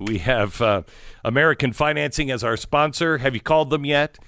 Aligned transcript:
We 0.00 0.18
have 0.18 0.60
uh, 0.62 0.82
American 1.24 1.72
Financing 1.72 2.30
as 2.30 2.42
our 2.42 2.56
sponsor. 2.56 3.18
Have 3.18 3.34
you 3.34 3.40
called 3.40 3.70
them 3.70 3.84
yet? 3.84 4.18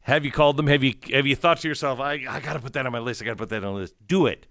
Have 0.00 0.24
you 0.24 0.30
called 0.30 0.56
them? 0.56 0.66
Have 0.66 0.82
you 0.82 0.94
have 1.12 1.26
you 1.26 1.36
thought 1.36 1.60
to 1.60 1.68
yourself, 1.68 2.00
I, 2.00 2.24
I 2.28 2.40
got 2.40 2.54
to 2.54 2.58
put 2.58 2.72
that 2.72 2.86
on 2.86 2.92
my 2.92 2.98
list. 2.98 3.22
I 3.22 3.26
got 3.26 3.32
to 3.32 3.36
put 3.36 3.50
that 3.50 3.64
on 3.64 3.74
the 3.74 3.80
list. 3.80 3.94
Do 4.06 4.26
it. 4.26 4.46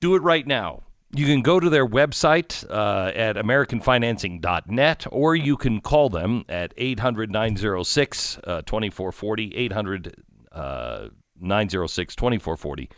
Do 0.00 0.14
it 0.14 0.22
right 0.22 0.46
now. 0.46 0.82
You 1.14 1.26
can 1.26 1.42
go 1.42 1.60
to 1.60 1.68
their 1.68 1.86
website 1.86 2.64
uh, 2.70 3.12
at 3.14 3.36
AmericanFinancing.net 3.36 5.06
or 5.10 5.36
you 5.36 5.56
can 5.58 5.80
call 5.80 6.08
them 6.08 6.44
at 6.48 6.72
800 6.76 7.30
906 7.30 8.34
2440. 8.44 9.56
800 9.56 10.22
906 10.54 12.14
2440. 12.14 12.90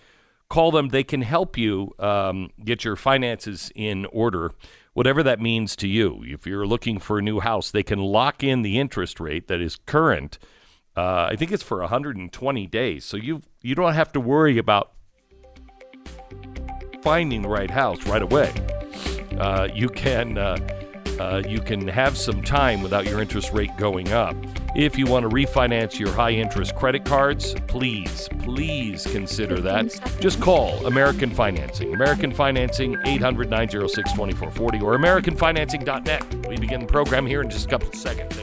Call 0.48 0.70
them. 0.70 0.88
They 0.88 1.02
can 1.02 1.22
help 1.22 1.56
you 1.56 1.92
um, 1.98 2.50
get 2.64 2.84
your 2.84 2.96
finances 2.96 3.72
in 3.74 4.06
order, 4.06 4.52
whatever 4.94 5.22
that 5.22 5.40
means 5.40 5.76
to 5.76 5.86
you. 5.88 6.24
If 6.26 6.46
you're 6.46 6.66
looking 6.66 6.98
for 6.98 7.18
a 7.18 7.22
new 7.22 7.40
house, 7.40 7.70
they 7.70 7.82
can 7.82 7.98
lock 7.98 8.42
in 8.42 8.62
the 8.62 8.78
interest 8.80 9.20
rate 9.20 9.48
that 9.48 9.60
is 9.60 9.76
current. 9.76 10.38
Uh, 10.96 11.28
I 11.30 11.36
think 11.36 11.52
it's 11.52 11.62
for 11.62 11.80
120 11.80 12.66
days. 12.68 13.04
So 13.04 13.16
you 13.16 13.42
you 13.60 13.74
don't 13.74 13.94
have 13.94 14.12
to 14.12 14.20
worry 14.20 14.58
about 14.58 14.92
finding 17.02 17.42
the 17.42 17.48
right 17.48 17.70
house 17.70 18.06
right 18.06 18.22
away. 18.22 18.52
Uh, 19.38 19.68
you 19.74 19.88
can 19.88 20.38
uh, 20.38 20.56
uh, 21.18 21.42
you 21.46 21.60
can 21.60 21.86
have 21.88 22.16
some 22.16 22.42
time 22.42 22.82
without 22.82 23.06
your 23.06 23.20
interest 23.20 23.52
rate 23.52 23.76
going 23.76 24.12
up. 24.12 24.36
If 24.74 24.98
you 24.98 25.06
want 25.06 25.22
to 25.22 25.28
refinance 25.28 26.00
your 26.00 26.10
high 26.10 26.32
interest 26.32 26.74
credit 26.74 27.04
cards, 27.04 27.54
please, 27.68 28.28
please 28.40 29.06
consider 29.06 29.60
that. 29.60 30.00
Just 30.20 30.40
call 30.40 30.84
American 30.86 31.30
Financing. 31.30 31.94
American 31.94 32.32
Financing, 32.32 32.96
800 33.04 33.50
906 33.50 34.12
2440 34.12 34.80
or 34.80 34.98
AmericanFinancing.net. 34.98 36.48
We 36.48 36.56
begin 36.56 36.80
the 36.80 36.86
program 36.86 37.24
here 37.24 37.40
in 37.40 37.50
just 37.50 37.66
a 37.66 37.68
couple 37.70 37.92
seconds. 37.92 38.36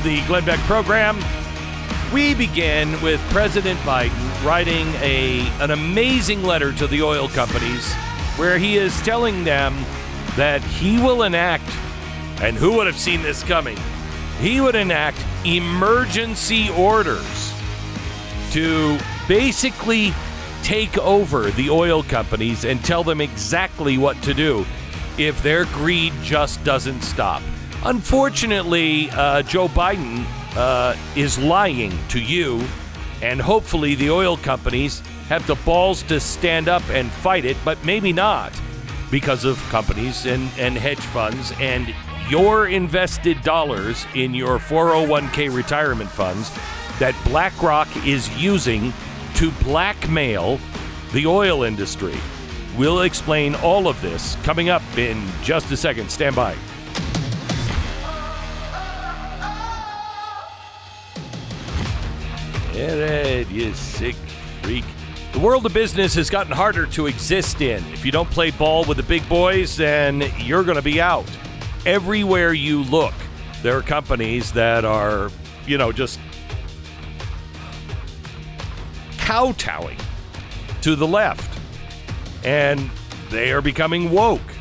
The 0.00 0.24
Glenn 0.26 0.44
Beck 0.44 0.60
program. 0.60 1.18
We 2.12 2.34
begin 2.34 3.00
with 3.02 3.20
President 3.30 3.78
Biden 3.80 4.44
writing 4.44 4.86
a 4.96 5.40
an 5.60 5.70
amazing 5.70 6.42
letter 6.42 6.72
to 6.72 6.86
the 6.86 7.02
oil 7.02 7.28
companies 7.28 7.92
where 8.36 8.58
he 8.58 8.76
is 8.76 8.98
telling 9.02 9.44
them 9.44 9.74
that 10.36 10.62
he 10.62 10.98
will 10.98 11.22
enact, 11.24 11.68
and 12.40 12.56
who 12.56 12.72
would 12.76 12.86
have 12.86 12.98
seen 12.98 13.22
this 13.22 13.42
coming? 13.42 13.76
He 14.40 14.60
would 14.60 14.76
enact 14.76 15.24
emergency 15.44 16.70
orders 16.70 17.52
to 18.52 18.98
basically 19.26 20.12
take 20.62 20.96
over 20.98 21.50
the 21.52 21.70
oil 21.70 22.02
companies 22.02 22.64
and 22.64 22.84
tell 22.84 23.02
them 23.02 23.20
exactly 23.20 23.98
what 23.98 24.20
to 24.22 24.34
do 24.34 24.64
if 25.18 25.42
their 25.42 25.64
greed 25.66 26.12
just 26.22 26.62
doesn't 26.64 27.02
stop. 27.02 27.42
Unfortunately, 27.84 29.10
uh, 29.10 29.42
Joe 29.42 29.68
Biden 29.68 30.24
uh, 30.56 30.96
is 31.14 31.38
lying 31.38 31.96
to 32.08 32.20
you, 32.20 32.64
and 33.22 33.40
hopefully, 33.40 33.94
the 33.94 34.10
oil 34.10 34.36
companies 34.36 35.00
have 35.28 35.46
the 35.46 35.54
balls 35.56 36.02
to 36.04 36.18
stand 36.18 36.68
up 36.68 36.82
and 36.90 37.10
fight 37.10 37.44
it, 37.44 37.56
but 37.64 37.82
maybe 37.84 38.12
not 38.12 38.52
because 39.10 39.44
of 39.44 39.58
companies 39.70 40.26
and, 40.26 40.50
and 40.58 40.76
hedge 40.76 40.98
funds 40.98 41.52
and 41.60 41.94
your 42.28 42.68
invested 42.68 43.40
dollars 43.42 44.04
in 44.14 44.34
your 44.34 44.58
401k 44.58 45.54
retirement 45.54 46.10
funds 46.10 46.50
that 46.98 47.14
BlackRock 47.24 47.88
is 48.06 48.28
using 48.36 48.92
to 49.36 49.50
blackmail 49.62 50.60
the 51.12 51.26
oil 51.26 51.62
industry. 51.62 52.16
We'll 52.76 53.02
explain 53.02 53.54
all 53.56 53.88
of 53.88 54.00
this 54.02 54.36
coming 54.42 54.68
up 54.68 54.82
in 54.96 55.26
just 55.42 55.70
a 55.70 55.76
second. 55.76 56.10
Stand 56.10 56.36
by. 56.36 56.54
Get 62.78 63.50
you 63.50 63.74
sick 63.74 64.14
freak. 64.62 64.84
The 65.32 65.40
world 65.40 65.66
of 65.66 65.74
business 65.74 66.14
has 66.14 66.30
gotten 66.30 66.52
harder 66.52 66.86
to 66.86 67.08
exist 67.08 67.60
in. 67.60 67.84
If 67.86 68.06
you 68.06 68.12
don't 68.12 68.30
play 68.30 68.52
ball 68.52 68.84
with 68.84 68.98
the 68.98 69.02
big 69.02 69.28
boys, 69.28 69.76
then 69.76 70.22
you're 70.38 70.62
going 70.62 70.76
to 70.76 70.82
be 70.82 71.00
out. 71.00 71.28
Everywhere 71.86 72.52
you 72.52 72.84
look, 72.84 73.14
there 73.62 73.76
are 73.76 73.82
companies 73.82 74.52
that 74.52 74.84
are, 74.84 75.28
you 75.66 75.76
know, 75.76 75.90
just 75.90 76.20
kowtowing 79.18 79.98
to 80.82 80.94
the 80.94 81.06
left. 81.06 81.58
And 82.44 82.92
they 83.30 83.50
are 83.50 83.60
becoming 83.60 84.12
woke. 84.12 84.54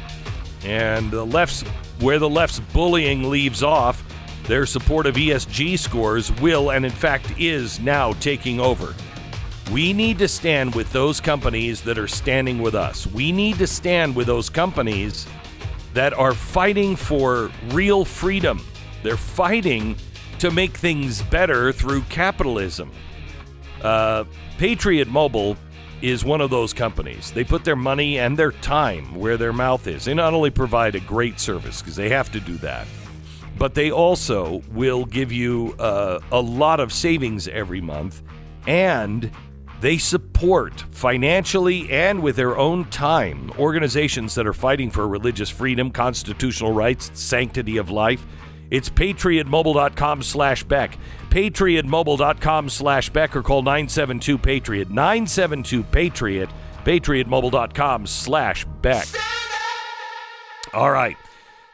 And 0.64 1.12
the 1.12 1.24
left's 1.24 1.62
where 2.00 2.18
the 2.18 2.30
left's 2.30 2.62
bullying 2.62 3.30
leaves 3.30 3.62
off, 3.62 4.04
their 4.48 4.66
support 4.66 5.06
of 5.06 5.16
ESG 5.16 5.78
scores 5.78 6.32
will 6.42 6.72
and 6.72 6.86
in 6.86 6.92
fact 6.92 7.38
is 7.38 7.80
now 7.80 8.14
taking 8.14 8.60
over. 8.60 8.96
We 9.72 9.92
need 9.92 10.18
to 10.20 10.28
stand 10.30 10.74
with 10.74 10.92
those 10.94 11.20
companies 11.20 11.82
that 11.82 11.98
are 11.98 12.08
standing 12.08 12.62
with 12.62 12.74
us. 12.74 13.06
We 13.06 13.34
need 13.34 13.58
to 13.58 13.68
stand 13.68 14.16
with 14.16 14.28
those 14.28 14.50
companies 14.50 15.28
that 15.94 16.14
are 16.14 16.34
fighting 16.34 16.96
for 16.96 17.52
real 17.70 18.06
freedom. 18.06 18.66
They're 19.04 19.18
fighting 19.18 19.98
to 20.40 20.52
make 20.52 20.78
things 20.78 21.22
better 21.24 21.74
through 21.74 22.02
capitalism. 22.04 22.92
Uh, 23.82 24.24
Patriot 24.58 25.10
Mobile 25.10 25.58
is 26.02 26.24
one 26.24 26.42
of 26.42 26.50
those 26.50 26.74
companies. 26.74 27.32
They 27.32 27.44
put 27.44 27.66
their 27.66 27.76
money 27.76 28.20
and 28.20 28.38
their 28.38 28.52
time 28.52 29.16
where 29.16 29.36
their 29.36 29.54
mouth 29.54 29.88
is. 29.88 30.06
They 30.06 30.14
not 30.14 30.34
only 30.34 30.52
provide 30.52 30.96
a 30.96 31.00
great 31.00 31.40
service, 31.40 31.82
because 31.82 31.96
they 31.96 32.10
have 32.10 32.32
to 32.32 32.40
do 32.40 32.58
that, 32.58 32.88
but 33.58 33.74
they 33.74 33.92
also 33.92 34.62
will 34.72 35.06
give 35.06 35.32
you 35.32 35.76
uh, 35.80 36.20
a 36.32 36.40
lot 36.40 36.80
of 36.80 36.94
savings 36.94 37.48
every 37.48 37.82
month 37.82 38.22
and 38.68 39.32
they 39.80 39.98
support 39.98 40.82
financially 40.90 41.90
and 41.92 42.22
with 42.22 42.36
their 42.36 42.58
own 42.58 42.86
time 42.86 43.52
organizations 43.60 44.34
that 44.36 44.48
are 44.48 44.54
fighting 44.54 44.90
for 44.90 45.08
religious 45.08 45.50
freedom, 45.50 45.92
constitutional 45.92 46.72
rights, 46.72 47.12
sanctity 47.14 47.78
of 47.78 47.90
life. 47.90 48.26
It's 48.70 48.90
patriotmobile.com 48.90 50.24
slash 50.24 50.64
Beck. 50.64 50.98
Patriotmobile.com 51.30 52.70
slash 52.70 53.10
Beck 53.12 53.36
or 53.36 53.44
call 53.44 53.62
972 53.62 54.38
Patriot. 54.38 54.90
972 54.90 55.84
Patriot. 55.84 56.50
Patriotmobile.com 56.84 58.08
slash 58.08 58.66
Beck. 58.82 59.08
All 60.74 60.92
right. 60.92 61.18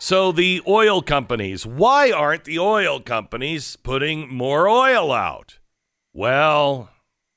So 0.06 0.34
the 0.34 0.62
oil 0.68 1.02
companies, 1.02 1.66
why 1.66 2.12
aren't 2.12 2.44
the 2.44 2.60
oil 2.60 3.00
companies 3.00 3.78
putting 3.78 4.28
more 4.28 4.68
oil 4.68 5.14
out? 5.14 5.60
Well, 6.12 6.90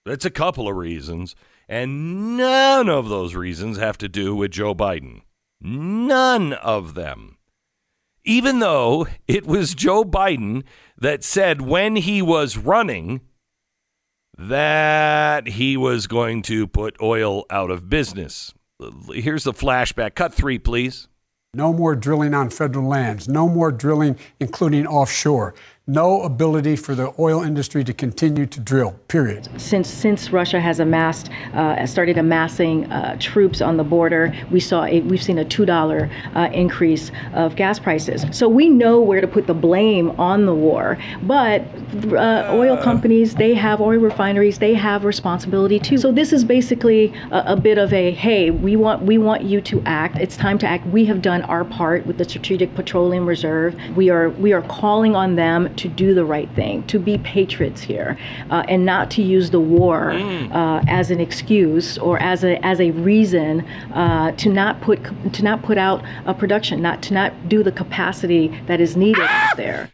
it's 0.05 0.25
a 0.25 0.33
couple 0.33 0.67
of 0.67 0.75
reasons, 0.75 1.37
and 1.69 2.37
none 2.37 2.89
of 2.89 3.09
those 3.09 3.37
reasons 3.37 3.79
have 3.79 3.97
to 3.99 4.09
do 4.09 4.35
with 4.35 4.51
Joe 4.51 4.75
Biden. 4.75 5.21
None 5.61 6.55
of 6.55 6.95
them. 6.95 7.39
Even 8.25 8.59
though 8.59 9.07
it 9.29 9.47
was 9.47 9.73
Joe 9.73 10.03
Biden 10.03 10.65
that 10.99 11.23
said 11.23 11.61
when 11.61 11.95
he 11.95 12.21
was 12.21 12.57
running 12.57 13.21
that 14.37 15.47
he 15.51 15.77
was 15.77 16.09
going 16.09 16.43
to 16.43 16.67
put 16.67 17.01
oil 17.01 17.45
out 17.49 17.71
of 17.71 17.89
business. 17.89 18.53
Here's 19.13 19.45
the 19.45 19.53
flashback. 19.53 20.17
Cut 20.17 20.35
three, 20.35 20.59
please. 20.59 21.07
No 21.57 21.73
more 21.73 21.97
drilling 21.97 22.35
on 22.35 22.51
federal 22.51 22.87
lands. 22.87 23.29
No 23.29 23.49
more 23.49 23.73
drilling, 23.73 24.19
including 24.39 24.87
offshore 24.87 25.55
no 25.89 26.23
ability 26.23 26.75
for 26.75 26.97
the 26.97 27.15
oil 27.17 27.43
industry 27.45 27.85
to 27.85 27.93
continue 27.93 28.45
to 28.45 28.59
drill. 28.59 28.91
Period. 29.07 29.49
Since 29.57 29.89
since 29.89 30.33
Russia 30.33 30.61
has 30.61 30.81
amassed, 30.81 31.31
uh, 31.55 31.87
started 31.87 32.19
amassing 32.19 32.91
uh, 32.91 33.17
troops 33.21 33.61
on 33.61 33.77
the 33.77 33.85
border, 33.85 34.35
we 34.51 34.59
saw 34.59 34.85
a, 34.85 35.01
we've 35.03 35.23
seen 35.23 35.39
a 35.39 35.45
two 35.45 35.65
dollar 35.65 36.11
uh, 36.35 36.49
increase 36.53 37.13
of 37.35 37.55
gas 37.55 37.79
prices. 37.79 38.25
So 38.37 38.49
we 38.49 38.69
know 38.69 39.01
where 39.01 39.21
to 39.21 39.29
put 39.29 39.47
the 39.47 39.55
blame 39.55 40.11
on 40.19 40.45
the 40.45 40.55
war. 40.55 40.99
But 41.23 41.63
uh, 42.13 42.51
oil 42.51 42.77
companies, 42.77 43.37
they 43.37 43.55
have 43.55 43.81
oil 43.81 44.01
refineries, 44.01 44.59
they 44.59 44.75
have 44.75 45.05
responsibility 45.05 45.79
too. 45.79 45.99
So 45.99 46.11
this 46.11 46.33
is 46.33 46.45
basically 46.45 47.15
a, 47.31 47.53
a 47.53 47.57
bit 47.57 47.79
of 47.79 47.93
a 47.93 48.11
hey, 48.11 48.51
we 48.51 48.75
want 48.75 49.03
we 49.03 49.19
want 49.19 49.43
you 49.43 49.61
to 49.61 49.81
act. 49.87 50.19
It's 50.19 50.37
time 50.37 50.59
to 50.59 50.67
act. 50.67 50.85
We 50.89 51.05
have 51.05 51.23
done 51.23 51.43
our 51.43 51.65
part 51.65 52.05
with 52.07 52.19
the 52.19 52.25
Strategic 52.25 52.75
Petroleum 52.75 53.25
Reserve. 53.25 53.77
We 53.95 54.11
are 54.11 54.31
we 54.31 54.53
are 54.53 54.63
calling 54.63 55.15
on 55.15 55.37
them 55.37 55.76
to 55.79 55.89
do 55.89 56.15
the 56.15 56.25
right 56.25 56.49
thing, 56.55 56.87
to 56.87 56.99
be 56.99 57.19
patriots 57.19 57.81
here, 57.81 58.19
uh, 58.51 58.65
and 58.69 58.85
not 58.85 59.11
to 59.13 59.23
use 59.23 59.51
the 59.51 59.61
war 59.61 60.13
mm. 60.13 60.53
uh, 60.55 60.83
as 60.89 61.11
an 61.11 61.21
excuse 61.21 61.99
or 61.99 62.19
as 62.21 62.45
a 62.45 62.65
as 62.65 62.81
a 62.81 62.91
reason 62.93 63.61
uh, 63.93 64.33
to 64.33 64.49
not 64.49 64.81
put 64.81 64.99
to 65.33 65.43
not 65.43 65.63
put 65.63 65.79
out 65.79 66.03
a 66.25 66.35
production, 66.35 66.83
not 66.83 67.03
to 67.03 67.15
not 67.15 67.49
do 67.49 67.63
the 67.63 67.73
capacity 67.73 68.49
that 68.67 68.81
is 68.81 68.97
needed 68.97 69.25
ah! 69.27 69.51
out 69.51 69.57
there. 69.57 69.91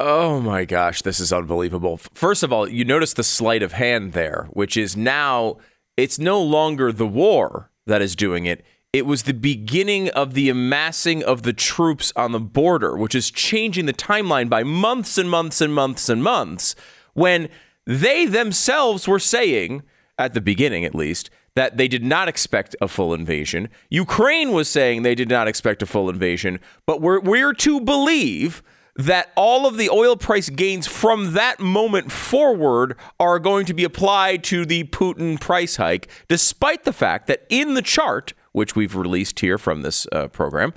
Oh 0.00 0.40
my 0.40 0.64
gosh, 0.64 1.02
this 1.02 1.18
is 1.18 1.32
unbelievable. 1.32 1.96
First 1.96 2.44
of 2.44 2.52
all, 2.52 2.68
you 2.68 2.84
notice 2.84 3.14
the 3.14 3.24
sleight 3.24 3.64
of 3.64 3.72
hand 3.72 4.12
there, 4.12 4.48
which 4.52 4.76
is 4.76 4.96
now 4.96 5.56
it's 5.96 6.20
no 6.20 6.40
longer 6.40 6.92
the 6.92 7.06
war 7.06 7.72
that 7.86 8.00
is 8.00 8.14
doing 8.14 8.46
it 8.46 8.64
it 8.92 9.04
was 9.04 9.24
the 9.24 9.34
beginning 9.34 10.08
of 10.10 10.34
the 10.34 10.48
amassing 10.48 11.22
of 11.22 11.42
the 11.42 11.52
troops 11.52 12.12
on 12.16 12.32
the 12.32 12.40
border, 12.40 12.96
which 12.96 13.14
is 13.14 13.30
changing 13.30 13.86
the 13.86 13.92
timeline 13.92 14.48
by 14.48 14.62
months 14.62 15.18
and 15.18 15.28
months 15.28 15.60
and 15.60 15.74
months 15.74 16.08
and 16.08 16.22
months, 16.22 16.74
when 17.12 17.48
they 17.84 18.24
themselves 18.24 19.06
were 19.06 19.18
saying, 19.18 19.82
at 20.18 20.32
the 20.32 20.40
beginning 20.40 20.84
at 20.84 20.94
least, 20.94 21.30
that 21.54 21.76
they 21.76 21.88
did 21.88 22.04
not 22.04 22.28
expect 22.28 22.76
a 22.80 22.88
full 22.88 23.12
invasion. 23.12 23.68
Ukraine 23.90 24.52
was 24.52 24.68
saying 24.68 25.02
they 25.02 25.14
did 25.14 25.28
not 25.28 25.48
expect 25.48 25.82
a 25.82 25.86
full 25.86 26.08
invasion, 26.08 26.60
but 26.86 27.00
we're, 27.00 27.20
we're 27.20 27.52
to 27.52 27.80
believe 27.80 28.62
that 28.94 29.32
all 29.36 29.66
of 29.66 29.76
the 29.76 29.90
oil 29.90 30.16
price 30.16 30.48
gains 30.50 30.86
from 30.86 31.34
that 31.34 31.60
moment 31.60 32.10
forward 32.10 32.96
are 33.20 33.38
going 33.38 33.64
to 33.66 33.74
be 33.74 33.84
applied 33.84 34.42
to 34.44 34.64
the 34.64 34.84
Putin 34.84 35.40
price 35.40 35.76
hike, 35.76 36.08
despite 36.26 36.84
the 36.84 36.92
fact 36.92 37.26
that 37.26 37.44
in 37.48 37.74
the 37.74 37.82
chart, 37.82 38.32
which 38.52 38.76
we've 38.76 38.96
released 38.96 39.40
here 39.40 39.58
from 39.58 39.82
this 39.82 40.06
uh, 40.12 40.28
program, 40.28 40.72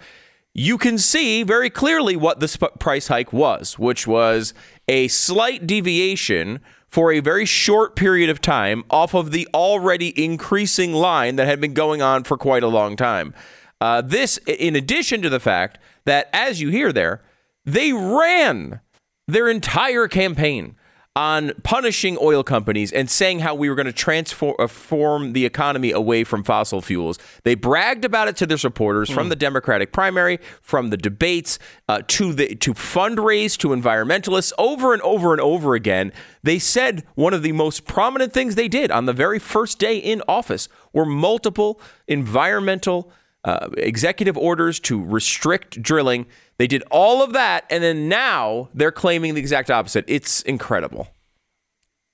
you 0.53 0.77
can 0.77 0.97
see 0.97 1.43
very 1.43 1.69
clearly 1.69 2.15
what 2.15 2.39
the 2.39 2.47
sp- 2.51 2.77
price 2.79 3.07
hike 3.07 3.31
was, 3.31 3.79
which 3.79 4.05
was 4.05 4.53
a 4.87 5.07
slight 5.07 5.65
deviation 5.65 6.59
for 6.87 7.11
a 7.11 7.21
very 7.21 7.45
short 7.45 7.95
period 7.95 8.29
of 8.29 8.41
time 8.41 8.83
off 8.89 9.13
of 9.13 9.31
the 9.31 9.47
already 9.53 10.09
increasing 10.21 10.91
line 10.91 11.37
that 11.37 11.47
had 11.47 11.61
been 11.61 11.73
going 11.73 12.01
on 12.01 12.23
for 12.23 12.37
quite 12.37 12.63
a 12.63 12.67
long 12.67 12.97
time. 12.97 13.33
Uh, 13.79 14.01
this, 14.01 14.37
in 14.45 14.75
addition 14.75 15.21
to 15.21 15.29
the 15.29 15.39
fact 15.39 15.79
that, 16.05 16.29
as 16.33 16.59
you 16.59 16.69
hear 16.69 16.91
there, 16.91 17.21
they 17.65 17.93
ran 17.93 18.81
their 19.27 19.47
entire 19.47 20.07
campaign 20.07 20.75
on 21.15 21.51
punishing 21.63 22.17
oil 22.21 22.41
companies 22.41 22.91
and 22.91 23.09
saying 23.09 23.39
how 23.39 23.53
we 23.53 23.67
were 23.69 23.75
going 23.75 23.85
to 23.85 23.91
transform 23.91 25.29
uh, 25.29 25.33
the 25.33 25.45
economy 25.45 25.91
away 25.91 26.23
from 26.23 26.41
fossil 26.41 26.81
fuels. 26.81 27.19
They 27.43 27.53
bragged 27.53 28.05
about 28.05 28.29
it 28.29 28.37
to 28.37 28.45
their 28.45 28.57
supporters 28.57 29.09
mm. 29.09 29.13
from 29.13 29.27
the 29.27 29.35
Democratic 29.35 29.91
primary, 29.91 30.39
from 30.61 30.89
the 30.89 30.95
debates, 30.95 31.59
uh, 31.89 32.01
to 32.07 32.33
the 32.33 32.55
to 32.55 32.73
fundraise 32.73 33.57
to 33.57 33.69
environmentalists 33.69 34.53
over 34.57 34.93
and 34.93 35.01
over 35.01 35.33
and 35.33 35.41
over 35.41 35.75
again. 35.75 36.13
They 36.43 36.59
said 36.59 37.03
one 37.15 37.33
of 37.33 37.43
the 37.43 37.51
most 37.51 37.85
prominent 37.85 38.31
things 38.31 38.55
they 38.55 38.69
did 38.69 38.89
on 38.89 39.05
the 39.05 39.13
very 39.13 39.39
first 39.39 39.79
day 39.79 39.97
in 39.97 40.21
office 40.29 40.69
were 40.93 41.05
multiple 41.05 41.81
environmental 42.07 43.11
uh, 43.43 43.69
executive 43.77 44.37
orders 44.37 44.79
to 44.79 45.03
restrict 45.03 45.81
drilling 45.81 46.25
they 46.61 46.67
did 46.67 46.83
all 46.91 47.23
of 47.23 47.33
that, 47.33 47.65
and 47.71 47.83
then 47.83 48.07
now 48.07 48.69
they're 48.71 48.91
claiming 48.91 49.33
the 49.33 49.41
exact 49.41 49.71
opposite. 49.71 50.05
It's 50.07 50.43
incredible. 50.43 51.07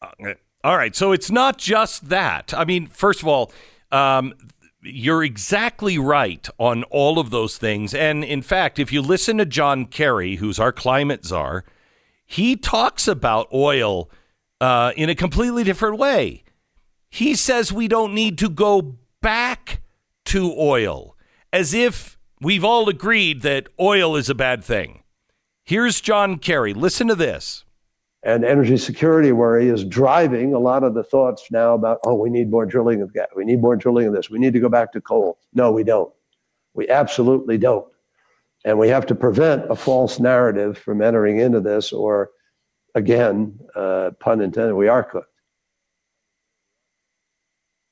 Uh, 0.01 0.35
all 0.63 0.77
right. 0.77 0.95
So 0.95 1.11
it's 1.11 1.29
not 1.29 1.57
just 1.57 2.07
that. 2.07 2.53
I 2.55 2.63
mean, 2.63 2.87
first 2.87 3.21
of 3.21 3.27
all, 3.27 3.51
um, 3.91 4.33
you're 4.81 5.21
exactly 5.21 5.97
right 5.97 6.47
on 6.57 6.83
all 6.83 7.19
of 7.19 7.29
those 7.29 7.57
things. 7.57 7.93
And 7.93 8.23
in 8.23 8.41
fact, 8.41 8.79
if 8.79 8.93
you 8.93 9.01
listen 9.01 9.37
to 9.39 9.45
John 9.45 9.85
Kerry, 9.85 10.35
who's 10.37 10.59
our 10.59 10.71
climate 10.71 11.25
czar, 11.25 11.65
he 12.25 12.55
talks 12.55 13.05
about 13.05 13.49
oil 13.53 14.09
uh, 14.61 14.93
in 14.95 15.09
a 15.09 15.15
completely 15.15 15.65
different 15.65 15.97
way. 15.97 16.45
He 17.09 17.35
says 17.35 17.73
we 17.73 17.89
don't 17.89 18.13
need 18.13 18.37
to 18.37 18.49
go 18.49 18.95
back 19.21 19.81
to 20.23 20.53
oil 20.57 21.17
as 21.51 21.73
if 21.73 22.16
We've 22.39 22.63
all 22.63 22.87
agreed 22.87 23.41
that 23.41 23.67
oil 23.79 24.15
is 24.15 24.29
a 24.29 24.35
bad 24.35 24.63
thing. 24.63 25.03
Here's 25.63 25.99
John 26.01 26.37
Kerry. 26.37 26.73
Listen 26.73 27.07
to 27.07 27.15
this. 27.15 27.65
And 28.23 28.45
energy 28.45 28.77
security 28.77 29.31
worry 29.31 29.69
is 29.69 29.83
driving 29.83 30.53
a 30.53 30.59
lot 30.59 30.83
of 30.83 30.93
the 30.93 31.03
thoughts 31.03 31.47
now 31.51 31.73
about, 31.73 31.99
oh, 32.05 32.15
we 32.15 32.29
need 32.29 32.49
more 32.51 32.65
drilling 32.65 33.01
of 33.01 33.13
gas. 33.13 33.27
We 33.35 33.45
need 33.45 33.61
more 33.61 33.75
drilling 33.75 34.07
of 34.07 34.13
this. 34.13 34.29
We 34.29 34.39
need 34.39 34.53
to 34.53 34.59
go 34.59 34.69
back 34.69 34.91
to 34.93 35.01
coal. 35.01 35.39
No, 35.53 35.71
we 35.71 35.83
don't. 35.83 36.11
We 36.73 36.89
absolutely 36.89 37.57
don't. 37.57 37.87
And 38.65 38.77
we 38.77 38.89
have 38.89 39.05
to 39.07 39.15
prevent 39.15 39.71
a 39.71 39.75
false 39.75 40.19
narrative 40.19 40.77
from 40.77 41.01
entering 41.01 41.39
into 41.39 41.59
this, 41.59 41.93
or 41.93 42.31
again, 42.95 43.59
uh, 43.75 44.11
pun 44.19 44.41
intended, 44.41 44.75
we 44.75 44.87
are 44.87 45.03
cooked. 45.03 45.31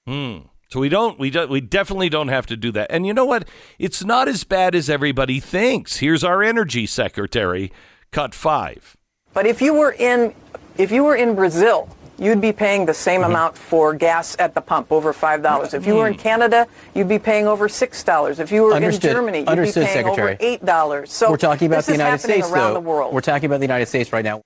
Hmm. 0.05 0.37
So 0.69 0.79
we 0.79 0.89
don't 0.89 1.19
we 1.19 1.29
don't 1.29 1.49
we 1.49 1.61
definitely 1.61 2.09
don't 2.09 2.29
have 2.29 2.45
to 2.47 2.57
do 2.57 2.71
that. 2.73 2.91
And 2.91 3.05
you 3.05 3.13
know 3.13 3.25
what? 3.25 3.47
It's 3.79 4.03
not 4.03 4.27
as 4.27 4.43
bad 4.43 4.75
as 4.75 4.89
everybody 4.89 5.39
thinks. 5.39 5.97
Here's 5.97 6.23
our 6.23 6.41
energy 6.41 6.85
secretary, 6.85 7.71
cut 8.11 8.33
5. 8.33 8.97
But 9.33 9.45
if 9.45 9.61
you 9.61 9.73
were 9.73 9.91
in 9.91 10.33
if 10.77 10.91
you 10.91 11.03
were 11.03 11.15
in 11.15 11.35
Brazil, 11.35 11.89
you'd 12.17 12.41
be 12.41 12.51
paying 12.51 12.85
the 12.85 12.93
same 12.93 13.21
mm-hmm. 13.21 13.31
amount 13.31 13.57
for 13.57 13.93
gas 13.93 14.35
at 14.39 14.53
the 14.53 14.61
pump, 14.61 14.91
over 14.91 15.13
five 15.13 15.41
dollars. 15.41 15.73
If 15.73 15.85
you 15.85 15.95
were 15.95 16.07
in 16.07 16.15
mm. 16.15 16.19
Canada, 16.19 16.67
you'd 16.93 17.09
be 17.09 17.19
paying 17.19 17.47
over 17.47 17.67
six 17.69 18.03
dollars. 18.03 18.39
If 18.39 18.51
you 18.51 18.63
were 18.63 18.73
Understood. 18.73 19.11
in 19.11 19.15
Germany, 19.15 19.39
you'd 19.39 19.49
Understood, 19.49 19.81
be 19.81 19.87
paying 19.87 20.05
Secretary. 20.05 20.33
over 20.33 20.37
eight 20.39 20.65
dollars. 20.65 21.11
So 21.11 21.29
we're 21.29 21.37
talking 21.37 21.67
about 21.67 21.85
the 21.85 21.93
United 21.93 22.19
States, 22.19 22.49
around 22.49 22.73
though. 22.73 22.81
The 22.81 22.87
world. 22.87 23.13
We're 23.13 23.21
talking 23.21 23.45
about 23.47 23.59
the 23.59 23.65
United 23.65 23.87
States 23.87 24.11
right 24.11 24.25
now. 24.25 24.41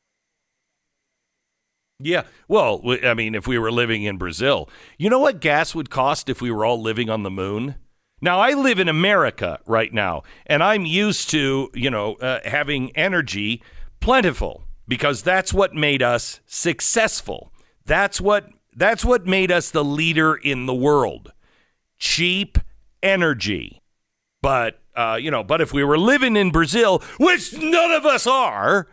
Yeah. 1.99 2.23
Well, 2.47 2.81
I 3.03 3.13
mean, 3.13 3.35
if 3.35 3.45
we 3.45 3.57
were 3.57 3.71
living 3.71 4.03
in 4.03 4.17
Brazil, 4.17 4.69
you 4.97 5.09
know 5.09 5.19
what 5.19 5.41
gas 5.41 5.75
would 5.75 5.89
cost 5.89 6.29
if 6.29 6.41
we 6.41 6.49
were 6.49 6.65
all 6.65 6.81
living 6.81 7.09
on 7.09 7.23
the 7.23 7.29
moon? 7.29 7.75
Now, 8.21 8.39
I 8.39 8.53
live 8.53 8.79
in 8.79 8.89
America 8.89 9.59
right 9.65 9.93
now, 9.93 10.23
and 10.45 10.61
I'm 10.63 10.85
used 10.85 11.29
to, 11.31 11.69
you 11.73 11.89
know, 11.89 12.15
uh, 12.15 12.39
having 12.45 12.95
energy 12.95 13.61
plentiful 13.99 14.63
because 14.87 15.23
that's 15.23 15.53
what 15.53 15.73
made 15.73 16.01
us 16.01 16.39
successful. 16.45 17.51
That's 17.85 18.19
what 18.19 18.49
that's 18.75 19.03
what 19.03 19.25
made 19.25 19.51
us 19.51 19.71
the 19.71 19.83
leader 19.83 20.35
in 20.35 20.65
the 20.65 20.73
world. 20.73 21.33
Cheap 21.97 22.57
energy. 23.03 23.81
But 24.41 24.79
uh, 24.95 25.17
you 25.19 25.31
know, 25.31 25.43
but 25.43 25.61
if 25.61 25.73
we 25.73 25.83
were 25.83 25.97
living 25.97 26.35
in 26.35 26.51
Brazil, 26.51 27.01
which 27.19 27.53
none 27.57 27.91
of 27.91 28.05
us 28.05 28.25
are, 28.27 28.87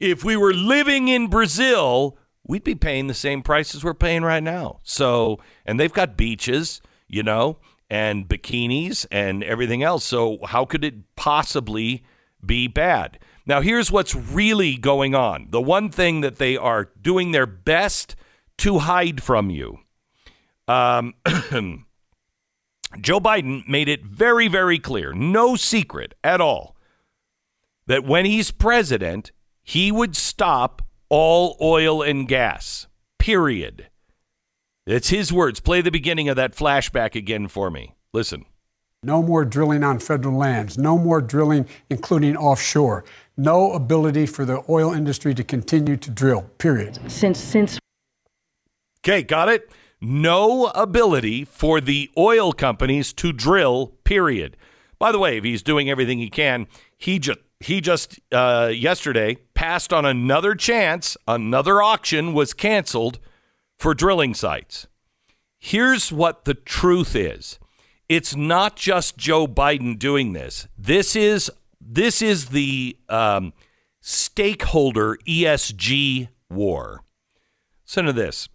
if 0.00 0.24
we 0.24 0.36
were 0.36 0.54
living 0.54 1.08
in 1.08 1.28
Brazil, 1.28 2.18
we'd 2.46 2.64
be 2.64 2.74
paying 2.74 3.06
the 3.06 3.14
same 3.14 3.42
prices 3.42 3.82
we're 3.82 3.94
paying 3.94 4.22
right 4.22 4.42
now. 4.42 4.80
So, 4.82 5.38
and 5.64 5.80
they've 5.80 5.92
got 5.92 6.16
beaches, 6.16 6.80
you 7.08 7.22
know, 7.22 7.58
and 7.90 8.28
bikinis 8.28 9.06
and 9.10 9.42
everything 9.42 9.82
else. 9.82 10.04
So, 10.04 10.38
how 10.44 10.64
could 10.64 10.84
it 10.84 11.16
possibly 11.16 12.04
be 12.44 12.68
bad? 12.68 13.18
Now, 13.46 13.60
here's 13.60 13.90
what's 13.90 14.14
really 14.14 14.76
going 14.76 15.14
on. 15.14 15.48
The 15.50 15.60
one 15.60 15.90
thing 15.90 16.20
that 16.22 16.36
they 16.36 16.56
are 16.56 16.90
doing 17.00 17.32
their 17.32 17.46
best 17.46 18.16
to 18.58 18.78
hide 18.80 19.22
from 19.22 19.50
you. 19.50 19.80
Um, 20.66 21.14
Joe 23.00 23.20
Biden 23.20 23.68
made 23.68 23.88
it 23.88 24.04
very, 24.04 24.48
very 24.48 24.78
clear, 24.78 25.12
no 25.12 25.56
secret 25.56 26.14
at 26.22 26.40
all, 26.40 26.76
that 27.86 28.04
when 28.04 28.24
he's 28.24 28.50
president, 28.50 29.32
he 29.62 29.92
would 29.92 30.16
stop 30.16 30.82
all 31.08 31.56
oil 31.60 32.02
and 32.02 32.26
gas. 32.28 32.86
Period. 33.18 33.88
It's 34.86 35.08
his 35.08 35.32
words. 35.32 35.60
Play 35.60 35.80
the 35.80 35.90
beginning 35.90 36.28
of 36.28 36.36
that 36.36 36.54
flashback 36.54 37.14
again 37.14 37.48
for 37.48 37.70
me. 37.70 37.94
Listen. 38.12 38.44
No 39.02 39.22
more 39.22 39.44
drilling 39.44 39.84
on 39.84 39.98
federal 39.98 40.36
lands. 40.36 40.78
No 40.78 40.96
more 40.96 41.20
drilling, 41.20 41.66
including 41.90 42.36
offshore. 42.36 43.04
No 43.36 43.72
ability 43.72 44.26
for 44.26 44.44
the 44.44 44.62
oil 44.68 44.92
industry 44.92 45.34
to 45.34 45.44
continue 45.44 45.96
to 45.96 46.10
drill. 46.10 46.42
Period. 46.58 46.98
Since 47.10 47.38
since. 47.38 47.78
Okay, 49.00 49.22
got 49.22 49.48
it. 49.48 49.70
no 50.00 50.66
ability 50.74 51.44
for 51.44 51.80
the 51.80 52.10
oil 52.16 52.52
companies 52.52 53.12
to 53.14 53.32
drill, 53.32 53.88
period. 54.04 54.56
By 54.98 55.12
the 55.12 55.18
way, 55.18 55.38
if 55.38 55.44
he's 55.44 55.62
doing 55.62 55.88
everything 55.90 56.18
he 56.18 56.30
can, 56.30 56.66
he 56.96 57.18
just 57.18 57.38
he 57.64 57.80
just 57.80 58.20
uh, 58.30 58.70
yesterday 58.74 59.36
passed 59.54 59.92
on 59.92 60.04
another 60.04 60.54
chance. 60.54 61.16
Another 61.26 61.82
auction 61.82 62.34
was 62.34 62.52
canceled 62.52 63.18
for 63.78 63.94
drilling 63.94 64.34
sites. 64.34 64.86
Here's 65.58 66.12
what 66.12 66.44
the 66.44 66.54
truth 66.54 67.16
is: 67.16 67.58
it's 68.08 68.36
not 68.36 68.76
just 68.76 69.16
Joe 69.16 69.46
Biden 69.46 69.98
doing 69.98 70.34
this. 70.34 70.68
This 70.76 71.16
is 71.16 71.50
this 71.80 72.20
is 72.20 72.50
the 72.50 72.98
um, 73.08 73.54
stakeholder 74.00 75.16
ESG 75.26 76.28
war. 76.50 77.02
Listen 77.86 78.04
to 78.04 78.12
this. 78.12 78.48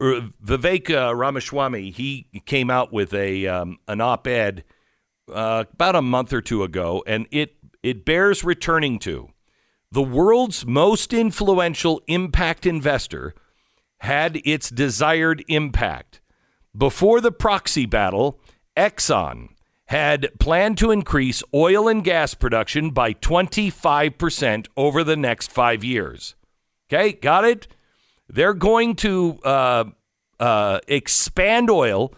Vivek 0.00 0.90
uh, 0.90 1.14
Ramaswamy 1.14 1.90
he 1.90 2.26
came 2.46 2.70
out 2.70 2.90
with 2.90 3.12
a 3.12 3.46
um, 3.46 3.78
an 3.86 4.00
op-ed 4.00 4.64
uh, 5.30 5.64
about 5.72 5.94
a 5.94 6.02
month 6.02 6.32
or 6.32 6.40
two 6.40 6.62
ago, 6.62 7.04
and 7.06 7.26
it 7.30 7.56
it 7.82 8.04
bears 8.04 8.44
returning 8.44 8.98
to. 9.00 9.30
The 9.92 10.02
world's 10.02 10.64
most 10.66 11.12
influential 11.12 12.00
impact 12.06 12.66
investor 12.66 13.34
had 13.98 14.40
its 14.44 14.70
desired 14.70 15.44
impact. 15.48 16.20
Before 16.76 17.20
the 17.20 17.32
proxy 17.32 17.86
battle, 17.86 18.40
Exxon 18.76 19.48
had 19.86 20.30
planned 20.38 20.78
to 20.78 20.92
increase 20.92 21.42
oil 21.52 21.88
and 21.88 22.04
gas 22.04 22.34
production 22.34 22.90
by 22.90 23.12
25% 23.12 24.68
over 24.76 25.02
the 25.02 25.16
next 25.16 25.50
five 25.50 25.82
years. 25.82 26.36
Okay, 26.88 27.12
got 27.12 27.44
it? 27.44 27.66
They're 28.28 28.54
going 28.54 28.94
to 28.96 29.40
uh, 29.42 29.84
uh, 30.38 30.78
expand 30.86 31.68
oil 31.68 32.14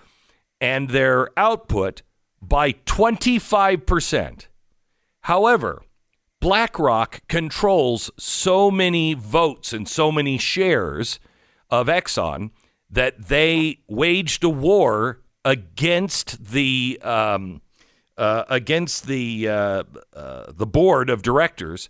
and 0.61 0.91
their 0.91 1.31
output 1.39 2.03
by 2.43 2.73
25%. 2.73 4.47
However, 5.23 5.83
BlackRock 6.41 7.27
controls 7.29 8.11
so 8.19 8.71
many 8.71 9.15
votes 9.15 9.73
and 9.73 9.89
so 9.89 10.11
many 10.11 10.39
shares 10.39 11.21
of 11.71 11.87
Exxon 11.87 12.51
that 12.91 13.29
they 13.29 13.79
waged 13.89 14.45
a 14.45 14.49
war 14.49 15.21
against 15.45 16.45
the 16.45 16.99
um, 17.03 17.63
uh, 18.19 18.45
against 18.49 19.07
the 19.07 19.49
uh, 19.49 19.83
uh, 20.15 20.53
the 20.53 20.67
board 20.67 21.09
of 21.09 21.23
directors, 21.23 21.89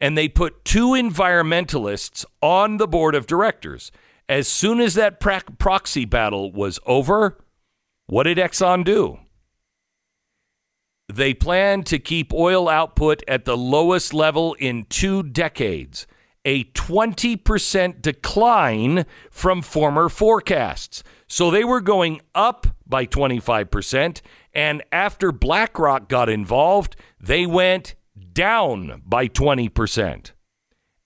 and 0.00 0.16
they 0.16 0.28
put 0.28 0.64
two 0.64 0.90
environmentalists 0.90 2.24
on 2.40 2.76
the 2.76 2.88
board 2.88 3.14
of 3.14 3.26
directors. 3.26 3.90
As 4.28 4.46
soon 4.46 4.80
as 4.80 4.94
that 4.94 5.20
pra- 5.20 5.42
proxy 5.58 6.04
battle 6.04 6.52
was 6.52 6.78
over, 6.86 7.38
what 8.06 8.24
did 8.24 8.38
Exxon 8.38 8.84
do? 8.84 9.18
They 11.10 11.32
plan 11.32 11.84
to 11.84 11.98
keep 11.98 12.34
oil 12.34 12.68
output 12.68 13.22
at 13.26 13.46
the 13.46 13.56
lowest 13.56 14.12
level 14.12 14.54
in 14.54 14.84
two 14.90 15.22
decades, 15.22 16.06
a 16.44 16.64
20% 16.64 18.02
decline 18.02 19.06
from 19.30 19.62
former 19.62 20.10
forecasts. 20.10 21.02
So 21.26 21.50
they 21.50 21.64
were 21.64 21.80
going 21.80 22.20
up 22.34 22.66
by 22.86 23.06
25%. 23.06 24.20
And 24.52 24.82
after 24.92 25.32
BlackRock 25.32 26.08
got 26.08 26.28
involved, 26.28 26.96
they 27.20 27.46
went 27.46 27.94
down 28.32 29.02
by 29.06 29.28
20%. 29.28 30.32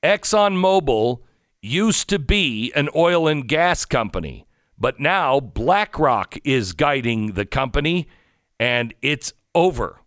ExxonMobil 0.02 1.20
used 1.60 2.08
to 2.08 2.18
be 2.18 2.72
an 2.74 2.88
oil 2.94 3.28
and 3.28 3.46
gas 3.46 3.84
company, 3.84 4.46
but 4.76 4.98
now 4.98 5.38
BlackRock 5.38 6.36
is 6.42 6.72
guiding 6.72 7.34
the 7.34 7.46
company 7.46 8.08
and 8.58 8.94
it's 9.00 9.32
over. 9.54 10.00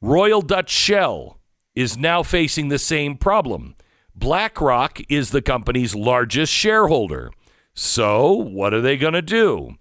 Royal 0.00 0.42
Dutch 0.42 0.70
Shell 0.70 1.38
is 1.74 1.96
now 1.96 2.22
facing 2.22 2.68
the 2.68 2.78
same 2.78 3.16
problem. 3.16 3.74
BlackRock 4.14 5.00
is 5.08 5.30
the 5.30 5.42
company's 5.42 5.94
largest 5.94 6.52
shareholder. 6.52 7.30
So, 7.74 8.32
what 8.32 8.74
are 8.74 8.80
they 8.80 8.96
going 8.96 9.14
to 9.14 9.22
do? 9.22 9.76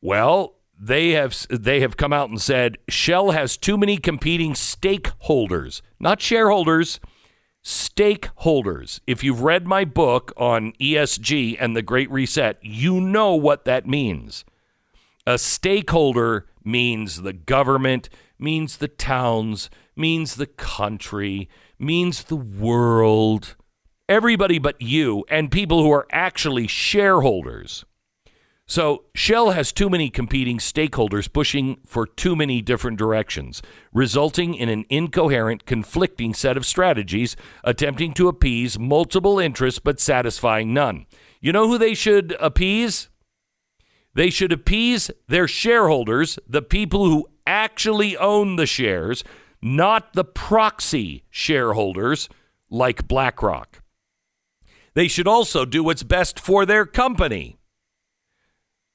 Well, 0.00 0.56
they 0.78 1.10
have 1.10 1.34
they 1.50 1.80
have 1.80 1.96
come 1.96 2.12
out 2.12 2.30
and 2.30 2.40
said 2.40 2.78
Shell 2.88 3.32
has 3.32 3.56
too 3.56 3.76
many 3.76 3.96
competing 3.96 4.54
stakeholders, 4.54 5.80
not 5.98 6.20
shareholders, 6.20 7.00
stakeholders. 7.64 9.00
If 9.06 9.24
you've 9.24 9.42
read 9.42 9.66
my 9.66 9.84
book 9.84 10.32
on 10.36 10.72
ESG 10.80 11.56
and 11.58 11.74
the 11.74 11.82
Great 11.82 12.10
Reset, 12.10 12.58
you 12.62 13.00
know 13.00 13.34
what 13.34 13.64
that 13.64 13.88
means. 13.88 14.44
A 15.26 15.36
stakeholder 15.36 16.46
means 16.64 17.22
the 17.22 17.32
government, 17.32 18.08
means 18.38 18.76
the 18.76 18.88
towns, 18.88 19.70
means 19.96 20.36
the 20.36 20.46
country, 20.46 21.48
means 21.78 22.24
the 22.24 22.36
world, 22.36 23.56
everybody 24.08 24.58
but 24.58 24.80
you 24.80 25.24
and 25.28 25.50
people 25.50 25.82
who 25.82 25.92
are 25.92 26.06
actually 26.10 26.66
shareholders. 26.66 27.84
So 28.70 29.04
Shell 29.14 29.52
has 29.52 29.72
too 29.72 29.88
many 29.88 30.10
competing 30.10 30.58
stakeholders 30.58 31.32
pushing 31.32 31.78
for 31.86 32.06
too 32.06 32.36
many 32.36 32.60
different 32.60 32.98
directions, 32.98 33.62
resulting 33.94 34.54
in 34.54 34.68
an 34.68 34.84
incoherent, 34.90 35.64
conflicting 35.64 36.34
set 36.34 36.58
of 36.58 36.66
strategies 36.66 37.34
attempting 37.64 38.12
to 38.14 38.28
appease 38.28 38.78
multiple 38.78 39.38
interests 39.38 39.80
but 39.80 39.98
satisfying 39.98 40.74
none. 40.74 41.06
You 41.40 41.50
know 41.50 41.66
who 41.66 41.78
they 41.78 41.94
should 41.94 42.36
appease? 42.40 43.08
They 44.18 44.30
should 44.30 44.52
appease 44.52 45.10
their 45.28 45.46
shareholders, 45.46 46.38
the 46.48 46.60
people 46.60 47.06
who 47.06 47.28
actually 47.46 48.16
own 48.16 48.56
the 48.56 48.66
shares, 48.66 49.22
not 49.62 50.12
the 50.12 50.24
proxy 50.24 51.22
shareholders 51.30 52.28
like 52.68 53.06
BlackRock. 53.06 53.80
They 54.94 55.06
should 55.06 55.28
also 55.28 55.64
do 55.64 55.84
what's 55.84 56.02
best 56.02 56.40
for 56.40 56.66
their 56.66 56.84
company 56.84 57.58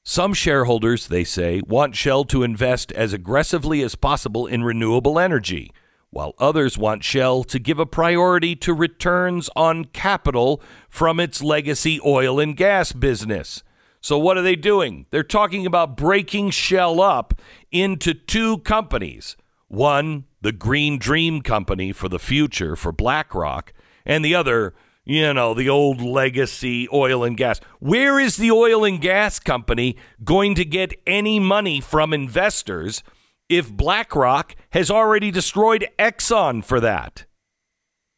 some 0.05 0.33
shareholders, 0.33 1.07
they 1.07 1.23
say, 1.23 1.61
want 1.65 1.95
Shell 1.95 2.25
to 2.25 2.43
invest 2.43 2.91
as 2.91 3.13
aggressively 3.13 3.81
as 3.81 3.95
possible 3.95 4.45
in 4.45 4.61
renewable 4.65 5.17
energy, 5.17 5.71
while 6.09 6.35
others 6.39 6.77
want 6.77 7.05
Shell 7.05 7.45
to 7.45 7.57
give 7.57 7.79
a 7.79 7.85
priority 7.85 8.53
to 8.57 8.73
returns 8.73 9.49
on 9.55 9.85
capital 9.85 10.61
from 10.89 11.21
its 11.21 11.41
legacy 11.41 12.01
oil 12.05 12.37
and 12.37 12.57
gas 12.57 12.91
business. 12.91 13.63
So, 14.03 14.17
what 14.17 14.37
are 14.37 14.41
they 14.41 14.57
doing? 14.57 15.05
They're 15.11 15.23
talking 15.23 15.65
about 15.65 15.95
breaking 15.95 16.49
Shell 16.49 16.99
up 16.99 17.41
into 17.71 18.13
two 18.13 18.57
companies 18.59 19.37
one, 19.69 20.25
the 20.41 20.51
Green 20.51 20.99
Dream 20.99 21.41
Company 21.41 21.93
for 21.93 22.09
the 22.09 22.19
future 22.19 22.75
for 22.75 22.91
BlackRock, 22.91 23.71
and 24.05 24.23
the 24.23 24.35
other, 24.35 24.75
you 25.05 25.33
know, 25.33 25.53
the 25.53 25.69
old 25.69 26.01
legacy 26.01 26.87
oil 26.93 27.23
and 27.23 27.37
gas. 27.37 27.61
Where 27.79 28.19
is 28.19 28.35
the 28.35 28.51
oil 28.51 28.83
and 28.83 28.99
gas 28.99 29.39
company 29.39 29.95
going 30.23 30.53
to 30.55 30.65
get 30.65 30.93
any 31.07 31.39
money 31.39 31.79
from 31.79 32.13
investors 32.13 33.03
if 33.47 33.71
BlackRock 33.71 34.53
has 34.71 34.91
already 34.91 35.31
destroyed 35.31 35.87
Exxon 35.97 36.63
for 36.63 36.81
that? 36.81 37.23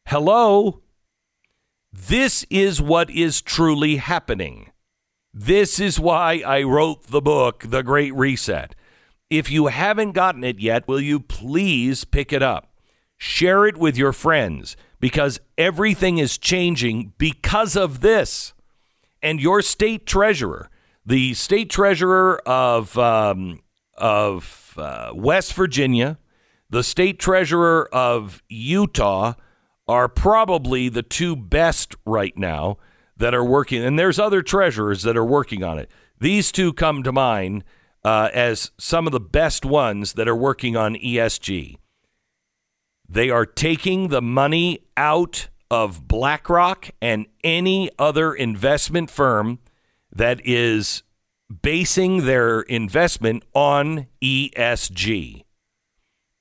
Hello? 0.08 0.82
This 1.92 2.44
is 2.50 2.82
what 2.82 3.08
is 3.08 3.40
truly 3.40 3.96
happening. 3.96 4.72
This 5.38 5.78
is 5.78 6.00
why 6.00 6.42
I 6.46 6.62
wrote 6.62 7.08
the 7.08 7.20
book, 7.20 7.64
The 7.68 7.82
Great 7.82 8.14
Reset. 8.14 8.74
If 9.28 9.50
you 9.50 9.66
haven't 9.66 10.12
gotten 10.12 10.42
it 10.42 10.60
yet, 10.60 10.88
will 10.88 10.98
you 10.98 11.20
please 11.20 12.04
pick 12.04 12.32
it 12.32 12.42
up? 12.42 12.72
Share 13.18 13.66
it 13.66 13.76
with 13.76 13.98
your 13.98 14.14
friends 14.14 14.78
because 14.98 15.38
everything 15.58 16.16
is 16.16 16.38
changing 16.38 17.12
because 17.18 17.76
of 17.76 18.00
this. 18.00 18.54
And 19.22 19.38
your 19.38 19.60
state 19.60 20.06
treasurer, 20.06 20.70
the 21.04 21.34
state 21.34 21.68
treasurer 21.68 22.40
of 22.46 22.96
um, 22.96 23.60
of 23.98 24.72
uh, 24.78 25.10
West 25.14 25.52
Virginia, 25.52 26.16
the 26.70 26.82
state 26.82 27.18
treasurer 27.18 27.90
of 27.92 28.42
Utah, 28.48 29.34
are 29.86 30.08
probably 30.08 30.88
the 30.88 31.02
two 31.02 31.36
best 31.36 31.94
right 32.06 32.38
now 32.38 32.78
that 33.16 33.34
are 33.34 33.44
working. 33.44 33.84
And 33.84 33.98
there's 33.98 34.18
other 34.18 34.42
treasurers 34.42 35.02
that 35.02 35.16
are 35.16 35.24
working 35.24 35.62
on 35.62 35.78
it. 35.78 35.90
These 36.20 36.52
two 36.52 36.72
come 36.72 37.02
to 37.02 37.12
mind 37.12 37.64
uh, 38.04 38.30
as 38.32 38.70
some 38.78 39.06
of 39.06 39.12
the 39.12 39.20
best 39.20 39.64
ones 39.64 40.14
that 40.14 40.28
are 40.28 40.36
working 40.36 40.76
on 40.76 40.94
ESG. 40.94 41.76
They 43.08 43.30
are 43.30 43.46
taking 43.46 44.08
the 44.08 44.22
money 44.22 44.80
out 44.96 45.48
of 45.70 46.06
BlackRock 46.06 46.90
and 47.00 47.26
any 47.42 47.90
other 47.98 48.34
investment 48.34 49.10
firm 49.10 49.58
that 50.14 50.40
is 50.44 51.02
basing 51.62 52.24
their 52.24 52.60
investment 52.62 53.42
on 53.54 54.06
ESG. 54.22 55.44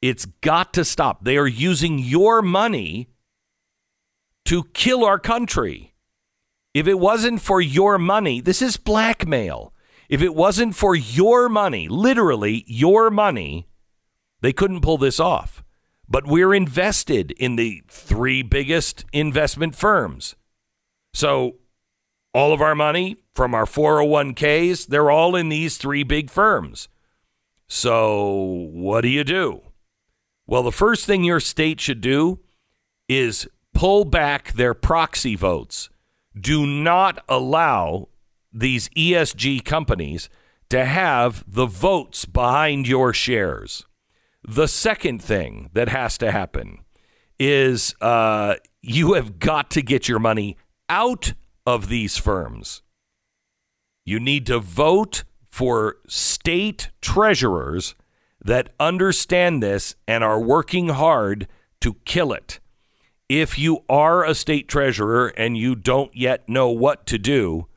It's 0.01 0.25
got 0.25 0.73
to 0.73 0.85
stop. 0.85 1.23
They 1.23 1.37
are 1.37 1.47
using 1.47 1.99
your 1.99 2.41
money 2.41 3.09
to 4.45 4.65
kill 4.73 5.03
our 5.03 5.19
country. 5.19 5.94
If 6.75 6.87
it 6.87 6.99
wasn't 6.99 7.39
for 7.39 7.61
your 7.61 7.97
money, 7.97 8.41
this 8.41 8.61
is 8.61 8.75
blackmail. 8.75 9.73
If 10.09 10.21
it 10.21 10.35
wasn't 10.35 10.75
for 10.75 10.93
your 10.93 11.47
money, 11.47 11.87
literally 11.87 12.65
your 12.67 13.09
money, 13.09 13.69
they 14.41 14.51
couldn't 14.51 14.81
pull 14.81 14.97
this 14.97 15.17
off. 15.17 15.63
But 16.09 16.27
we're 16.27 16.53
invested 16.53 17.31
in 17.31 17.55
the 17.55 17.81
three 17.87 18.43
biggest 18.43 19.05
investment 19.13 19.73
firms. 19.73 20.35
So 21.13 21.55
all 22.33 22.51
of 22.51 22.61
our 22.61 22.75
money 22.75 23.15
from 23.33 23.55
our 23.55 23.65
401ks, 23.65 24.85
they're 24.85 25.09
all 25.09 25.33
in 25.33 25.47
these 25.47 25.77
three 25.77 26.03
big 26.03 26.29
firms. 26.29 26.89
So 27.69 28.69
what 28.73 28.99
do 28.99 29.07
you 29.07 29.23
do? 29.23 29.61
Well, 30.45 30.61
the 30.61 30.73
first 30.73 31.05
thing 31.05 31.23
your 31.23 31.39
state 31.39 31.79
should 31.79 32.01
do 32.01 32.41
is 33.07 33.47
pull 33.73 34.03
back 34.03 34.51
their 34.51 34.73
proxy 34.73 35.37
votes. 35.37 35.89
Do 36.39 36.65
not 36.65 37.23
allow 37.29 38.09
these 38.51 38.89
ESG 38.89 39.63
companies 39.63 40.29
to 40.69 40.85
have 40.85 41.43
the 41.47 41.65
votes 41.65 42.25
behind 42.25 42.87
your 42.87 43.13
shares. 43.13 43.85
The 44.47 44.67
second 44.67 45.21
thing 45.21 45.69
that 45.73 45.89
has 45.89 46.17
to 46.19 46.31
happen 46.31 46.79
is 47.39 47.95
uh, 48.01 48.55
you 48.81 49.13
have 49.13 49.39
got 49.39 49.69
to 49.71 49.81
get 49.81 50.07
your 50.07 50.19
money 50.19 50.57
out 50.89 51.33
of 51.65 51.89
these 51.89 52.17
firms. 52.17 52.81
You 54.05 54.19
need 54.19 54.45
to 54.47 54.59
vote 54.59 55.23
for 55.49 55.97
state 56.07 56.91
treasurers 57.01 57.95
that 58.43 58.69
understand 58.79 59.63
this 59.63 59.95
and 60.07 60.23
are 60.23 60.39
working 60.39 60.89
hard 60.89 61.47
to 61.81 61.95
kill 62.05 62.31
it. 62.33 62.59
If 63.27 63.57
you 63.57 63.83
are 63.89 64.23
a 64.23 64.35
state 64.35 64.67
treasurer 64.67 65.27
and 65.29 65.57
you 65.57 65.75
don't 65.75 66.15
yet 66.15 66.47
know 66.47 66.69
what 66.69 67.05
to 67.07 67.17
do, 67.17 67.67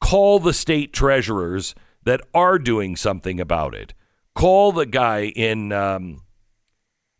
call 0.00 0.38
the 0.38 0.52
state 0.52 0.92
treasurers 0.92 1.74
that 2.04 2.20
are 2.32 2.58
doing 2.58 2.94
something 2.94 3.40
about 3.40 3.74
it. 3.74 3.94
Call 4.34 4.70
the 4.70 4.86
guy 4.86 5.24
in 5.24 5.72
um, 5.72 6.22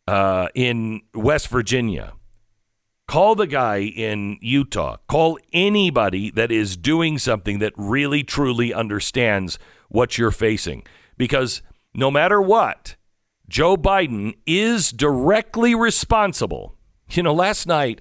uh, 0.06 0.48
in 0.54 1.02
West 1.12 1.48
Virginia. 1.48 2.12
Call 3.08 3.34
the 3.34 3.46
guy 3.46 3.78
in 3.78 4.38
Utah. 4.40 4.96
Call 5.08 5.38
anybody 5.52 6.30
that 6.30 6.52
is 6.52 6.76
doing 6.76 7.18
something 7.18 7.58
that 7.60 7.72
really 7.76 8.22
truly 8.22 8.72
understands 8.74 9.58
what 9.88 10.18
you're 10.18 10.30
facing. 10.30 10.84
Because 11.16 11.62
no 11.94 12.10
matter 12.10 12.40
what, 12.40 12.96
Joe 13.48 13.76
Biden 13.76 14.34
is 14.44 14.90
directly 14.90 15.74
responsible. 15.74 16.75
You 17.10 17.22
know, 17.22 17.34
last 17.34 17.66
night, 17.66 18.00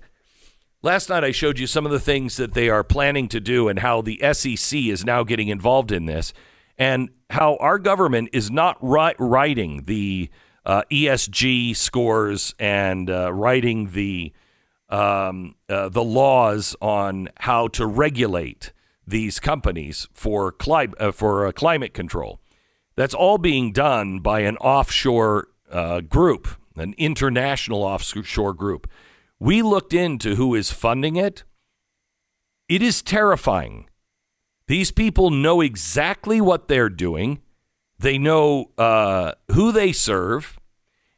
last 0.81 1.09
night 1.09 1.23
I 1.23 1.31
showed 1.31 1.59
you 1.59 1.67
some 1.67 1.85
of 1.85 1.91
the 1.91 1.99
things 1.99 2.37
that 2.37 2.53
they 2.53 2.69
are 2.69 2.83
planning 2.83 3.27
to 3.29 3.39
do 3.39 3.67
and 3.67 3.79
how 3.79 4.01
the 4.01 4.19
SEC 4.33 4.77
is 4.79 5.05
now 5.05 5.23
getting 5.23 5.47
involved 5.47 5.91
in 5.91 6.05
this, 6.05 6.33
and 6.77 7.09
how 7.29 7.55
our 7.57 7.79
government 7.79 8.29
is 8.33 8.51
not 8.51 8.77
ri- 8.81 9.15
writing 9.17 9.83
the 9.85 10.29
uh, 10.65 10.81
ESG 10.91 11.75
scores 11.75 12.53
and 12.59 13.09
uh, 13.09 13.31
writing 13.31 13.91
the 13.91 14.33
um, 14.89 15.55
uh, 15.67 15.89
the 15.89 16.03
laws 16.03 16.75
on 16.81 17.29
how 17.39 17.67
to 17.69 17.85
regulate 17.85 18.71
these 19.07 19.39
companies 19.39 20.07
for 20.13 20.51
cli- 20.51 20.93
uh, 20.99 21.11
for 21.11 21.47
uh, 21.47 21.51
climate 21.51 21.93
control. 21.93 22.39
That's 22.95 23.13
all 23.13 23.37
being 23.37 23.71
done 23.71 24.19
by 24.19 24.41
an 24.41 24.57
offshore 24.57 25.47
uh, 25.71 26.01
group, 26.01 26.47
an 26.77 26.93
international 26.97 27.83
offshore 27.83 28.53
group. 28.53 28.89
We 29.39 29.61
looked 29.61 29.93
into 29.93 30.35
who 30.35 30.55
is 30.55 30.71
funding 30.71 31.15
it. 31.15 31.43
It 32.67 32.81
is 32.81 33.01
terrifying. 33.01 33.87
These 34.67 34.91
people 34.91 35.29
know 35.29 35.61
exactly 35.61 36.41
what 36.41 36.67
they're 36.67 36.89
doing. 36.89 37.41
They 37.99 38.17
know 38.17 38.71
uh, 38.77 39.33
who 39.51 39.71
they 39.71 39.91
serve. 39.91 40.59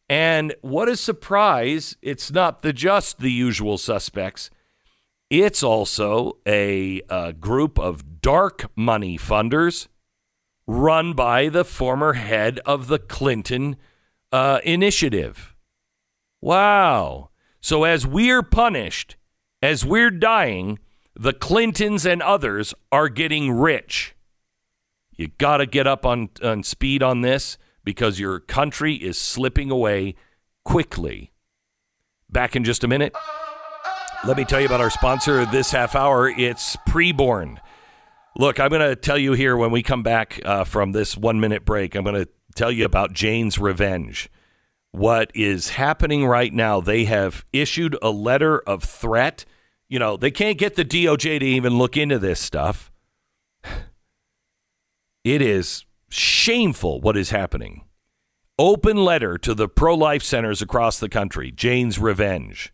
And 0.10 0.56
what 0.62 0.88
a 0.88 0.96
surprise, 0.96 1.98
it's 2.02 2.32
not 2.32 2.62
the 2.62 2.74
just 2.74 3.20
the 3.20 3.32
usual 3.32 3.78
suspects. 3.78 4.50
It's 5.30 5.64
also 5.64 6.38
a, 6.46 7.02
a 7.10 7.34
group 7.34 7.78
of 7.78 8.22
dark 8.22 8.72
money 8.76 9.18
funders 9.18 9.88
run 10.66 11.14
by 11.14 11.50
the 11.50 11.66
former 11.66 12.14
head 12.14 12.60
of 12.66 12.88
the 12.88 13.00
Clinton 13.00 13.76
uh, 14.32 14.60
initiative. 14.64 15.56
Wow. 16.42 17.30
So 17.62 17.84
as 17.84 18.06
we're 18.06 18.44
punished, 18.44 19.16
as 19.62 19.86
we're 19.86 20.12
dying, 20.12 20.80
the 21.16 21.34
Clintons 21.34 22.06
and 22.06 22.22
others 22.22 22.74
are 22.92 23.10
getting 23.10 23.52
rich. 23.52 24.16
You 25.16 25.30
got 25.40 25.58
to 25.58 25.66
get 25.66 25.88
up 25.88 26.06
on, 26.06 26.30
on 26.44 26.64
speed 26.64 27.02
on 27.02 27.22
this 27.22 27.58
because 27.84 28.20
your 28.20 28.40
country 28.40 28.96
is 28.96 29.18
slipping 29.18 29.72
away 29.72 30.16
quickly. 30.64 31.32
Back 32.30 32.56
in 32.56 32.64
just 32.64 32.84
a 32.84 32.88
minute. 32.88 33.16
Let 34.26 34.38
me 34.38 34.46
tell 34.46 34.60
you 34.60 34.66
about 34.66 34.82
our 34.82 34.90
sponsor 34.90 35.46
this 35.46 35.72
half 35.72 35.96
hour. 35.96 36.30
It's 36.30 36.76
Preborn. 36.88 37.58
Look, 38.36 38.60
I'm 38.60 38.70
going 38.70 38.82
to 38.82 38.96
tell 38.96 39.18
you 39.18 39.34
here 39.34 39.58
when 39.58 39.72
we 39.72 39.82
come 39.82 40.04
back 40.04 40.40
uh, 40.46 40.64
from 40.64 40.92
this 40.92 41.18
one 41.18 41.40
minute 41.40 41.66
break, 41.66 41.96
I'm 41.96 42.04
going 42.04 42.24
to 42.24 42.30
tell 42.58 42.72
you 42.72 42.86
about 42.86 43.14
Jane's 43.14 43.60
Revenge. 43.60 44.30
What 44.92 45.32
is 45.36 45.70
happening 45.70 46.26
right 46.26 46.52
now, 46.52 46.82
they 46.82 47.06
have 47.06 47.46
issued 47.54 47.98
a 48.02 48.10
letter 48.10 48.60
of 48.60 48.84
threat. 48.84 49.46
You 49.88 50.00
know, 50.00 50.18
they 50.18 50.32
can't 50.32 50.58
get 50.58 50.76
the 50.76 50.86
DOJ 50.86 51.40
to 51.40 51.46
even 51.46 51.78
look 51.78 51.96
into 51.96 52.20
this 52.20 52.40
stuff. 52.40 52.92
It 55.24 55.42
is 55.42 55.84
shameful 56.10 57.02
what 57.02 57.18
is 57.18 57.32
happening. 57.32 57.84
Open 58.58 58.96
letter 58.96 59.38
to 59.40 59.54
the 59.54 59.68
pro 59.68 59.94
life 59.94 60.24
centers 60.24 60.62
across 60.62 61.00
the 61.00 61.10
country, 61.10 61.52
Jane's 61.52 62.00
Revenge. 62.00 62.74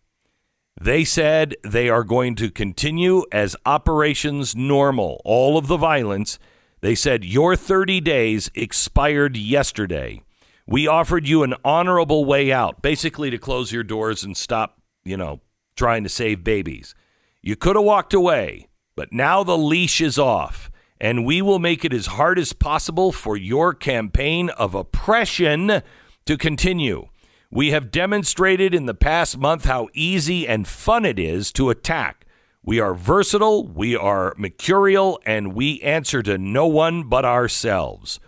They 0.80 1.04
said 1.04 1.56
they 1.64 1.90
are 1.90 2.04
going 2.04 2.36
to 2.36 2.50
continue 2.50 3.26
as 3.32 3.56
operations 3.66 4.56
normal. 4.56 5.20
All 5.26 5.58
of 5.58 5.68
the 5.68 5.78
violence, 5.78 6.40
they 6.84 6.96
said 6.96 7.24
your 7.24 7.56
30 7.56 8.02
days 8.02 8.52
expired 8.54 9.38
yesterday. 9.38 10.22
We 10.68 10.86
offered 10.86 11.26
you 11.26 11.44
an 11.44 11.54
honorable 11.64 12.26
way 12.26 12.52
out, 12.52 12.82
basically 12.82 13.30
to 13.30 13.38
close 13.38 13.72
your 13.72 13.84
doors 13.84 14.22
and 14.22 14.36
stop, 14.36 14.82
you 15.06 15.16
know, 15.16 15.40
trying 15.78 16.04
to 16.04 16.10
save 16.10 16.44
babies. 16.44 16.94
You 17.42 17.56
could 17.56 17.78
have 17.78 17.86
walked 17.86 18.14
away, 18.14 18.68
but 18.98 19.14
now 19.14 19.46
the 19.46 19.58
leash 19.58 20.02
is 20.02 20.20
off 20.20 20.70
and 21.00 21.26
we 21.26 21.42
will 21.42 21.58
make 21.58 21.86
it 21.86 21.94
as 21.94 22.08
hard 22.08 22.38
as 22.38 22.52
possible 22.52 23.14
for 23.14 23.38
your 23.38 23.74
campaign 23.74 24.50
of 24.50 24.76
oppression 24.76 25.84
to 26.26 26.38
continue. 26.38 27.08
We 27.50 27.72
have 27.72 27.92
demonstrated 27.92 28.76
in 28.76 28.88
the 28.88 28.94
past 28.94 29.38
month 29.38 29.64
how 29.64 29.88
easy 29.94 30.46
and 30.46 30.68
fun 30.68 31.06
it 31.06 31.18
is 31.18 31.54
to 31.54 31.70
attack. 31.70 32.23
We 32.64 32.80
are 32.80 32.94
versatile, 32.94 33.68
we 33.68 33.96
are 33.96 34.34
mercurial, 34.38 35.20
and 35.26 35.54
we 35.54 35.82
answer 35.82 36.24
to 36.24 36.38
no 36.38 36.66
one 36.66 37.04
but 37.04 37.26
ourselves. 37.26 38.20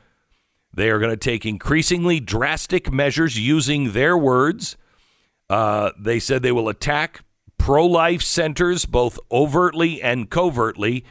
They 0.73 0.89
are 0.89 0.99
going 0.99 1.11
to 1.11 1.17
take 1.17 1.45
increasingly 1.45 2.19
drastic 2.19 2.91
measures 2.91 3.39
using 3.39 3.93
their 3.93 4.17
words. 4.17 4.75
Uh, 5.49 5.91
they 5.97 6.19
said 6.19 6.43
they 6.43 6.51
will 6.51 6.67
attack 6.67 7.23
pro 7.57 7.85
life 7.85 8.21
centers 8.21 8.85
both 8.85 9.17
overtly 9.31 10.01
and 10.01 10.29
covertly 10.29 11.05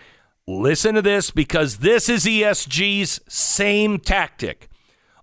Listen 0.46 0.94
to 0.94 1.00
this 1.00 1.30
because 1.30 1.78
this 1.78 2.06
is 2.06 2.26
ESG's 2.26 3.20
same 3.26 3.98
tactic 3.98 4.68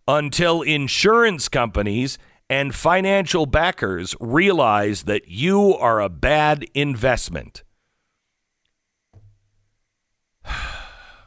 until 0.08 0.64
insurance 0.64 1.48
companies 1.48 2.18
and 2.50 2.74
financial 2.74 3.46
backers 3.46 4.16
realize 4.20 5.04
that 5.04 5.28
you 5.28 5.76
are 5.76 6.02
a 6.02 6.10
bad 6.10 6.66
investment. 6.74 7.62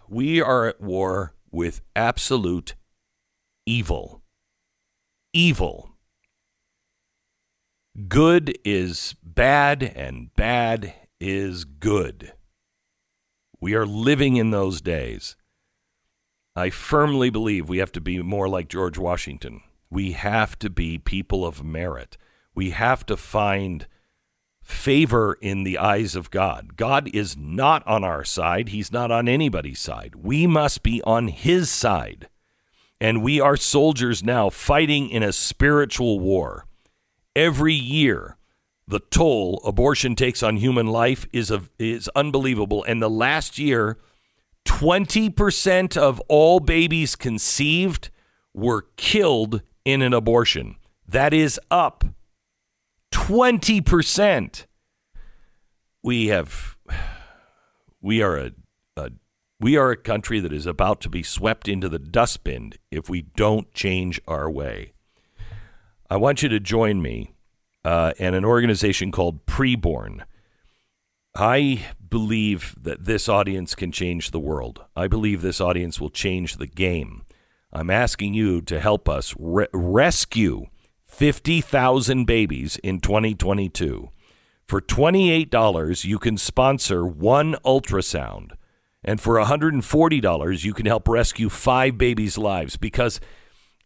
We 0.09 0.41
are 0.41 0.67
at 0.67 0.81
war 0.81 1.35
with 1.51 1.81
absolute 1.97 2.75
evil. 3.67 4.23
Evil. 5.33 5.91
Good 8.09 8.59
is 8.65 9.15
bad, 9.23 9.83
and 9.83 10.35
bad 10.35 10.95
is 11.21 11.65
good. 11.65 12.33
We 13.61 13.75
are 13.75 13.87
living 13.87 14.37
in 14.37 14.51
those 14.51 14.81
days. 14.81 15.37
I 16.57 16.71
firmly 16.71 17.31
believe 17.31 17.69
we 17.69 17.79
have 17.79 17.93
to 17.93 18.01
be 18.01 18.21
more 18.23 18.49
like 18.49 18.69
George 18.69 18.99
Washington. 18.99 19.63
We 19.91 20.13
have 20.13 20.59
to 20.59 20.71
be 20.71 20.99
people 20.99 21.47
of 21.47 21.65
merit. 21.65 22.17
We 22.55 22.71
have 22.71 23.07
to 23.07 23.17
find 23.17 23.87
favor 24.65 25.37
in 25.41 25.63
the 25.63 25.79
eyes 25.79 26.17
of 26.17 26.31
God. 26.31 26.77
God 26.77 27.09
is 27.15 27.37
not 27.37 27.87
on 27.87 28.03
our 28.03 28.25
side, 28.25 28.71
He's 28.71 28.91
not 28.91 29.11
on 29.11 29.29
anybody's 29.29 29.79
side. 29.79 30.15
We 30.17 30.47
must 30.47 30.83
be 30.83 31.03
on 31.03 31.29
His 31.29 31.71
side. 31.71 32.29
And 33.01 33.23
we 33.23 33.41
are 33.41 33.57
soldiers 33.57 34.25
now 34.25 34.49
fighting 34.49 35.11
in 35.11 35.23
a 35.23 35.33
spiritual 35.33 36.19
war. 36.19 36.67
Every 37.37 37.75
year, 37.75 38.39
the 38.89 39.01
toll 39.01 39.61
abortion 39.65 40.15
takes 40.17 40.43
on 40.43 40.57
human 40.57 40.87
life 40.87 41.27
is 41.33 41.51
a, 41.51 41.63
is 41.79 42.09
unbelievable. 42.17 42.85
And 42.85 43.03
the 43.03 43.11
last 43.11 43.59
year, 43.59 43.99
20% 44.65 45.97
of 45.97 46.21
all 46.29 46.61
babies 46.61 47.17
conceived 47.17 48.11
were 48.55 48.87
killed 48.97 49.63
in 49.85 50.01
an 50.01 50.15
abortion. 50.15 50.77
That 51.07 51.35
is 51.35 51.61
up 51.71 52.05
20%. 53.15 54.67
We 56.03 56.27
have 56.27 56.77
we 58.03 58.21
are 58.21 58.37
a, 58.37 58.51
a 58.97 59.11
we 59.61 59.77
are 59.77 59.93
a 59.93 59.97
country 59.97 60.41
that 60.41 60.53
is 60.53 60.67
about 60.67 61.01
to 61.03 61.09
be 61.09 61.23
swept 61.23 61.69
into 61.69 61.89
the 61.89 62.01
dustbin 62.01 62.73
if 62.91 63.09
we 63.09 63.23
don't 63.23 63.73
change 63.73 64.21
our 64.27 64.51
way. 64.51 64.93
I 66.11 66.17
want 66.17 66.43
you 66.43 66.49
to 66.51 66.61
join 66.61 67.01
me 67.01 67.33
uh, 67.85 68.13
and 68.19 68.35
an 68.35 68.45
organization 68.45 69.13
called 69.13 69.47
Preborn. 69.47 70.25
I 71.37 71.87
believe 72.07 72.75
that 72.81 73.05
this 73.05 73.29
audience 73.29 73.75
can 73.75 73.93
change 73.93 74.33
the 74.33 74.41
world. 74.41 74.85
I 74.95 75.07
believe 75.07 75.41
this 75.41 75.61
audience 75.61 76.01
will 76.01 76.11
change 76.11 76.57
the 76.57 76.67
game. 76.67 77.23
I'm 77.73 77.91
asking 77.91 78.35
you 78.35 78.61
to 78.63 78.81
help 78.81 79.09
us 79.09 79.35
re- 79.39 79.69
rescue 79.73 80.67
50,000 81.15 82.25
babies 82.25 82.77
in 82.83 82.99
2022. 82.99 84.11
For 84.67 84.81
$28, 84.81 86.05
you 86.05 86.19
can 86.19 86.37
sponsor 86.37 87.07
one 87.07 87.55
ultrasound. 87.65 88.53
And 89.05 89.21
for 89.21 89.37
$140, 89.37 90.65
you 90.65 90.75
can 90.75 90.87
help 90.87 91.07
rescue 91.07 91.49
five 91.49 91.97
babies' 91.97 92.37
lives 92.37 92.77
because 92.77 93.21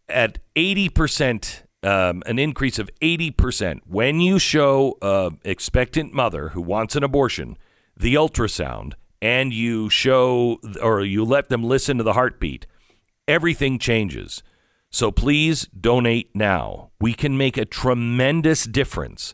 at 0.07 0.39
80%, 0.55 1.63
um, 1.83 2.23
an 2.25 2.39
increase 2.39 2.79
of 2.79 2.89
80%, 2.99 3.81
when 3.85 4.21
you 4.21 4.39
show 4.39 4.97
an 5.01 5.37
expectant 5.43 6.13
mother 6.13 6.49
who 6.49 6.61
wants 6.61 6.95
an 6.95 7.03
abortion 7.03 7.57
the 7.95 8.15
ultrasound 8.15 8.93
and 9.21 9.53
you 9.53 9.89
show 9.89 10.59
or 10.81 11.01
you 11.01 11.25
let 11.25 11.49
them 11.49 11.63
listen 11.63 11.97
to 11.97 12.03
the 12.03 12.13
heartbeat, 12.13 12.65
everything 13.27 13.77
changes. 13.77 14.41
So 14.89 15.11
please 15.11 15.67
donate 15.67 16.35
now. 16.35 16.91
We 16.99 17.13
can 17.13 17.37
make 17.37 17.57
a 17.57 17.65
tremendous 17.65 18.65
difference, 18.65 19.33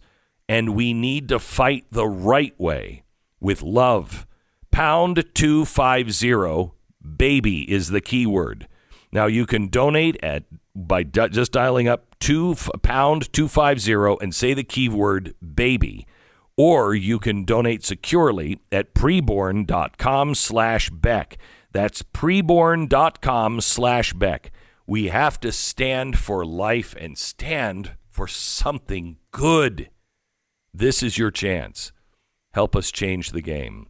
and 0.50 0.76
we 0.76 0.94
need 0.94 1.30
to 1.30 1.40
fight 1.40 1.86
the 1.92 2.08
right 2.08 2.58
way 2.60 3.04
with 3.40 3.62
love. 3.62 4.28
Pound 4.72 5.24
250, 5.34 6.74
baby 7.18 7.72
is 7.72 7.90
the 7.90 8.02
key 8.02 8.26
word. 8.26 8.68
Now 9.12 9.28
you 9.28 9.46
can 9.46 9.70
donate 9.70 10.18
at 10.22 10.44
by 10.76 11.04
just 11.04 11.54
dialing 11.54 11.88
up 11.88 12.20
two 12.20 12.56
pound 12.82 13.32
250 13.32 14.18
and 14.22 14.36
say 14.36 14.54
the 14.54 14.64
keyword 14.64 15.34
baby 15.56 16.06
or 16.58 16.94
you 16.94 17.20
can 17.20 17.46
donate 17.46 17.84
securely 17.84 18.60
at 18.72 18.94
preborn.com 18.94 20.36
slash 20.36 20.90
beck 20.90 21.38
that's 21.72 22.02
preborn.com 22.02 23.62
slash 23.62 24.14
beck 24.14 24.52
we 24.88 25.08
have 25.08 25.40
to 25.42 25.52
stand 25.52 26.18
for 26.18 26.46
life 26.46 26.96
and 27.00 27.18
stand 27.18 27.94
for 28.10 28.28
something 28.28 29.18
good. 29.32 29.90
This 30.74 31.02
is 31.02 31.18
your 31.18 31.32
chance. 31.32 31.92
Help 32.54 32.76
us 32.76 32.92
change 32.92 33.32
the 33.32 33.42
game. 33.42 33.88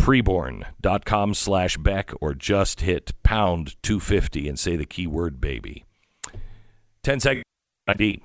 Preborn.com 0.00 1.34
slash 1.34 1.76
beck 1.78 2.12
or 2.20 2.34
just 2.34 2.80
hit 2.82 3.12
pound 3.22 3.76
250 3.82 4.48
and 4.48 4.58
say 4.58 4.76
the 4.76 4.86
keyword 4.86 5.40
baby. 5.40 5.84
10 7.02 7.20
seconds. 7.20 7.44
ID. 7.86 8.22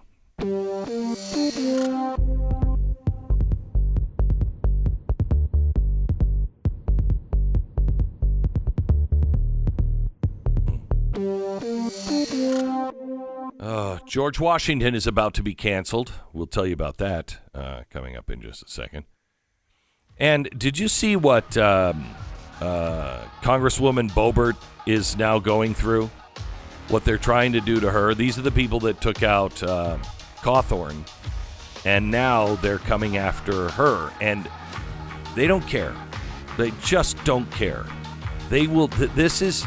Uh, 13.60 14.00
George 14.06 14.40
Washington 14.40 14.96
is 14.96 15.06
about 15.06 15.34
to 15.34 15.44
be 15.44 15.54
canceled. 15.54 16.14
We'll 16.32 16.48
tell 16.48 16.66
you 16.66 16.74
about 16.74 16.98
that 16.98 17.40
uh, 17.54 17.84
coming 17.90 18.16
up 18.16 18.30
in 18.30 18.42
just 18.42 18.64
a 18.64 18.70
second. 18.70 19.04
And 20.18 20.50
did 20.58 20.80
you 20.80 20.88
see 20.88 21.16
what 21.16 21.58
um, 21.58 22.06
uh, 22.62 23.22
Congresswoman 23.42 24.12
Boebert 24.12 24.56
is 24.86 25.18
now 25.18 25.40
going 25.40 25.74
through? 25.74 26.10
What 26.88 27.06
they're 27.06 27.18
trying 27.18 27.54
to 27.54 27.62
do 27.62 27.80
to 27.80 27.92
her? 27.92 28.16
These 28.16 28.38
are 28.38 28.42
the 28.42 28.52
people 28.52 28.80
that 28.82 29.02
took 29.02 29.22
out 29.24 29.62
uh, 29.62 29.98
Cawthorn, 30.38 31.08
and 31.86 32.10
now 32.10 32.56
they're 32.56 32.80
coming 32.80 33.18
after 33.18 33.70
her, 33.70 34.12
and 34.22 34.50
they 35.36 35.48
don't 35.48 35.68
care. 35.68 35.96
They 36.58 36.72
just 36.82 37.24
don't 37.26 37.50
care. 37.52 37.86
They 38.50 38.68
will. 38.68 38.88
Th- 38.88 39.12
this 39.12 39.42
is. 39.42 39.66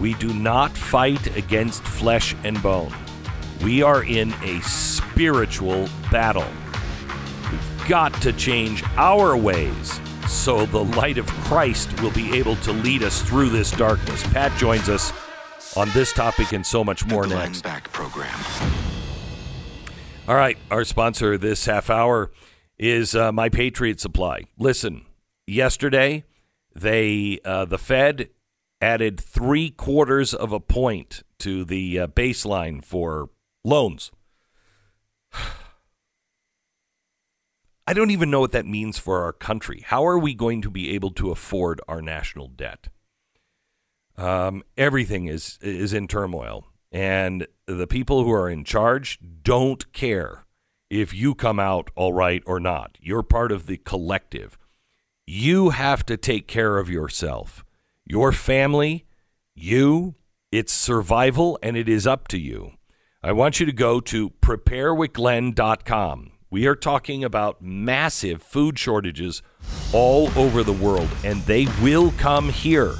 We 0.00 0.14
do 0.14 0.32
not 0.32 0.70
fight 0.76 1.36
against 1.36 1.82
flesh 1.82 2.34
and 2.44 2.62
bone. 2.62 2.94
We 3.62 3.82
are 3.82 4.04
in 4.04 4.32
a 4.42 4.60
spiritual 4.62 5.88
battle. 6.10 6.46
We've 7.50 7.88
got 7.88 8.12
to 8.22 8.32
change 8.32 8.82
our 8.96 9.36
ways 9.36 10.00
so 10.28 10.66
the 10.66 10.84
light 10.84 11.18
of 11.18 11.26
Christ 11.26 12.00
will 12.02 12.10
be 12.10 12.36
able 12.36 12.56
to 12.56 12.72
lead 12.72 13.02
us 13.02 13.22
through 13.22 13.50
this 13.50 13.70
darkness. 13.70 14.22
Pat 14.32 14.56
joins 14.58 14.88
us 14.88 15.12
on 15.76 15.90
this 15.90 16.12
topic 16.12 16.52
and 16.52 16.64
so 16.64 16.84
much 16.84 17.06
more 17.06 17.26
the 17.26 17.34
next. 17.34 17.62
Beck 17.62 17.90
program. 17.92 18.34
All 20.26 20.34
right, 20.34 20.56
our 20.70 20.84
sponsor 20.84 21.36
this 21.36 21.66
half 21.66 21.90
hour 21.90 22.30
is 22.78 23.14
uh, 23.14 23.30
My 23.32 23.48
Patriot 23.48 24.00
Supply. 24.00 24.44
Listen, 24.58 25.04
yesterday 25.46 26.24
they 26.74 27.38
uh, 27.44 27.66
the 27.66 27.78
Fed 27.78 28.30
added 28.84 29.18
three 29.18 29.70
quarters 29.70 30.34
of 30.34 30.52
a 30.52 30.60
point 30.60 31.22
to 31.38 31.64
the 31.64 31.98
uh, 31.98 32.06
baseline 32.06 32.84
for 32.84 33.30
loans. 33.64 34.10
I 37.86 37.92
don't 37.94 38.10
even 38.10 38.30
know 38.30 38.40
what 38.40 38.52
that 38.52 38.66
means 38.66 38.98
for 38.98 39.22
our 39.22 39.32
country. 39.32 39.82
How 39.86 40.06
are 40.06 40.18
we 40.18 40.34
going 40.34 40.60
to 40.62 40.70
be 40.70 40.94
able 40.94 41.10
to 41.12 41.30
afford 41.30 41.80
our 41.88 42.02
national 42.02 42.48
debt? 42.48 42.88
Um, 44.16 44.62
everything 44.76 45.26
is 45.26 45.58
is 45.60 45.92
in 45.92 46.06
turmoil, 46.06 46.66
and 46.92 47.46
the 47.66 47.86
people 47.86 48.22
who 48.22 48.32
are 48.32 48.48
in 48.48 48.64
charge 48.64 49.18
don't 49.42 49.92
care 49.92 50.44
if 50.88 51.12
you 51.12 51.34
come 51.34 51.58
out 51.58 51.90
all 51.96 52.12
right 52.12 52.42
or 52.46 52.60
not. 52.60 52.96
You're 53.00 53.22
part 53.22 53.50
of 53.50 53.66
the 53.66 53.78
collective. 53.78 54.56
You 55.26 55.70
have 55.70 56.06
to 56.06 56.16
take 56.16 56.46
care 56.46 56.78
of 56.78 56.88
yourself, 56.88 57.64
your 58.06 58.32
family, 58.32 59.06
you. 59.54 60.14
It's 60.52 60.72
survival, 60.72 61.58
and 61.62 61.76
it 61.76 61.88
is 61.88 62.06
up 62.06 62.28
to 62.28 62.38
you. 62.38 62.72
I 63.22 63.32
want 63.32 63.58
you 63.58 63.66
to 63.66 63.72
go 63.72 64.00
to 64.00 64.30
preparewithglenn.com. 64.30 66.30
We 66.50 66.66
are 66.68 66.76
talking 66.76 67.24
about 67.24 67.60
massive 67.60 68.40
food 68.40 68.78
shortages 68.78 69.42
all 69.92 70.30
over 70.38 70.62
the 70.62 70.72
world, 70.72 71.08
and 71.24 71.42
they 71.42 71.66
will 71.82 72.12
come 72.12 72.50
here. 72.50 72.94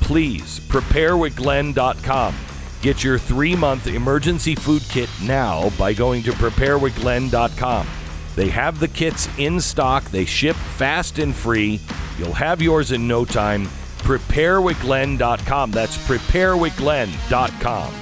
Please, 0.00 0.58
preparewithglenn.com. 0.58 2.34
Get 2.80 3.04
your 3.04 3.18
three 3.18 3.54
month 3.54 3.86
emergency 3.86 4.56
food 4.56 4.82
kit 4.88 5.08
now 5.22 5.70
by 5.78 5.92
going 5.92 6.24
to 6.24 6.32
preparewithglenn.com. 6.32 7.86
They 8.34 8.48
have 8.48 8.80
the 8.80 8.88
kits 8.88 9.28
in 9.38 9.60
stock, 9.60 10.02
they 10.04 10.24
ship 10.24 10.56
fast 10.56 11.20
and 11.20 11.36
free. 11.36 11.78
You'll 12.18 12.32
have 12.32 12.60
yours 12.60 12.90
in 12.90 13.06
no 13.06 13.24
time. 13.24 13.68
Preparewithglenn.com. 14.02 15.70
That's 15.70 15.96
preparewithglenn.com. 15.98 17.94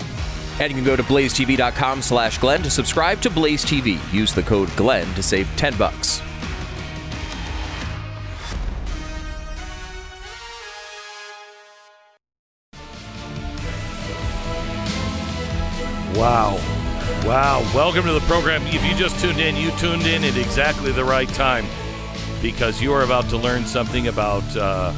And 0.61 0.71
you 0.71 0.77
can 0.77 0.85
go 0.85 0.97
to 0.97 1.03
blazetv.com 1.03 2.03
slash 2.03 2.39
Glenn 2.39 2.63
to 2.63 2.71
subscribe 2.71 3.21
to 3.23 3.31
Blaze 3.31 3.65
TV. 3.65 3.99
Use 4.13 4.35
the 4.35 4.43
code 4.43 4.75
Glenn 4.77 5.13
to 5.15 5.23
save 5.23 5.49
10 5.57 5.77
bucks. 5.79 6.21
Wow. 16.15 16.59
Wow. 17.25 17.61
Welcome 17.75 18.05
to 18.05 18.13
the 18.13 18.21
program. 18.21 18.63
If 18.67 18.85
you 18.85 18.95
just 18.95 19.19
tuned 19.21 19.41
in, 19.41 19.57
you 19.57 19.71
tuned 19.79 20.07
in 20.07 20.25
at 20.25 20.37
exactly 20.37 20.93
the 20.93 21.05
right 21.05 21.29
time 21.31 21.65
because 22.43 22.83
you 22.83 22.93
are 22.93 23.03
about 23.03 23.31
to 23.31 23.39
learn 23.39 23.65
something 23.65 24.09
about 24.09 24.45
uh, 24.55 24.93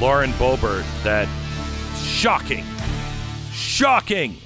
Lauren 0.00 0.30
Boebert 0.34 0.84
that 1.02 1.26
shocking. 1.96 2.64
Shocking. 3.50 4.36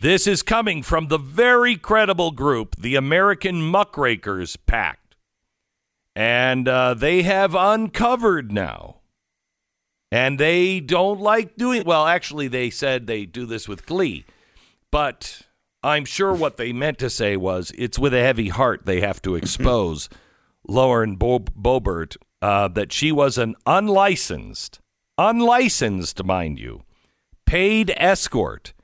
This 0.00 0.26
is 0.26 0.42
coming 0.42 0.82
from 0.82 1.08
the 1.08 1.16
very 1.16 1.76
credible 1.76 2.32
group, 2.32 2.76
the 2.76 2.94
American 2.94 3.62
Muckrakers 3.62 4.56
PAC. 4.56 4.98
And 6.14 6.68
uh, 6.68 6.92
they 6.92 7.22
have 7.22 7.54
uncovered 7.54 8.52
now. 8.52 8.96
And 10.10 10.38
they 10.38 10.80
don't 10.80 11.20
like 11.20 11.56
doing 11.56 11.84
well, 11.84 12.06
actually, 12.06 12.48
they 12.48 12.68
said 12.68 13.06
they 13.06 13.24
do 13.24 13.46
this 13.46 13.66
with 13.66 13.86
glee. 13.86 14.26
But 14.90 15.46
I'm 15.82 16.04
sure 16.04 16.34
what 16.34 16.58
they 16.58 16.74
meant 16.74 16.98
to 16.98 17.08
say 17.08 17.38
was 17.38 17.72
it's 17.78 17.98
with 17.98 18.12
a 18.12 18.20
heavy 18.20 18.50
heart 18.50 18.82
they 18.84 19.00
have 19.00 19.22
to 19.22 19.34
expose 19.36 20.10
Lauren 20.68 21.16
Bo- 21.16 21.38
Boebert 21.38 22.18
uh, 22.42 22.68
that 22.68 22.92
she 22.92 23.10
was 23.12 23.38
an 23.38 23.54
unlicensed, 23.64 24.80
unlicensed, 25.16 26.22
mind 26.24 26.58
you, 26.58 26.82
paid 27.46 27.94
escort 27.96 28.74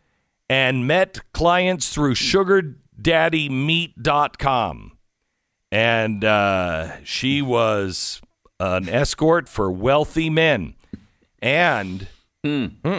and 0.48 0.86
met 0.86 1.18
clients 1.32 1.92
through 1.92 2.14
sugardaddymeet.com. 2.14 4.92
And 5.70 6.24
uh, 6.24 7.04
she 7.04 7.42
was 7.42 8.22
an 8.58 8.88
escort 8.88 9.46
for 9.48 9.70
wealthy 9.70 10.30
men. 10.30 10.74
And 11.40 12.08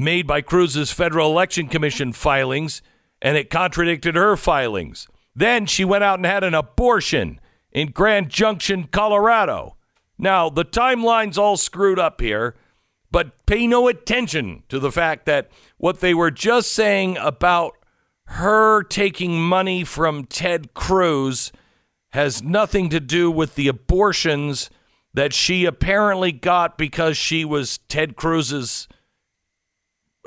made 0.00 0.26
by 0.26 0.40
Cruz's 0.40 0.90
Federal 0.90 1.30
Election 1.30 1.68
Commission 1.68 2.12
filings, 2.12 2.82
and 3.22 3.36
it 3.36 3.50
contradicted 3.50 4.16
her 4.16 4.36
filings. 4.36 5.06
Then 5.34 5.66
she 5.66 5.84
went 5.84 6.04
out 6.04 6.18
and 6.18 6.26
had 6.26 6.44
an 6.44 6.54
abortion 6.54 7.40
in 7.72 7.90
Grand 7.90 8.30
Junction, 8.30 8.84
Colorado. 8.84 9.76
Now, 10.18 10.50
the 10.50 10.64
timeline's 10.64 11.38
all 11.38 11.56
screwed 11.56 11.98
up 11.98 12.20
here, 12.20 12.56
but 13.10 13.46
pay 13.46 13.66
no 13.66 13.88
attention 13.88 14.64
to 14.68 14.78
the 14.78 14.92
fact 14.92 15.26
that 15.26 15.50
what 15.78 16.00
they 16.00 16.14
were 16.14 16.30
just 16.30 16.72
saying 16.72 17.16
about 17.18 17.76
her 18.24 18.82
taking 18.82 19.40
money 19.40 19.82
from 19.82 20.24
Ted 20.24 20.74
Cruz 20.74 21.52
has 22.10 22.42
nothing 22.42 22.88
to 22.90 23.00
do 23.00 23.30
with 23.30 23.54
the 23.54 23.68
abortions 23.68 24.70
that 25.14 25.32
she 25.32 25.64
apparently 25.64 26.32
got 26.32 26.78
because 26.78 27.16
she 27.16 27.44
was 27.44 27.78
Ted 27.88 28.16
Cruz's 28.16 28.86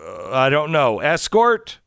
uh, 0.06 0.30
I 0.32 0.50
don't 0.50 0.72
know. 0.72 1.00
Escort? 1.00 1.80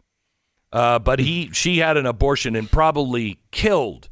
Uh, 0.72 0.98
but 0.98 1.20
he 1.20 1.50
she 1.52 1.78
had 1.78 1.96
an 1.96 2.06
abortion 2.06 2.56
and 2.56 2.70
probably 2.70 3.38
killed 3.50 4.08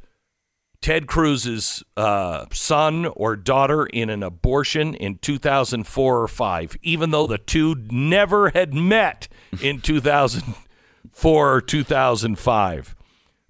Ted 0.81 1.07
Cruz's 1.07 1.83
uh, 1.97 2.47
son 2.53 3.07
or 3.07 3.37
daughter 3.37 3.87
in 3.87 4.11
an 4.11 4.23
abortion 4.23 4.95
in 4.95 5.19
2004 5.19 6.21
or 6.21 6.29
5 6.29 6.77
even 6.83 7.11
though 7.11 7.27
the 7.27 7.39
two 7.39 7.75
never 7.91 8.51
had 8.51 8.73
met 8.73 9.29
in 9.61 9.81
2004 9.81 11.55
or 11.55 11.61
2005 11.61 12.97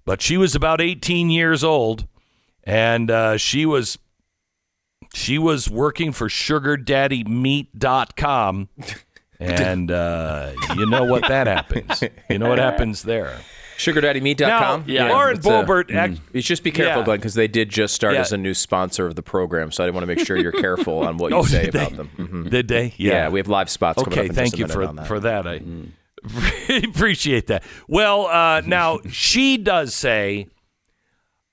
but 0.03 0.21
she 0.21 0.37
was 0.37 0.55
about 0.55 0.81
18 0.81 1.29
years 1.29 1.63
old 1.63 2.07
and 2.63 3.11
uh, 3.11 3.37
she 3.37 3.65
was 3.65 3.97
she 5.13 5.37
was 5.37 5.69
working 5.69 6.11
for 6.11 6.27
sugardaddymeet.com 6.27 8.69
and 9.39 9.91
uh, 9.91 10.51
you 10.75 10.85
know 10.85 11.03
what 11.05 11.27
that 11.27 11.47
happens 11.47 12.03
you 12.29 12.39
know 12.39 12.49
what 12.49 12.57
happens 12.59 13.03
there 13.03 13.37
SugarDaddyMeet.com. 13.77 14.85
Now, 14.87 15.09
Lauren 15.09 15.35
it's, 15.35 15.45
uh, 15.45 15.83
act- 15.93 16.19
You 16.31 16.41
just 16.41 16.63
be 16.63 16.71
careful, 16.71 17.01
Yeah. 17.01 17.05
Glenn, 17.05 17.17
because 17.17 17.33
they 17.33 17.49
did 17.49 17.67
just 17.69 17.93
start 17.93 18.13
Yeah. 18.13 18.21
as 18.21 18.31
a 18.31 18.37
new 18.37 18.53
sponsor 18.53 19.05
of 19.05 19.15
the 19.15 19.21
program. 19.21 19.69
So 19.73 19.83
I 19.83 19.89
want 19.89 20.03
to 20.03 20.07
make 20.07 20.25
sure 20.25 20.37
you're 20.37 20.53
careful 20.53 20.99
on 20.99 21.17
what 21.17 21.31
you 21.31 21.37
Oh, 21.39 21.43
say 21.43 21.65
did 21.65 21.73
they? 21.73 21.79
about 21.87 21.97
them. 21.97 22.09
Mhm. 22.17 22.49
Did 22.49 22.69
they? 22.69 22.93
Yeah. 22.95 23.27
we 23.27 23.37
have 23.39 23.49
live 23.49 23.69
spots 23.69 24.01
coming 24.01 24.17
okay 24.17 24.27
thank 24.29 24.53
a 24.53 24.57
you 24.59 24.67
for 24.69 24.87
that. 24.87 25.07
for 25.07 25.19
that 25.19 25.45
i 25.45 25.59
appreciate 26.85 27.47
that 27.47 27.63
well 27.89 28.27
uh, 28.27 28.61
now 28.61 28.99
she 29.11 29.57
does 29.57 29.93
say 29.93 30.47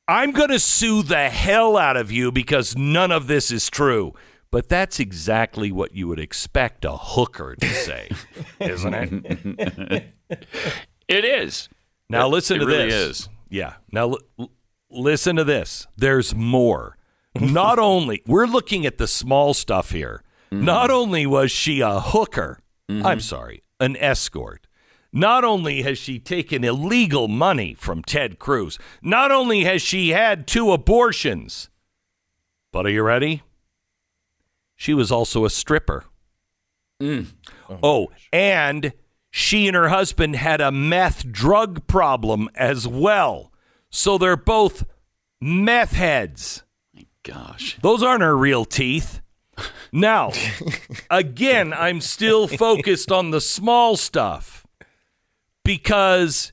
i'm 0.08 0.30
going 0.30 0.48
to 0.50 0.58
sue 0.58 1.02
the 1.02 1.28
hell 1.28 1.76
out 1.76 1.96
of 1.96 2.10
you 2.12 2.30
because 2.32 2.76
none 2.76 3.10
of 3.10 3.26
this 3.26 3.50
is 3.50 3.68
true 3.68 4.14
but 4.52 4.68
that's 4.68 5.00
exactly 5.00 5.72
what 5.72 5.96
you 5.96 6.06
would 6.06 6.20
expect 6.20 6.84
a 6.84 6.96
hooker 6.96 7.56
to 7.56 7.66
say 7.66 8.08
isn't 8.60 8.94
it? 8.94 10.14
It 11.08 11.24
is. 11.24 11.68
now 12.08 12.26
It- 12.26 12.30
listen 12.30 12.56
it 12.56 12.60
to 12.60 12.66
really 12.66 12.90
this. 12.90 13.20
is. 13.20 13.28
yeah. 13.50 13.74
Now 13.90 14.10
l- 14.12 14.18
l- 14.38 14.50
listen 14.90 15.36
to 15.36 15.44
this. 15.44 15.86
There's 15.96 16.34
more. 16.34 16.96
Not 17.34 17.78
only 17.90 18.22
we're 18.26 18.46
looking 18.46 18.86
at 18.86 18.98
the 18.98 19.06
small 19.08 19.54
stuff 19.54 19.90
here. 19.90 20.22
Mm-hmm. 20.52 20.64
not 20.66 20.90
only 20.90 21.26
was 21.26 21.50
she 21.50 21.80
a 21.80 21.98
hooker 21.98 22.58
i'm 22.90 23.20
sorry 23.20 23.62
an 23.80 23.96
escort 23.96 24.66
not 25.10 25.44
only 25.44 25.80
has 25.80 25.96
she 25.96 26.18
taken 26.18 26.62
illegal 26.62 27.26
money 27.26 27.72
from 27.72 28.02
ted 28.02 28.38
cruz 28.38 28.78
not 29.00 29.30
only 29.32 29.64
has 29.64 29.80
she 29.80 30.10
had 30.10 30.46
two 30.46 30.70
abortions. 30.72 31.70
But 32.70 32.84
are 32.84 32.90
you 32.90 33.02
ready 33.02 33.40
she 34.76 34.94
was 34.94 35.12
also 35.12 35.44
a 35.44 35.50
stripper 35.50 36.04
mm. 37.00 37.26
oh, 37.68 37.78
oh 37.82 38.08
and 38.32 38.92
she 39.30 39.66
and 39.66 39.76
her 39.76 39.88
husband 39.88 40.36
had 40.36 40.60
a 40.60 40.72
meth 40.72 41.30
drug 41.30 41.86
problem 41.86 42.48
as 42.54 42.86
well 42.86 43.52
so 43.90 44.18
they're 44.18 44.36
both 44.36 44.84
meth 45.40 45.92
heads 45.92 46.62
My 46.94 47.06
Gosh. 47.22 47.78
those 47.82 48.02
aren't 48.02 48.22
her 48.22 48.36
real 48.36 48.64
teeth. 48.64 49.20
Now, 49.92 50.32
again, 51.10 51.72
I'm 51.72 52.00
still 52.00 52.48
focused 52.48 53.12
on 53.12 53.30
the 53.30 53.40
small 53.40 53.96
stuff 53.96 54.66
because 55.64 56.52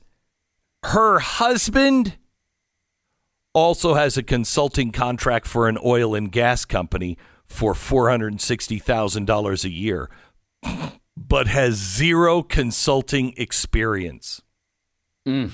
her 0.84 1.18
husband 1.18 2.18
also 3.54 3.94
has 3.94 4.16
a 4.16 4.22
consulting 4.22 4.92
contract 4.92 5.46
for 5.46 5.68
an 5.68 5.78
oil 5.84 6.14
and 6.14 6.30
gas 6.30 6.64
company 6.64 7.16
for 7.50 7.74
$460,000 7.74 9.64
a 9.64 9.68
year, 9.68 10.08
but 11.16 11.48
has 11.48 11.74
zero 11.74 12.42
consulting 12.42 13.34
experience. 13.36 14.40
Mm. 15.26 15.50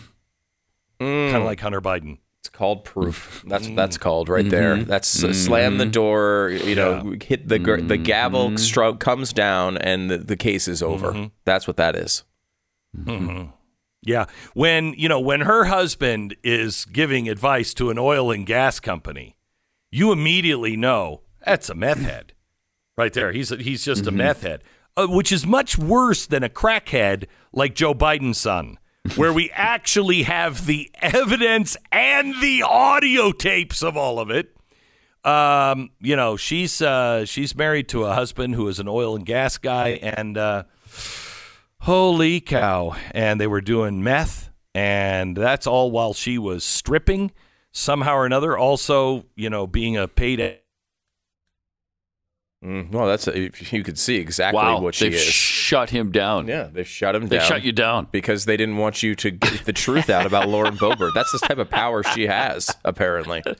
Kind 1.01 1.37
of 1.37 1.43
mm. 1.43 1.45
like 1.45 1.61
Hunter 1.61 1.81
Biden. 1.81 2.19
It's 2.41 2.51
called 2.51 2.85
proof. 2.85 3.43
That's 3.49 3.67
mm. 3.67 3.75
that's 3.75 3.99
called 3.99 4.29
right 4.29 4.49
there. 4.49 4.77
Mm-hmm. 4.77 4.89
That's 4.89 5.25
uh, 5.25 5.33
slam 5.33 5.79
the 5.79 5.87
door. 5.87 6.51
You 6.51 6.77
know, 6.77 7.17
hit 7.21 7.49
the 7.49 7.59
gr- 7.59 7.77
the 7.77 7.95
mm-hmm. 7.95 8.03
gavel. 8.05 8.57
Stroke 8.57 9.01
comes 9.01 9.33
down, 9.33 9.77
and 9.79 10.09
the, 10.09 10.19
the 10.19 10.37
case 10.37 10.69
is 10.69 10.83
over. 10.83 11.31
That's 11.45 11.67
what 11.67 11.77
that 11.79 11.97
is. 11.97 12.23
Yeah. 14.07 14.27
When, 14.55 14.95
you 14.97 15.09
know, 15.09 15.19
when 15.19 15.41
her 15.41 15.65
husband 15.65 16.37
is 16.45 16.85
giving 16.85 17.29
advice 17.29 17.75
to 17.75 17.91
an 17.91 17.99
oil 17.99 18.31
and 18.31 18.47
gas 18.47 18.79
company, 18.79 19.37
you 19.91 20.13
immediately 20.13 20.77
know 20.77 21.23
that's 21.47 21.71
a 21.71 21.75
meth 21.75 22.01
head. 22.01 22.33
Right 22.99 23.13
there. 23.13 23.33
He's 23.33 23.53
a, 23.53 23.57
he's 23.57 23.85
just 23.85 24.07
a 24.07 24.11
meth 24.11 24.43
head, 24.43 24.63
uh, 24.97 25.07
which 25.07 25.31
is 25.31 25.47
much 25.47 25.79
worse 25.79 26.27
than 26.27 26.43
a 26.43 26.49
crackhead 26.49 27.27
like 27.53 27.75
Joe 27.75 27.95
Biden's 27.95 28.39
son, 28.39 28.79
where 29.17 29.33
we 29.33 29.51
actually 29.55 30.25
have 30.25 30.67
the 30.67 30.91
evidence 31.01 31.77
and 31.93 32.41
the 32.41 32.63
audio 32.63 33.33
tapes 33.33 33.83
of 33.83 33.97
all 33.97 34.19
of 34.19 34.31
it. 34.31 34.57
Um, 35.25 35.91
you 36.01 36.17
know, 36.17 36.37
she's 36.37 36.81
uh, 36.81 37.25
she's 37.27 37.55
married 37.55 37.89
to 37.91 38.05
a 38.05 38.15
husband 38.15 38.55
who 38.55 38.67
is 38.69 38.79
an 38.79 38.89
oil 38.89 39.15
and 39.15 39.27
gas 39.27 39.59
guy, 39.59 39.91
and 40.03 40.39
uh, 40.39 40.65
holy 41.81 42.41
cow! 42.41 42.97
And 43.11 43.41
they 43.41 43.47
were 43.47 43.61
doing 43.61 44.03
meth, 44.03 44.51
and 44.75 45.37
that's 45.37 45.67
all 45.67 45.91
while 45.91 46.15
she 46.15 46.39
was 46.39 46.65
stripping 46.65 47.33
somehow 47.73 48.15
or 48.15 48.25
another. 48.25 48.57
Also, 48.57 49.27
you 49.35 49.51
know, 49.51 49.67
being 49.67 49.97
a 49.97 50.09
paid. 50.09 50.61
Mm, 52.65 52.91
well, 52.91 53.07
that's 53.07 53.29
a, 53.29 53.39
you 53.71 53.83
could 53.85 53.99
see 53.99 54.17
exactly 54.17 54.57
Wow. 54.59 54.81
what 54.81 54.95
she 54.95 55.07
They've 55.11 55.15
is. 55.15 55.25
Shut 55.67 55.91
him 55.91 56.13
down. 56.13 56.47
yeah, 56.47 56.69
they 56.73 56.85
shut 56.85 57.15
him 57.15 57.27
They 57.29 57.37
down. 57.39 57.45
They 57.45 57.55
shut 57.55 57.63
you 57.65 57.73
down. 57.73 58.09
because 58.13 58.45
they 58.45 58.57
didn't 58.57 58.77
want 58.77 59.03
you 59.03 59.15
to 59.17 59.31
get 59.31 59.65
the 59.65 59.73
truth 59.73 60.09
out 60.11 60.25
about 60.27 60.49
Lauren 60.49 60.77
Boebert. 60.83 61.13
That's 61.15 61.33
the 61.33 61.39
type 61.39 61.59
of 61.59 61.69
power 61.71 62.03
she 62.03 62.27
has, 62.27 62.75
apparently. 62.85 63.43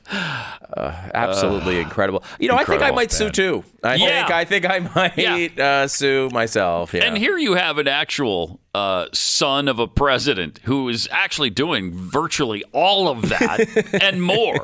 Uh, 0.77 0.91
absolutely 1.13 1.79
incredible. 1.79 2.23
You 2.39 2.49
know, 2.49 2.55
I 2.55 2.57
think 2.59 2.69
I 2.69 2.89
incredible, 2.89 2.95
might 2.97 3.11
sue 3.11 3.29
too. 3.31 3.63
I 3.83 3.95
Yeah. 3.95 4.05
think 4.27 4.31
I 4.31 4.45
think 4.45 4.65
I 4.69 4.79
might 4.79 5.17
Yeah. 5.17 5.63
uh, 5.83 5.87
sue 5.87 6.29
myself. 6.31 6.93
Yeah. 6.93 7.05
And 7.05 7.17
here 7.17 7.37
you 7.37 7.53
have 7.55 7.77
an 7.77 7.87
actual 7.87 8.59
uh, 8.75 9.05
son 9.13 9.67
of 9.67 9.79
a 9.79 9.87
president 9.87 10.59
who 10.65 10.87
is 10.89 11.07
actually 11.11 11.49
doing 11.49 11.93
virtually 11.93 12.63
all 12.73 13.07
of 13.07 13.29
that 13.29 13.59
and 14.03 14.21
more, 14.21 14.63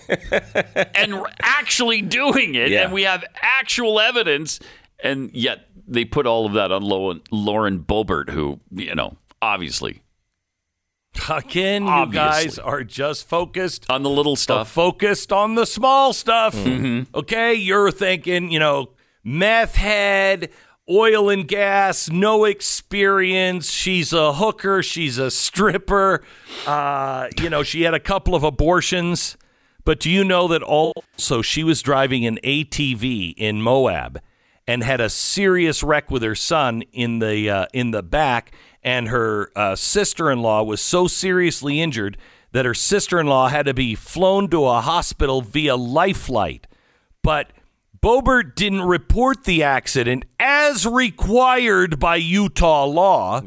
and 0.94 1.26
actually 1.40 2.02
doing 2.02 2.54
it. 2.56 2.72
And 2.74 2.92
we 2.92 3.04
have 3.04 3.24
actual 3.42 4.00
evidence, 4.00 4.60
and 5.00 5.32
yet 5.34 5.68
they 5.88 6.06
put 6.06 6.26
all 6.26 6.46
of 6.46 6.54
that 6.54 6.72
on 6.72 6.84
Lauren, 6.84 7.80
Boebert, 7.80 8.30
who 8.30 8.60
you 8.72 8.96
know 8.96 9.18
obviously 9.42 10.04
Again, 11.30 11.86
you 11.86 12.12
guys 12.12 12.58
are 12.60 12.84
just 12.84 13.28
focused 13.28 13.86
on 13.90 14.04
the 14.04 14.10
little 14.10 14.36
stuff. 14.36 14.70
focused 14.70 15.32
on 15.32 15.56
the 15.56 15.66
small 15.66 16.12
stuff. 16.12 16.56
Mm-hmm. 16.56 17.16
Okay, 17.16 17.54
you're 17.54 17.92
thinking, 17.92 18.52
you 18.52 18.60
know, 18.60 18.90
meth 19.24 19.76
head, 19.76 20.50
oil 20.90 21.30
and 21.30 21.48
gas, 21.48 22.10
no 22.10 22.46
experience. 22.46 23.70
She's 23.70 24.12
a 24.12 24.34
hooker. 24.34 24.84
She's 24.84 25.18
a 25.18 25.32
stripper. 25.32 26.24
Uh, 26.66 27.28
you 27.40 27.50
know, 27.50 27.64
she 27.64 27.84
had 27.84 27.94
a 27.94 28.00
couple 28.00 28.36
of 28.36 28.44
abortions. 28.44 29.38
But 29.86 30.00
do 30.00 30.10
you 30.10 30.24
know 30.24 30.48
that 30.48 30.64
also 30.64 31.42
she 31.42 31.64
was 31.64 31.82
driving 31.82 32.26
an 32.26 32.40
ATV 32.44 33.34
in 33.38 33.62
Moab 33.62 34.20
and 34.68 34.84
had 34.84 35.02
a 35.02 35.10
serious 35.10 35.84
wreck 35.84 36.10
with 36.10 36.24
her 36.24 36.36
son 36.36 36.84
in 36.92 37.20
the 37.20 37.50
uh, 37.50 37.66
in 37.74 37.92
the 37.92 38.04
back, 38.04 38.52
and 38.82 39.10
her 39.10 39.52
uh, 39.56 39.76
sister-in-law 39.76 40.64
was 40.64 40.82
so 40.82 41.08
seriously 41.08 41.82
injured 41.82 42.18
that 42.52 42.66
her 42.66 42.74
sister-in-law 42.74 43.50
had 43.50 43.66
to 43.66 43.74
be 43.74 43.96
flown 43.96 44.48
to 44.50 44.66
a 44.66 44.82
hospital 44.82 45.42
via 45.42 45.76
life 45.76 46.18
flight. 46.18 46.68
But 47.24 47.52
Boebert 48.04 48.56
didn't 48.56 48.82
report 48.82 49.46
the 49.46 49.64
accident 49.64 50.26
as 50.38 50.86
required 50.86 52.00
by 52.00 52.18
Utah 52.18 52.84
law. 52.86 53.40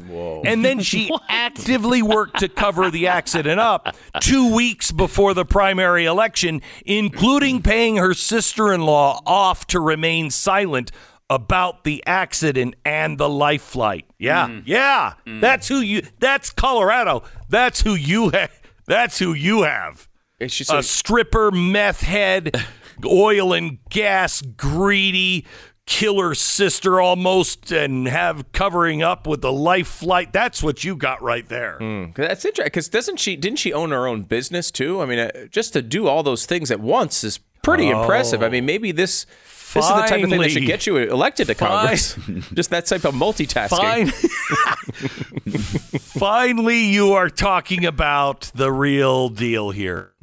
And 0.43 0.65
then 0.65 0.79
she 0.79 1.11
actively 1.29 2.01
worked 2.01 2.39
to 2.39 2.49
cover 2.49 2.89
the 2.89 3.05
accident 3.07 3.59
up 3.59 3.95
two 4.19 4.53
weeks 4.55 4.91
before 4.91 5.35
the 5.35 5.45
primary 5.45 6.05
election, 6.05 6.61
including 6.85 7.61
paying 7.61 7.97
her 7.97 8.15
sister 8.15 8.73
in 8.73 8.81
law 8.81 9.21
off 9.27 9.67
to 9.67 9.79
remain 9.79 10.31
silent 10.31 10.91
about 11.29 11.83
the 11.83 12.01
accident 12.07 12.73
and 12.83 13.19
the 13.19 13.29
life 13.29 13.61
flight. 13.61 14.05
Yeah. 14.17 14.61
Yeah. 14.65 15.13
That's 15.25 15.67
who 15.67 15.81
you 15.81 16.01
that's 16.19 16.49
Colorado. 16.49 17.21
That's 17.47 17.81
who 17.81 17.93
you 17.93 18.31
ha- 18.31 18.47
that's 18.87 19.19
who 19.19 19.33
you 19.33 19.63
have 19.63 20.07
It's 20.39 20.55
just 20.57 20.71
a 20.71 20.77
like- 20.77 20.83
stripper, 20.85 21.51
meth 21.51 22.01
head, 22.01 22.55
oil 23.05 23.53
and 23.53 23.79
gas 23.89 24.41
greedy 24.41 25.45
killer 25.85 26.35
sister 26.35 26.99
almost, 26.99 27.71
and 27.71 28.07
have 28.07 28.51
covering 28.51 29.01
up 29.01 29.25
with 29.25 29.41
the 29.41 29.51
life 29.51 29.87
flight. 29.87 30.33
That's 30.33 30.61
what 30.61 30.83
you 30.83 30.95
got 30.95 31.21
right 31.21 31.47
there. 31.47 31.77
That's 32.15 32.43
interesting 32.45 32.65
because 32.65 32.89
doesn't 32.89 33.19
she? 33.19 33.35
Didn't 33.35 33.59
she 33.59 33.73
own 33.73 33.91
her 33.91 34.05
own 34.05 34.23
business 34.23 34.69
too? 34.69 35.01
I 35.01 35.05
mean, 35.05 35.19
uh, 35.19 35.45
just 35.49 35.73
to 35.73 35.81
do 35.81 36.07
all 36.07 36.23
those 36.23 36.45
things 36.45 36.69
at 36.71 36.79
once 36.79 37.23
is 37.23 37.39
pretty 37.63 37.89
impressive. 37.89 38.43
I 38.43 38.49
mean, 38.49 38.65
maybe 38.65 38.91
this 38.91 39.25
this 39.73 39.85
is 39.85 39.91
the 39.91 40.07
type 40.07 40.23
of 40.23 40.29
thing 40.29 40.41
that 40.41 40.51
should 40.51 40.65
get 40.65 40.87
you 40.87 40.97
elected 40.97 41.47
to. 41.47 41.55
Congress. 41.55 42.15
just 42.53 42.69
that 42.69 42.85
type 42.85 43.05
of 43.05 43.13
multitasking. 43.13 44.11
Fine. 44.11 45.51
Finally, 45.99 46.85
you 46.85 47.13
are 47.13 47.29
talking 47.29 47.85
about 47.85 48.51
the 48.55 48.71
real 48.71 49.29
deal 49.29 49.71
here. 49.71 50.13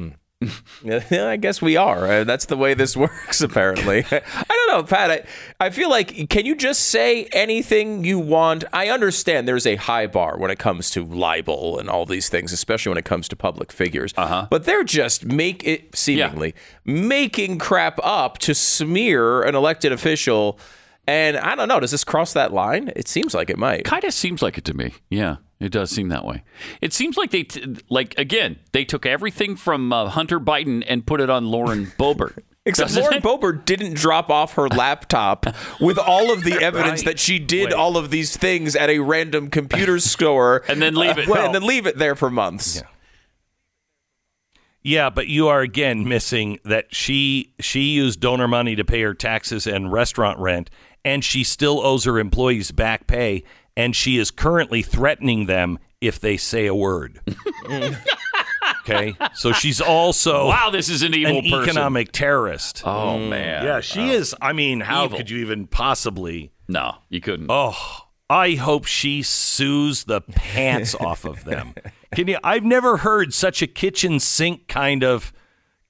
Yeah, 0.82 1.28
I 1.28 1.36
guess 1.36 1.62
we 1.62 1.76
are. 1.76 2.06
Uh, 2.06 2.24
that's 2.24 2.46
the 2.46 2.56
way 2.56 2.74
this 2.74 2.96
works, 2.96 3.40
apparently. 3.40 4.04
I 4.10 4.44
don't 4.48 4.68
know, 4.68 4.82
Pat. 4.82 5.10
I, 5.10 5.66
I 5.66 5.70
feel 5.70 5.88
like, 5.88 6.28
can 6.28 6.44
you 6.44 6.54
just 6.54 6.88
say 6.88 7.24
anything 7.32 8.04
you 8.04 8.18
want? 8.18 8.64
I 8.72 8.88
understand 8.88 9.48
there's 9.48 9.66
a 9.66 9.76
high 9.76 10.06
bar 10.06 10.36
when 10.38 10.50
it 10.50 10.58
comes 10.58 10.90
to 10.90 11.04
libel 11.04 11.78
and 11.78 11.88
all 11.88 12.06
these 12.06 12.28
things, 12.28 12.52
especially 12.52 12.90
when 12.90 12.98
it 12.98 13.04
comes 13.04 13.28
to 13.28 13.36
public 13.36 13.72
figures. 13.72 14.12
Uh-huh. 14.16 14.46
But 14.50 14.64
they're 14.64 14.84
just 14.84 15.24
make 15.24 15.64
it 15.64 15.96
seemingly 15.96 16.54
making 16.84 17.58
crap 17.58 17.98
up 18.02 18.38
to 18.38 18.54
smear 18.54 19.42
an 19.42 19.54
elected 19.54 19.92
official. 19.92 20.58
And 21.06 21.36
I 21.36 21.54
don't 21.54 21.68
know. 21.68 21.80
Does 21.80 21.90
this 21.90 22.04
cross 22.04 22.32
that 22.32 22.52
line? 22.52 22.90
It 22.96 23.08
seems 23.08 23.34
like 23.34 23.50
it 23.50 23.58
might. 23.58 23.84
Kind 23.84 24.04
of 24.04 24.14
seems 24.14 24.42
like 24.42 24.58
it 24.58 24.64
to 24.66 24.74
me. 24.74 24.92
Yeah, 25.10 25.36
it 25.64 25.72
does 25.72 25.90
seem 25.90 26.08
that 26.08 26.24
way. 26.24 26.42
It 26.80 26.92
seems 26.92 27.16
like 27.16 27.30
they, 27.30 27.42
t- 27.44 27.76
like 27.88 28.14
again, 28.18 28.56
they 28.72 28.84
took 28.84 29.06
everything 29.06 29.56
from 29.56 29.92
uh, 29.92 30.08
Hunter 30.08 30.38
Biden 30.38 30.84
and 30.86 31.06
put 31.06 31.20
it 31.20 31.30
on 31.30 31.46
Lauren 31.46 31.86
Boebert. 31.98 32.38
Except 32.66 32.88
Doesn't 32.94 33.02
Lauren 33.02 33.18
it? 33.18 33.22
Boebert 33.22 33.64
didn't 33.66 33.94
drop 33.94 34.30
off 34.30 34.54
her 34.54 34.68
laptop 34.68 35.44
with 35.80 35.98
all 35.98 36.32
of 36.32 36.44
the 36.44 36.54
evidence 36.62 37.00
Right. 37.00 37.04
that 37.12 37.18
she 37.18 37.38
did 37.38 37.66
Wait. 37.66 37.72
all 37.74 37.98
of 37.98 38.10
these 38.10 38.36
things 38.36 38.74
at 38.74 38.88
a 38.88 39.00
random 39.00 39.50
computer 39.50 39.98
store 40.00 40.62
And 40.66 40.80
then 40.80 40.94
leave 40.94 41.18
it. 41.18 41.26
Well, 41.28 41.36
Well- 41.36 41.46
and 41.46 41.54
then 41.54 41.66
leave 41.66 41.86
it 41.86 41.98
there 41.98 42.14
for 42.14 42.30
months. 42.30 42.82
Yeah, 44.82 45.08
but 45.08 45.28
you 45.28 45.48
are 45.48 45.60
again 45.62 46.06
missing 46.06 46.58
that 46.64 46.94
she 46.94 47.54
she 47.58 47.80
used 47.94 48.20
donor 48.20 48.46
money 48.48 48.76
to 48.76 48.84
pay 48.84 49.00
her 49.02 49.14
taxes 49.14 49.66
and 49.66 49.90
restaurant 49.90 50.38
rent, 50.38 50.68
and 51.04 51.24
she 51.24 51.42
still 51.42 51.80
owes 51.84 52.04
her 52.04 52.18
employees 52.18 52.70
back 52.70 53.06
pay, 53.06 53.44
and 53.76 53.94
she 53.94 54.18
is 54.18 54.30
currently 54.30 54.82
threatening 54.82 55.46
them 55.46 55.78
if 56.00 56.20
they 56.20 56.36
say 56.36 56.66
a 56.66 56.74
word. 56.74 57.20
okay, 58.80 59.16
so 59.34 59.52
she's 59.52 59.80
also 59.80 60.48
Wow, 60.48 60.70
this 60.70 60.88
is 60.88 61.02
an 61.02 61.14
evil 61.14 61.38
an 61.38 61.44
person. 61.44 61.62
economic 61.62 62.12
terrorist. 62.12 62.82
Oh 62.84 63.18
mm. 63.18 63.28
man. 63.30 63.64
yeah, 63.64 63.80
she 63.80 64.10
oh. 64.10 64.14
is. 64.14 64.34
I 64.40 64.52
mean, 64.52 64.80
how 64.80 65.06
Evil. 65.06 65.18
could 65.18 65.30
you 65.30 65.38
even 65.38 65.66
possibly? 65.66 66.52
No, 66.68 66.96
you 67.08 67.20
couldn't. 67.20 67.46
Oh, 67.50 68.04
I 68.28 68.52
hope 68.52 68.86
she 68.86 69.22
sues 69.22 70.04
the 70.04 70.20
pants 70.20 70.94
off 71.00 71.24
of 71.24 71.44
them. 71.44 71.74
Can 72.14 72.28
you? 72.28 72.38
I've 72.42 72.64
never 72.64 72.98
heard 72.98 73.34
such 73.34 73.62
a 73.62 73.66
kitchen 73.66 74.20
sink 74.20 74.68
kind 74.68 75.04
of 75.04 75.32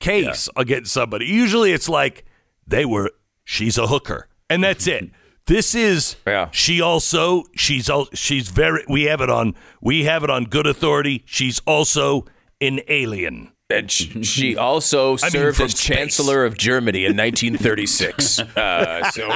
case 0.01 0.49
against 0.57 0.93
somebody. 0.93 1.27
Usually, 1.27 1.73
it's 1.73 1.89
like 1.89 2.25
they 2.67 2.85
were. 2.85 3.11
She's 3.45 3.77
a 3.77 3.87
hooker, 3.89 4.29
and 4.49 4.65
that's 4.65 4.87
it. 4.87 5.11
This 5.47 5.75
is. 5.75 6.17
Yeah. 6.27 6.49
She 6.53 6.81
also. 6.81 7.45
She's. 7.55 7.91
al- 7.91 8.09
She's 8.15 8.49
very. 8.49 8.85
We 8.89 9.05
have 9.05 9.21
it 9.21 9.31
on. 9.31 9.55
We 9.81 10.05
have 10.05 10.25
it 10.25 10.31
on 10.31 10.45
good 10.45 10.67
authority. 10.67 11.23
She's 11.27 11.61
also 11.67 12.25
an 12.61 12.81
alien. 12.89 13.51
And 13.71 13.91
sh- 13.91 14.25
she 14.27 14.57
also 14.57 15.13
I 15.19 15.25
mean, 15.25 15.31
served 15.31 15.57
from 15.57 15.65
as 15.67 15.71
space. 15.73 15.97
Chancellor 15.97 16.45
of 16.45 16.57
Germany 16.59 17.07
in 17.07 17.17
1936. 17.17 18.39
uh, 18.57 19.11
so 19.11 19.27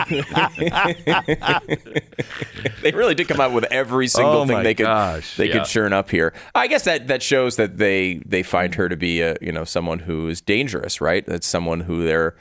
they 2.83 2.93
really 2.93 3.15
did 3.15 3.29
come 3.29 3.41
out 3.41 3.53
with 3.53 3.65
every 3.71 4.07
single 4.07 4.43
Oh, 4.43 4.47
thing 4.47 4.63
they 4.63 4.75
could 4.75 4.87
gosh. 4.87 5.37
they 5.37 5.47
Yeah. 5.49 5.55
could 5.59 5.65
churn 5.65 5.93
up 5.93 6.11
here. 6.11 6.33
I 6.55 6.67
guess 6.67 6.85
that 6.85 7.09
that 7.09 7.23
shows 7.23 7.57
that 7.57 7.79
they 7.79 8.21
they 8.27 8.43
find 8.43 8.75
her 8.75 8.89
to 8.89 8.97
be 8.97 9.21
a 9.23 9.37
you 9.41 9.53
know 9.53 9.65
someone 9.65 10.01
who 10.01 10.29
is 10.29 10.41
dangerous, 10.41 11.01
right? 11.01 11.25
That's 11.27 11.47
someone 11.47 11.81
who 11.81 12.05
they're 12.05 12.37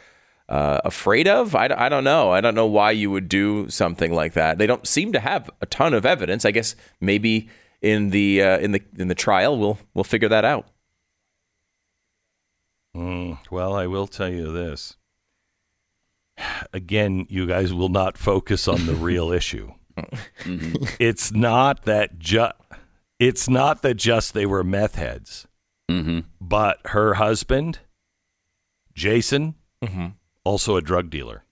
uh, 0.50 0.80
afraid 0.86 1.28
of. 1.28 1.56
I, 1.56 1.70
I 1.78 1.90
don't 1.90 2.04
know. 2.04 2.32
I 2.32 2.42
don't 2.42 2.56
know 2.56 2.66
why 2.68 2.92
you 2.92 3.12
would 3.12 3.28
do 3.30 3.70
something 3.70 4.14
like 4.14 4.34
that. 4.34 4.58
They 4.58 4.68
don't 4.68 4.88
seem 4.88 5.12
to 5.14 5.20
have 5.20 5.50
a 5.62 5.66
ton 5.66 5.94
of 5.94 6.06
evidence. 6.06 6.46
I 6.46 6.52
guess 6.52 6.76
maybe 7.02 7.50
in 7.82 8.10
the 8.12 8.42
uh, 8.42 8.58
in 8.60 8.72
the 8.72 8.82
in 8.98 9.08
the 9.08 9.16
trial 9.16 9.58
we'll 9.58 9.78
we'll 9.94 10.04
figure 10.04 10.30
that 10.30 10.46
out. 10.46 10.68
Well, 13.52 13.76
I 13.76 13.86
will 13.88 14.08
tell 14.08 14.30
you 14.30 14.52
this. 14.52 14.96
Again, 16.74 17.26
you 17.30 17.46
guys 17.46 17.74
will 17.74 17.90
not 17.90 18.18
focus 18.18 18.68
on 18.68 18.86
the 18.86 18.96
real 18.96 19.32
issue. 19.42 19.72
It's 21.00 21.32
not 21.32 21.84
that 21.86 22.18
just 22.20 22.54
it's 23.20 23.50
not 23.50 23.82
that 23.82 23.96
just 23.96 24.34
they 24.34 24.46
were 24.46 24.64
meth 24.64 24.96
heads, 24.96 25.48
but 26.42 26.80
her 26.86 27.16
husband, 27.16 27.80
Jason, 28.94 29.56
also 30.48 30.76
a 30.78 30.82
drug 30.82 31.10
dealer. 31.10 31.44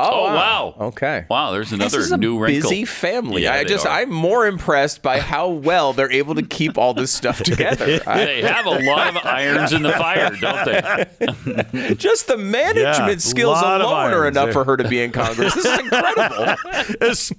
Oh, 0.00 0.04
oh 0.10 0.24
wow. 0.26 0.74
Okay. 0.90 1.26
Wow, 1.28 1.50
there's 1.50 1.70
This 1.70 1.80
another 1.80 1.98
is 1.98 2.12
a 2.12 2.16
new 2.16 2.38
wrinkle. 2.38 2.70
busy 2.70 2.84
family. 2.84 3.42
Yeah, 3.42 3.54
I 3.54 3.64
just 3.64 3.84
are. 3.84 3.88
I'm 4.00 4.10
more 4.12 4.46
impressed 4.46 5.02
by 5.02 5.18
how 5.18 5.48
well 5.48 5.92
they're 5.92 6.12
able 6.12 6.36
to 6.36 6.42
keep 6.42 6.78
all 6.78 6.94
this 6.94 7.10
stuff 7.10 7.42
together. 7.42 7.98
I- 8.06 8.24
They 8.24 8.42
have 8.42 8.66
a 8.66 8.78
lot 8.78 9.08
of 9.16 9.26
irons 9.26 9.72
in 9.72 9.82
the 9.82 9.90
fire, 9.90 10.30
don't 10.40 10.64
they? 10.64 11.94
just 11.98 12.28
the 12.28 12.36
management 12.36 13.08
Yeah, 13.10 13.16
skills 13.16 13.60
alone 13.60 14.12
are 14.12 14.28
enough 14.28 14.44
there. 14.46 14.52
for 14.52 14.62
her 14.66 14.76
to 14.76 14.88
be 14.88 15.02
in 15.02 15.10
Congress. 15.10 15.52
This 15.56 15.64
is 15.64 15.78
incredible. 15.80 16.54
Es- 17.00 17.32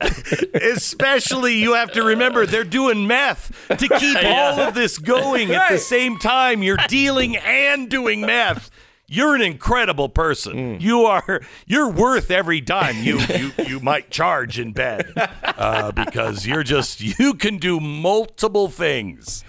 Especially, 0.53 1.53
you 1.55 1.75
have 1.75 1.93
to 1.93 2.03
remember 2.03 2.45
they're 2.45 2.65
doing 2.65 3.07
meth 3.07 3.53
to 3.69 3.87
keep 3.99 4.17
all 4.25 4.59
of 4.59 4.73
this 4.73 4.97
going 4.97 5.51
at 5.51 5.69
the 5.69 5.77
same 5.77 6.17
time. 6.17 6.61
You're 6.61 6.77
dealing 6.89 7.37
and 7.37 7.89
doing 7.89 8.19
meth. 8.21 8.69
You're 9.09 9.35
an 9.35 9.41
incredible 9.41 10.09
person. 10.09 10.79
You 10.79 11.01
are. 11.01 11.41
You're 11.65 11.89
worth 11.89 12.29
every 12.31 12.61
dime 12.61 12.97
you 13.03 13.19
you, 13.19 13.51
you 13.65 13.79
might 13.79 14.09
charge 14.09 14.59
in 14.59 14.71
bed 14.71 15.11
uh, 15.43 15.91
because 15.91 16.45
you're 16.45 16.63
just 16.63 17.01
you 17.01 17.33
can 17.33 17.57
do 17.57 17.79
multiple 17.79 18.67
things. 18.69 19.43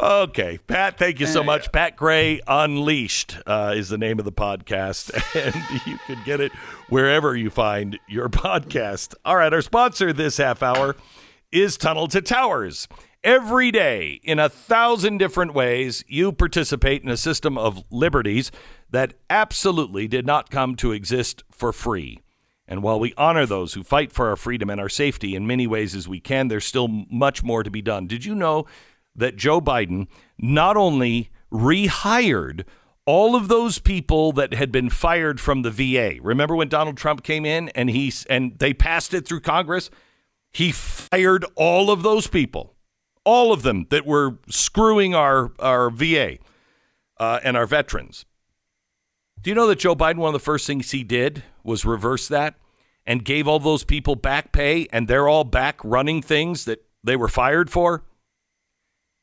Okay, 0.00 0.58
Pat, 0.66 0.98
thank 0.98 1.20
you 1.20 1.26
so 1.26 1.44
much. 1.44 1.70
Pat 1.70 1.94
Gray 1.94 2.40
Unleashed 2.48 3.38
uh, 3.46 3.74
is 3.76 3.88
the 3.88 3.98
name 3.98 4.18
of 4.18 4.24
the 4.24 4.32
podcast, 4.32 5.12
and 5.46 5.54
you 5.86 5.96
can 6.06 6.18
get 6.24 6.40
it 6.40 6.50
wherever 6.88 7.36
you 7.36 7.50
find 7.50 7.98
your 8.08 8.28
podcast. 8.28 9.14
All 9.24 9.36
right, 9.36 9.52
our 9.52 9.62
sponsor 9.62 10.12
this 10.12 10.38
half 10.38 10.60
hour 10.60 10.96
is 11.52 11.76
Tunnel 11.76 12.08
to 12.08 12.20
Towers. 12.20 12.88
Every 13.22 13.70
day, 13.70 14.18
in 14.24 14.40
a 14.40 14.48
thousand 14.48 15.18
different 15.18 15.54
ways, 15.54 16.04
you 16.08 16.32
participate 16.32 17.04
in 17.04 17.08
a 17.08 17.16
system 17.16 17.56
of 17.56 17.84
liberties 17.88 18.50
that 18.92 19.14
absolutely 19.28 20.06
did 20.06 20.26
not 20.26 20.50
come 20.50 20.76
to 20.76 20.92
exist 20.92 21.42
for 21.50 21.72
free. 21.72 22.20
And 22.68 22.82
while 22.82 23.00
we 23.00 23.12
honor 23.16 23.44
those 23.44 23.74
who 23.74 23.82
fight 23.82 24.12
for 24.12 24.28
our 24.28 24.36
freedom 24.36 24.70
and 24.70 24.80
our 24.80 24.88
safety 24.88 25.34
in 25.34 25.46
many 25.46 25.66
ways 25.66 25.94
as 25.94 26.06
we 26.08 26.20
can, 26.20 26.48
there's 26.48 26.64
still 26.64 26.88
much 26.88 27.42
more 27.42 27.62
to 27.62 27.70
be 27.70 27.82
done. 27.82 28.06
Did 28.06 28.24
you 28.24 28.34
know 28.34 28.66
that 29.16 29.36
Joe 29.36 29.60
Biden 29.60 30.06
not 30.38 30.76
only 30.76 31.30
rehired 31.52 32.64
all 33.04 33.34
of 33.34 33.48
those 33.48 33.78
people 33.78 34.32
that 34.32 34.54
had 34.54 34.70
been 34.70 34.88
fired 34.88 35.40
from 35.40 35.62
the 35.62 35.70
VA. 35.70 36.20
Remember 36.22 36.54
when 36.54 36.68
Donald 36.68 36.96
Trump 36.96 37.22
came 37.22 37.44
in 37.44 37.68
and 37.70 37.90
he 37.90 38.12
and 38.30 38.58
they 38.58 38.72
passed 38.72 39.12
it 39.12 39.26
through 39.26 39.40
Congress? 39.40 39.90
He 40.52 40.70
fired 40.70 41.44
all 41.56 41.90
of 41.90 42.02
those 42.02 42.26
people, 42.26 42.74
all 43.24 43.52
of 43.52 43.62
them 43.62 43.86
that 43.90 44.06
were 44.06 44.38
screwing 44.48 45.14
our 45.14 45.52
our 45.58 45.90
VA 45.90 46.38
uh, 47.18 47.40
and 47.42 47.56
our 47.56 47.66
veterans. 47.66 48.24
Do 49.42 49.50
you 49.50 49.56
know 49.56 49.66
that 49.66 49.80
Joe 49.80 49.96
Biden, 49.96 50.16
one 50.16 50.28
of 50.28 50.40
the 50.40 50.44
first 50.44 50.66
things 50.66 50.92
he 50.92 51.02
did 51.02 51.42
was 51.64 51.84
reverse 51.84 52.28
that 52.28 52.54
and 53.04 53.24
gave 53.24 53.48
all 53.48 53.58
those 53.58 53.82
people 53.82 54.14
back 54.14 54.52
pay, 54.52 54.86
and 54.92 55.08
they're 55.08 55.28
all 55.28 55.42
back 55.42 55.80
running 55.82 56.22
things 56.22 56.64
that 56.66 56.84
they 57.02 57.16
were 57.16 57.28
fired 57.28 57.68
for? 57.68 58.04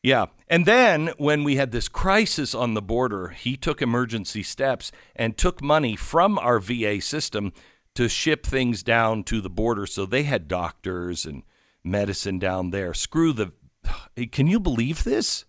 Yeah. 0.04 0.26
And 0.50 0.66
then 0.66 1.12
when 1.18 1.44
we 1.44 1.56
had 1.56 1.72
this 1.72 1.88
crisis 1.88 2.54
on 2.54 2.74
the 2.74 2.82
border, 2.82 3.30
he 3.30 3.56
took 3.56 3.82
emergency 3.82 4.44
steps 4.44 4.92
and 5.16 5.38
took 5.38 5.62
money 5.62 5.96
from 5.96 6.38
our 6.40 6.60
VA 6.60 7.00
system 7.00 7.54
to 7.96 8.10
ship 8.10 8.46
things 8.46 8.84
down 8.84 9.24
to 9.26 9.40
the 9.40 9.50
border. 9.50 9.86
So 9.86 10.06
they 10.06 10.24
had 10.24 10.48
doctors 10.48 11.26
and 11.26 11.44
medicine 11.84 12.40
down 12.40 12.72
there. 12.72 12.94
Screw 12.94 13.34
the. 13.34 13.54
Can 14.32 14.48
you 14.48 14.60
believe 14.60 15.04
this? 15.04 15.46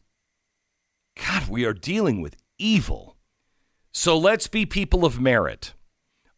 God, 1.27 1.49
we 1.49 1.65
are 1.65 1.75
dealing 1.75 2.21
with 2.21 2.37
evil. 2.59 3.17
So 3.93 4.17
let's 4.17 4.47
be 4.47 4.67
people 4.67 5.05
of 5.05 5.21
merit, 5.21 5.75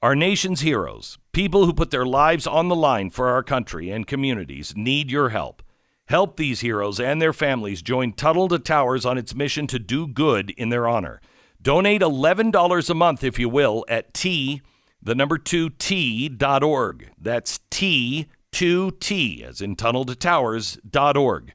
our 0.01 0.17
nation's 0.17 0.63
heroes, 0.63 1.19
people 1.33 1.67
who 1.67 1.75
put 1.75 1.91
their 1.91 2.07
lives 2.07 2.47
on 2.47 2.69
the 2.69 2.75
line 2.75 3.11
for 3.11 3.29
our 3.29 3.43
country 3.43 3.91
and 3.91 4.07
communities 4.07 4.73
need 4.75 5.11
your 5.11 5.29
help. 5.29 5.63
Help 6.07 6.39
these 6.39 6.61
heroes 6.61 6.99
and 6.99 7.21
their 7.21 7.35
families 7.35 7.83
join 7.83 8.15
Tunnel 8.15 8.49
to 8.49 8.59
Towers 8.59 9.05
on 9.05 9.19
its 9.19 9.35
mission 9.35 9.67
to 9.67 9.79
do 9.79 10.09
good 10.09 10.51
in 10.53 10.71
their 10.71 10.89
honor. 10.89 11.21
Donate 11.61 12.01
$11 12.01 12.91
a 12.91 12.95
month, 12.95 13.23
if 13.23 13.39
you 13.39 13.51
will, 13.51 13.85
at 13.87 14.15
T, 14.15 14.63
the 15.03 15.15
number 15.15 15.37
two 15.37 15.69
T 15.69 16.31
dot 16.31 16.63
org. 16.63 17.11
That's 17.21 17.61
T, 17.71 18.29
2T, 18.53 19.43
as 19.43 19.61
in 19.61 19.77
tunnel 19.77 20.07
to 20.07 20.15
towers 20.15 20.79
dot 20.89 21.19
org. 21.19 21.53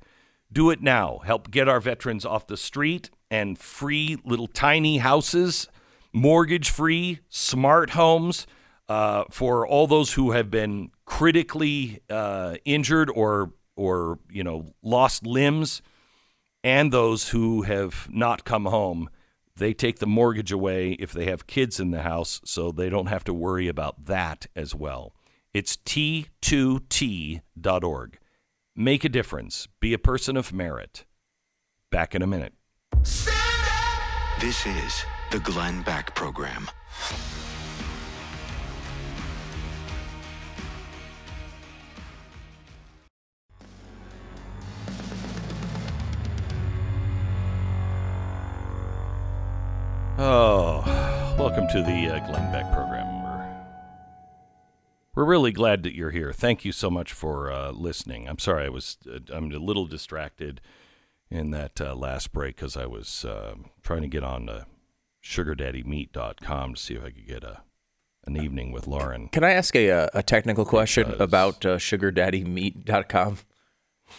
Do 0.53 0.69
it 0.69 0.81
now. 0.81 1.21
Help 1.25 1.49
get 1.49 1.67
our 1.67 1.79
veterans 1.79 2.23
off 2.23 2.45
the 2.45 2.55
street 2.55 3.09
and 3.31 3.57
free 3.57 4.17
little 4.23 4.47
tiny 4.47 4.99
houses 4.99 5.67
mortgage 6.17 6.69
free, 6.69 7.19
smart 7.29 7.91
homes 7.91 8.47
uh, 8.89 9.23
for 9.29 9.67
all 9.67 9.87
those 9.87 10.13
who 10.13 10.31
have 10.31 10.49
been 10.49 10.89
critically 11.05 12.01
uh, 12.09 12.55
injured 12.65 13.09
or 13.09 13.53
or 13.75 14.19
you 14.29 14.43
know 14.43 14.73
lost 14.81 15.25
limbs, 15.25 15.81
and 16.63 16.91
those 16.91 17.29
who 17.29 17.61
have 17.61 18.07
not 18.11 18.43
come 18.43 18.65
home. 18.65 19.09
They 19.55 19.73
take 19.73 19.97
the 19.97 20.05
mortgage 20.05 20.51
away 20.51 20.91
if 20.93 21.11
they 21.11 21.25
have 21.25 21.47
kids 21.47 21.79
in 21.79 21.89
the 21.89 22.03
house, 22.03 22.41
so 22.45 22.71
they 22.71 22.89
don't 22.89 23.07
have 23.07 23.23
to 23.23 23.33
worry 23.33 23.67
about 23.67 24.05
that 24.05 24.45
as 24.55 24.75
well. 24.75 25.13
It's 25.51 25.77
t2t.org. 25.77 27.41
Make 28.75 29.03
a 29.03 29.09
difference. 29.09 29.67
Be 29.79 29.93
a 29.93 29.97
person 29.97 30.37
of 30.37 30.53
merit. 30.53 31.05
Back 31.89 32.13
in 32.13 32.21
a 32.21 32.27
minute. 32.27 32.53
This 34.39 34.67
is 34.67 35.03
the 35.31 35.39
Glenn 35.39 35.81
Beck 35.81 36.15
Program. 36.15 36.69
Oh, 50.17 51.35
welcome 51.37 51.67
to 51.67 51.81
the 51.81 52.07
uh, 52.07 52.25
Glenn 52.25 52.51
Beck 52.53 52.71
program. 52.71 53.23
We're, 53.23 53.65
we're 55.13 55.25
really 55.25 55.51
glad 55.51 55.83
that 55.83 55.93
you're 55.93 56.11
here. 56.11 56.31
Thank 56.31 56.63
you 56.63 56.71
so 56.71 56.89
much 56.89 57.11
for 57.11 57.51
uh, 57.51 57.71
listening. 57.71 58.29
I'm 58.29 58.39
sorry 58.39 58.65
I 58.65 58.69
was 58.69 58.97
uh, 59.05 59.19
I'm 59.33 59.51
a 59.51 59.59
little 59.59 59.87
distracted 59.87 60.61
in 61.29 61.51
that 61.51 61.81
uh, 61.81 61.93
last 61.95 62.31
break 62.31 62.55
because 62.55 62.77
I 62.77 62.85
was 62.85 63.25
uh, 63.25 63.55
trying 63.83 64.03
to 64.03 64.07
get 64.07 64.23
on 64.23 64.45
to 64.45 64.67
sugardaddymeet.com 65.27 66.73
to 66.75 66.81
see 66.81 66.95
if 66.95 67.03
I 67.03 67.11
could 67.11 67.27
get 67.27 67.43
a 67.43 67.61
an 68.25 68.35
evening 68.35 68.73
with 68.73 68.87
Lauren. 68.87 69.29
Can 69.29 69.45
I 69.45 69.53
ask 69.53 69.73
a, 69.73 69.89
uh, 69.89 70.09
a 70.13 70.21
technical 70.21 70.65
question 70.65 71.13
about 71.17 71.65
uh, 71.65 71.77
sugardaddymeet.com? 71.77 73.37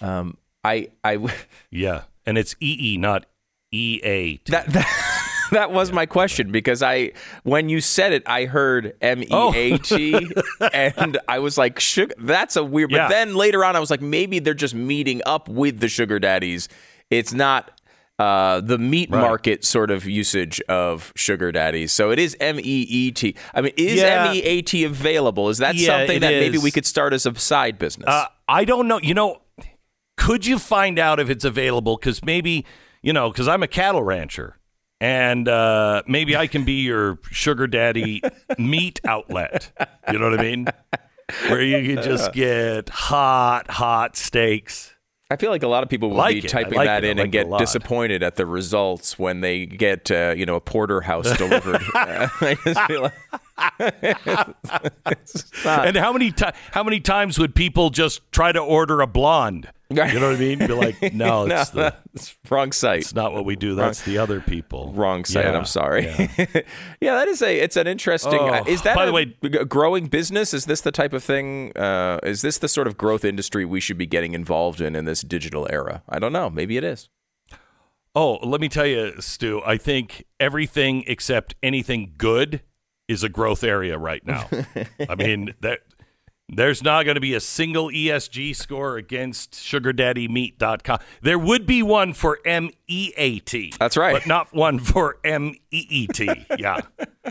Um, 0.01 0.39
I 0.65 0.89
I 1.05 1.19
yeah, 1.71 2.03
and 2.27 2.39
it's 2.39 2.57
EE, 2.61 2.97
not 2.99 3.27
EA. 3.73 4.41
That, 4.47 4.67
that 4.69 5.49
that 5.53 5.73
was 5.73 5.93
my 5.93 6.07
question 6.07 6.51
because 6.51 6.83
I 6.83 7.13
when 7.43 7.69
you 7.69 7.81
said 7.81 8.13
it, 8.13 8.23
I 8.27 8.47
heard 8.47 8.95
M 9.01 9.23
E 9.23 9.29
A 9.31 9.79
T, 9.79 10.29
and 10.73 11.19
I 11.29 11.39
was 11.39 11.59
like, 11.59 11.79
sugar. 11.81 12.15
That's 12.19 12.57
a 12.57 12.65
weird. 12.65 12.91
But 12.91 13.09
then 13.09 13.35
later 13.35 13.65
on, 13.65 13.77
I 13.77 13.81
was 13.81 13.91
like, 13.91 14.03
maybe 14.03 14.39
they're 14.39 14.55
just 14.55 14.75
meeting 14.75 15.23
up 15.27 15.49
with 15.49 15.81
the 15.81 15.89
sugar 15.89 16.19
daddies. 16.19 16.69
It's 17.11 17.33
not. 17.33 17.78
Uh, 18.19 18.61
the 18.61 18.79
meat 18.79 19.09
Right. 19.11 19.21
market 19.21 19.65
sort 19.65 19.93
of 19.93 20.05
usage 20.05 20.61
of 20.69 21.13
sugar 21.15 21.53
daddies. 21.53 21.93
So 21.93 22.11
it 22.11 22.19
is 22.19 22.37
M 22.41 22.59
E 22.59 22.63
E 22.65 23.13
T. 23.13 23.37
I 23.55 23.61
mean, 23.61 23.73
is 23.77 24.01
Yeah. 24.01 24.25
M 24.31 24.35
E 24.37 24.43
A 24.43 24.63
T 24.63 24.83
available? 24.85 25.49
Is 25.51 25.59
that 25.59 25.77
Yeah, 25.77 25.87
something 25.99 26.19
that 26.21 26.31
maybe 26.33 26.59
we 26.59 26.73
could 26.73 26.85
start 26.87 27.13
as 27.13 27.27
a 27.27 27.35
side 27.37 27.79
business? 27.79 28.09
Uh, 28.09 28.25
I 28.49 28.65
don't 28.65 28.89
know. 28.89 28.99
You 29.01 29.15
know, 29.15 29.43
could 30.17 30.45
you 30.47 30.59
find 30.59 30.99
out 30.99 31.21
if 31.21 31.31
it's 31.31 31.45
available? 31.45 31.97
Because 31.97 32.25
maybe, 32.25 32.67
you 33.03 33.13
know, 33.13 33.31
because 33.31 33.47
I'm 33.47 33.63
a 33.63 33.69
cattle 33.69 34.03
rancher. 34.03 34.57
And 35.01 35.47
uh, 35.47 36.03
maybe 36.09 36.37
I 36.37 36.49
can 36.49 36.65
be 36.65 36.83
your 36.83 37.21
sugar 37.31 37.69
daddy 37.69 38.21
meat 38.59 39.01
outlet. 39.07 39.71
You 40.11 40.19
know 40.19 40.29
what 40.31 40.41
I 40.41 40.43
mean? 40.43 40.67
Where 41.47 41.63
you 41.63 41.95
can 41.95 42.03
just 42.03 42.33
get 42.33 42.89
hot, 42.89 43.71
hot 43.71 44.17
steaks. 44.17 44.93
I 45.31 45.37
feel 45.37 45.51
like 45.51 45.63
a 45.63 45.69
lot 45.69 45.83
of 45.83 45.91
people 45.91 46.09
will 46.09 46.17
Like 46.17 46.37
be 46.37 46.47
it. 46.47 46.49
Typing 46.49 46.73
like 46.79 46.87
that 46.87 47.05
it. 47.05 47.11
In 47.11 47.19
and 47.19 47.31
get 47.31 47.47
disappointed 47.59 48.23
at 48.23 48.37
the 48.37 48.47
results 48.47 49.19
when 49.19 49.43
they 49.43 49.67
get, 49.67 50.11
uh, 50.11 50.33
you 50.35 50.47
know, 50.47 50.57
a 50.57 50.61
porterhouse 50.61 51.37
delivered. 51.37 51.83
I 51.95 52.57
just 52.65 52.81
feel 52.83 53.03
like 53.03 53.13
it's 55.11 55.65
not- 55.67 55.87
And 55.87 55.97
how 55.99 56.15
many 56.15 56.31
ti- 56.33 56.47
how 56.73 56.83
many 56.83 57.01
times 57.01 57.39
would 57.39 57.55
people 57.55 57.91
just 57.91 58.21
try 58.33 58.53
to 58.53 58.59
order 58.59 59.03
a 59.03 59.07
blonde? 59.07 59.71
You 59.91 59.97
know 60.21 60.29
what 60.29 60.37
I 60.37 60.39
mean? 60.39 60.59
Be 60.59 60.67
like, 60.69 61.01
no, 61.15 61.47
No, 61.47 61.61
it's, 61.61 61.71
the, 61.71 61.95
that's 62.13 62.37
wrong 62.51 62.73
site. 62.73 63.01
it's 63.01 63.15
not 63.15 63.33
what 63.33 63.47
we 63.47 63.57
do. 63.57 63.75
That's 63.75 64.03
the 64.03 64.19
other 64.19 64.39
people. 64.41 64.93
Wrong 64.93 65.25
site. 65.25 65.47
Yeah, 65.47 65.57
I'm 65.57 65.65
sorry. 65.65 66.05
yeah. 66.07 66.45
Yeah. 67.01 67.15
that 67.15 67.27
is 67.29 67.41
a. 67.41 67.59
It's 67.59 67.77
an 67.77 67.87
interesting. 67.87 68.35
Oh, 68.39 68.49
uh, 68.49 68.65
is 68.67 68.83
that 68.83 68.95
by 68.97 69.05
a 69.05 69.07
the 69.07 69.13
way- 69.13 69.25
g- 69.43 69.65
growing 69.65 70.07
business? 70.09 70.53
Is 70.53 70.67
this 70.67 70.83
the 70.83 70.93
type 70.93 71.15
of 71.15 71.25
thing? 71.25 71.73
Uh, 71.75 72.19
is 72.23 72.43
this 72.43 72.59
the 72.59 72.69
sort 72.69 72.87
of 72.87 72.99
growth 72.99 73.25
industry 73.25 73.65
we 73.65 73.81
should 73.81 73.97
be 73.97 74.05
getting 74.07 74.35
involved 74.35 74.83
in 74.83 74.95
in 74.95 75.07
this 75.07 75.23
digital 75.23 75.67
era? 75.71 76.03
I 76.09 76.19
don't 76.19 76.33
know. 76.35 76.51
Maybe 76.51 76.77
it 76.77 76.85
is. 76.85 77.09
Oh, 78.15 78.35
let 78.47 78.61
me 78.61 78.69
tell 78.69 78.87
you, 78.87 79.15
Stu. 79.21 79.63
I 79.65 79.77
think 79.79 80.25
everything 80.41 81.05
except 81.07 81.55
anything 81.63 82.13
good 82.19 82.63
is 83.07 83.23
a 83.23 83.29
growth 83.31 83.65
area 83.65 83.97
right 83.97 84.27
now. 84.27 84.49
I 85.09 85.15
mean, 85.15 85.55
that 85.63 85.81
there's 86.49 86.83
not 86.83 87.05
going 87.05 87.15
to 87.17 87.21
be 87.21 87.35
a 87.35 87.41
single 87.41 87.89
ESG 87.89 88.57
score 88.57 88.97
against 88.97 89.53
SugarDaddyMeet.com. 89.53 90.99
There 91.23 91.39
would 91.39 91.67
be 91.67 91.83
one 91.83 92.13
for 92.15 92.39
M 92.45 92.71
E 92.87 93.13
A 93.17 93.39
T. 93.41 93.73
That's 93.79 93.97
right. 93.97 94.15
but 94.15 94.27
not 94.27 94.53
one 94.55 94.79
for 94.79 95.19
M 95.25 95.55
E 95.71 95.87
E 95.89 96.07
T. 96.07 96.47
Yeah. 96.59 96.81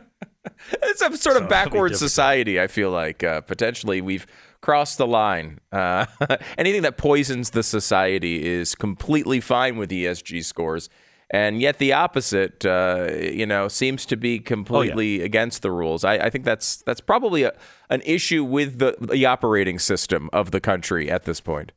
It's 0.84 1.02
a 1.02 1.16
sort 1.18 1.36
So, 1.38 1.44
of 1.44 1.50
backward 1.50 1.96
society. 1.96 2.60
I 2.60 2.68
feel 2.68 2.90
like 2.90 3.24
uh, 3.24 3.42
potentially 3.42 4.02
we've 4.02 4.26
crossed 4.62 4.98
the 4.98 5.06
line. 5.06 5.60
Uh, 5.72 6.06
anything 6.58 6.82
that 6.82 6.98
poisons 6.98 7.52
the 7.52 7.64
society 7.64 8.46
is 8.46 8.74
completely 8.74 9.40
fine 9.40 9.78
with 9.78 9.92
ESG 9.92 10.44
scores, 10.44 10.90
and 11.30 11.62
yet 11.62 11.78
the 11.78 11.92
opposite, 11.92 12.66
uh, 12.66 13.10
you 13.12 13.46
know, 13.46 13.68
seems 13.68 14.06
to 14.06 14.16
be 14.16 14.40
completely 14.40 15.22
against 15.22 15.62
the 15.62 15.72
rules. 15.72 16.06
I, 16.06 16.14
I 16.14 16.30
think 16.30 16.46
that's 16.46 16.78
that's 16.78 17.02
probably 17.02 17.44
a, 17.44 17.54
an 17.90 18.02
issue 18.06 18.44
with 18.44 18.80
the 18.80 18.96
the 19.00 19.26
operating 19.26 19.78
system 19.78 20.30
of 20.32 20.52
the 20.52 20.62
country 20.62 21.12
at 21.12 21.26
this 21.26 21.42
point. 21.42 21.74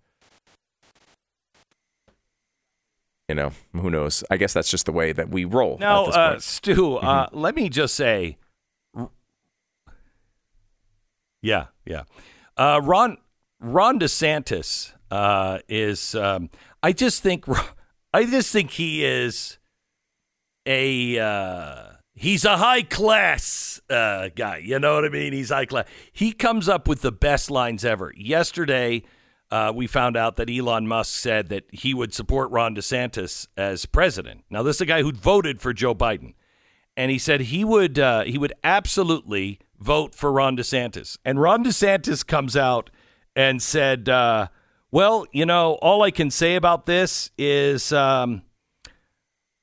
You 3.29 3.35
know, 3.35 3.53
who 3.73 3.91
knows? 3.91 4.23
I 4.31 4.37
guess 4.37 4.53
that's 4.53 4.71
just 4.71 4.87
the 4.87 4.93
way 4.93 5.13
that 5.13 5.31
we 5.31 5.45
roll. 5.45 5.79
Now, 5.79 6.03
at 6.03 6.07
this 6.07 6.17
uh. 6.17 6.39
Stu, 6.41 6.97
uh, 6.97 7.29
let 7.33 7.55
me 7.55 7.69
just 7.69 7.95
say, 7.95 8.39
yeah, 11.43 11.67
yeah. 11.85 12.05
Uh, 12.57 12.81
Ron 12.83 13.19
Ron 13.61 13.99
DeSantis 13.99 14.93
uh, 15.11 15.59
is. 15.69 16.15
Um, 16.15 16.51
I 16.85 16.93
just 16.93 17.23
think. 17.23 17.47
I 18.13 18.25
just 18.25 18.53
think 18.53 18.73
he 18.73 19.05
is 19.05 19.59
a. 20.67 21.19
Uh, 21.19 21.85
he's 22.15 22.45
a 22.45 22.57
high 22.57 22.83
class 22.83 23.81
uh, 23.89 24.31
guy. 24.35 24.59
You 24.59 24.79
know 24.79 24.97
what 24.97 25.05
I 25.05 25.09
mean? 25.09 25.33
He's 25.33 25.51
high 25.51 25.67
class. 25.67 25.87
He 26.13 26.33
comes 26.33 26.69
up 26.69 26.89
with 26.89 27.03
the 27.03 27.13
best 27.13 27.51
lines 27.51 27.85
ever. 27.85 28.13
Yesterday. 28.17 29.05
uh, 29.51 29.73
we 29.75 29.87
found 29.87 30.17
out 30.17 30.37
that 30.37 30.49
Elon 30.49 30.87
Musk 30.87 31.13
said 31.19 31.49
that 31.49 31.65
he 31.73 31.93
would 31.93 32.15
support 32.15 32.51
Ron 32.51 32.75
DeSantis 32.75 33.49
as 33.57 33.85
president. 33.87 34.45
Now, 34.49 34.63
this 34.63 34.77
is 34.77 34.83
a 34.83 34.87
guy 34.87 35.03
who 35.03 35.13
voted 35.13 35.61
for 35.61 35.73
Joe 35.73 35.95
Biden, 35.95 36.35
and 36.97 37.11
he 37.11 37.19
said 37.19 37.41
he 37.43 37.65
would 37.65 37.99
uh, 37.99 38.23
he 38.25 38.39
would 38.39 38.53
absolutely 38.63 39.59
vote 39.79 40.15
for 40.15 40.31
Ron 40.31 40.57
DeSantis. 40.57 41.19
And 41.25 41.41
Ron 41.41 41.65
DeSantis 41.65 42.25
comes 42.25 42.57
out 42.57 42.91
and 43.35 43.61
said, 43.63 44.09
uh, 44.09 44.49
"Well, 44.91 45.27
you 45.33 45.47
know, 45.47 45.75
all 45.83 46.03
I 46.03 46.11
can 46.11 46.31
say 46.31 46.57
about 46.57 46.87
this 46.87 47.31
is, 47.39 47.93
um, 47.93 48.43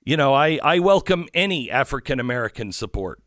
you 0.04 0.18
know, 0.18 0.34
I 0.34 0.60
I 0.64 0.80
welcome 0.80 1.28
any 1.34 1.70
African 1.72 2.20
American 2.20 2.72
support." 2.72 3.22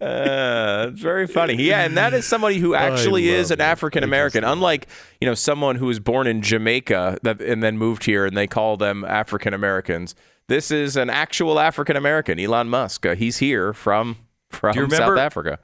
Uh, 0.00 0.88
it's 0.90 1.02
very 1.02 1.26
funny. 1.26 1.54
Yeah, 1.54 1.84
and 1.84 1.96
that 1.98 2.14
is 2.14 2.24
somebody 2.26 2.58
who 2.58 2.74
actually 2.74 3.28
is 3.28 3.50
an 3.50 3.60
African 3.60 4.02
American, 4.02 4.42
unlike 4.42 4.86
you 5.20 5.26
know 5.28 5.34
someone 5.34 5.76
who 5.76 5.86
was 5.86 6.00
born 6.00 6.26
in 6.26 6.40
Jamaica 6.40 7.18
that, 7.22 7.42
and 7.42 7.62
then 7.62 7.76
moved 7.76 8.04
here, 8.04 8.24
and 8.24 8.34
they 8.36 8.46
call 8.46 8.78
them 8.78 9.04
African 9.04 9.52
Americans. 9.52 10.14
This 10.48 10.70
is 10.70 10.96
an 10.96 11.10
actual 11.10 11.58
African 11.60 11.94
American, 11.96 12.38
Elon 12.40 12.68
Musk. 12.70 13.04
Uh, 13.04 13.14
he's 13.14 13.38
here 13.38 13.74
from 13.74 14.16
from 14.48 14.74
you 14.76 14.82
remember- 14.82 14.96
South 14.96 15.18
Africa. 15.18 15.58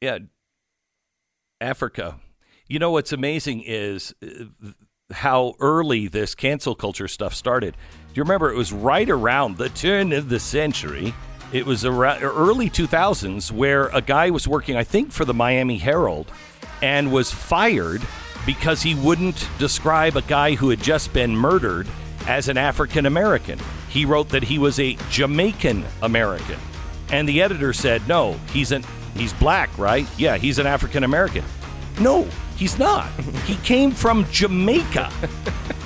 Yeah, 0.00 0.18
Africa. 1.60 2.20
You 2.68 2.78
know 2.78 2.90
what's 2.90 3.12
amazing 3.12 3.62
is 3.66 4.14
uh, 4.22 4.44
how 5.10 5.54
early 5.58 6.06
this 6.06 6.34
cancel 6.34 6.74
culture 6.74 7.08
stuff 7.08 7.34
started. 7.34 7.72
Do 7.72 8.14
you 8.14 8.22
remember 8.22 8.50
it 8.50 8.56
was 8.56 8.72
right 8.72 9.08
around 9.08 9.56
the 9.56 9.70
turn 9.70 10.12
of 10.12 10.28
the 10.28 10.38
century? 10.38 11.14
It 11.52 11.64
was 11.66 11.84
around 11.84 12.22
early 12.22 12.68
2000s 12.68 13.50
where 13.50 13.86
a 13.88 14.02
guy 14.02 14.30
was 14.30 14.46
working, 14.46 14.76
I 14.76 14.84
think, 14.84 15.12
for 15.12 15.24
the 15.24 15.34
Miami 15.34 15.78
Herald 15.78 16.30
and 16.82 17.10
was 17.10 17.32
fired 17.32 18.02
because 18.44 18.82
he 18.82 18.94
wouldn't 18.94 19.48
describe 19.58 20.16
a 20.16 20.22
guy 20.22 20.54
who 20.54 20.68
had 20.68 20.82
just 20.82 21.12
been 21.12 21.36
murdered 21.36 21.88
as 22.26 22.48
an 22.48 22.58
African 22.58 23.06
American. 23.06 23.58
He 23.88 24.04
wrote 24.04 24.28
that 24.28 24.44
he 24.44 24.58
was 24.58 24.78
a 24.78 24.96
Jamaican 25.10 25.84
American. 26.02 26.58
And 27.10 27.26
the 27.26 27.40
editor 27.40 27.72
said, 27.72 28.06
"No, 28.06 28.34
he's 28.52 28.70
an 28.70 28.84
he's 29.18 29.32
black, 29.34 29.76
right? 29.78 30.06
Yeah, 30.18 30.36
he's 30.36 30.58
an 30.58 30.66
African 30.66 31.04
American." 31.04 31.44
No, 32.00 32.28
he's 32.56 32.78
not. 32.78 33.08
He 33.44 33.56
came 33.64 33.90
from 33.90 34.24
Jamaica. 34.30 35.10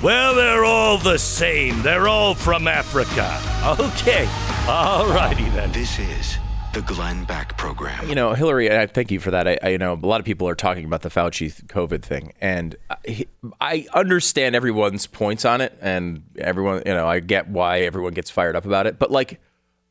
well, 0.03 0.35
they're 0.35 0.63
all 0.63 0.97
the 0.97 1.17
same. 1.17 1.81
They're 1.81 2.07
all 2.07 2.35
from 2.35 2.67
Africa. 2.67 3.39
Okay. 3.79 4.29
All 4.67 5.07
righty 5.07 5.49
then. 5.49 5.71
This 5.71 5.97
is 5.97 6.37
the 6.73 6.81
Glenn 6.81 7.23
Beck 7.25 7.57
Program. 7.57 8.09
You 8.09 8.15
know, 8.15 8.33
Hillary, 8.33 8.75
I 8.75 8.87
thank 8.87 9.11
you 9.11 9.19
for 9.19 9.31
that. 9.31 9.47
I, 9.47 9.57
I 9.61 9.69
you 9.69 9.77
know 9.77 9.93
a 9.93 10.05
lot 10.05 10.19
of 10.19 10.25
people 10.25 10.47
are 10.47 10.55
talking 10.55 10.85
about 10.85 11.01
the 11.01 11.09
Fauci 11.09 11.51
COVID 11.67 12.01
thing, 12.01 12.33
and 12.41 12.75
I, 12.89 13.27
I 13.61 13.87
understand 13.93 14.55
everyone's 14.55 15.07
points 15.07 15.45
on 15.45 15.61
it, 15.61 15.77
and 15.81 16.23
everyone, 16.37 16.81
you 16.85 16.93
know, 16.93 17.07
I 17.07 17.19
get 17.19 17.47
why 17.47 17.81
everyone 17.81 18.13
gets 18.13 18.29
fired 18.29 18.55
up 18.55 18.65
about 18.65 18.87
it. 18.87 18.97
But 18.99 19.11
like, 19.11 19.39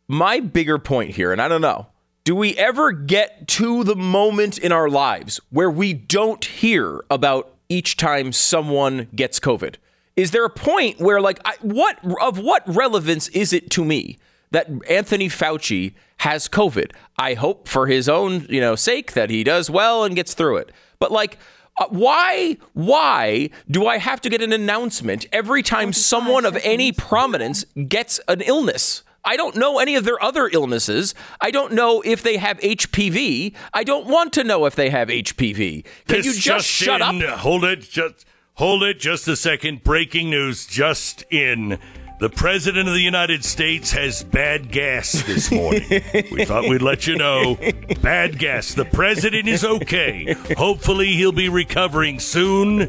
my 0.09 0.41
bigger 0.41 0.79
point 0.79 1.11
here, 1.11 1.33
and 1.33 1.41
I 1.41 1.49
don't 1.49 1.61
know, 1.61 1.87
do 2.25 2.37
we 2.37 2.57
ever 2.57 2.93
get 2.93 3.49
to 3.49 3.83
the 3.83 3.97
moment 3.97 4.59
in 4.59 4.71
our 4.71 4.89
lives 4.89 5.41
where 5.51 5.71
we 5.71 5.93
don't 5.93 6.45
hear 6.45 7.05
about 7.11 7.53
each 7.69 7.97
time 7.97 8.33
someone 8.33 9.09
gets 9.15 9.41
COVID? 9.41 9.77
Is 10.15 10.31
there 10.31 10.45
a 10.45 10.51
point 10.51 11.01
where, 11.01 11.21
like, 11.21 11.41
I, 11.45 11.55
what 11.63 11.99
of 12.21 12.39
what 12.39 12.63
relevance 12.67 13.29
is 13.29 13.53
it 13.53 13.71
to 13.71 13.85
me 13.85 14.19
that 14.51 14.69
Anthony 14.89 15.29
Fauci 15.29 15.95
has 16.19 16.49
COVID? 16.49 16.93
I 17.19 17.35
hope 17.35 17.67
for 17.67 17.87
his 17.89 18.09
own, 18.09 18.47
you 18.49 18.61
know, 18.61 18.77
sake 18.77 19.15
that 19.15 19.31
he 19.31 19.43
does 19.43 19.71
well 19.71 20.05
and 20.05 20.15
gets 20.15 20.35
through 20.35 20.59
it. 20.59 20.71
But 20.99 21.11
like, 21.11 21.39
uh, 21.79 21.87
why, 21.89 22.59
why 22.75 23.51
do 23.69 23.87
I 23.87 23.97
have 23.97 24.21
to 24.21 24.29
get 24.29 24.43
an 24.43 24.53
announcement 24.53 25.27
every 25.33 25.63
time 25.63 25.93
someone 25.93 26.45
of 26.45 26.57
any 26.63 26.93
prominence 26.93 27.65
gets 27.89 28.21
an 28.29 28.43
illness? 28.43 29.03
I 29.25 29.37
don't 29.37 29.57
know 29.57 29.79
any 29.79 29.95
of 29.95 30.05
their 30.05 30.23
other 30.23 30.49
illnesses. 30.53 31.15
I 31.41 31.51
don't 31.51 31.73
know 31.73 32.03
if 32.05 32.23
they 32.23 32.37
have 32.39 32.59
HPV. 32.59 33.55
I 33.73 33.85
don't 33.85 34.07
want 34.07 34.33
to 34.35 34.45
know 34.45 34.65
if 34.67 34.75
they 34.75 34.91
have 34.91 35.09
HPV. 35.09 35.85
Can 36.07 36.17
This 36.17 36.27
you 36.27 36.33
just, 36.35 36.67
shut 36.67 37.01
up? 37.01 37.15
Hold 37.39 37.65
it. 37.65 37.81
Just 37.83 38.25
hold 38.55 38.83
it. 38.83 38.99
Just 38.99 39.29
a 39.29 39.37
second. 39.37 39.85
Breaking 39.85 40.31
news. 40.31 40.67
Just 40.67 41.23
in. 41.31 41.79
The 42.23 42.31
president 42.31 42.87
of 42.87 42.95
the 42.95 43.01
United 43.01 43.45
States 43.45 43.91
has 43.91 44.23
bad 44.23 44.71
gas 44.71 45.25
this 45.25 45.51
morning. 45.51 45.83
we 46.31 46.45
thought 46.45 46.69
we'd 46.69 46.81
let 46.81 47.05
you 47.09 47.17
know. 47.17 47.59
Bad 48.01 48.39
gas. 48.39 48.75
The 48.75 48.85
president 48.85 49.49
is 49.49 49.65
okay. 49.65 50.37
Hopefully 50.57 51.15
he'll 51.15 51.33
be 51.33 51.49
recovering 51.49 52.21
soon. 52.21 52.89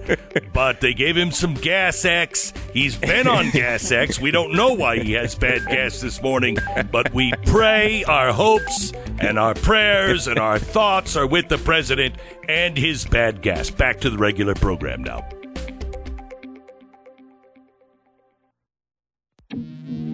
But 0.53 0.81
they 0.81 0.93
gave 0.93 1.17
him 1.17 1.31
some 1.31 1.55
gas 1.55 2.05
X. 2.05 2.53
He's 2.73 2.95
been 2.95 3.27
on 3.27 3.49
gas 3.49 3.91
X. 3.91 4.21
We 4.21 4.29
don't 4.29 4.53
know 4.53 4.73
why 4.73 4.99
he 4.99 5.13
has 5.13 5.33
bad 5.33 5.65
gas 5.65 5.99
this 5.99 6.21
morning, 6.21 6.55
but 6.91 7.11
we 7.11 7.33
pray 7.47 8.03
our 8.03 8.31
hopes 8.31 8.93
and 9.19 9.39
our 9.39 9.55
prayers 9.55 10.27
and 10.27 10.37
our 10.37 10.59
thoughts 10.59 11.15
are 11.15 11.25
with 11.25 11.49
the 11.49 11.57
president 11.57 12.17
and 12.47 12.77
his 12.77 13.03
bad 13.03 13.41
gas. 13.41 13.71
Back 13.71 13.99
to 14.01 14.11
the 14.11 14.17
regular 14.19 14.53
program 14.53 15.03
now. 15.03 15.27
Got 19.53 20.12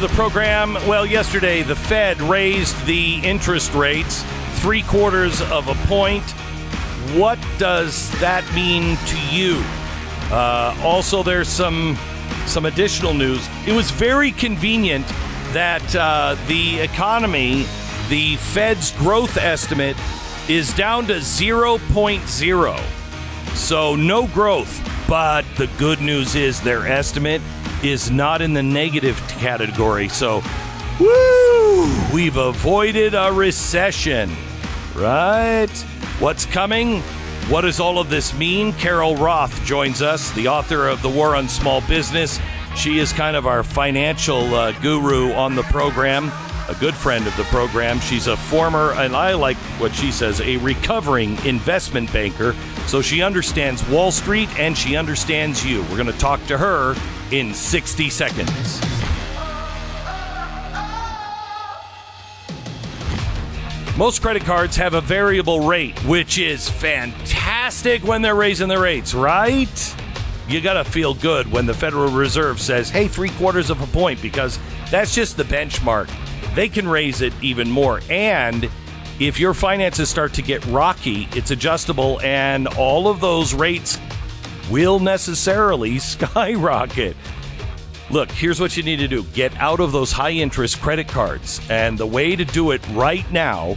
The 0.00 0.08
program. 0.14 0.74
Well, 0.86 1.04
yesterday 1.04 1.62
the 1.62 1.74
Fed 1.74 2.22
raised 2.22 2.86
the 2.86 3.16
interest 3.16 3.74
rates 3.74 4.22
three 4.60 4.82
quarters 4.82 5.40
of 5.50 5.66
a 5.66 5.74
point. 5.88 6.22
What 7.16 7.36
does 7.58 8.08
that 8.20 8.48
mean 8.54 8.96
to 8.96 9.34
you? 9.34 9.60
Uh, 10.30 10.78
also, 10.84 11.24
there's 11.24 11.48
some 11.48 11.98
some 12.46 12.66
additional 12.66 13.12
news. 13.12 13.48
It 13.66 13.72
was 13.72 13.90
very 13.90 14.30
convenient 14.30 15.04
that 15.52 15.96
uh, 15.96 16.36
the 16.46 16.78
economy, 16.78 17.66
the 18.08 18.36
Fed's 18.36 18.92
growth 18.92 19.36
estimate, 19.36 19.96
is 20.48 20.72
down 20.74 21.06
to 21.06 21.14
0.0. 21.14 23.56
So 23.56 23.96
no 23.96 24.28
growth. 24.28 24.80
But 25.08 25.44
the 25.56 25.66
good 25.78 26.00
news 26.00 26.36
is 26.36 26.60
their 26.60 26.86
estimate 26.86 27.42
is 27.82 28.10
not 28.10 28.42
in 28.42 28.52
the 28.52 28.62
negative 28.62 29.16
category. 29.28 30.08
So, 30.08 30.42
woo! 30.98 31.88
We've 32.12 32.36
avoided 32.36 33.14
a 33.14 33.32
recession, 33.32 34.30
right? 34.94 35.70
What's 36.18 36.46
coming? 36.46 37.00
What 37.48 37.62
does 37.62 37.80
all 37.80 37.98
of 37.98 38.10
this 38.10 38.34
mean? 38.34 38.72
Carol 38.74 39.16
Roth 39.16 39.64
joins 39.64 40.02
us, 40.02 40.32
the 40.32 40.48
author 40.48 40.88
of 40.88 41.00
The 41.00 41.08
War 41.08 41.34
on 41.34 41.48
Small 41.48 41.80
Business. 41.82 42.38
She 42.76 42.98
is 42.98 43.12
kind 43.12 43.36
of 43.36 43.46
our 43.46 43.62
financial 43.62 44.54
uh, 44.54 44.72
guru 44.80 45.32
on 45.32 45.54
the 45.54 45.62
program, 45.64 46.30
a 46.68 46.74
good 46.78 46.94
friend 46.94 47.26
of 47.26 47.36
the 47.36 47.44
program. 47.44 48.00
She's 48.00 48.26
a 48.26 48.36
former, 48.36 48.92
and 48.92 49.16
I 49.16 49.32
like 49.32 49.56
what 49.78 49.94
she 49.94 50.12
says, 50.12 50.40
a 50.40 50.58
recovering 50.58 51.42
investment 51.46 52.12
banker. 52.12 52.54
So 52.86 53.00
she 53.00 53.22
understands 53.22 53.86
Wall 53.88 54.10
Street 54.10 54.48
and 54.58 54.76
she 54.76 54.96
understands 54.96 55.64
you. 55.64 55.82
We're 55.84 55.96
going 55.96 56.06
to 56.06 56.18
talk 56.18 56.44
to 56.46 56.58
her 56.58 56.94
in 57.30 57.54
60 57.54 58.10
seconds. 58.10 58.80
Most 63.98 64.22
credit 64.22 64.44
cards 64.44 64.76
have 64.76 64.94
a 64.94 65.00
variable 65.00 65.66
rate, 65.66 65.98
which 66.04 66.38
is 66.38 66.68
fantastic 66.68 68.04
when 68.04 68.22
they're 68.22 68.36
raising 68.36 68.68
the 68.68 68.78
rates, 68.78 69.12
right? 69.12 69.96
You 70.46 70.60
got 70.60 70.74
to 70.74 70.84
feel 70.84 71.14
good 71.14 71.50
when 71.50 71.66
the 71.66 71.74
Federal 71.74 72.08
Reserve 72.08 72.60
says, 72.60 72.90
hey, 72.90 73.08
three 73.08 73.30
quarters 73.30 73.70
of 73.70 73.82
a 73.82 73.86
point, 73.88 74.22
because 74.22 74.58
that's 74.90 75.14
just 75.14 75.36
the 75.36 75.42
benchmark. 75.42 76.08
They 76.54 76.68
can 76.68 76.88
raise 76.88 77.22
it 77.22 77.32
even 77.42 77.68
more. 77.68 78.00
And 78.08 78.70
if 79.18 79.40
your 79.40 79.52
finances 79.52 80.08
start 80.08 80.32
to 80.34 80.42
get 80.42 80.64
rocky, 80.66 81.28
it's 81.32 81.50
adjustable, 81.50 82.20
and 82.20 82.68
all 82.68 83.08
of 83.08 83.20
those 83.20 83.52
rates 83.52 83.98
will 84.70 85.00
necessarily 85.00 85.98
skyrocket. 85.98 87.16
Look, 88.10 88.30
here's 88.30 88.58
what 88.58 88.76
you 88.76 88.82
need 88.82 88.96
to 88.96 89.08
do 89.08 89.22
get 89.34 89.54
out 89.56 89.80
of 89.80 89.92
those 89.92 90.12
high 90.12 90.30
interest 90.30 90.80
credit 90.80 91.08
cards. 91.08 91.60
And 91.68 91.98
the 91.98 92.06
way 92.06 92.36
to 92.36 92.44
do 92.44 92.70
it 92.70 92.86
right 92.90 93.30
now 93.30 93.76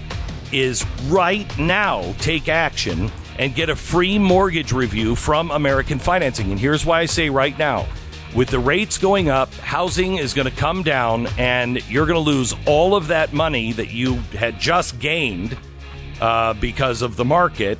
is 0.51 0.85
right 1.07 1.47
now 1.57 2.13
take 2.19 2.47
action 2.47 3.11
and 3.39 3.55
get 3.55 3.69
a 3.69 3.75
free 3.75 4.19
mortgage 4.19 4.71
review 4.71 5.15
from 5.15 5.51
American 5.51 5.99
Financing. 5.99 6.51
And 6.51 6.59
here's 6.59 6.85
why 6.85 7.01
I 7.01 7.05
say 7.05 7.29
right 7.29 7.57
now. 7.57 7.87
With 8.35 8.47
the 8.47 8.59
rates 8.59 8.97
going 8.97 9.29
up, 9.29 9.53
housing 9.55 10.15
is 10.15 10.33
going 10.33 10.49
to 10.49 10.55
come 10.55 10.83
down, 10.83 11.27
and 11.37 11.85
you're 11.89 12.05
going 12.05 12.23
to 12.23 12.31
lose 12.31 12.53
all 12.65 12.95
of 12.95 13.07
that 13.07 13.33
money 13.33 13.73
that 13.73 13.89
you 13.89 14.15
had 14.37 14.57
just 14.57 14.99
gained 14.99 15.57
uh, 16.21 16.53
because 16.53 17.01
of 17.01 17.17
the 17.17 17.25
market. 17.25 17.77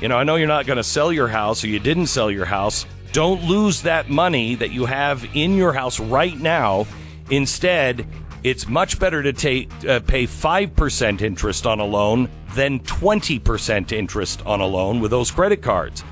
You 0.00 0.08
know, 0.08 0.16
I 0.16 0.24
know 0.24 0.36
you're 0.36 0.48
not 0.48 0.64
going 0.64 0.78
to 0.78 0.82
sell 0.82 1.12
your 1.12 1.28
house 1.28 1.62
or 1.62 1.66
you 1.66 1.78
didn't 1.78 2.06
sell 2.06 2.30
your 2.30 2.46
house, 2.46 2.86
don't 3.12 3.44
lose 3.44 3.82
that 3.82 4.08
money 4.08 4.54
that 4.54 4.70
you 4.70 4.86
have 4.86 5.26
in 5.34 5.56
your 5.56 5.72
house 5.72 6.00
right 6.00 6.38
now. 6.38 6.86
Instead, 7.30 8.06
it's 8.42 8.66
much 8.66 8.98
better 8.98 9.22
to 9.22 9.32
take 9.32 9.70
uh, 9.84 10.00
pay 10.00 10.24
5% 10.24 11.20
interest 11.20 11.66
on 11.66 11.80
a 11.80 11.84
loan 11.84 12.28
than 12.54 12.80
20% 12.80 13.92
interest 13.92 14.44
on 14.46 14.60
a 14.60 14.66
loan 14.66 15.00
with 15.00 15.10
those 15.10 15.30
credit 15.30 15.62
cards. 15.62 16.04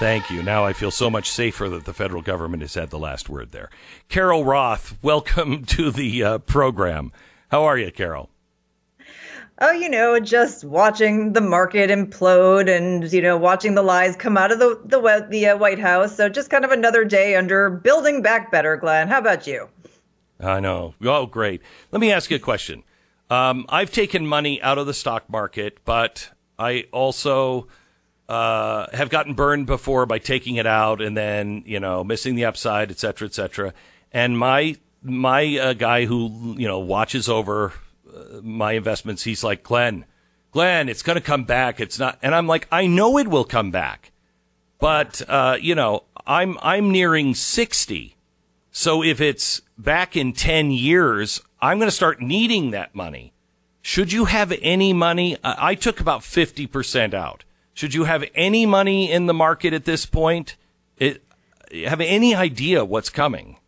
Thank 0.00 0.30
you. 0.32 0.42
Now 0.42 0.64
I 0.64 0.72
feel 0.72 0.90
so 0.90 1.08
much 1.08 1.30
safer 1.30 1.68
that 1.68 1.84
the 1.84 1.94
federal 1.94 2.22
government 2.22 2.62
has 2.62 2.74
had 2.74 2.90
the 2.90 2.98
last 2.98 3.28
word 3.28 3.52
there. 3.52 3.70
Carol 4.08 4.44
Roth, 4.44 4.98
welcome 5.02 5.64
to 5.66 5.92
the 5.92 6.24
uh, 6.24 6.38
program. 6.38 7.12
How 7.52 7.62
are 7.62 7.78
you, 7.78 7.92
Carol? 7.92 8.31
Oh, 9.62 9.70
you 9.70 9.88
know, 9.88 10.18
just 10.20 10.64
watching 10.64 11.32
the 11.32 11.40
market 11.40 11.88
implode 11.88 12.68
and 12.68 13.10
you 13.10 13.22
know 13.22 13.38
watching 13.38 13.74
the 13.74 13.82
lies 13.82 14.16
come 14.16 14.36
out 14.36 14.52
of 14.52 14.58
the 14.58 14.78
the 14.84 15.26
the 15.30 15.46
uh, 15.46 15.56
White 15.56 15.78
House. 15.78 16.16
So 16.16 16.28
just 16.28 16.50
kind 16.50 16.64
of 16.64 16.72
another 16.72 17.04
day 17.04 17.36
under 17.36 17.70
building 17.70 18.20
back 18.20 18.50
better. 18.50 18.76
Glenn, 18.76 19.08
how 19.08 19.18
about 19.18 19.46
you? 19.46 19.68
I 20.40 20.60
know. 20.60 20.94
Oh, 21.02 21.26
great. 21.26 21.62
Let 21.92 22.00
me 22.00 22.12
ask 22.12 22.30
you 22.30 22.36
a 22.36 22.40
question. 22.40 22.82
Um, 23.30 23.64
I've 23.68 23.92
taken 23.92 24.26
money 24.26 24.60
out 24.60 24.76
of 24.76 24.86
the 24.86 24.92
stock 24.92 25.30
market, 25.30 25.78
but 25.84 26.30
I 26.58 26.86
also 26.92 27.68
uh, 28.28 28.88
have 28.92 29.08
gotten 29.08 29.34
burned 29.34 29.66
before 29.66 30.04
by 30.04 30.18
taking 30.18 30.56
it 30.56 30.66
out 30.66 31.00
and 31.00 31.16
then 31.16 31.62
you 31.64 31.80
know 31.80 32.02
missing 32.02 32.34
the 32.34 32.44
upside, 32.44 32.90
et 32.90 32.98
cetera, 32.98 33.26
et 33.26 33.34
cetera. 33.34 33.72
And 34.10 34.36
my 34.36 34.76
my 35.02 35.56
uh, 35.56 35.72
guy 35.74 36.04
who 36.04 36.56
you 36.58 36.66
know 36.66 36.80
watches 36.80 37.28
over 37.28 37.72
my 38.42 38.72
investments, 38.72 39.24
he's 39.24 39.44
like, 39.44 39.62
Glenn, 39.62 40.04
Glenn, 40.50 40.88
it's 40.88 41.02
going 41.02 41.16
to 41.16 41.22
come 41.22 41.44
back. 41.44 41.80
It's 41.80 41.98
not. 41.98 42.18
And 42.22 42.34
I'm 42.34 42.46
like, 42.46 42.68
I 42.70 42.86
know 42.86 43.18
it 43.18 43.28
will 43.28 43.44
come 43.44 43.70
back. 43.70 44.12
But, 44.78 45.22
uh, 45.28 45.56
you 45.60 45.74
know, 45.74 46.04
I'm, 46.26 46.58
I'm 46.60 46.90
nearing 46.90 47.34
60. 47.34 48.16
So 48.70 49.02
if 49.02 49.20
it's 49.20 49.62
back 49.78 50.16
in 50.16 50.32
10 50.32 50.70
years, 50.70 51.40
I'm 51.60 51.78
going 51.78 51.88
to 51.88 51.94
start 51.94 52.20
needing 52.20 52.70
that 52.72 52.94
money. 52.94 53.32
Should 53.80 54.12
you 54.12 54.26
have 54.26 54.52
any 54.62 54.92
money? 54.92 55.36
I 55.42 55.74
took 55.74 56.00
about 56.00 56.20
50% 56.20 57.14
out. 57.14 57.44
Should 57.74 57.94
you 57.94 58.04
have 58.04 58.24
any 58.34 58.66
money 58.66 59.10
in 59.10 59.26
the 59.26 59.34
market 59.34 59.72
at 59.72 59.84
this 59.84 60.06
point? 60.06 60.56
It, 60.98 61.22
have 61.86 62.00
any 62.00 62.34
idea 62.34 62.84
what's 62.84 63.10
coming? 63.10 63.58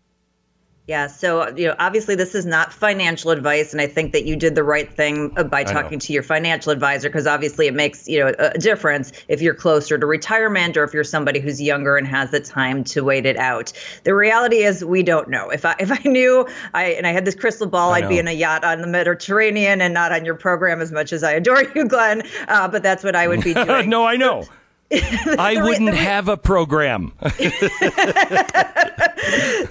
Yeah, 0.86 1.06
so 1.06 1.48
you 1.56 1.68
know, 1.68 1.76
obviously 1.78 2.14
this 2.14 2.34
is 2.34 2.44
not 2.44 2.70
financial 2.70 3.30
advice, 3.30 3.72
and 3.72 3.80
I 3.80 3.86
think 3.86 4.12
that 4.12 4.26
you 4.26 4.36
did 4.36 4.54
the 4.54 4.62
right 4.62 4.92
thing 4.94 5.32
uh, 5.34 5.44
by 5.44 5.64
talking 5.64 5.98
to 5.98 6.12
your 6.12 6.22
financial 6.22 6.72
advisor 6.72 7.08
because 7.08 7.26
obviously 7.26 7.66
it 7.66 7.72
makes 7.72 8.06
you 8.06 8.20
know 8.20 8.34
a 8.38 8.58
difference 8.58 9.10
if 9.26 9.40
you're 9.40 9.54
closer 9.54 9.96
to 9.96 10.04
retirement 10.04 10.76
or 10.76 10.84
if 10.84 10.92
you're 10.92 11.02
somebody 11.02 11.40
who's 11.40 11.58
younger 11.58 11.96
and 11.96 12.06
has 12.06 12.30
the 12.32 12.40
time 12.40 12.84
to 12.84 13.02
wait 13.02 13.24
it 13.24 13.38
out. 13.38 13.72
The 14.02 14.14
reality 14.14 14.58
is 14.58 14.84
we 14.84 15.02
don't 15.02 15.30
know. 15.30 15.48
If 15.48 15.64
I 15.64 15.74
if 15.80 15.90
I 15.90 16.06
knew 16.06 16.46
I 16.74 16.88
and 16.88 17.06
I 17.06 17.12
had 17.12 17.24
this 17.24 17.34
crystal 17.34 17.66
ball, 17.66 17.94
I'd 17.94 18.06
be 18.06 18.18
in 18.18 18.28
a 18.28 18.32
yacht 18.32 18.62
on 18.62 18.82
the 18.82 18.86
Mediterranean 18.86 19.80
and 19.80 19.94
not 19.94 20.12
on 20.12 20.26
your 20.26 20.34
program 20.34 20.82
as 20.82 20.92
much 20.92 21.14
as 21.14 21.22
I 21.22 21.32
adore 21.32 21.62
you, 21.74 21.88
Glenn. 21.88 22.24
Uh, 22.46 22.68
but 22.68 22.82
that's 22.82 23.02
what 23.02 23.16
I 23.16 23.26
would 23.26 23.42
be 23.42 23.54
doing. 23.64 23.88
no, 23.88 24.04
I 24.04 24.16
know. 24.16 24.44
I 25.38 25.60
wouldn't 25.62 25.90
re- 25.90 25.96
have 25.96 26.28
a 26.28 26.36
program. 26.36 27.12
so 27.22 27.30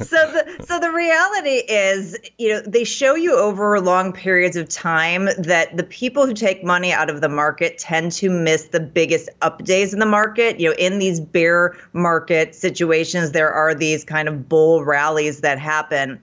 the 0.09 0.65
so 0.65 0.79
the 0.79 0.91
reality 0.91 1.61
is, 1.67 2.17
you 2.37 2.49
know, 2.49 2.61
they 2.61 2.83
show 2.83 3.15
you 3.15 3.35
over 3.35 3.79
long 3.79 4.11
periods 4.11 4.55
of 4.55 4.67
time 4.69 5.25
that 5.37 5.77
the 5.77 5.83
people 5.83 6.25
who 6.25 6.33
take 6.33 6.63
money 6.63 6.91
out 6.91 7.09
of 7.09 7.21
the 7.21 7.29
market 7.29 7.77
tend 7.77 8.11
to 8.13 8.29
miss 8.29 8.65
the 8.65 8.79
biggest 8.79 9.29
up 9.41 9.63
days 9.63 9.93
in 9.93 9.99
the 9.99 10.05
market. 10.05 10.59
You 10.59 10.69
know, 10.69 10.75
in 10.77 10.99
these 10.99 11.19
bear 11.19 11.77
market 11.93 12.55
situations, 12.55 13.31
there 13.31 13.51
are 13.51 13.75
these 13.75 14.03
kind 14.03 14.27
of 14.27 14.49
bull 14.49 14.83
rallies 14.83 15.41
that 15.41 15.59
happen. 15.59 16.21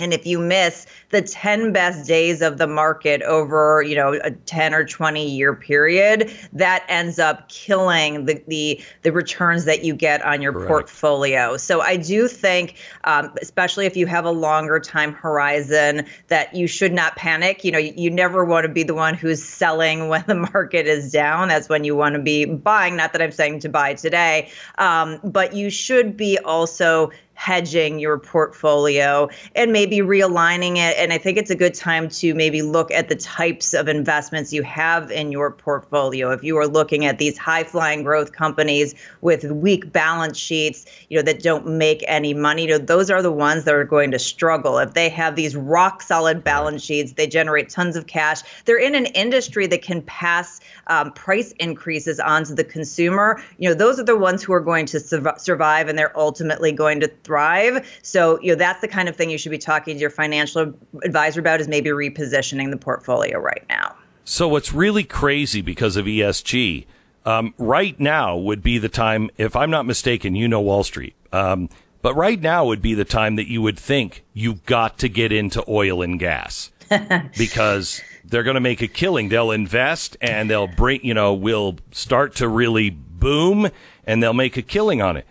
And 0.00 0.14
if 0.14 0.26
you 0.26 0.38
miss 0.38 0.86
the 1.10 1.22
10 1.22 1.72
best 1.72 2.08
days 2.08 2.40
of 2.40 2.58
the 2.58 2.66
market 2.66 3.22
over, 3.22 3.82
you 3.86 3.94
know, 3.94 4.14
a 4.14 4.30
10 4.30 4.74
or 4.74 4.84
20 4.84 5.28
year 5.28 5.54
period, 5.54 6.32
that 6.54 6.84
ends 6.88 7.18
up 7.18 7.48
killing 7.48 8.24
the 8.24 8.42
the, 8.48 8.80
the 9.02 9.12
returns 9.12 9.66
that 9.66 9.84
you 9.84 9.94
get 9.94 10.22
on 10.22 10.40
your 10.42 10.66
portfolio. 10.66 11.56
So 11.56 11.80
I 11.80 11.96
do 11.96 12.26
think, 12.26 12.76
um, 13.04 13.32
especially 13.40 13.86
if 13.86 13.96
you 13.96 14.06
have 14.06 14.24
a 14.24 14.30
longer 14.30 14.80
time 14.80 15.12
horizon, 15.12 16.06
that 16.28 16.54
you 16.54 16.66
should 16.66 16.92
not 16.92 17.16
panic. 17.16 17.64
You 17.64 17.72
know, 17.72 17.78
you, 17.78 17.92
you 17.96 18.10
never 18.10 18.44
want 18.44 18.64
to 18.64 18.72
be 18.72 18.82
the 18.82 18.94
one 18.94 19.14
who's 19.14 19.44
selling 19.44 20.08
when 20.08 20.24
the 20.26 20.34
market 20.52 20.86
is 20.86 21.12
down. 21.12 21.48
That's 21.48 21.68
when 21.68 21.84
you 21.84 21.94
want 21.94 22.14
to 22.14 22.20
be 22.20 22.46
buying. 22.46 22.96
Not 22.96 23.12
that 23.12 23.22
I'm 23.22 23.32
saying 23.32 23.60
to 23.60 23.68
buy 23.68 23.94
today, 23.94 24.50
um, 24.78 25.20
but 25.22 25.54
you 25.54 25.70
should 25.70 26.16
be 26.16 26.38
also 26.38 27.10
hedging 27.40 27.98
your 27.98 28.18
portfolio 28.18 29.26
and 29.54 29.72
maybe 29.72 30.00
realigning 30.00 30.76
it. 30.76 30.94
And 30.98 31.10
I 31.10 31.16
think 31.16 31.38
it's 31.38 31.48
a 31.48 31.54
good 31.54 31.72
time 31.72 32.10
to 32.10 32.34
maybe 32.34 32.60
look 32.60 32.90
at 32.90 33.08
the 33.08 33.16
types 33.16 33.72
of 33.72 33.88
investments 33.88 34.52
you 34.52 34.62
have 34.62 35.10
in 35.10 35.32
your 35.32 35.50
portfolio. 35.50 36.32
If 36.32 36.44
you 36.44 36.58
are 36.58 36.66
looking 36.66 37.06
at 37.06 37.16
these 37.16 37.38
high 37.38 37.64
flying 37.64 38.02
growth 38.02 38.32
companies 38.32 38.94
with 39.22 39.44
weak 39.44 39.90
balance 39.90 40.36
sheets, 40.36 40.84
you 41.08 41.16
know, 41.16 41.22
that 41.22 41.42
don't 41.42 41.66
make 41.66 42.04
any 42.06 42.34
money, 42.34 42.64
you 42.64 42.68
know, 42.68 42.78
those 42.78 43.10
are 43.10 43.22
the 43.22 43.32
ones 43.32 43.64
that 43.64 43.74
are 43.74 43.84
going 43.84 44.10
to 44.10 44.18
struggle. 44.18 44.76
If 44.76 44.92
they 44.92 45.08
have 45.08 45.34
these 45.34 45.56
rock 45.56 46.02
solid 46.02 46.44
balance 46.44 46.82
sheets, 46.82 47.12
they 47.12 47.26
generate 47.26 47.70
tons 47.70 47.96
of 47.96 48.06
cash. 48.06 48.42
They're 48.66 48.78
in 48.78 48.94
an 48.94 49.06
industry 49.06 49.66
that 49.68 49.80
can 49.80 50.02
pass 50.02 50.60
um, 50.88 51.14
price 51.14 51.52
increases 51.52 52.20
onto 52.20 52.54
the 52.54 52.64
consumer. 52.64 53.42
You 53.56 53.70
know, 53.70 53.74
those 53.74 53.98
are 53.98 54.04
the 54.04 54.18
ones 54.18 54.42
who 54.42 54.52
are 54.52 54.60
going 54.60 54.84
to 54.86 55.00
survive 55.00 55.88
and 55.88 55.98
they're 55.98 56.16
ultimately 56.18 56.72
going 56.72 57.00
to 57.00 57.08
thrive. 57.30 57.88
So, 58.02 58.40
you 58.40 58.48
know, 58.48 58.56
that's 58.56 58.80
the 58.80 58.88
kind 58.88 59.08
of 59.08 59.14
thing 59.14 59.30
you 59.30 59.38
should 59.38 59.52
be 59.52 59.58
talking 59.58 59.94
to 59.94 60.00
your 60.00 60.10
financial 60.10 60.74
advisor 61.04 61.38
about 61.38 61.60
is 61.60 61.68
maybe 61.68 61.90
repositioning 61.90 62.70
the 62.70 62.76
portfolio 62.76 63.38
right 63.38 63.64
now. 63.68 63.94
So, 64.24 64.48
what's 64.48 64.72
really 64.72 65.04
crazy 65.04 65.60
because 65.60 65.96
of 65.96 66.06
ESG 66.06 66.86
um, 67.24 67.54
right 67.56 67.98
now 68.00 68.36
would 68.36 68.62
be 68.62 68.78
the 68.78 68.88
time, 68.88 69.30
if 69.38 69.54
I'm 69.54 69.70
not 69.70 69.86
mistaken, 69.86 70.34
you 70.34 70.48
know 70.48 70.60
Wall 70.60 70.82
Street. 70.82 71.14
Um, 71.32 71.68
but 72.02 72.14
right 72.14 72.40
now 72.40 72.64
would 72.64 72.82
be 72.82 72.94
the 72.94 73.04
time 73.04 73.36
that 73.36 73.48
you 73.48 73.62
would 73.62 73.78
think 73.78 74.24
you've 74.32 74.64
got 74.66 74.98
to 74.98 75.08
get 75.08 75.30
into 75.30 75.62
oil 75.68 76.02
and 76.02 76.18
gas 76.18 76.72
because 77.38 78.02
they're 78.24 78.42
going 78.42 78.54
to 78.54 78.60
make 78.60 78.82
a 78.82 78.88
killing. 78.88 79.28
They'll 79.28 79.52
invest 79.52 80.16
and 80.20 80.50
they'll 80.50 80.66
bring, 80.66 81.04
you 81.04 81.14
know, 81.14 81.32
will 81.32 81.76
start 81.92 82.34
to 82.36 82.48
really 82.48 82.90
boom 82.90 83.70
and 84.04 84.20
they'll 84.20 84.32
make 84.32 84.56
a 84.56 84.62
killing 84.62 85.00
on 85.00 85.16
it. 85.16 85.26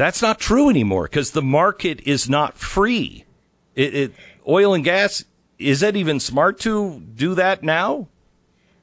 That's 0.00 0.22
not 0.22 0.40
true 0.40 0.70
anymore 0.70 1.02
because 1.02 1.32
the 1.32 1.42
market 1.42 2.00
is 2.06 2.26
not 2.26 2.56
free. 2.56 3.26
It, 3.74 3.94
it, 3.94 4.12
oil 4.48 4.72
and 4.72 4.82
gas, 4.82 5.26
is 5.58 5.80
that 5.80 5.94
even 5.94 6.20
smart 6.20 6.58
to 6.60 7.00
do 7.00 7.34
that 7.34 7.62
now? 7.62 8.08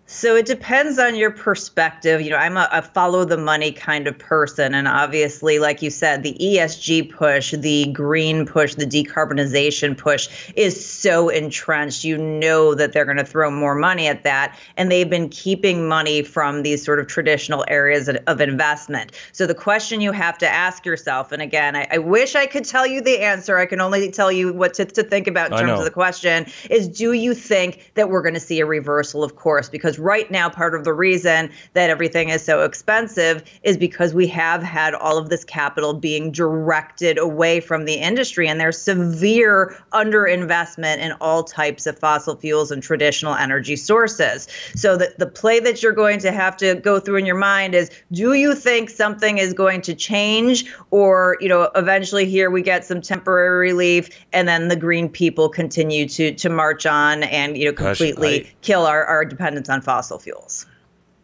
So 0.09 0.37
it 0.37 0.45
depends 0.45 0.99
on 0.99 1.17
your 1.17 1.31
perspective. 1.31 2.21
You 2.21 2.29
know, 2.29 2.37
I'm 2.37 2.55
a, 2.55 2.69
a, 2.71 2.81
follow 2.81 3.25
the 3.25 3.37
money 3.37 3.73
kind 3.73 4.07
of 4.07 4.17
person. 4.17 4.73
And 4.73 4.87
obviously, 4.87 5.59
like 5.59 5.81
you 5.81 5.89
said, 5.89 6.23
the 6.23 6.33
ESG 6.39 7.11
push, 7.11 7.51
the 7.51 7.91
green 7.91 8.45
push, 8.45 8.75
the 8.75 8.85
decarbonization 8.85 9.97
push 9.97 10.29
is 10.55 10.83
so 10.83 11.27
entrenched. 11.27 12.05
You 12.05 12.17
know 12.17 12.73
that 12.73 12.93
they're 12.93 13.03
going 13.03 13.17
to 13.17 13.25
throw 13.25 13.51
more 13.51 13.75
money 13.75 14.07
at 14.07 14.23
that. 14.23 14.57
And 14.77 14.89
they've 14.89 15.09
been 15.09 15.27
keeping 15.27 15.89
money 15.89 16.21
from 16.23 16.63
these 16.63 16.85
sort 16.85 17.01
of 17.01 17.07
traditional 17.07 17.65
areas 17.67 18.07
of 18.07 18.39
investment. 18.39 19.11
So 19.33 19.45
the 19.45 19.55
question 19.55 19.99
you 19.99 20.13
have 20.13 20.37
to 20.37 20.47
ask 20.47 20.85
yourself, 20.85 21.33
and 21.33 21.41
again, 21.41 21.75
I, 21.75 21.85
I 21.91 21.97
wish 21.97 22.33
I 22.33 22.45
could 22.45 22.63
tell 22.63 22.87
you 22.87 23.01
the 23.01 23.19
answer. 23.19 23.57
I 23.57 23.65
can 23.65 23.81
only 23.81 24.09
tell 24.09 24.31
you 24.31 24.53
what 24.53 24.73
to, 24.75 24.85
to 24.85 25.03
think 25.03 25.27
about 25.27 25.51
in 25.51 25.57
terms 25.57 25.79
of 25.79 25.83
the 25.83 25.91
question 25.91 26.45
is 26.69 26.87
do 26.87 27.11
you 27.11 27.33
think 27.33 27.91
that 27.95 28.09
we're 28.09 28.21
going 28.21 28.35
to 28.35 28.39
see 28.39 28.61
a 28.61 28.65
reversal 28.65 29.21
of 29.21 29.35
course? 29.35 29.67
Because 29.67 29.96
right 29.97 30.29
now, 30.29 30.49
part 30.49 30.75
of 30.75 30.83
the 30.83 30.93
reason 30.93 31.51
that 31.73 31.89
everything 31.89 32.29
is 32.29 32.43
so 32.43 32.63
expensive 32.63 33.43
is 33.63 33.77
because 33.77 34.13
we 34.13 34.27
have 34.27 34.63
had 34.63 34.93
all 34.93 35.17
of 35.17 35.29
this 35.29 35.43
capital 35.43 35.93
being 35.93 36.31
directed 36.31 37.17
away 37.17 37.59
from 37.59 37.85
the 37.85 37.95
industry, 37.95 38.47
and 38.47 38.59
there's 38.59 38.79
severe 38.79 39.75
underinvestment 39.93 40.97
in 40.97 41.11
all 41.21 41.43
types 41.43 41.85
of 41.85 41.97
fossil 41.97 42.35
fuels 42.35 42.71
and 42.71 42.83
traditional 42.83 43.33
energy 43.35 43.75
sources. 43.75 44.47
So 44.75 44.97
the, 44.97 45.13
the 45.17 45.27
play 45.27 45.59
that 45.59 45.81
you're 45.83 45.93
going 45.93 46.19
to 46.19 46.31
have 46.31 46.57
to 46.57 46.75
go 46.75 46.99
through 46.99 47.17
in 47.17 47.25
your 47.25 47.35
mind 47.35 47.75
is 47.75 47.89
do 48.11 48.33
you 48.33 48.55
think 48.55 48.89
something 48.89 49.37
is 49.37 49.53
going 49.53 49.81
to 49.81 49.93
change 49.93 50.73
or 50.91 51.37
you 51.39 51.49
know 51.49 51.69
eventually 51.75 52.25
here 52.25 52.49
we 52.49 52.61
get 52.61 52.85
some 52.85 53.01
temporary 53.01 53.71
relief 53.71 54.09
and 54.33 54.47
then 54.47 54.67
the 54.67 54.75
green 54.75 55.09
people 55.09 55.49
continue 55.49 56.07
to 56.07 56.33
to 56.33 56.49
march 56.49 56.85
on 56.85 57.23
and 57.23 57.57
you 57.57 57.65
know 57.65 57.73
completely 57.73 58.39
Gosh, 58.39 58.47
I, 58.47 58.55
kill 58.61 58.85
our, 58.85 59.05
our 59.05 59.25
dependence 59.25 59.69
on 59.69 59.81
fossil 59.87 60.19
fuels. 60.19 60.65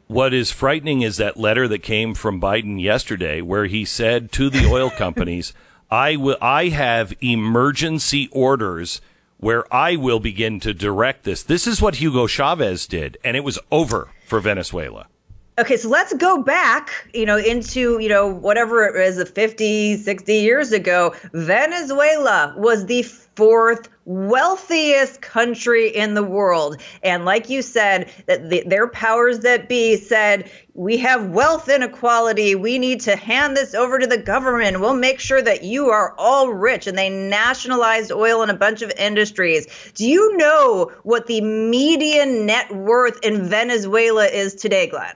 What 0.07 0.34
is 0.34 0.51
frightening 0.51 1.01
is 1.01 1.18
that 1.18 1.38
letter 1.38 1.68
that 1.68 1.84
came 1.84 2.14
from 2.14 2.39
Biden 2.39 2.82
yesterday, 2.82 3.41
where 3.41 3.66
he 3.66 3.84
said 3.84 4.32
to 4.32 4.49
the 4.49 4.66
oil 4.66 4.89
companies, 5.03 5.53
"I 5.91 6.16
will. 6.16 6.38
I 6.41 6.70
have 6.70 7.14
emergency 7.22 8.30
orders." 8.32 9.01
Where 9.38 9.66
I 9.74 9.97
will 9.97 10.22
begin 10.22 10.61
to 10.61 10.74
direct 10.74 11.26
this. 11.26 11.43
This 11.43 11.68
is 11.68 11.82
what 11.82 11.95
Hugo 11.95 12.28
Chavez 12.28 12.88
did, 12.88 13.18
and 13.26 13.36
it 13.36 13.43
was 13.43 13.59
over 13.74 14.11
for 14.26 14.39
Venezuela. 14.39 15.07
Okay, 15.55 15.77
so 15.77 15.87
let's 15.87 16.11
go 16.13 16.41
back, 16.41 16.89
you 17.13 17.27
know, 17.27 17.37
into, 17.37 17.99
you 17.99 18.09
know, 18.09 18.27
whatever 18.27 18.85
it 18.85 18.95
was, 18.97 19.29
50, 19.29 19.97
60 19.97 20.33
years 20.33 20.71
ago. 20.71 21.13
Venezuela 21.31 22.55
was 22.57 22.87
the 22.87 23.03
fourth 23.03 23.87
wealthiest 24.05 25.21
country 25.21 25.89
in 25.89 26.15
the 26.15 26.23
world. 26.23 26.81
And 27.03 27.23
like 27.23 27.51
you 27.51 27.61
said, 27.61 28.11
that 28.25 28.49
the, 28.49 28.63
their 28.65 28.87
powers 28.87 29.41
that 29.41 29.69
be 29.69 29.95
said, 29.97 30.49
we 30.73 30.97
have 30.97 31.29
wealth 31.29 31.69
inequality. 31.69 32.55
We 32.55 32.79
need 32.79 33.01
to 33.01 33.15
hand 33.15 33.55
this 33.55 33.75
over 33.75 33.99
to 33.99 34.07
the 34.07 34.17
government. 34.17 34.79
We'll 34.79 34.95
make 34.95 35.19
sure 35.19 35.41
that 35.41 35.63
you 35.63 35.89
are 35.89 36.15
all 36.17 36.51
rich. 36.51 36.87
And 36.87 36.97
they 36.97 37.11
nationalized 37.11 38.11
oil 38.11 38.41
and 38.41 38.49
a 38.49 38.55
bunch 38.55 38.81
of 38.81 38.91
industries. 38.97 39.67
Do 39.93 40.09
you 40.09 40.35
know 40.35 40.91
what 41.03 41.27
the 41.27 41.41
median 41.41 42.47
net 42.47 42.73
worth 42.73 43.19
in 43.23 43.47
Venezuela 43.47 44.25
is 44.25 44.55
today, 44.55 44.87
Glenn? 44.87 45.13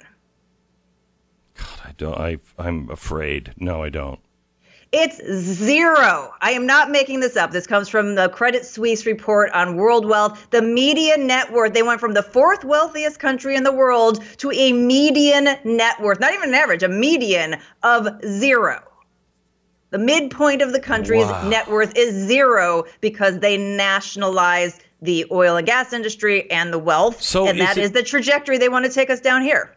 Don't. 1.97 2.17
I 2.17 2.37
I'm 2.57 2.89
afraid. 2.89 3.53
No, 3.57 3.83
I 3.83 3.89
don't. 3.89 4.19
It's 4.93 5.17
zero. 5.17 6.31
I 6.39 6.51
am 6.51 6.65
not 6.65 6.89
making 6.89 7.19
this 7.19 7.35
up. 7.35 7.51
This 7.51 7.67
comes 7.67 7.89
from 7.89 8.15
the 8.15 8.29
Credit 8.29 8.65
Suisse 8.65 9.05
report 9.05 9.51
on 9.51 9.75
world 9.75 10.05
wealth. 10.05 10.47
The 10.51 10.61
median 10.61 11.27
net 11.27 11.51
worth, 11.51 11.73
they 11.73 11.83
went 11.83 11.99
from 11.99 12.13
the 12.13 12.23
fourth 12.23 12.63
wealthiest 12.63 13.19
country 13.19 13.55
in 13.55 13.63
the 13.63 13.71
world 13.73 14.23
to 14.37 14.49
a 14.51 14.71
median 14.71 15.49
net 15.65 16.01
worth, 16.01 16.21
not 16.21 16.33
even 16.33 16.49
an 16.49 16.55
average, 16.55 16.83
a 16.83 16.87
median 16.87 17.57
of 17.83 18.07
zero. 18.25 18.81
The 19.89 19.97
midpoint 19.97 20.61
of 20.61 20.71
the 20.71 20.79
country's 20.79 21.27
wow. 21.27 21.47
net 21.47 21.67
worth 21.67 21.93
is 21.97 22.13
zero 22.13 22.85
because 23.01 23.39
they 23.39 23.57
nationalized 23.57 24.83
the 25.01 25.25
oil 25.31 25.57
and 25.57 25.67
gas 25.67 25.93
industry 25.93 26.49
and 26.49 26.73
the 26.73 26.79
wealth. 26.79 27.21
So 27.21 27.47
and 27.47 27.59
that 27.59 27.77
it, 27.77 27.83
is 27.83 27.91
the 27.91 28.03
trajectory 28.03 28.57
they 28.57 28.69
want 28.69 28.85
to 28.85 28.91
take 28.91 29.09
us 29.09 29.19
down 29.19 29.41
here. 29.41 29.76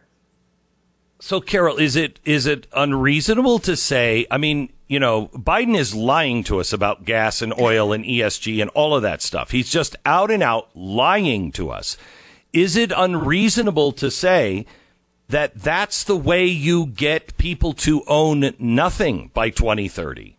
So, 1.23 1.39
Carol, 1.39 1.77
is 1.77 1.95
it 1.95 2.19
is 2.25 2.47
it 2.47 2.65
unreasonable 2.73 3.59
to 3.59 3.75
say? 3.77 4.25
I 4.31 4.39
mean, 4.39 4.73
you 4.87 4.99
know, 4.99 5.27
Biden 5.27 5.77
is 5.77 5.93
lying 5.93 6.43
to 6.45 6.59
us 6.59 6.73
about 6.73 7.05
gas 7.05 7.43
and 7.43 7.53
oil 7.59 7.93
and 7.93 8.03
ESG 8.03 8.59
and 8.59 8.71
all 8.71 8.95
of 8.95 9.03
that 9.03 9.21
stuff. 9.21 9.51
He's 9.51 9.69
just 9.69 9.95
out 10.03 10.31
and 10.31 10.41
out 10.41 10.75
lying 10.75 11.51
to 11.53 11.69
us. 11.69 11.95
Is 12.53 12.75
it 12.75 12.91
unreasonable 12.97 13.91
to 13.93 14.09
say 14.09 14.65
that 15.29 15.55
that's 15.55 16.03
the 16.03 16.17
way 16.17 16.47
you 16.47 16.87
get 16.87 17.37
people 17.37 17.73
to 17.73 18.03
own 18.07 18.55
nothing 18.57 19.29
by 19.35 19.51
2030? 19.51 20.37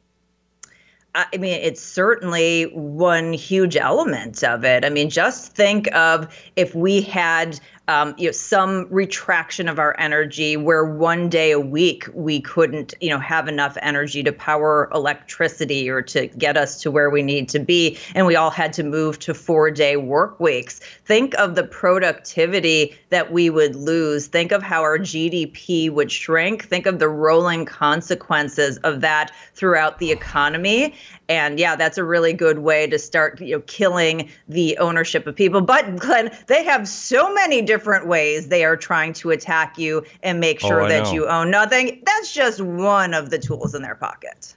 I 1.15 1.37
mean, 1.37 1.61
it's 1.63 1.83
certainly 1.83 2.65
one 2.73 3.35
huge 3.35 3.77
element 3.77 4.43
of 4.43 4.65
it. 4.65 4.85
I 4.85 4.89
mean, 4.89 5.11
just 5.11 5.55
think 5.55 5.95
of 5.95 6.35
if 6.57 6.75
we 6.75 7.03
had 7.03 7.61
um, 7.89 8.15
you 8.17 8.27
know, 8.27 8.33
some 8.33 8.87
retraction 8.91 9.69
of 9.69 9.79
our 9.79 9.99
energy 9.99 10.57
where 10.57 10.85
one 10.85 11.29
day 11.29 11.51
a 11.51 11.59
week 11.59 12.09
we 12.15 12.41
couldn't, 12.41 12.95
you 13.01 13.11
know, 13.11 13.19
have 13.19 13.49
enough 13.49 13.77
energy 13.83 14.23
to 14.23 14.33
power 14.33 14.89
electricity 14.95 15.91
or 15.91 16.01
to 16.03 16.29
get 16.29 16.57
us 16.57 16.81
to 16.83 16.91
where 16.93 17.11
we 17.11 17.23
need 17.23 17.49
to 17.51 17.59
be. 17.59 17.99
And 18.15 18.27
we 18.27 18.37
all 18.37 18.51
had 18.51 18.73
to 18.75 18.85
move 18.85 19.19
to 19.21 19.35
four 19.35 19.71
day 19.71 19.97
work 19.97 20.39
weeks. 20.39 20.79
Think 21.05 21.35
of 21.35 21.57
the 21.57 21.65
productivity 21.65 22.97
that 23.11 23.33
we 23.33 23.51
would 23.51 23.75
lose. 23.75 24.29
Think 24.29 24.53
of 24.53 24.63
how 24.63 24.83
our 24.83 24.99
GDP 24.99 25.91
would 25.91 26.13
shrink. 26.13 26.69
Think 26.69 26.87
of 26.87 27.01
the 27.01 27.09
rolling 27.09 27.65
consequences 27.65 28.79
of 28.79 29.01
that 29.01 29.33
throughout 29.55 29.99
the 29.99 30.13
economy. 30.13 30.95
And 31.33 31.59
yeah, 31.59 31.77
that's 31.77 31.97
a 31.97 32.05
really 32.05 32.35
good 32.35 32.59
way 32.59 32.87
to 32.87 32.99
start, 32.99 33.41
you 33.41 33.57
know, 33.57 33.63
killing 33.63 34.29
the 34.49 34.77
ownership 34.77 35.27
of 35.27 35.35
people. 35.35 35.63
But 35.63 35.97
Glenn, 35.97 36.31
they 36.47 36.63
have 36.63 36.87
so 36.87 37.33
many 37.33 37.63
different 37.63 38.07
ways 38.07 38.49
they 38.49 38.67
are 38.67 38.77
trying 38.77 39.15
to 39.15 39.31
attack 39.31 39.79
you 39.79 40.05
and 40.23 40.41
make 40.41 40.63
oh, 40.63 40.69
sure 40.69 40.83
oh, 40.83 40.89
that 40.89 41.05
know. 41.05 41.13
you 41.13 41.27
own 41.27 41.51
nothing. 41.51 42.03
That's 42.05 42.35
just 42.35 42.61
one 42.61 43.15
of 43.15 43.31
the 43.31 43.39
tools 43.39 43.75
in 43.75 43.81
their 43.81 43.95
pocket. 43.95 44.55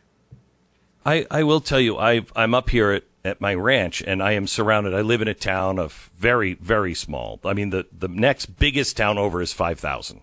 I, 1.06 1.26
I 1.32 1.44
will 1.44 1.62
tell 1.62 1.80
you, 1.80 1.98
i 1.98 2.26
I'm 2.36 2.54
up 2.54 2.70
here 2.70 2.92
at, 2.92 3.04
at 3.24 3.40
my 3.40 3.56
ranch 3.56 4.04
and 4.06 4.22
I 4.22 4.34
am 4.34 4.46
surrounded. 4.46 4.94
I 4.94 5.00
live 5.00 5.22
in 5.22 5.30
a 5.30 5.34
town 5.34 5.80
of 5.80 6.12
very, 6.18 6.56
very 6.56 6.94
small. 6.94 7.40
I 7.46 7.54
mean, 7.54 7.70
the, 7.70 7.88
the 7.98 8.10
next 8.10 8.60
biggest 8.60 8.98
town 8.98 9.18
over 9.18 9.42
is 9.42 9.54
5,000. 9.54 10.20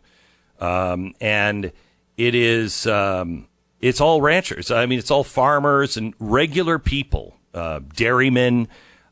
Um, 0.60 1.14
and 1.18 1.72
it 2.18 2.34
is, 2.34 2.86
um, 2.86 3.48
it's 3.82 4.00
all 4.00 4.22
ranchers. 4.22 4.70
I 4.70 4.86
mean, 4.86 5.00
it's 5.00 5.10
all 5.10 5.24
farmers 5.24 5.96
and 5.96 6.14
regular 6.20 6.78
people, 6.78 7.36
uh, 7.52 7.80
dairymen, 7.94 8.68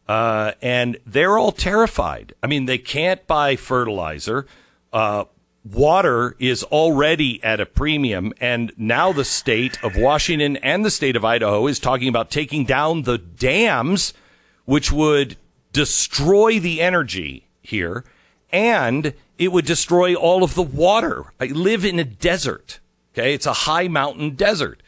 uh, 0.09 0.53
and 0.63 0.97
they're 1.05 1.37
all 1.37 1.53
terrified. 1.53 2.35
I 2.43 2.47
mean, 2.47 2.67
they 2.67 2.79
can't 2.79 3.27
buy 3.27 3.57
fertilizer. 3.57 4.47
Uh, 4.93 5.25
water 5.65 6.37
is 6.39 6.63
already 6.65 7.43
at 7.43 7.61
a 7.61 7.67
premium, 7.67 8.33
and 8.41 8.73
now 8.77 9.13
the 9.13 9.25
state 9.25 9.83
of 9.85 9.97
Washington 9.97 10.57
and 10.59 10.85
the 10.85 10.91
state 10.91 11.17
of 11.17 11.25
Idaho 11.25 11.67
is 11.67 11.81
talking 11.81 12.09
about 12.09 12.31
taking 12.31 12.65
down 12.65 13.03
the 13.03 13.19
dams, 13.19 14.15
which 14.65 14.91
would 14.93 15.37
destroy 15.73 16.61
the 16.61 16.81
energy 16.81 17.49
here, 17.61 18.05
and 18.51 19.15
it 19.37 19.53
would 19.53 19.67
destroy 19.67 20.15
all 20.15 20.45
of 20.45 20.55
the 20.55 20.63
water. 20.63 21.33
I 21.41 21.47
live 21.47 21.85
in 21.85 21.99
a 21.99 22.05
desert. 22.05 22.79
Okay. 23.15 23.35
It's 23.35 23.47
a 23.47 23.53
high 23.53 23.89
mountain 23.89 24.31
desert. 24.31 24.83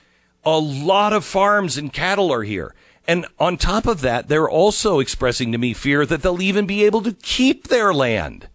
A 0.45 0.59
lot 0.59 1.12
of 1.12 1.25
farms 1.25 1.77
and 1.77 1.93
cattle 1.93 2.33
are 2.33 2.43
here. 2.43 2.75
And 3.07 3.27
on 3.39 3.57
top 3.57 3.87
of 3.87 4.01
that, 4.03 4.29
they're 4.29 4.49
also 4.49 5.01
expressing 5.01 5.53
to 5.53 5.59
me 5.59 5.75
fear 5.75 6.07
that 6.07 6.23
they'll 6.23 6.43
even 6.43 6.66
be 6.66 6.85
able 6.85 7.03
to 7.03 7.12
keep 7.12 7.68
their 7.68 7.93
land. 7.93 8.49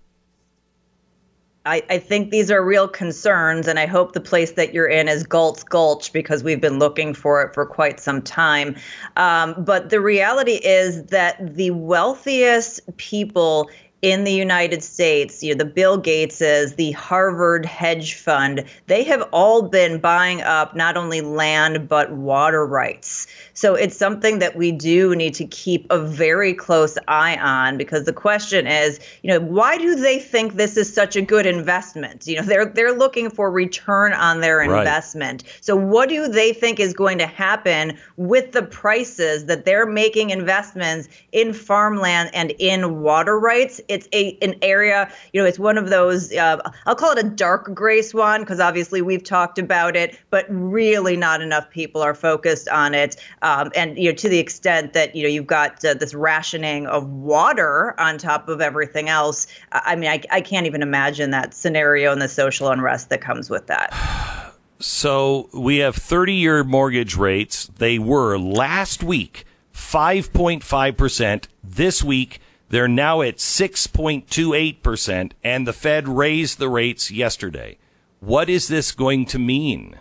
I, 1.67 1.83
I, 1.89 1.97
think 1.97 2.31
these 2.31 2.49
are 2.49 2.63
real 2.63 2.87
concerns, 2.87 3.67
and 3.67 3.77
I 3.77 3.87
hope 3.87 4.13
the 4.13 4.21
place 4.21 4.53
that 4.53 4.73
you're 4.73 4.87
in 4.87 5.09
is 5.09 5.25
Galt's 5.25 5.63
Gulch 5.63 6.13
because 6.13 6.41
we've 6.41 6.61
been 6.61 6.79
looking 6.79 7.13
for 7.13 7.41
it 7.41 7.53
for 7.53 7.65
quite 7.65 7.99
some 7.99 8.21
time. 8.21 8.77
Um, 9.17 9.53
but 9.57 9.89
the 9.89 9.99
reality 9.99 10.61
is 10.63 11.03
that 11.07 11.55
the 11.55 11.71
wealthiest 11.71 12.79
people 12.95 13.69
in 14.01 14.23
the 14.23 14.31
United 14.31 14.83
States, 14.83 15.41
you 15.41 15.53
know, 15.53 15.57
the 15.57 15.65
Bill 15.65 15.99
Gateses, 15.99 16.75
the 16.75 16.91
Harvard 16.91 17.65
hedge 17.65 18.13
fund, 18.13 18.63
they 18.85 19.03
have 19.03 19.27
all 19.31 19.63
been 19.63 19.99
buying 19.99 20.41
up 20.41 20.75
not 20.75 20.97
only 20.97 21.21
land 21.21 21.87
but 21.89 22.11
water 22.11 22.65
rights. 22.65 23.27
So 23.57 23.73
it's 23.73 23.97
something 23.97 24.37
that 24.37 24.55
we 24.55 24.71
do 24.71 25.15
need 25.15 25.33
to 25.33 25.45
keep 25.45 25.87
a 25.89 25.97
very 25.97 26.53
close 26.53 26.95
eye 27.07 27.37
on 27.37 27.75
because 27.75 28.03
the 28.03 28.13
question 28.13 28.67
is, 28.67 28.99
you 29.23 29.31
know, 29.31 29.39
why 29.39 29.79
do 29.79 29.95
they 29.95 30.19
think 30.19 30.53
this 30.53 30.77
is 30.77 30.93
such 30.93 31.15
a 31.15 31.23
good 31.23 31.47
investment? 31.47 32.27
You 32.27 32.35
know, 32.35 32.43
they're 32.43 32.67
they're 32.67 32.93
looking 32.93 33.31
for 33.31 33.49
return 33.49 34.13
on 34.13 34.41
their 34.41 34.61
investment. 34.61 35.41
Right. 35.41 35.57
So 35.61 35.75
what 35.75 36.07
do 36.07 36.27
they 36.27 36.53
think 36.53 36.79
is 36.79 36.93
going 36.93 37.17
to 37.17 37.25
happen 37.25 37.97
with 38.15 38.51
the 38.51 38.61
prices 38.61 39.45
that 39.45 39.65
they're 39.65 39.87
making 39.87 40.29
investments 40.29 41.09
in 41.31 41.51
farmland 41.51 42.29
and 42.35 42.51
in 42.59 43.01
water 43.01 43.39
rights? 43.39 43.81
it's 43.87 44.07
a 44.13 44.37
an 44.43 44.53
area, 44.61 45.11
you 45.33 45.41
know, 45.41 45.47
it's 45.47 45.57
one 45.57 45.79
of 45.79 45.89
those. 45.89 46.31
Uh, 46.31 46.59
I'll 46.85 46.95
call 46.95 47.17
it 47.17 47.25
a 47.25 47.27
dark 47.27 47.73
gray 47.73 48.03
swan 48.03 48.41
because 48.41 48.59
obviously 48.59 49.01
we've 49.01 49.23
talked 49.23 49.57
about 49.57 49.95
it, 49.95 50.15
but 50.29 50.45
really 50.47 51.17
not 51.17 51.41
enough 51.41 51.71
people 51.71 52.03
are 52.03 52.13
focused 52.13 52.69
on 52.69 52.93
it. 52.93 53.15
Um, 53.41 53.46
and 53.75 53.97
you 53.97 54.09
know, 54.09 54.15
to 54.15 54.29
the 54.29 54.39
extent 54.39 54.93
that 54.93 55.15
you 55.15 55.23
know 55.23 55.29
you've 55.29 55.47
got 55.47 55.83
uh, 55.83 55.93
this 55.93 56.13
rationing 56.13 56.87
of 56.87 57.07
water 57.07 57.99
on 57.99 58.17
top 58.17 58.49
of 58.49 58.61
everything 58.61 59.09
else. 59.09 59.47
I 59.71 59.95
mean, 59.95 60.09
I, 60.09 60.21
I 60.31 60.41
can't 60.41 60.65
even 60.65 60.81
imagine 60.81 61.31
that 61.31 61.53
scenario 61.53 62.11
and 62.11 62.21
the 62.21 62.27
social 62.29 62.69
unrest 62.69 63.09
that 63.09 63.21
comes 63.21 63.49
with 63.49 63.67
that. 63.67 63.93
So 64.79 65.49
we 65.55 65.77
have 65.77 65.95
30 65.95 66.33
year 66.33 66.63
mortgage 66.63 67.15
rates. 67.17 67.65
They 67.65 67.97
were 67.97 68.37
last 68.37 69.01
week 69.01 69.43
5.5%. 69.73 71.45
This 71.63 72.03
week, 72.03 72.39
they're 72.69 72.87
now 72.87 73.21
at 73.21 73.37
6.28%, 73.37 75.31
and 75.43 75.67
the 75.67 75.73
Fed 75.73 76.07
raised 76.07 76.59
the 76.59 76.69
rates 76.69 77.09
yesterday. 77.09 77.77
What 78.19 78.49
is 78.49 78.67
this 78.67 78.91
going 78.91 79.25
to 79.27 79.39
mean? 79.39 79.99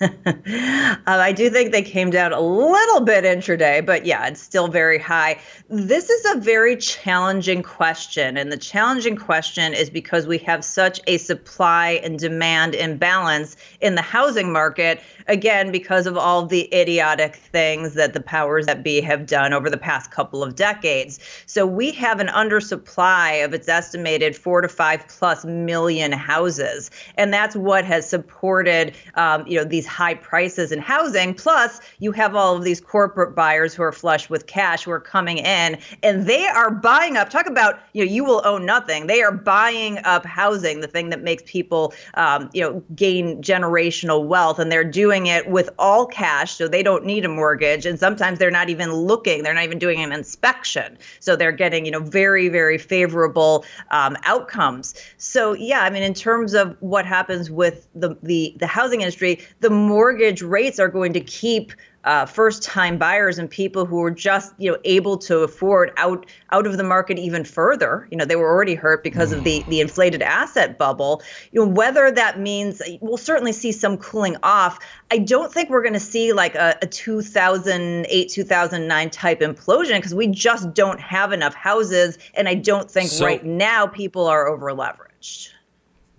um, 0.00 1.02
I 1.06 1.32
do 1.32 1.50
think 1.50 1.72
they 1.72 1.82
came 1.82 2.10
down 2.10 2.32
a 2.32 2.40
little 2.40 3.00
bit 3.00 3.24
intraday, 3.24 3.84
but 3.84 4.06
yeah, 4.06 4.28
it's 4.28 4.40
still 4.40 4.68
very 4.68 4.98
high. 4.98 5.40
This 5.68 6.08
is 6.08 6.36
a 6.36 6.38
very 6.38 6.76
challenging 6.76 7.64
question. 7.64 8.36
And 8.36 8.52
the 8.52 8.56
challenging 8.56 9.16
question 9.16 9.74
is 9.74 9.90
because 9.90 10.26
we 10.26 10.38
have 10.38 10.64
such 10.64 11.00
a 11.08 11.18
supply 11.18 12.00
and 12.04 12.16
demand 12.16 12.76
imbalance 12.76 13.56
in 13.80 13.96
the 13.96 14.02
housing 14.02 14.52
market, 14.52 15.00
again, 15.26 15.72
because 15.72 16.06
of 16.06 16.16
all 16.16 16.46
the 16.46 16.72
idiotic 16.72 17.34
things 17.34 17.94
that 17.94 18.12
the 18.12 18.20
powers 18.20 18.66
that 18.66 18.84
be 18.84 19.00
have 19.00 19.26
done 19.26 19.52
over 19.52 19.68
the 19.68 19.76
past 19.76 20.12
couple 20.12 20.44
of 20.44 20.54
decades. 20.54 21.18
So 21.46 21.66
we 21.66 21.90
have 21.92 22.20
an 22.20 22.28
undersupply 22.28 23.44
of 23.44 23.52
its 23.52 23.68
estimated 23.68 24.36
four 24.36 24.60
to 24.60 24.68
five 24.68 25.08
plus 25.08 25.44
million 25.44 26.12
houses. 26.12 26.92
And 27.16 27.34
that's 27.34 27.56
what 27.56 27.84
has 27.84 28.08
supported, 28.08 28.94
um, 29.14 29.44
you 29.44 29.58
know, 29.58 29.64
these 29.64 29.87
high 29.88 30.14
prices 30.14 30.70
in 30.70 30.78
housing. 30.78 31.34
Plus, 31.34 31.80
you 31.98 32.12
have 32.12 32.36
all 32.36 32.56
of 32.56 32.62
these 32.62 32.80
corporate 32.80 33.34
buyers 33.34 33.74
who 33.74 33.82
are 33.82 33.92
flush 33.92 34.30
with 34.30 34.46
cash 34.46 34.84
who 34.84 34.90
are 34.90 35.00
coming 35.00 35.38
in 35.38 35.78
and 36.02 36.26
they 36.26 36.46
are 36.46 36.70
buying 36.70 37.16
up. 37.16 37.30
Talk 37.30 37.46
about, 37.46 37.80
you 37.92 38.04
know, 38.04 38.10
you 38.10 38.24
will 38.24 38.42
own 38.44 38.66
nothing. 38.66 39.06
They 39.06 39.22
are 39.22 39.32
buying 39.32 39.98
up 40.04 40.24
housing, 40.24 40.80
the 40.80 40.86
thing 40.86 41.10
that 41.10 41.22
makes 41.22 41.42
people, 41.46 41.94
um, 42.14 42.50
you 42.52 42.62
know, 42.62 42.82
gain 42.94 43.42
generational 43.42 44.26
wealth. 44.26 44.58
And 44.58 44.70
they're 44.70 44.84
doing 44.84 45.26
it 45.26 45.48
with 45.48 45.70
all 45.78 46.06
cash. 46.06 46.52
So 46.52 46.68
they 46.68 46.82
don't 46.82 47.04
need 47.04 47.24
a 47.24 47.28
mortgage. 47.28 47.86
And 47.86 47.98
sometimes 47.98 48.38
they're 48.38 48.50
not 48.50 48.68
even 48.68 48.92
looking, 48.92 49.42
they're 49.42 49.54
not 49.54 49.64
even 49.64 49.78
doing 49.78 50.00
an 50.00 50.12
inspection. 50.12 50.98
So 51.20 51.36
they're 51.36 51.52
getting, 51.52 51.84
you 51.84 51.90
know, 51.90 52.00
very, 52.00 52.48
very 52.48 52.78
favorable 52.78 53.64
um, 53.90 54.16
outcomes. 54.24 54.94
So, 55.16 55.54
yeah, 55.54 55.80
I 55.80 55.90
mean, 55.90 56.02
in 56.02 56.14
terms 56.14 56.54
of 56.54 56.76
what 56.80 57.06
happens 57.06 57.50
with 57.50 57.88
the, 57.94 58.16
the, 58.22 58.54
the 58.58 58.66
housing 58.66 59.00
industry, 59.00 59.40
the 59.60 59.70
mortgage 59.78 60.42
rates 60.42 60.78
are 60.78 60.88
going 60.88 61.12
to 61.14 61.20
keep 61.20 61.72
uh, 62.04 62.24
first-time 62.24 62.96
buyers 62.96 63.38
and 63.38 63.50
people 63.50 63.84
who 63.84 64.02
are 64.02 64.10
just 64.10 64.54
you 64.56 64.70
know 64.70 64.78
able 64.84 65.18
to 65.18 65.40
afford 65.40 65.92
out 65.98 66.24
out 66.52 66.66
of 66.66 66.76
the 66.76 66.82
market 66.84 67.18
even 67.18 67.44
further. 67.44 68.08
You 68.10 68.16
know 68.16 68.24
they 68.24 68.36
were 68.36 68.48
already 68.48 68.74
hurt 68.74 69.02
because 69.02 69.32
of 69.32 69.44
the 69.44 69.62
the 69.68 69.80
inflated 69.80 70.22
asset 70.22 70.78
bubble. 70.78 71.22
You 71.52 71.60
know 71.60 71.68
whether 71.70 72.10
that 72.10 72.38
means 72.38 72.80
we'll 73.00 73.18
certainly 73.18 73.52
see 73.52 73.72
some 73.72 73.98
cooling 73.98 74.36
off. 74.42 74.78
I 75.10 75.18
don't 75.18 75.52
think 75.52 75.70
we're 75.70 75.82
going 75.82 75.92
to 75.94 76.00
see 76.00 76.32
like 76.32 76.54
a, 76.54 76.78
a 76.80 76.86
2008 76.86 78.28
2009 78.30 79.10
type 79.10 79.40
implosion 79.40 79.96
because 79.96 80.14
we 80.14 80.28
just 80.28 80.72
don't 80.72 81.00
have 81.00 81.32
enough 81.32 81.54
houses, 81.54 82.16
and 82.34 82.48
I 82.48 82.54
don't 82.54 82.90
think 82.90 83.10
So- 83.10 83.26
right 83.26 83.44
now 83.44 83.86
people 83.86 84.26
are 84.26 84.48
over 84.48 84.70
leveraged. 84.70 85.50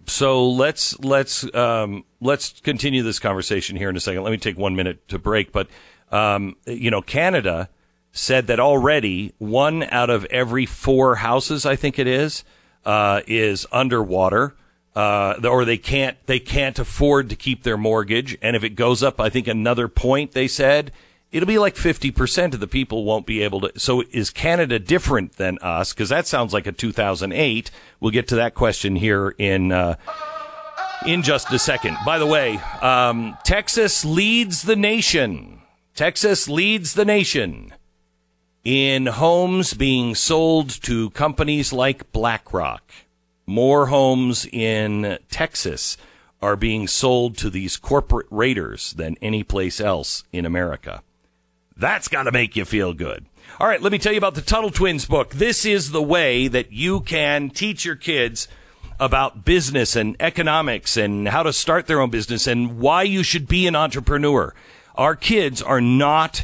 So 0.10 0.50
let's 0.50 0.98
let's 1.00 1.54
um, 1.56 2.04
let's 2.20 2.60
continue 2.62 3.04
this 3.04 3.20
conversation 3.20 3.76
here 3.76 3.90
in 3.90 3.96
a 3.96 4.00
second. 4.00 4.24
Let 4.24 4.32
me 4.32 4.38
take 4.38 4.58
one 4.58 4.76
minute 4.76 5.08
to 5.10 5.20
break, 5.20 5.52
but 5.52 5.68
um, 6.12 6.56
you 6.66 6.90
know, 6.90 7.02
Canada 7.02 7.70
said 8.12 8.48
that 8.48 8.60
already 8.60 9.34
one 9.38 9.84
out 9.84 10.10
of 10.10 10.26
every 10.26 10.66
four 10.66 11.16
houses, 11.16 11.66
I 11.66 11.76
think 11.76 12.00
it 12.00 12.08
is, 12.08 12.44
uh, 12.86 13.22
is 13.28 13.68
underwater, 13.72 14.56
uh, 14.96 15.36
or 15.44 15.64
they 15.64 15.78
can't 15.78 16.18
they 16.26 16.40
can't 16.40 16.80
afford 16.80 17.30
to 17.30 17.36
keep 17.36 17.64
their 17.64 17.78
mortgage, 17.78 18.38
and 18.42 18.56
if 18.56 18.64
it 18.64 18.72
goes 18.72 19.04
up, 19.04 19.20
I 19.20 19.30
think 19.30 19.48
another 19.48 19.88
point 19.88 20.32
they 20.32 20.48
said. 20.48 20.92
It'll 21.32 21.48
be 21.48 21.60
like 21.60 21.76
50% 21.76 22.56
of 22.56 22.60
the 22.60 22.68
people 22.68 23.04
won't 23.04 23.28
be 23.28 23.44
able 23.44 23.62
to. 23.62 23.80
So 23.80 24.04
is 24.12 24.32
Canada 24.32 24.80
different 24.80 25.34
than 25.34 25.60
us? 25.60 25.94
Because 25.94 26.10
that 26.10 26.26
sounds 26.26 26.54
like 26.54 26.66
a 26.66 26.72
2008. 26.72 27.70
We'll 28.00 28.12
get 28.12 28.28
to 28.30 28.36
that 28.38 28.56
question 28.56 28.96
here 28.96 29.36
in, 29.38 29.72
uh, 29.72 29.96
in 31.06 31.22
just 31.22 31.52
a 31.54 31.60
second. 31.60 31.98
By 32.04 32.18
the 32.18 32.26
way, 32.26 32.58
um, 32.82 33.38
Texas 33.44 34.04
leads 34.04 34.64
the 34.64 34.76
nation. 34.76 35.62
Texas 35.94 36.50
leads 36.50 36.94
the 36.94 37.06
nation 37.06 37.74
in 38.64 39.06
homes 39.06 39.74
being 39.74 40.16
sold 40.16 40.70
to 40.84 41.12
companies 41.12 41.72
like 41.72 42.12
BlackRock. 42.12 42.92
More 43.46 43.88
homes 43.88 44.48
in 44.52 45.20
Texas 45.30 45.98
are 46.42 46.56
being 46.56 46.88
sold 46.88 47.38
to 47.38 47.50
these 47.50 47.78
corporate 47.78 48.28
raiders 48.30 48.94
than 48.94 49.16
any 49.22 49.44
place 49.44 49.80
else 49.80 50.24
in 50.32 50.46
America. 50.46 51.04
That's 51.80 52.10
got 52.10 52.24
to 52.24 52.32
make 52.34 52.58
you 52.58 52.66
feel 52.66 52.94
good. 52.94 53.26
All 53.58 53.68
right, 53.68 53.82
let 53.82 53.94
me 53.94 53.98
tell 53.98 54.12
you 54.12 54.18
about 54.18 54.36
the 54.36 54.42
Tuttle 54.42 54.70
Twins 54.70 55.06
book. 55.06 55.32
This 55.32 55.64
is 55.64 55.92
the 55.92 56.02
way 56.02 56.50
that 56.50 56.74
you 56.74 57.00
can 57.00 57.50
teach 57.50 57.86
your 57.86 57.96
kids 57.96 58.50
about 59.00 59.46
business 59.46 59.96
and 59.96 60.18
economics 60.20 60.98
and 60.98 61.30
how 61.30 61.42
to 61.42 61.54
start 61.54 61.88
their 61.88 62.02
own 62.02 62.10
business 62.10 62.48
and 62.48 62.80
why 62.80 63.04
you 63.04 63.24
should 63.24 63.48
be 63.48 63.66
an 63.66 63.78
entrepreneur. 63.78 64.54
Our 64.96 65.16
kids 65.16 65.62
are 65.62 65.80
not 65.80 66.44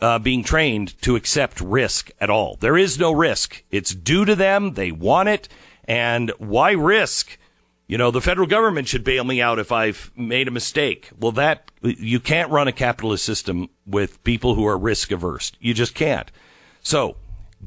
uh, 0.00 0.18
being 0.18 0.42
trained 0.42 1.00
to 1.02 1.14
accept 1.14 1.60
risk 1.60 2.10
at 2.20 2.28
all. 2.28 2.56
There 2.56 2.76
is 2.76 2.98
no 2.98 3.12
risk. 3.12 3.62
It's 3.70 3.94
due 3.94 4.24
to 4.24 4.34
them. 4.34 4.74
They 4.74 4.90
want 4.90 5.28
it. 5.28 5.48
And 5.84 6.32
why 6.38 6.72
risk? 6.72 7.38
You 7.86 7.98
know, 7.98 8.10
the 8.10 8.20
federal 8.20 8.46
government 8.46 8.88
should 8.88 9.04
bail 9.04 9.24
me 9.24 9.40
out 9.40 9.58
if 9.58 9.70
I've 9.70 10.10
made 10.16 10.48
a 10.48 10.52
mistake. 10.52 11.10
Well, 11.18 11.32
that, 11.32 11.70
you 11.82 12.20
can't 12.20 12.50
run 12.50 12.68
a 12.68 12.72
capitalist 12.72 13.24
system 13.24 13.68
with 13.86 14.22
people 14.24 14.54
who 14.54 14.66
are 14.66 14.78
risk 14.78 15.10
averse. 15.10 15.52
You 15.60 15.74
just 15.74 15.94
can't. 15.94 16.30
So, 16.80 17.16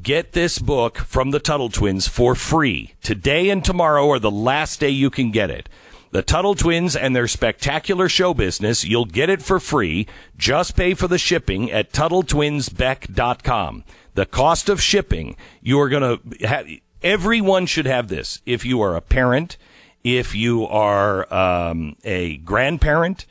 get 0.01 0.31
this 0.31 0.59
book 0.59 0.97
from 0.97 1.31
the 1.31 1.39
Tuttle 1.39 1.69
Twins 1.69 2.07
for 2.07 2.33
free. 2.33 2.95
Today 3.01 3.49
and 3.49 3.63
tomorrow 3.63 4.09
are 4.09 4.19
the 4.19 4.31
last 4.31 4.79
day 4.79 4.89
you 4.89 5.09
can 5.09 5.31
get 5.31 5.51
it. 5.51 5.69
The 6.11 6.23
Tuttle 6.23 6.55
Twins 6.55 6.95
and 6.95 7.13
their 7.13 7.27
spectacular 7.27 8.07
show 8.07 8.33
business, 8.33 8.85
you'll 8.85 9.05
get 9.05 9.29
it 9.29 9.41
for 9.41 9.59
free. 9.59 10.07
Just 10.37 10.75
pay 10.75 10.93
for 10.93 11.09
the 11.09 11.17
shipping 11.17 11.69
at 11.71 11.91
TuttleTwinsBeck.com. 11.91 13.83
The 14.13 14.25
cost 14.25 14.69
of 14.69 14.81
shipping, 14.81 15.35
you 15.61 15.77
are 15.79 15.89
going 15.89 16.19
to 16.19 16.47
have, 16.47 16.67
everyone 17.03 17.65
should 17.65 17.85
have 17.85 18.07
this. 18.07 18.41
If 18.45 18.63
you 18.63 18.81
are 18.81 18.95
a 18.95 19.01
parent, 19.01 19.57
if 20.05 20.35
you 20.35 20.67
are 20.67 21.33
um, 21.33 21.97
a 22.03 22.37
grandparent, 22.37 23.25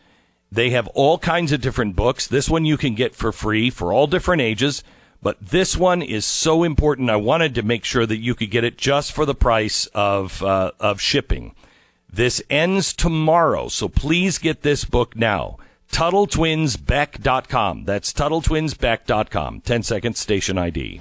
they 0.51 0.71
have 0.71 0.89
all 0.89 1.19
kinds 1.19 1.53
of 1.53 1.61
different 1.61 1.95
books. 1.95 2.27
This 2.27 2.51
one 2.51 2.65
you 2.65 2.77
can 2.77 2.97
get 2.97 3.15
for 3.15 3.31
free 3.31 3.71
for 3.71 3.93
all 3.93 4.09
different 4.09 4.43
ages. 4.43 4.83
But 5.23 5.39
this 5.41 5.77
one 5.77 6.03
is 6.03 6.27
so 6.27 6.65
important. 6.65 7.09
I 7.11 7.17
wanted 7.17 7.55
to 7.55 7.63
make 7.63 7.85
sure 7.85 8.05
that 8.05 8.19
you 8.19 8.35
could 8.35 8.51
get 8.51 8.65
it 8.65 8.77
just 8.77 9.13
for 9.13 9.25
the 9.25 9.37
price 9.37 9.87
of 9.95 10.43
uh, 10.43 10.73
of 10.79 11.01
shipping. 11.01 11.55
This 12.13 12.43
ends 12.51 12.93
tomorrow, 12.93 13.69
so 13.69 13.89
please 13.89 14.39
get 14.39 14.63
this 14.63 14.85
book 14.85 15.17
now. 15.17 15.57
TuttleTwinsBeck.com. 15.93 17.85
That's 17.85 18.13
TuttleTwinsBeck.com. 18.13 19.61
10 19.61 19.83
seconds 19.83 20.19
station 20.19 20.59
ID. 20.59 21.01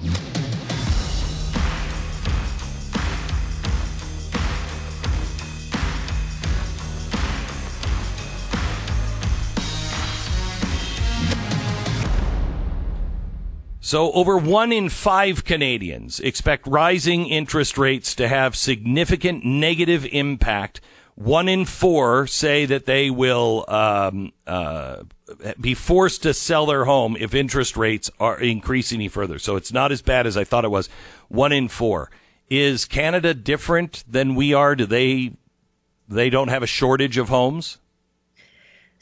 So, 13.85 14.13
over 14.13 14.37
one 14.37 14.71
in 14.71 14.87
five 14.87 15.43
Canadians 15.43 16.21
expect 16.21 16.65
rising 16.65 17.27
interest 17.27 17.77
rates 17.77 18.15
to 18.15 18.29
have 18.29 18.55
significant 18.55 19.43
negative 19.43 20.05
impact. 20.13 20.79
One 21.15 21.49
in 21.49 21.65
four 21.65 22.25
say 22.25 22.65
that 22.65 22.85
they 22.85 23.09
will 23.09 23.65
um, 23.67 24.31
uh, 24.47 25.03
be 25.59 25.73
forced 25.73 26.23
to 26.23 26.33
sell 26.33 26.65
their 26.65 26.85
home 26.85 27.17
if 27.19 27.35
interest 27.35 27.75
rates 27.75 28.09
are 28.21 28.39
increasing 28.39 28.99
any 28.99 29.09
further. 29.09 29.37
So, 29.37 29.57
it's 29.57 29.73
not 29.73 29.91
as 29.91 30.01
bad 30.01 30.27
as 30.27 30.37
I 30.37 30.45
thought 30.45 30.63
it 30.63 30.71
was. 30.71 30.87
One 31.27 31.51
in 31.51 31.67
four. 31.67 32.09
Is 32.49 32.85
Canada 32.85 33.33
different 33.33 34.05
than 34.07 34.35
we 34.35 34.53
are? 34.53 34.77
Do 34.77 34.85
they 34.85 35.33
they 36.07 36.29
don't 36.29 36.47
have 36.47 36.63
a 36.63 36.67
shortage 36.67 37.17
of 37.17 37.27
homes? 37.27 37.79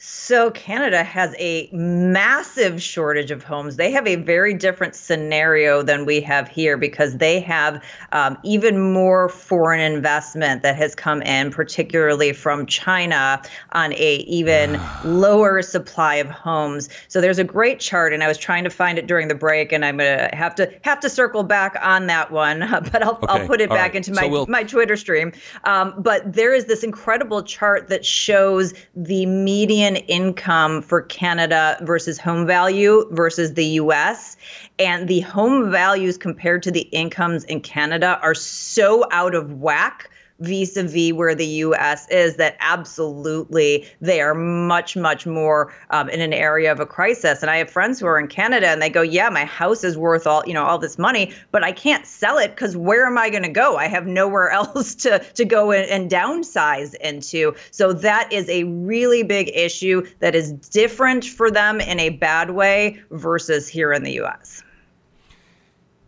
So, 0.04 0.50
Canada 0.50 1.04
has 1.04 1.32
a 1.38 1.68
massive 1.72 2.82
shortage 2.82 3.30
of 3.30 3.44
homes. 3.44 3.76
They 3.76 3.92
have 3.92 4.04
a 4.04 4.16
very 4.16 4.52
different 4.52 4.96
scenario 4.96 5.80
than 5.80 6.06
we 6.06 6.20
have 6.22 6.48
here 6.48 6.76
because 6.76 7.18
they 7.18 7.38
have 7.38 7.80
um, 8.10 8.36
even 8.42 8.92
more 8.92 9.28
foreign 9.28 9.78
investment 9.78 10.64
that 10.64 10.74
has 10.74 10.96
come 10.96 11.22
in, 11.22 11.52
particularly 11.52 12.32
from 12.32 12.66
China, 12.66 13.40
on 13.74 13.92
a 13.92 14.16
even 14.26 14.80
lower 15.04 15.62
supply 15.62 16.16
of 16.16 16.28
homes. 16.28 16.88
So, 17.06 17.20
there's 17.20 17.38
a 17.38 17.44
great 17.44 17.78
chart, 17.78 18.12
and 18.12 18.24
I 18.24 18.26
was 18.26 18.38
trying 18.38 18.64
to 18.64 18.70
find 18.70 18.98
it 18.98 19.06
during 19.06 19.28
the 19.28 19.36
break, 19.36 19.70
and 19.70 19.84
I'm 19.84 19.98
gonna 19.98 20.30
have 20.32 20.56
to 20.56 20.68
have 20.82 20.98
to 20.98 21.08
circle 21.08 21.44
back 21.44 21.76
on 21.80 22.08
that 22.08 22.32
one, 22.32 22.58
but 22.90 23.04
I'll, 23.04 23.20
I'll 23.28 23.46
put 23.46 23.60
it 23.60 23.70
all 23.70 23.76
back 23.76 23.90
right. 23.90 23.96
into 23.98 24.12
So 24.12 24.20
my 24.20 24.26
we'll- 24.26 24.46
my 24.48 24.64
Twitter 24.64 24.96
stream. 24.96 25.30
Um, 25.62 25.94
but 25.96 26.32
there 26.32 26.52
is 26.52 26.64
this 26.64 26.82
incredible 26.82 27.44
chart 27.44 27.86
that 27.86 28.04
shows 28.04 28.74
the 28.96 29.26
median 29.26 29.91
income 29.96 30.82
for 30.82 31.02
Canada 31.02 31.76
versus 31.82 32.18
home 32.18 32.46
value 32.46 33.06
versus 33.10 33.54
the 33.54 33.64
US. 33.64 34.36
And 34.78 35.08
the 35.08 35.20
home 35.20 35.70
values 35.70 36.16
compared 36.16 36.62
to 36.64 36.70
the 36.70 36.82
incomes 36.92 37.44
in 37.44 37.60
Canada 37.60 38.18
are 38.22 38.34
so 38.34 39.04
out 39.10 39.34
of 39.34 39.60
whack 39.60 40.10
vis-a-vis 40.42 41.12
where 41.12 41.34
the 41.34 41.46
U.S. 41.46 42.08
is 42.08 42.36
that 42.36 42.56
absolutely 42.60 43.86
they 44.00 44.20
are 44.20 44.34
much 44.34 44.96
much 44.96 45.26
more 45.26 45.72
um, 45.90 46.08
in 46.08 46.20
an 46.20 46.32
area 46.32 46.70
of 46.70 46.80
a 46.80 46.86
crisis 46.86 47.42
and 47.42 47.50
I 47.50 47.58
have 47.58 47.70
friends 47.70 48.00
who 48.00 48.06
are 48.06 48.18
in 48.18 48.28
Canada 48.28 48.68
and 48.68 48.82
they 48.82 48.90
go 48.90 49.02
yeah 49.02 49.28
my 49.28 49.44
house 49.44 49.84
is 49.84 49.96
worth 49.96 50.26
all 50.26 50.42
you 50.46 50.54
know 50.54 50.64
all 50.64 50.78
this 50.78 50.98
money 50.98 51.32
but 51.50 51.62
I 51.62 51.72
can't 51.72 52.06
sell 52.06 52.38
it 52.38 52.50
because 52.50 52.76
where 52.76 53.06
am 53.06 53.16
I 53.16 53.30
going 53.30 53.44
to 53.44 53.48
go 53.48 53.76
I 53.76 53.86
have 53.86 54.06
nowhere 54.06 54.50
else 54.62 54.94
to 54.96 55.18
to 55.20 55.44
go 55.44 55.70
and, 55.70 55.88
and 55.88 56.10
downsize 56.10 56.94
into 56.96 57.54
so 57.70 57.92
that 57.92 58.32
is 58.32 58.48
a 58.48 58.64
really 58.64 59.22
big 59.22 59.50
issue 59.54 60.06
that 60.18 60.34
is 60.34 60.52
different 60.52 61.24
for 61.24 61.50
them 61.50 61.80
in 61.80 62.00
a 62.00 62.10
bad 62.10 62.50
way 62.50 63.00
versus 63.10 63.68
here 63.68 63.92
in 63.92 64.02
the 64.02 64.12
U.S. 64.12 64.62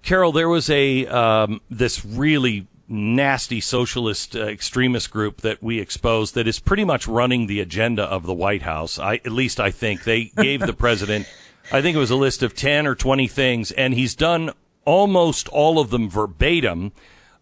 Carol, 0.03 0.33
there 0.33 0.51
was 0.51 0.69
a 0.69 1.07
um, 1.07 1.63
this 1.71 2.05
really 2.05 2.67
nasty 2.89 3.61
socialist 3.61 4.37
uh, 4.37 4.47
extremist 4.47 5.11
group 5.11 5.41
that 5.41 5.63
we 5.63 5.79
exposed 5.79 6.35
that 6.35 6.47
is 6.47 6.61
pretty 6.61 6.85
much 6.85 7.09
running 7.09 7.47
the 7.47 7.61
agenda 7.61 8.03
of 8.03 8.25
the 8.25 8.35
White 8.35 8.63
House. 8.63 8.99
I 8.99 9.15
at 9.17 9.33
least 9.33 9.59
I 9.59 9.71
think 9.71 10.05
they 10.05 10.25
gave 10.37 10.61
the 10.61 10.73
president 10.73 11.27
I 11.73 11.81
think 11.81 11.97
it 11.97 11.99
was 11.99 12.11
a 12.11 12.17
list 12.17 12.43
of 12.43 12.55
10 12.55 12.87
or 12.87 12.95
20 12.95 13.27
things 13.27 13.71
and 13.73 13.95
he's 13.95 14.15
done 14.15 14.51
almost 14.85 15.49
all 15.49 15.79
of 15.79 15.91
them 15.91 16.11
verbatim 16.11 16.93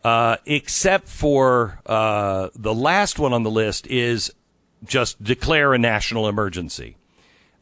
uh, 0.04 0.36
except 0.46 1.08
for 1.08 1.80
uh, 1.86 2.48
the 2.54 2.74
last 2.74 3.18
one 3.18 3.32
on 3.32 3.42
the 3.42 3.50
list 3.50 3.86
is 3.86 4.32
just 4.84 5.22
declare 5.22 5.74
a 5.74 5.78
national 5.78 6.28
emergency 6.28 6.96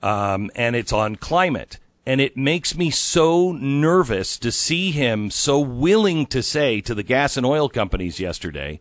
um, 0.03 0.51
and 0.55 0.75
it's 0.77 0.93
on 0.93 1.17
climate. 1.17 1.79
And 2.11 2.21
it 2.21 2.37
makes 2.37 2.77
me 2.77 2.91
so 2.91 3.53
nervous 3.53 4.37
to 4.39 4.51
see 4.51 4.91
him 4.91 5.31
so 5.31 5.61
willing 5.61 6.27
to 6.27 6.43
say 6.43 6.81
to 6.81 6.93
the 6.93 7.05
gas 7.05 7.37
and 7.37 7.47
oil 7.47 7.69
companies 7.69 8.19
yesterday 8.19 8.81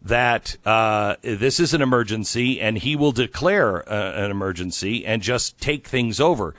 that 0.00 0.56
uh, 0.64 1.16
this 1.22 1.58
is 1.58 1.74
an 1.74 1.82
emergency 1.82 2.60
and 2.60 2.78
he 2.78 2.94
will 2.94 3.10
declare 3.10 3.82
uh, 3.92 4.12
an 4.24 4.30
emergency 4.30 5.04
and 5.04 5.22
just 5.22 5.58
take 5.58 5.88
things 5.88 6.20
over. 6.20 6.54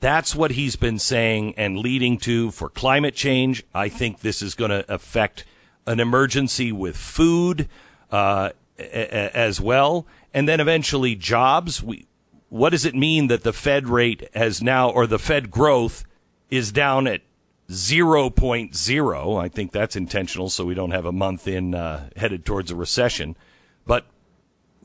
That's 0.00 0.34
what 0.36 0.50
he's 0.50 0.76
been 0.76 0.98
saying 0.98 1.54
and 1.56 1.78
leading 1.78 2.18
to 2.18 2.50
for 2.50 2.68
climate 2.68 3.14
change. 3.14 3.64
I 3.74 3.88
think 3.88 4.20
this 4.20 4.42
is 4.42 4.54
going 4.54 4.72
to 4.72 4.84
affect 4.92 5.46
an 5.86 6.00
emergency 6.00 6.70
with 6.70 6.98
food 6.98 7.66
uh, 8.10 8.50
a- 8.78 8.82
a- 8.82 9.34
as 9.34 9.58
well, 9.58 10.06
and 10.34 10.46
then 10.46 10.60
eventually 10.60 11.14
jobs. 11.14 11.82
We 11.82 12.04
what 12.52 12.68
does 12.68 12.84
it 12.84 12.94
mean 12.94 13.28
that 13.28 13.44
the 13.44 13.52
Fed 13.54 13.88
rate 13.88 14.28
has 14.34 14.62
now, 14.62 14.90
or 14.90 15.06
the 15.06 15.18
Fed 15.18 15.50
growth 15.50 16.04
is 16.50 16.70
down 16.70 17.06
at 17.06 17.22
0.0? 17.70 19.42
I 19.42 19.48
think 19.48 19.72
that's 19.72 19.96
intentional, 19.96 20.50
so 20.50 20.66
we 20.66 20.74
don't 20.74 20.90
have 20.90 21.06
a 21.06 21.12
month 21.12 21.48
in 21.48 21.74
uh, 21.74 22.10
headed 22.14 22.44
towards 22.44 22.70
a 22.70 22.76
recession. 22.76 23.38
But 23.86 24.04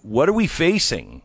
what 0.01 0.29
are 0.29 0.33
we 0.33 0.47
facing? 0.47 1.23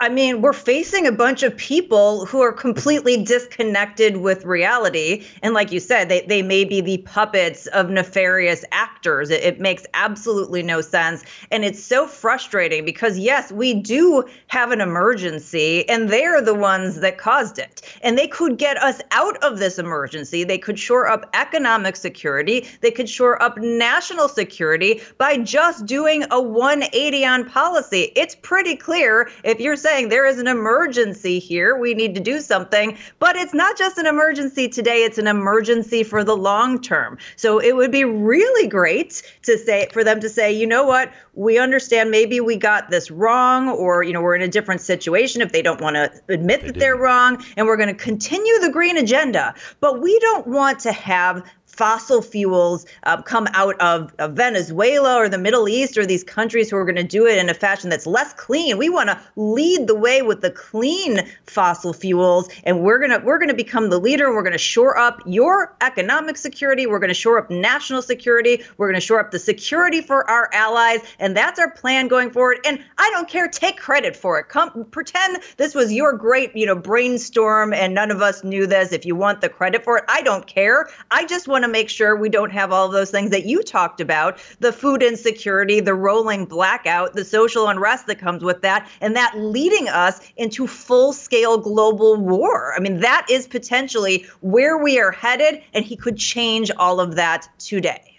I 0.00 0.08
mean, 0.08 0.42
we're 0.42 0.52
facing 0.52 1.08
a 1.08 1.12
bunch 1.12 1.42
of 1.42 1.56
people 1.56 2.24
who 2.24 2.40
are 2.40 2.52
completely 2.52 3.24
disconnected 3.24 4.18
with 4.18 4.44
reality. 4.44 5.26
And 5.42 5.54
like 5.54 5.72
you 5.72 5.80
said, 5.80 6.08
they, 6.08 6.20
they 6.20 6.40
may 6.40 6.64
be 6.64 6.80
the 6.80 6.98
puppets 6.98 7.66
of 7.66 7.90
nefarious 7.90 8.64
actors. 8.70 9.28
It, 9.30 9.42
it 9.42 9.60
makes 9.60 9.86
absolutely 9.94 10.62
no 10.62 10.82
sense. 10.82 11.24
And 11.50 11.64
it's 11.64 11.82
so 11.82 12.06
frustrating 12.06 12.84
because, 12.84 13.18
yes, 13.18 13.50
we 13.50 13.74
do 13.74 14.22
have 14.46 14.70
an 14.70 14.80
emergency, 14.80 15.88
and 15.88 16.08
they're 16.08 16.42
the 16.42 16.54
ones 16.54 17.00
that 17.00 17.18
caused 17.18 17.58
it. 17.58 17.82
And 18.00 18.16
they 18.16 18.28
could 18.28 18.56
get 18.56 18.80
us 18.80 19.02
out 19.10 19.36
of 19.42 19.58
this 19.58 19.80
emergency. 19.80 20.44
They 20.44 20.58
could 20.58 20.78
shore 20.78 21.10
up 21.10 21.28
economic 21.34 21.96
security, 21.96 22.68
they 22.82 22.92
could 22.92 23.08
shore 23.08 23.42
up 23.42 23.58
national 23.58 24.28
security 24.28 25.02
by 25.18 25.38
just 25.38 25.86
doing 25.86 26.24
a 26.30 26.40
180 26.40 27.26
on 27.26 27.50
policy. 27.50 28.12
It's 28.14 28.36
pretty 28.36 28.76
clear 28.76 29.28
if 29.42 29.58
you're 29.58 29.76
saying 29.88 30.08
there 30.08 30.26
is 30.26 30.38
an 30.38 30.46
emergency 30.46 31.38
here, 31.38 31.76
we 31.76 31.94
need 31.94 32.14
to 32.14 32.20
do 32.20 32.40
something. 32.40 32.96
But 33.18 33.36
it's 33.36 33.54
not 33.54 33.78
just 33.78 33.96
an 33.98 34.06
emergency 34.06 34.68
today, 34.68 35.04
it's 35.04 35.18
an 35.18 35.26
emergency 35.26 36.02
for 36.02 36.24
the 36.24 36.36
long 36.36 36.80
term. 36.80 37.18
So 37.36 37.58
it 37.58 37.74
would 37.74 37.90
be 37.90 38.04
really 38.04 38.68
great 38.68 39.22
to 39.44 39.56
say 39.56 39.88
for 39.92 40.04
them 40.04 40.20
to 40.20 40.28
say, 40.28 40.52
you 40.52 40.66
know 40.66 40.84
what, 40.84 41.10
we 41.34 41.58
understand 41.58 42.10
maybe 42.10 42.40
we 42.40 42.56
got 42.56 42.90
this 42.90 43.10
wrong, 43.10 43.68
or 43.68 44.02
you 44.02 44.12
know, 44.12 44.20
we're 44.20 44.34
in 44.34 44.42
a 44.42 44.48
different 44.48 44.80
situation 44.80 45.40
if 45.40 45.52
they 45.52 45.62
don't 45.62 45.80
want 45.80 45.96
to 45.96 46.12
admit 46.28 46.62
that 46.66 46.74
they're 46.74 46.96
wrong, 46.96 47.42
and 47.56 47.66
we're 47.66 47.76
going 47.76 47.88
to 47.88 47.94
continue 47.94 48.58
the 48.60 48.70
green 48.70 48.98
agenda. 48.98 49.54
But 49.80 50.02
we 50.02 50.18
don't 50.18 50.46
want 50.46 50.80
to 50.80 50.92
have 50.92 51.42
fossil 51.78 52.20
fuels 52.20 52.84
uh, 53.04 53.22
come 53.22 53.46
out 53.54 53.80
of, 53.80 54.12
of 54.18 54.32
Venezuela 54.32 55.14
or 55.14 55.28
the 55.28 55.38
Middle 55.38 55.68
East 55.68 55.96
or 55.96 56.04
these 56.04 56.24
countries 56.24 56.68
who 56.68 56.76
are 56.76 56.84
going 56.84 56.96
to 56.96 57.04
do 57.04 57.24
it 57.24 57.38
in 57.38 57.48
a 57.48 57.54
fashion 57.54 57.88
that's 57.88 58.04
less 58.04 58.34
clean. 58.34 58.76
We 58.78 58.88
want 58.88 59.10
to 59.10 59.20
lead 59.36 59.86
the 59.86 59.94
way 59.94 60.20
with 60.20 60.40
the 60.40 60.50
clean 60.50 61.20
fossil 61.46 61.92
fuels, 61.92 62.48
and 62.64 62.82
we're 62.82 62.98
gonna 62.98 63.20
we're 63.24 63.38
gonna 63.38 63.54
become 63.54 63.90
the 63.90 64.00
leader. 64.00 64.34
We're 64.34 64.42
gonna 64.42 64.58
shore 64.58 64.98
up 64.98 65.22
your 65.24 65.76
economic 65.80 66.36
security. 66.36 66.86
We're 66.86 66.98
gonna 66.98 67.14
shore 67.14 67.38
up 67.38 67.48
national 67.48 68.02
security. 68.02 68.64
We're 68.76 68.88
gonna 68.88 69.00
shore 69.00 69.20
up 69.20 69.30
the 69.30 69.38
security 69.38 70.00
for 70.00 70.28
our 70.28 70.50
allies, 70.52 71.00
and 71.20 71.36
that's 71.36 71.60
our 71.60 71.70
plan 71.70 72.08
going 72.08 72.32
forward. 72.32 72.58
And 72.64 72.84
I 72.98 73.08
don't 73.14 73.28
care. 73.28 73.46
Take 73.46 73.78
credit 73.78 74.16
for 74.16 74.40
it. 74.40 74.48
Come 74.48 74.84
pretend 74.86 75.38
this 75.56 75.76
was 75.76 75.92
your 75.92 76.12
great 76.14 76.56
you 76.56 76.66
know 76.66 76.74
brainstorm, 76.74 77.72
and 77.72 77.94
none 77.94 78.10
of 78.10 78.20
us 78.20 78.42
knew 78.42 78.66
this. 78.66 78.92
If 78.92 79.06
you 79.06 79.14
want 79.14 79.40
the 79.42 79.48
credit 79.48 79.84
for 79.84 79.98
it, 79.98 80.04
I 80.08 80.22
don't 80.22 80.46
care. 80.46 80.88
I 81.12 81.24
just 81.24 81.46
want 81.46 81.62
to 81.62 81.67
make 81.68 81.88
sure 81.88 82.16
we 82.16 82.28
don't 82.28 82.50
have 82.50 82.72
all 82.72 82.88
those 82.88 83.10
things 83.10 83.30
that 83.30 83.46
you 83.46 83.62
talked 83.62 84.00
about 84.00 84.38
the 84.60 84.72
food 84.72 85.02
insecurity, 85.02 85.80
the 85.80 85.94
rolling 85.94 86.44
blackout, 86.44 87.14
the 87.14 87.24
social 87.24 87.68
unrest 87.68 88.06
that 88.06 88.18
comes 88.18 88.42
with 88.42 88.62
that, 88.62 88.88
and 89.00 89.16
that 89.16 89.32
leading 89.36 89.88
us 89.88 90.20
into 90.36 90.66
full 90.66 91.12
scale 91.12 91.58
global 91.58 92.16
war. 92.16 92.74
I 92.76 92.80
mean, 92.80 93.00
that 93.00 93.26
is 93.30 93.46
potentially 93.46 94.26
where 94.40 94.78
we 94.78 94.98
are 94.98 95.12
headed, 95.12 95.62
and 95.74 95.84
he 95.84 95.96
could 95.96 96.16
change 96.16 96.70
all 96.76 97.00
of 97.00 97.16
that 97.16 97.48
today. 97.58 98.18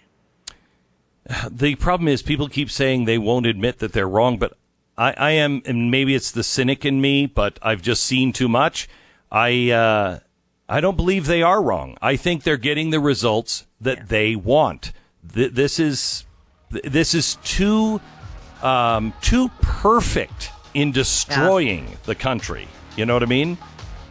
The 1.48 1.76
problem 1.76 2.08
is 2.08 2.22
people 2.22 2.48
keep 2.48 2.70
saying 2.70 3.04
they 3.04 3.18
won't 3.18 3.46
admit 3.46 3.78
that 3.78 3.92
they're 3.92 4.08
wrong, 4.08 4.38
but 4.38 4.54
I, 4.98 5.14
I 5.16 5.30
am, 5.32 5.62
and 5.64 5.90
maybe 5.90 6.14
it's 6.14 6.32
the 6.32 6.42
cynic 6.42 6.84
in 6.84 7.00
me, 7.00 7.26
but 7.26 7.58
I've 7.62 7.82
just 7.82 8.04
seen 8.04 8.32
too 8.32 8.48
much. 8.48 8.88
I, 9.30 9.70
uh, 9.70 10.18
I 10.70 10.80
don't 10.80 10.96
believe 10.96 11.26
they 11.26 11.42
are 11.42 11.60
wrong. 11.60 11.96
I 12.00 12.14
think 12.14 12.44
they're 12.44 12.56
getting 12.56 12.90
the 12.90 13.00
results 13.00 13.66
that 13.80 14.08
they 14.08 14.36
want. 14.36 14.92
Th- 15.34 15.50
this 15.50 15.80
is, 15.80 16.24
th- 16.72 16.84
this 16.84 17.12
is 17.12 17.34
too, 17.42 18.00
um, 18.62 19.12
too 19.20 19.48
perfect 19.60 20.52
in 20.72 20.92
destroying 20.92 21.98
the 22.04 22.14
country. 22.14 22.68
You 22.96 23.04
know 23.04 23.14
what 23.14 23.24
I 23.24 23.26
mean? 23.26 23.58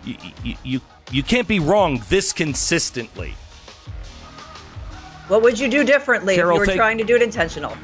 You, 0.03 0.16
you, 0.43 0.55
you, 0.64 0.82
you 1.12 1.24
can't 1.24 1.47
be 1.47 1.62
wrong 1.62 2.03
this 2.10 2.34
consistently. 2.34 3.36
What 5.30 5.41
would 5.41 5.57
you 5.57 5.70
do 5.70 5.86
differently 5.86 6.36
Carol, 6.36 6.51
if 6.51 6.55
you 6.55 6.60
were 6.60 6.66
thank- 6.66 6.78
trying 6.78 6.97
to 6.97 7.05
do 7.05 7.16
it 7.16 7.22
intentional? 7.22 7.78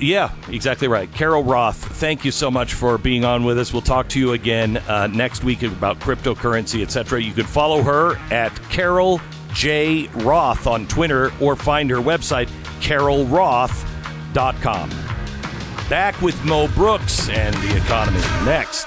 Yeah, 0.00 0.32
exactly 0.48 0.86
right. 0.86 1.12
Carol 1.12 1.42
Roth, 1.42 1.76
thank 1.76 2.24
you 2.24 2.30
so 2.30 2.50
much 2.50 2.74
for 2.74 2.98
being 2.98 3.24
on 3.24 3.44
with 3.44 3.58
us. 3.58 3.72
We'll 3.72 3.82
talk 3.82 4.08
to 4.10 4.18
you 4.18 4.32
again 4.32 4.76
uh, 4.76 5.08
next 5.08 5.42
week 5.42 5.62
about 5.62 5.98
cryptocurrency, 5.98 6.82
etc. 6.82 7.20
You 7.20 7.32
can 7.32 7.46
follow 7.46 7.82
her 7.82 8.16
at 8.32 8.54
Carol 8.70 9.20
J. 9.52 10.08
Roth 10.14 10.66
on 10.66 10.86
Twitter 10.86 11.32
or 11.40 11.56
find 11.56 11.90
her 11.90 11.96
website, 11.96 12.48
carolroth.com. 12.80 14.90
Back 15.88 16.20
with 16.20 16.42
Mo 16.44 16.68
Brooks 16.68 17.28
and 17.28 17.54
the 17.56 17.76
economy 17.76 18.20
next. 18.44 18.86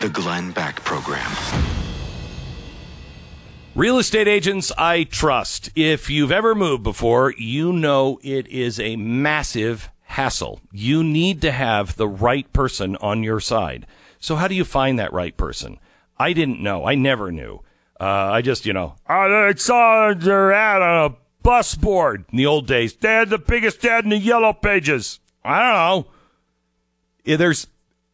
The 0.00 0.08
Glenn 0.08 0.52
Beck 0.52 0.82
Program. 0.84 1.30
Real 3.74 3.98
estate 3.98 4.28
agents 4.28 4.70
I 4.78 5.02
trust. 5.02 5.70
If 5.74 6.08
you've 6.08 6.30
ever 6.30 6.54
moved 6.54 6.84
before, 6.84 7.34
you 7.36 7.72
know 7.72 8.20
it 8.22 8.46
is 8.46 8.78
a 8.78 8.94
massive 8.94 9.90
hassle. 10.02 10.60
You 10.70 11.02
need 11.02 11.40
to 11.40 11.50
have 11.50 11.96
the 11.96 12.06
right 12.06 12.50
person 12.52 12.94
on 12.96 13.24
your 13.24 13.40
side. 13.40 13.88
So 14.20 14.36
how 14.36 14.46
do 14.46 14.54
you 14.54 14.64
find 14.64 14.96
that 15.00 15.12
right 15.12 15.36
person? 15.36 15.80
I 16.16 16.34
didn't 16.34 16.62
know. 16.62 16.86
I 16.86 16.94
never 16.94 17.32
knew. 17.32 17.62
Uh, 18.00 18.04
I 18.04 18.42
just, 18.42 18.64
you 18.64 18.72
know, 18.72 18.94
I 19.08 19.52
saw 19.56 20.14
their 20.14 20.52
ad 20.52 20.80
on 20.80 21.10
a 21.10 21.16
bus 21.42 21.74
board 21.74 22.26
in 22.30 22.38
the 22.38 22.46
old 22.46 22.68
days. 22.68 22.94
They 22.94 23.08
had 23.08 23.30
the 23.30 23.38
biggest 23.38 23.84
ad 23.84 24.04
in 24.04 24.10
the 24.10 24.18
yellow 24.18 24.52
pages. 24.52 25.18
I 25.44 25.58
don't 25.58 26.06
know. 27.26 27.36
There's 27.36 27.66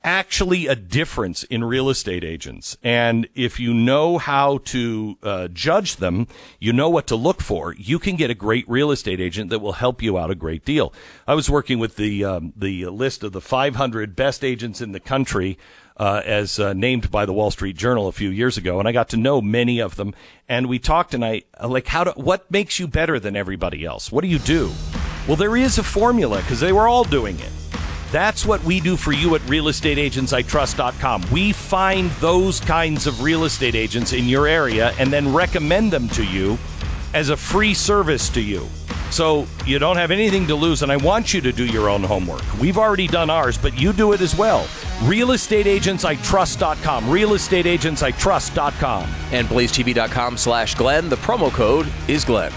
actually 0.02 0.66
a 0.66 0.74
difference 0.74 1.42
in 1.44 1.62
real 1.62 1.90
estate 1.90 2.24
agents. 2.24 2.76
And 2.82 3.28
if 3.34 3.60
you 3.60 3.74
know 3.74 4.18
how 4.18 4.58
to 4.58 5.18
uh, 5.22 5.48
judge 5.48 5.96
them, 5.96 6.26
you 6.58 6.72
know 6.72 6.88
what 6.88 7.06
to 7.08 7.16
look 7.16 7.42
for, 7.42 7.74
you 7.74 7.98
can 7.98 8.16
get 8.16 8.30
a 8.30 8.34
great 8.34 8.68
real 8.68 8.90
estate 8.90 9.20
agent 9.20 9.50
that 9.50 9.58
will 9.58 9.74
help 9.74 10.02
you 10.02 10.18
out 10.18 10.30
a 10.30 10.34
great 10.34 10.64
deal. 10.64 10.92
I 11.26 11.34
was 11.34 11.50
working 11.50 11.78
with 11.78 11.96
the, 11.96 12.24
um, 12.24 12.52
the 12.56 12.86
list 12.86 13.22
of 13.22 13.32
the 13.32 13.40
500 13.40 14.16
best 14.16 14.42
agents 14.42 14.80
in 14.80 14.92
the 14.92 15.00
country. 15.00 15.58
Uh, 15.96 16.22
as 16.24 16.58
uh, 16.58 16.72
named 16.72 17.10
by 17.10 17.26
the 17.26 17.32
Wall 17.32 17.50
Street 17.50 17.76
Journal 17.76 18.08
a 18.08 18.12
few 18.12 18.30
years 18.30 18.56
ago, 18.56 18.78
and 18.78 18.88
I 18.88 18.92
got 18.92 19.10
to 19.10 19.18
know 19.18 19.42
many 19.42 19.80
of 19.80 19.96
them. 19.96 20.14
And 20.48 20.66
we 20.66 20.78
talked, 20.78 21.12
and 21.12 21.22
I 21.22 21.42
like 21.62 21.86
how 21.88 22.04
to 22.04 22.12
what 22.12 22.50
makes 22.50 22.78
you 22.78 22.88
better 22.88 23.20
than 23.20 23.36
everybody 23.36 23.84
else. 23.84 24.10
What 24.10 24.22
do 24.22 24.28
you 24.28 24.38
do? 24.38 24.72
Well, 25.28 25.36
there 25.36 25.58
is 25.58 25.76
a 25.76 25.82
formula 25.82 26.38
because 26.38 26.60
they 26.60 26.72
were 26.72 26.88
all 26.88 27.04
doing 27.04 27.38
it. 27.38 27.52
That's 28.12 28.44
what 28.44 28.62
we 28.64 28.80
do 28.80 28.96
for 28.96 29.12
you 29.12 29.34
at 29.36 29.40
realestateagentsitrust.com. 29.42 31.30
We 31.30 31.52
find 31.52 32.10
those 32.12 32.60
kinds 32.60 33.06
of 33.06 33.22
real 33.22 33.44
estate 33.44 33.74
agents 33.74 34.12
in 34.12 34.28
your 34.28 34.46
area 34.46 34.92
and 34.98 35.12
then 35.12 35.32
recommend 35.32 35.92
them 35.92 36.08
to 36.10 36.24
you 36.24 36.58
as 37.14 37.30
a 37.30 37.36
free 37.36 37.74
service 37.74 38.28
to 38.30 38.40
you. 38.40 38.66
So 39.10 39.46
you 39.66 39.78
don't 39.80 39.96
have 39.96 40.12
anything 40.12 40.46
to 40.46 40.54
lose, 40.54 40.82
and 40.82 40.92
I 40.92 40.96
want 40.96 41.34
you 41.34 41.40
to 41.40 41.52
do 41.52 41.66
your 41.66 41.88
own 41.88 42.04
homework. 42.04 42.44
We've 42.60 42.78
already 42.78 43.08
done 43.08 43.28
ours, 43.28 43.58
but 43.58 43.76
you 43.78 43.92
do 43.92 44.12
it 44.12 44.20
as 44.20 44.36
well. 44.36 44.64
RealestateAgentsITrust.com. 45.00 47.04
RealestateAgentsITrust.com. 47.04 49.08
And 49.32 49.48
BlazeTV.com 49.48 50.36
slash 50.36 50.76
Glenn. 50.76 51.08
The 51.08 51.16
promo 51.16 51.52
code 51.52 51.88
is 52.06 52.24
Glenn. 52.24 52.52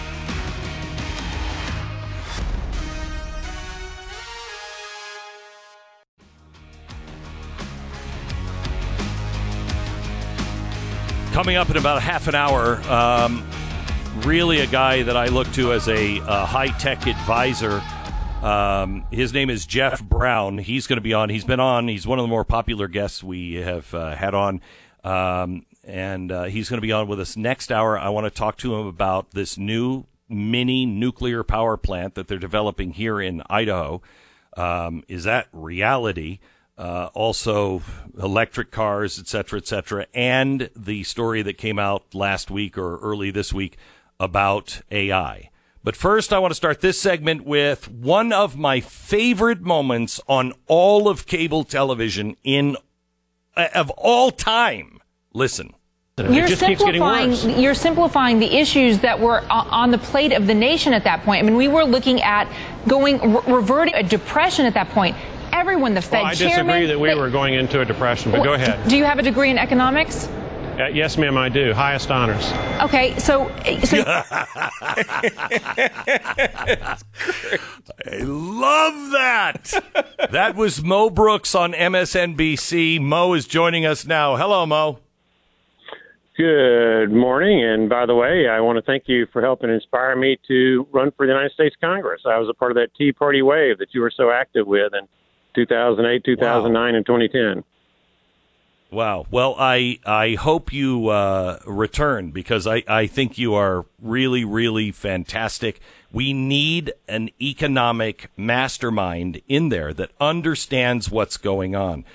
Coming 11.34 11.56
up 11.56 11.72
in 11.72 11.78
about 11.78 12.00
half 12.00 12.28
an 12.28 12.36
hour, 12.36 12.80
um, 12.84 13.44
really 14.18 14.60
a 14.60 14.68
guy 14.68 15.02
that 15.02 15.18
I 15.18 15.30
look 15.30 15.52
to 15.54 15.74
as 15.74 15.90
a, 15.90 16.20
a 16.20 16.46
high 16.46 16.68
tech 16.78 17.08
advisor. 17.08 17.82
Um, 18.44 19.04
his 19.10 19.34
name 19.34 19.50
is 19.50 19.66
Jeff 19.66 20.04
Brown. 20.04 20.60
He's 20.60 20.86
going 20.86 20.98
to 20.98 21.02
be 21.02 21.12
on. 21.12 21.30
He's 21.30 21.44
been 21.44 21.60
on. 21.60 21.88
He's 21.88 22.06
one 22.06 22.20
of 22.20 22.24
the 22.24 22.28
more 22.28 22.46
popular 22.46 22.88
guests 22.88 23.24
we 23.24 23.56
have 23.56 23.92
uh, 23.96 24.16
had 24.16 24.36
on. 24.36 24.62
Um, 25.04 25.66
and 25.84 26.32
uh, 26.32 26.44
he's 26.44 26.70
going 26.70 26.78
to 26.78 26.86
be 26.86 26.92
on 26.92 27.08
with 27.08 27.20
us 27.20 27.36
next 27.36 27.72
hour. 27.72 27.98
I 27.98 28.10
want 28.10 28.26
to 28.26 28.32
talk 28.32 28.56
to 28.58 28.76
him 28.76 28.86
about 28.86 29.32
this 29.32 29.58
new 29.58 30.06
mini 30.30 30.86
nuclear 30.86 31.44
power 31.44 31.78
plant 31.78 32.14
that 32.14 32.28
they're 32.28 32.38
developing 32.38 32.92
here 32.92 33.20
in 33.20 33.42
Idaho. 33.50 34.04
Um, 34.56 35.04
is 35.08 35.24
that 35.24 35.48
reality? 35.52 36.38
Uh, 36.78 37.10
also 37.14 37.82
electric 38.18 38.72
cars, 38.72 39.20
et 39.20 39.28
cetera, 39.28 39.60
et 39.60 39.68
cetera, 39.68 40.08
and 40.14 40.70
the 40.76 41.04
story 41.04 41.42
that 41.42 41.58
came 41.58 41.80
out 41.80 42.14
last 42.14 42.50
week 42.50 42.78
or 42.78 42.98
early 43.00 43.32
this 43.32 43.54
week 43.54 43.78
about 44.20 44.82
AI. 44.92 45.50
But 45.84 45.96
first, 45.98 46.32
I 46.32 46.40
want 46.40 46.52
to 46.52 46.56
start 46.56 46.80
this 46.80 47.00
segment 47.00 47.44
with 47.44 47.92
one 47.92 48.32
of 48.32 48.58
my 48.58 48.80
favorite 48.80 49.62
moments 49.62 50.22
on 50.28 50.54
all 50.68 51.10
of 51.10 51.26
cable 51.26 51.66
television 51.66 52.38
in 52.44 52.78
uh, 53.56 53.68
of 53.76 53.90
all 53.92 54.32
time. 54.32 55.00
Listen. 55.34 55.74
You're 56.18 56.48
simplifying. 56.48 57.60
You're 57.60 57.74
simplifying 57.74 58.38
the 58.38 58.56
issues 58.56 59.00
that 59.00 59.20
were 59.20 59.44
on 59.50 59.90
the 59.90 59.98
plate 59.98 60.32
of 60.32 60.46
the 60.46 60.54
nation 60.54 60.94
at 60.94 61.04
that 61.06 61.24
point. 61.24 61.44
I 61.44 61.46
mean, 61.48 61.56
we 61.56 61.68
were 61.68 61.84
looking 61.84 62.22
at 62.22 62.48
going 62.88 63.34
re- 63.34 63.42
reverting 63.48 63.96
a 63.96 64.04
depression 64.04 64.68
at 64.68 64.76
that 64.76 64.90
point 64.90 65.16
everyone, 65.54 65.94
the 65.94 66.02
Fed 66.02 66.24
well, 66.24 66.26
I 66.26 66.36
disagree 66.36 66.86
that 66.88 67.00
we 67.00 67.10
they, 67.10 67.16
were 67.16 67.30
going 67.30 67.54
into 67.54 67.82
a 67.82 67.86
depression, 67.86 68.32
but 68.32 68.42
well, 68.42 68.50
go 68.50 68.54
ahead. 68.54 68.88
Do 68.90 68.98
you 68.98 69.06
have 69.06 69.20
a 69.20 69.22
degree 69.22 69.50
in 69.50 69.58
economics? 69.58 70.28
Uh, 70.80 70.88
yes, 70.88 71.18
ma'am, 71.20 71.38
I 71.38 71.50
do. 71.50 71.72
Highest 71.72 72.10
honors. 72.10 72.52
Okay, 72.82 73.18
so. 73.20 73.48
so 73.84 73.98
I 74.08 74.48
love 78.24 79.12
that. 79.12 79.72
that 80.32 80.56
was 80.56 80.84
Mo 80.84 81.12
Brooks 81.12 81.54
on 81.54 81.74
MSNBC. 81.74 83.00
Mo 83.00 83.34
is 83.34 83.46
joining 83.46 83.86
us 83.86 84.08
now. 84.08 84.36
Hello, 84.36 84.66
Mo. 84.66 84.98
Good 86.36 87.12
morning. 87.12 87.64
And 87.64 87.88
by 87.88 88.08
the 88.08 88.16
way, 88.16 88.48
I 88.48 88.60
want 88.60 88.78
to 88.78 88.82
thank 88.82 89.04
you 89.06 89.28
for 89.32 89.44
helping 89.44 89.70
inspire 89.70 90.16
me 90.16 90.40
to 90.48 90.88
run 90.92 91.12
for 91.16 91.28
the 91.28 91.32
United 91.32 91.52
States 91.52 91.76
Congress. 91.80 92.24
I 92.26 92.40
was 92.40 92.50
a 92.50 92.56
part 92.56 92.72
of 92.72 92.76
that 92.78 92.88
Tea 92.98 93.12
Party 93.12 93.44
wave 93.44 93.78
that 93.78 93.94
you 93.94 94.02
were 94.02 94.10
so 94.10 94.32
active 94.32 94.66
with 94.66 94.96
in 94.96 95.08
2008, 95.54 96.24
2009, 96.24 96.74
wow. 96.74 96.98
and 96.98 97.06
2010. 97.06 97.64
Wow. 98.94 99.26
Well, 99.32 99.56
I 99.58 99.98
I 100.06 100.36
hope 100.36 100.72
you 100.72 101.08
uh, 101.08 101.58
return 101.66 102.30
because 102.30 102.68
I, 102.68 102.84
I 102.88 103.08
think 103.08 103.40
you 103.40 103.56
are 103.56 103.88
really, 104.00 104.46
really 104.46 104.92
fantastic. 104.92 105.80
We 106.12 106.32
need 106.32 106.94
an 107.08 107.32
economic 107.42 108.30
mastermind 108.38 109.42
in 109.48 109.70
there 109.70 109.96
that 109.96 110.12
understands 110.22 111.10
what's 111.10 111.38
going 111.38 111.76
on. 111.76 112.06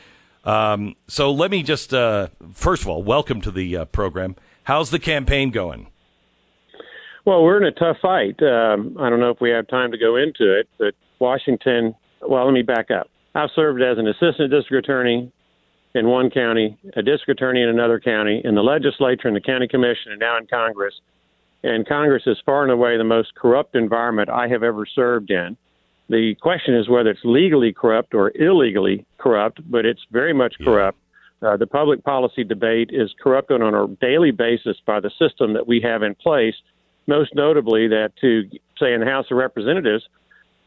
Um, 0.44 0.94
so 1.08 1.32
let 1.32 1.50
me 1.50 1.64
just, 1.64 1.92
uh, 1.92 2.28
first 2.54 2.82
of 2.82 2.88
all, 2.88 3.02
welcome 3.02 3.40
to 3.40 3.50
the 3.50 3.78
uh, 3.78 3.84
program. 3.86 4.36
How's 4.62 4.90
the 4.90 5.00
campaign 5.00 5.50
going? 5.50 5.88
Well, 7.24 7.42
we're 7.42 7.58
in 7.58 7.64
a 7.64 7.72
tough 7.72 7.96
fight. 8.00 8.40
Um, 8.40 8.96
I 9.00 9.10
don't 9.10 9.18
know 9.18 9.30
if 9.30 9.40
we 9.40 9.50
have 9.50 9.66
time 9.66 9.90
to 9.90 9.98
go 9.98 10.14
into 10.14 10.58
it, 10.58 10.68
but 10.78 10.94
Washington, 11.18 11.94
well, 12.26 12.44
let 12.44 12.52
me 12.52 12.62
back 12.62 12.90
up. 12.90 13.10
I've 13.34 13.50
served 13.54 13.82
as 13.82 13.98
an 13.98 14.08
assistant 14.08 14.50
district 14.50 14.86
attorney 14.86 15.32
in 15.94 16.08
one 16.08 16.30
county, 16.30 16.78
a 16.96 17.02
district 17.02 17.40
attorney 17.40 17.62
in 17.62 17.68
another 17.68 18.00
county, 18.00 18.40
in 18.44 18.54
the 18.54 18.62
legislature, 18.62 19.28
in 19.28 19.34
the 19.34 19.40
county 19.40 19.68
commission, 19.68 20.12
and 20.12 20.20
now 20.20 20.36
in 20.38 20.46
Congress. 20.46 20.94
And 21.62 21.86
Congress 21.86 22.22
is 22.26 22.38
far 22.44 22.62
and 22.62 22.72
away 22.72 22.96
the 22.96 23.04
most 23.04 23.34
corrupt 23.34 23.74
environment 23.74 24.30
I 24.30 24.48
have 24.48 24.62
ever 24.62 24.86
served 24.86 25.30
in. 25.30 25.56
The 26.08 26.34
question 26.40 26.74
is 26.74 26.88
whether 26.88 27.10
it's 27.10 27.20
legally 27.24 27.72
corrupt 27.72 28.14
or 28.14 28.32
illegally 28.34 29.04
corrupt, 29.18 29.60
but 29.70 29.84
it's 29.84 30.00
very 30.10 30.32
much 30.32 30.54
corrupt. 30.62 30.98
Uh, 31.42 31.56
the 31.56 31.66
public 31.66 32.02
policy 32.02 32.44
debate 32.44 32.90
is 32.92 33.14
corrupted 33.20 33.62
on 33.62 33.74
a 33.74 33.86
daily 33.96 34.30
basis 34.30 34.76
by 34.86 35.00
the 35.00 35.10
system 35.18 35.52
that 35.52 35.66
we 35.66 35.80
have 35.80 36.02
in 36.02 36.14
place, 36.14 36.54
most 37.06 37.34
notably 37.34 37.88
that 37.88 38.12
to, 38.20 38.48
say, 38.78 38.92
in 38.92 39.00
the 39.00 39.06
House 39.06 39.26
of 39.30 39.36
Representatives, 39.36 40.08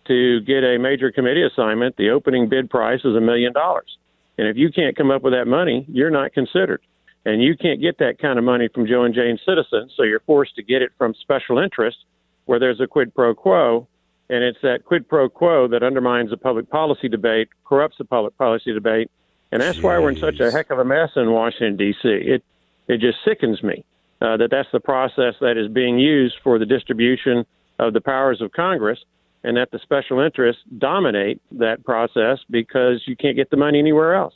to 0.08 0.42
get 0.42 0.64
a 0.64 0.78
major 0.78 1.12
committee 1.12 1.44
assignment, 1.44 1.96
the 1.98 2.10
opening 2.10 2.50
bid 2.50 2.70
price 2.70 3.02
is 3.04 3.16
a 3.16 3.22
million 3.22 3.54
dollars. 3.54 3.98
And 4.38 4.48
if 4.48 4.58
you 4.58 4.72
can't 4.72 4.96
come 4.96 5.12
up 5.12 5.22
with 5.22 5.34
that 5.34 5.46
money, 5.46 5.86
you're 5.88 6.10
not 6.10 6.34
considered. 6.34 6.82
And 7.26 7.44
you 7.44 7.56
can't 7.56 7.80
get 7.80 8.00
that 8.00 8.18
kind 8.20 8.40
of 8.40 8.46
money 8.46 8.68
from 8.74 8.88
Joe 8.88 9.04
and 9.04 9.14
Jane 9.14 9.38
citizens, 9.46 9.94
so 9.96 10.04
you're 10.04 10.22
forced 10.22 10.56
to 10.56 10.64
get 10.64 10.82
it 10.82 10.92
from 10.98 11.14
special 11.22 11.60
interests 11.60 12.02
where 12.46 12.60
there's 12.60 12.82
a 12.82 12.88
quid 12.88 13.14
pro 13.14 13.36
quo. 13.36 13.88
And 14.30 14.44
it's 14.44 14.58
that 14.64 14.86
quid 14.86 15.08
pro 15.08 15.30
quo 15.30 15.68
that 15.68 15.84
undermines 15.84 16.32
the 16.32 16.38
public 16.38 16.70
policy 16.70 17.10
debate, 17.10 17.50
corrupts 17.66 17.98
the 17.98 18.06
public 18.06 18.36
policy 18.38 18.74
debate. 18.74 19.12
And 19.52 19.62
that's 19.62 19.78
Jeez. 19.78 19.84
why 19.84 20.00
we're 20.00 20.10
in 20.10 20.18
such 20.18 20.40
a 20.40 20.50
heck 20.50 20.72
of 20.72 20.80
a 20.80 20.86
mess 20.86 21.10
in 21.16 21.32
Washington, 21.32 21.76
D.C. 21.76 22.08
It, 22.08 22.44
it 22.88 23.00
just 23.02 23.18
sickens 23.26 23.62
me 23.62 23.86
uh, 24.22 24.38
that 24.38 24.50
that's 24.50 24.70
the 24.72 24.80
process 24.80 25.36
that 25.42 25.58
is 25.58 25.68
being 25.68 26.00
used 26.00 26.36
for 26.44 26.58
the 26.58 26.66
distribution 26.66 27.46
of 27.78 27.94
the 27.94 28.02
powers 28.02 28.42
of 28.42 28.52
Congress 28.54 29.00
and 29.44 29.58
that 29.58 29.72
the 29.72 29.80
special 29.80 30.20
interests 30.20 30.62
dominate 30.78 31.42
that 31.52 31.84
process 31.84 32.40
because 32.50 33.02
you 33.06 33.16
can't 33.16 33.36
get 33.36 33.50
the 33.50 33.58
money 33.58 33.80
anywhere 33.80 34.16
else. 34.16 34.34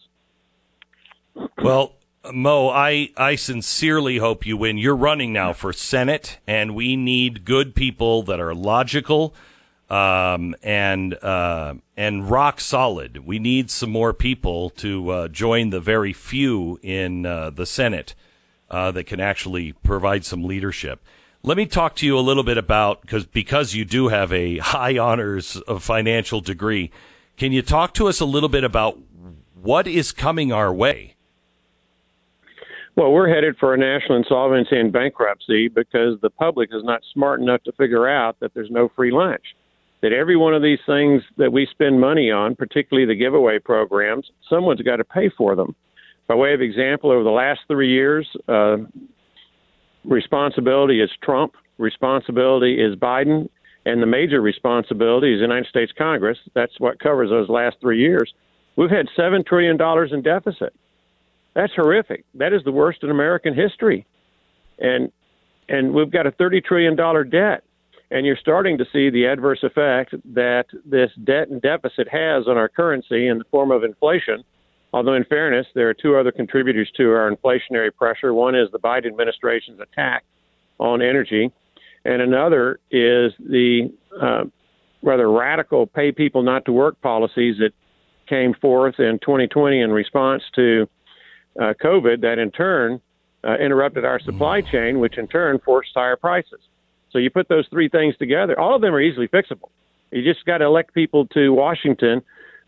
Well, 1.61 1.93
Mo, 2.33 2.69
I, 2.69 3.11
I 3.17 3.35
sincerely 3.35 4.17
hope 4.17 4.45
you 4.45 4.57
win. 4.57 4.77
You're 4.77 4.95
running 4.95 5.31
now 5.31 5.53
for 5.53 5.73
Senate, 5.73 6.39
and 6.47 6.73
we 6.73 6.95
need 6.95 7.45
good 7.45 7.75
people 7.75 8.23
that 8.23 8.39
are 8.39 8.55
logical 8.55 9.35
um, 9.89 10.55
and 10.63 11.13
uh, 11.23 11.75
and 11.95 12.29
rock 12.29 12.59
solid. 12.59 13.25
We 13.25 13.37
need 13.37 13.69
some 13.69 13.91
more 13.91 14.13
people 14.13 14.71
to 14.71 15.09
uh, 15.09 15.27
join 15.27 15.69
the 15.69 15.79
very 15.79 16.13
few 16.13 16.79
in 16.81 17.25
uh, 17.25 17.51
the 17.51 17.65
Senate 17.65 18.15
uh, 18.71 18.91
that 18.91 19.05
can 19.05 19.19
actually 19.19 19.73
provide 19.73 20.25
some 20.25 20.43
leadership. 20.43 21.03
Let 21.45 21.57
me 21.57 21.67
talk 21.67 21.93
to 21.97 22.07
you 22.07 22.17
a 22.17 22.21
little 22.21 22.41
bit 22.41 22.57
about 22.57 23.01
because 23.01 23.27
because 23.27 23.75
you 23.75 23.85
do 23.85 24.07
have 24.07 24.33
a 24.33 24.57
high 24.57 24.97
honors 24.97 25.57
of 25.67 25.83
financial 25.83 26.41
degree. 26.41 26.89
Can 27.37 27.51
you 27.51 27.61
talk 27.61 27.93
to 27.93 28.07
us 28.07 28.19
a 28.19 28.25
little 28.25 28.49
bit 28.49 28.63
about 28.63 28.97
what 29.53 29.85
is 29.85 30.11
coming 30.11 30.51
our 30.51 30.73
way? 30.73 31.17
Well, 32.95 33.11
we're 33.11 33.29
headed 33.29 33.57
for 33.59 33.75
a 33.75 33.77
national 33.77 34.17
insolvency 34.17 34.75
and 34.75 34.91
bankruptcy 34.91 35.67
because 35.67 36.19
the 36.23 36.31
public 36.31 36.69
is 36.73 36.83
not 36.83 37.01
smart 37.13 37.41
enough 37.41 37.61
to 37.65 37.71
figure 37.73 38.07
out 38.07 38.39
that 38.39 38.55
there's 38.55 38.71
no 38.71 38.89
free 38.95 39.11
lunch. 39.11 39.43
that 40.01 40.13
every 40.13 40.35
one 40.35 40.55
of 40.55 40.63
these 40.63 40.79
things 40.87 41.21
that 41.37 41.51
we 41.51 41.67
spend 41.69 42.01
money 42.01 42.31
on, 42.31 42.55
particularly 42.55 43.05
the 43.05 43.15
giveaway 43.15 43.59
programs, 43.59 44.31
someone's 44.49 44.81
got 44.81 44.95
to 44.95 45.03
pay 45.03 45.29
for 45.37 45.55
them. 45.55 45.75
By 46.27 46.33
way 46.33 46.55
of 46.55 46.61
example, 46.61 47.11
over 47.11 47.23
the 47.23 47.29
last 47.29 47.59
three 47.67 47.91
years, 47.91 48.27
uh, 48.47 48.77
responsibility 50.07 51.01
is 51.01 51.09
Trump, 51.23 51.55
responsibility 51.77 52.81
is 52.81 52.95
Biden, 52.95 53.49
and 53.85 54.01
the 54.01 54.07
major 54.07 54.41
responsibility 54.41 55.33
is 55.33 55.39
the 55.39 55.43
United 55.43 55.67
States 55.67 55.91
Congress. 55.97 56.37
That's 56.53 56.79
what 56.79 56.99
covers 56.99 57.29
those 57.29 57.49
last 57.49 57.77
three 57.81 57.99
years. 57.99 58.33
We've 58.75 58.89
had 58.89 59.07
$7 59.17 59.45
trillion 59.45 59.77
in 60.13 60.21
deficit. 60.21 60.73
That's 61.53 61.73
horrific. 61.73 62.25
That 62.33 62.51
is 62.53 62.63
the 62.65 62.71
worst 62.71 63.03
in 63.03 63.09
American 63.09 63.53
history. 63.53 64.05
And 64.79 65.11
and 65.67 65.93
we've 65.93 66.11
got 66.11 66.27
a 66.27 66.31
$30 66.31 66.63
trillion 66.63 66.95
debt. 67.29 67.63
And 68.11 68.25
you're 68.25 68.37
starting 68.37 68.77
to 68.77 68.85
see 68.93 69.09
the 69.09 69.25
adverse 69.25 69.63
effect 69.63 70.13
that 70.35 70.65
this 70.85 71.09
debt 71.23 71.49
and 71.49 71.59
deficit 71.59 72.07
has 72.07 72.47
on 72.47 72.55
our 72.55 72.69
currency 72.69 73.27
in 73.27 73.39
the 73.39 73.45
form 73.45 73.71
of 73.71 73.83
inflation. 73.83 74.43
Although, 74.95 75.15
in 75.15 75.25
fairness, 75.25 75.67
there 75.75 75.89
are 75.89 75.93
two 75.93 76.15
other 76.15 76.31
contributors 76.31 76.89
to 76.95 77.11
our 77.11 77.29
inflationary 77.29 77.93
pressure. 77.93 78.33
One 78.33 78.55
is 78.55 78.71
the 78.71 78.79
Biden 78.79 79.07
administration's 79.07 79.81
attack 79.81 80.23
on 80.79 81.01
energy, 81.01 81.51
and 82.05 82.21
another 82.21 82.79
is 82.91 83.33
the 83.37 83.91
uh, 84.21 84.45
rather 85.03 85.29
radical 85.29 85.85
pay 85.85 86.13
people 86.13 86.43
not 86.43 86.63
to 86.63 86.71
work 86.71 87.01
policies 87.01 87.57
that 87.59 87.71
came 88.29 88.53
forth 88.53 88.97
in 88.97 89.19
2020 89.19 89.81
in 89.81 89.91
response 89.91 90.43
to 90.55 90.87
uh, 91.59 91.73
COVID 91.83 92.21
that 92.21 92.39
in 92.39 92.49
turn 92.51 93.01
uh, 93.43 93.57
interrupted 93.57 94.05
our 94.05 94.21
supply 94.21 94.61
chain, 94.61 94.99
which 94.99 95.17
in 95.17 95.27
turn 95.27 95.59
forced 95.65 95.91
higher 95.93 96.15
prices. 96.15 96.61
So 97.11 97.17
you 97.17 97.29
put 97.29 97.49
those 97.49 97.67
three 97.69 97.89
things 97.89 98.15
together, 98.15 98.57
all 98.57 98.77
of 98.77 98.81
them 98.81 98.93
are 98.93 99.01
easily 99.01 99.27
fixable. 99.27 99.71
You 100.11 100.23
just 100.23 100.45
got 100.45 100.59
to 100.59 100.65
elect 100.65 100.93
people 100.93 101.27
to 101.33 101.49
Washington 101.49 102.21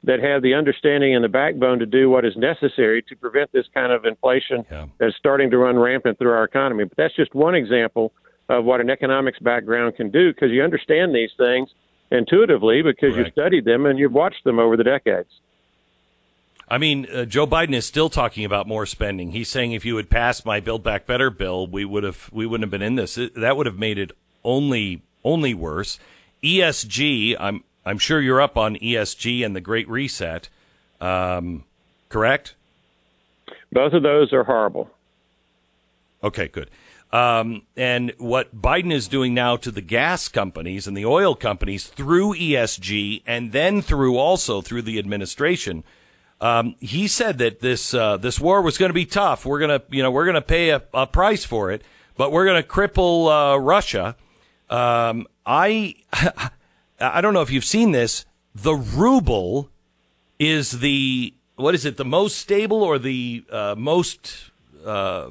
that 0.07 0.21
have 0.21 0.41
the 0.41 0.53
understanding 0.53 1.13
and 1.13 1.23
the 1.23 1.29
backbone 1.29 1.79
to 1.79 1.85
do 1.85 2.09
what 2.09 2.23
is 2.23 2.35
necessary 2.37 3.01
to 3.03 3.15
prevent 3.17 3.51
this 3.51 3.65
kind 3.73 3.91
of 3.91 4.05
inflation 4.05 4.65
yeah. 4.71 4.85
that's 4.97 5.15
starting 5.17 5.51
to 5.51 5.57
run 5.57 5.77
rampant 5.77 6.17
through 6.17 6.31
our 6.31 6.45
economy. 6.45 6.85
But 6.85 6.95
that's 6.95 7.15
just 7.15 7.35
one 7.35 7.55
example 7.55 8.13
of 8.47 8.63
what 8.63 8.79
an 8.79 8.89
economics 8.89 9.37
background 9.39 9.97
can 9.97 10.09
do 10.09 10.33
because 10.33 10.49
you 10.49 10.63
understand 10.63 11.13
these 11.13 11.31
things 11.37 11.69
intuitively 12.09 12.81
because 12.81 13.13
Correct. 13.13 13.17
you've 13.17 13.33
studied 13.33 13.65
them 13.65 13.85
and 13.85 13.99
you've 13.99 14.13
watched 14.13 14.45
them 14.45 14.59
over 14.59 14.77
the 14.77 14.85
decades. 14.85 15.29
I 16.69 16.77
mean, 16.77 17.05
uh, 17.13 17.25
Joe 17.25 17.45
Biden 17.45 17.73
is 17.73 17.85
still 17.85 18.09
talking 18.09 18.45
about 18.45 18.65
more 18.65 18.85
spending. 18.85 19.31
He's 19.31 19.49
saying 19.49 19.73
if 19.73 19.83
you 19.83 19.97
had 19.97 20.09
passed 20.09 20.45
my 20.45 20.61
Build 20.61 20.83
Back 20.83 21.05
Better 21.05 21.29
bill, 21.29 21.67
we 21.67 21.83
would 21.83 22.03
have 22.03 22.29
we 22.31 22.45
wouldn't 22.45 22.63
have 22.63 22.71
been 22.71 22.81
in 22.81 22.95
this. 22.95 23.17
It, 23.17 23.35
that 23.35 23.57
would 23.57 23.65
have 23.65 23.77
made 23.77 23.97
it 23.97 24.11
only 24.45 25.01
only 25.23 25.53
worse. 25.53 25.99
ESG, 26.43 27.35
I'm 27.39 27.63
I'm 27.87 27.97
sure 27.97 28.21
you're 28.21 28.41
up 28.41 28.57
on 28.57 28.75
ESG 28.75 29.45
and 29.45 29.55
the 29.55 29.61
Great 29.61 29.87
Reset, 29.89 30.49
um, 30.99 31.63
correct? 32.09 32.55
Both 33.71 33.93
of 33.93 34.03
those 34.03 34.33
are 34.33 34.43
horrible. 34.43 34.89
Okay, 36.23 36.47
good. 36.47 36.69
Um, 37.13 37.61
and 37.77 38.13
what 38.17 38.61
Biden 38.61 38.91
is 38.91 39.07
doing 39.07 39.33
now 39.33 39.55
to 39.55 39.71
the 39.71 39.81
gas 39.81 40.27
companies 40.27 40.87
and 40.87 40.97
the 40.97 41.05
oil 41.05 41.35
companies 41.35 41.87
through 41.87 42.35
ESG 42.35 43.23
and 43.25 43.53
then 43.53 43.81
through 43.81 44.17
also 44.17 44.61
through 44.61 44.81
the 44.81 44.99
administration 44.99 45.85
um, 46.39 46.75
he 46.79 47.07
said 47.07 47.39
that 47.39 47.61
this 47.61 47.93
uh, 47.93 48.17
this 48.17 48.39
war 48.39 48.61
was 48.61 48.77
going 48.77 48.89
to 48.89 48.93
be 48.93 49.05
tough. 49.05 49.45
We're 49.45 49.59
gonna 49.59 49.81
you 49.89 50.03
know 50.03 50.11
we're 50.11 50.25
gonna 50.25 50.41
pay 50.41 50.69
a, 50.69 50.83
a 50.93 51.07
price 51.07 51.43
for 51.45 51.71
it, 51.71 51.81
but 52.15 52.31
we're 52.31 52.45
gonna 52.45 52.63
cripple 52.63 53.55
uh, 53.55 53.59
Russia. 53.59 54.15
Um, 54.69 55.27
I 55.45 55.95
I 56.99 57.21
don't 57.21 57.33
know 57.33 57.41
if 57.41 57.51
you've 57.51 57.65
seen 57.65 57.91
this. 57.91 58.25
The 58.55 58.75
ruble 58.75 59.69
is 60.39 60.79
the 60.79 61.33
what 61.55 61.73
is 61.73 61.85
it? 61.85 61.97
The 61.97 62.05
most 62.05 62.37
stable 62.37 62.83
or 62.83 62.99
the 62.99 63.43
uh, 63.51 63.75
most 63.77 64.51
uh, 64.85 65.29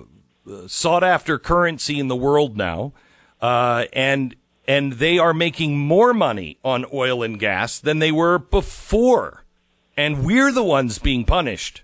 sought 0.66 1.04
after 1.04 1.38
currency 1.38 1.98
in 1.98 2.08
the 2.08 2.16
world 2.16 2.56
now, 2.56 2.92
uh, 3.40 3.84
and 3.92 4.34
and 4.68 4.94
they 4.94 5.18
are 5.18 5.34
making 5.34 5.78
more 5.78 6.12
money 6.12 6.58
on 6.64 6.84
oil 6.92 7.22
and 7.22 7.38
gas 7.38 7.78
than 7.78 8.00
they 8.00 8.10
were 8.10 8.38
before 8.38 9.44
and 9.96 10.24
we're 10.24 10.52
the 10.52 10.62
ones 10.62 10.98
being 10.98 11.24
punished. 11.24 11.82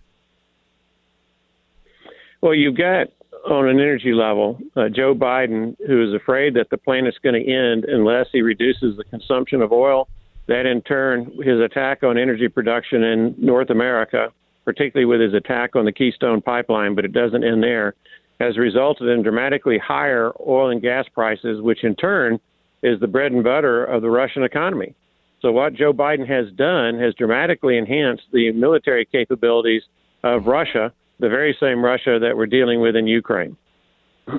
Well, 2.40 2.54
you've 2.54 2.76
got 2.76 3.08
on 3.48 3.68
an 3.68 3.80
energy 3.80 4.12
level 4.12 4.58
uh, 4.76 4.88
Joe 4.88 5.14
Biden, 5.14 5.76
who 5.86 6.02
is 6.02 6.14
afraid 6.14 6.54
that 6.54 6.70
the 6.70 6.78
planet's 6.78 7.18
going 7.22 7.34
to 7.34 7.52
end 7.52 7.84
unless 7.84 8.26
he 8.32 8.42
reduces 8.42 8.96
the 8.96 9.04
consumption 9.04 9.62
of 9.62 9.72
oil. 9.72 10.08
That 10.48 10.66
in 10.66 10.82
turn, 10.82 11.30
his 11.42 11.60
attack 11.60 12.02
on 12.02 12.18
energy 12.18 12.48
production 12.48 13.02
in 13.02 13.34
North 13.38 13.70
America, 13.70 14.32
particularly 14.64 15.06
with 15.06 15.20
his 15.20 15.34
attack 15.34 15.76
on 15.76 15.84
the 15.84 15.92
Keystone 15.92 16.40
Pipeline, 16.40 16.94
but 16.94 17.04
it 17.04 17.12
doesn't 17.12 17.44
end 17.44 17.62
there, 17.62 17.94
has 18.40 18.58
resulted 18.58 19.08
in 19.08 19.22
dramatically 19.22 19.78
higher 19.78 20.32
oil 20.46 20.70
and 20.70 20.82
gas 20.82 21.06
prices, 21.14 21.62
which 21.62 21.84
in 21.84 21.94
turn 21.94 22.40
is 22.82 22.98
the 22.98 23.06
bread 23.06 23.30
and 23.30 23.44
butter 23.44 23.84
of 23.84 24.02
the 24.02 24.10
Russian 24.10 24.42
economy. 24.42 24.94
So 25.40 25.52
what 25.52 25.74
Joe 25.74 25.92
Biden 25.92 26.26
has 26.28 26.52
done 26.54 26.98
has 26.98 27.14
dramatically 27.14 27.78
enhanced 27.78 28.24
the 28.32 28.52
military 28.52 29.04
capabilities 29.04 29.82
of 30.24 30.46
Russia, 30.46 30.92
the 31.18 31.28
very 31.28 31.56
same 31.60 31.84
Russia 31.84 32.18
that 32.18 32.36
we're 32.36 32.46
dealing 32.46 32.80
with 32.80 32.96
in 32.96 33.06
Ukraine. 33.06 33.56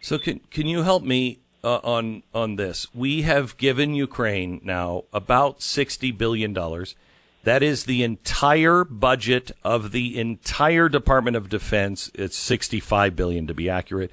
so 0.00 0.18
can 0.18 0.40
can 0.50 0.66
you 0.66 0.82
help 0.82 1.02
me 1.02 1.40
uh, 1.62 1.76
on 1.76 2.22
on 2.34 2.56
this? 2.56 2.86
We 2.94 3.22
have 3.22 3.56
given 3.56 3.94
Ukraine 3.94 4.60
now 4.62 5.04
about 5.12 5.62
sixty 5.62 6.10
billion 6.10 6.52
dollars. 6.52 6.94
That 7.42 7.62
is 7.62 7.84
the 7.84 8.02
entire 8.02 8.84
budget 8.84 9.50
of 9.64 9.92
the 9.92 10.20
entire 10.20 10.90
Department 10.90 11.36
of 11.36 11.48
Defense. 11.48 12.10
It's 12.14 12.36
sixty-five 12.36 13.16
billion 13.16 13.46
to 13.46 13.54
be 13.54 13.70
accurate 13.70 14.10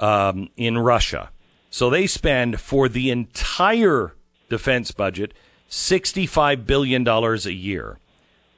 um, 0.00 0.48
in 0.56 0.78
Russia. 0.78 1.30
So 1.70 1.88
they 1.88 2.06
spend 2.08 2.60
for 2.60 2.88
the 2.88 3.10
entire 3.10 4.14
defense 4.48 4.90
budget, 4.90 5.32
$65 5.70 6.66
billion 6.66 7.06
a 7.06 7.36
year. 7.50 7.98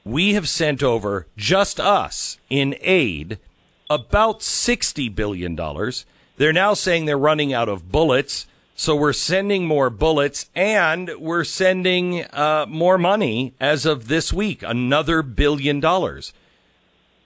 We 0.04 0.34
have 0.34 0.48
sent 0.48 0.82
over, 0.82 1.26
just 1.36 1.78
us, 1.78 2.38
in 2.50 2.76
aid, 2.80 3.38
about 3.88 4.40
$60 4.40 5.14
billion. 5.14 5.56
They're 6.36 6.52
now 6.52 6.74
saying 6.74 7.04
they're 7.04 7.18
running 7.18 7.52
out 7.52 7.68
of 7.68 7.92
bullets. 7.92 8.46
So 8.74 8.96
we're 8.96 9.12
sending 9.12 9.66
more 9.66 9.90
bullets 9.90 10.50
and 10.56 11.10
we're 11.18 11.44
sending 11.44 12.24
uh, 12.24 12.66
more 12.68 12.98
money 12.98 13.54
as 13.60 13.86
of 13.86 14.08
this 14.08 14.32
week, 14.32 14.62
another 14.62 15.22
billion 15.22 15.78
dollars. 15.78 16.32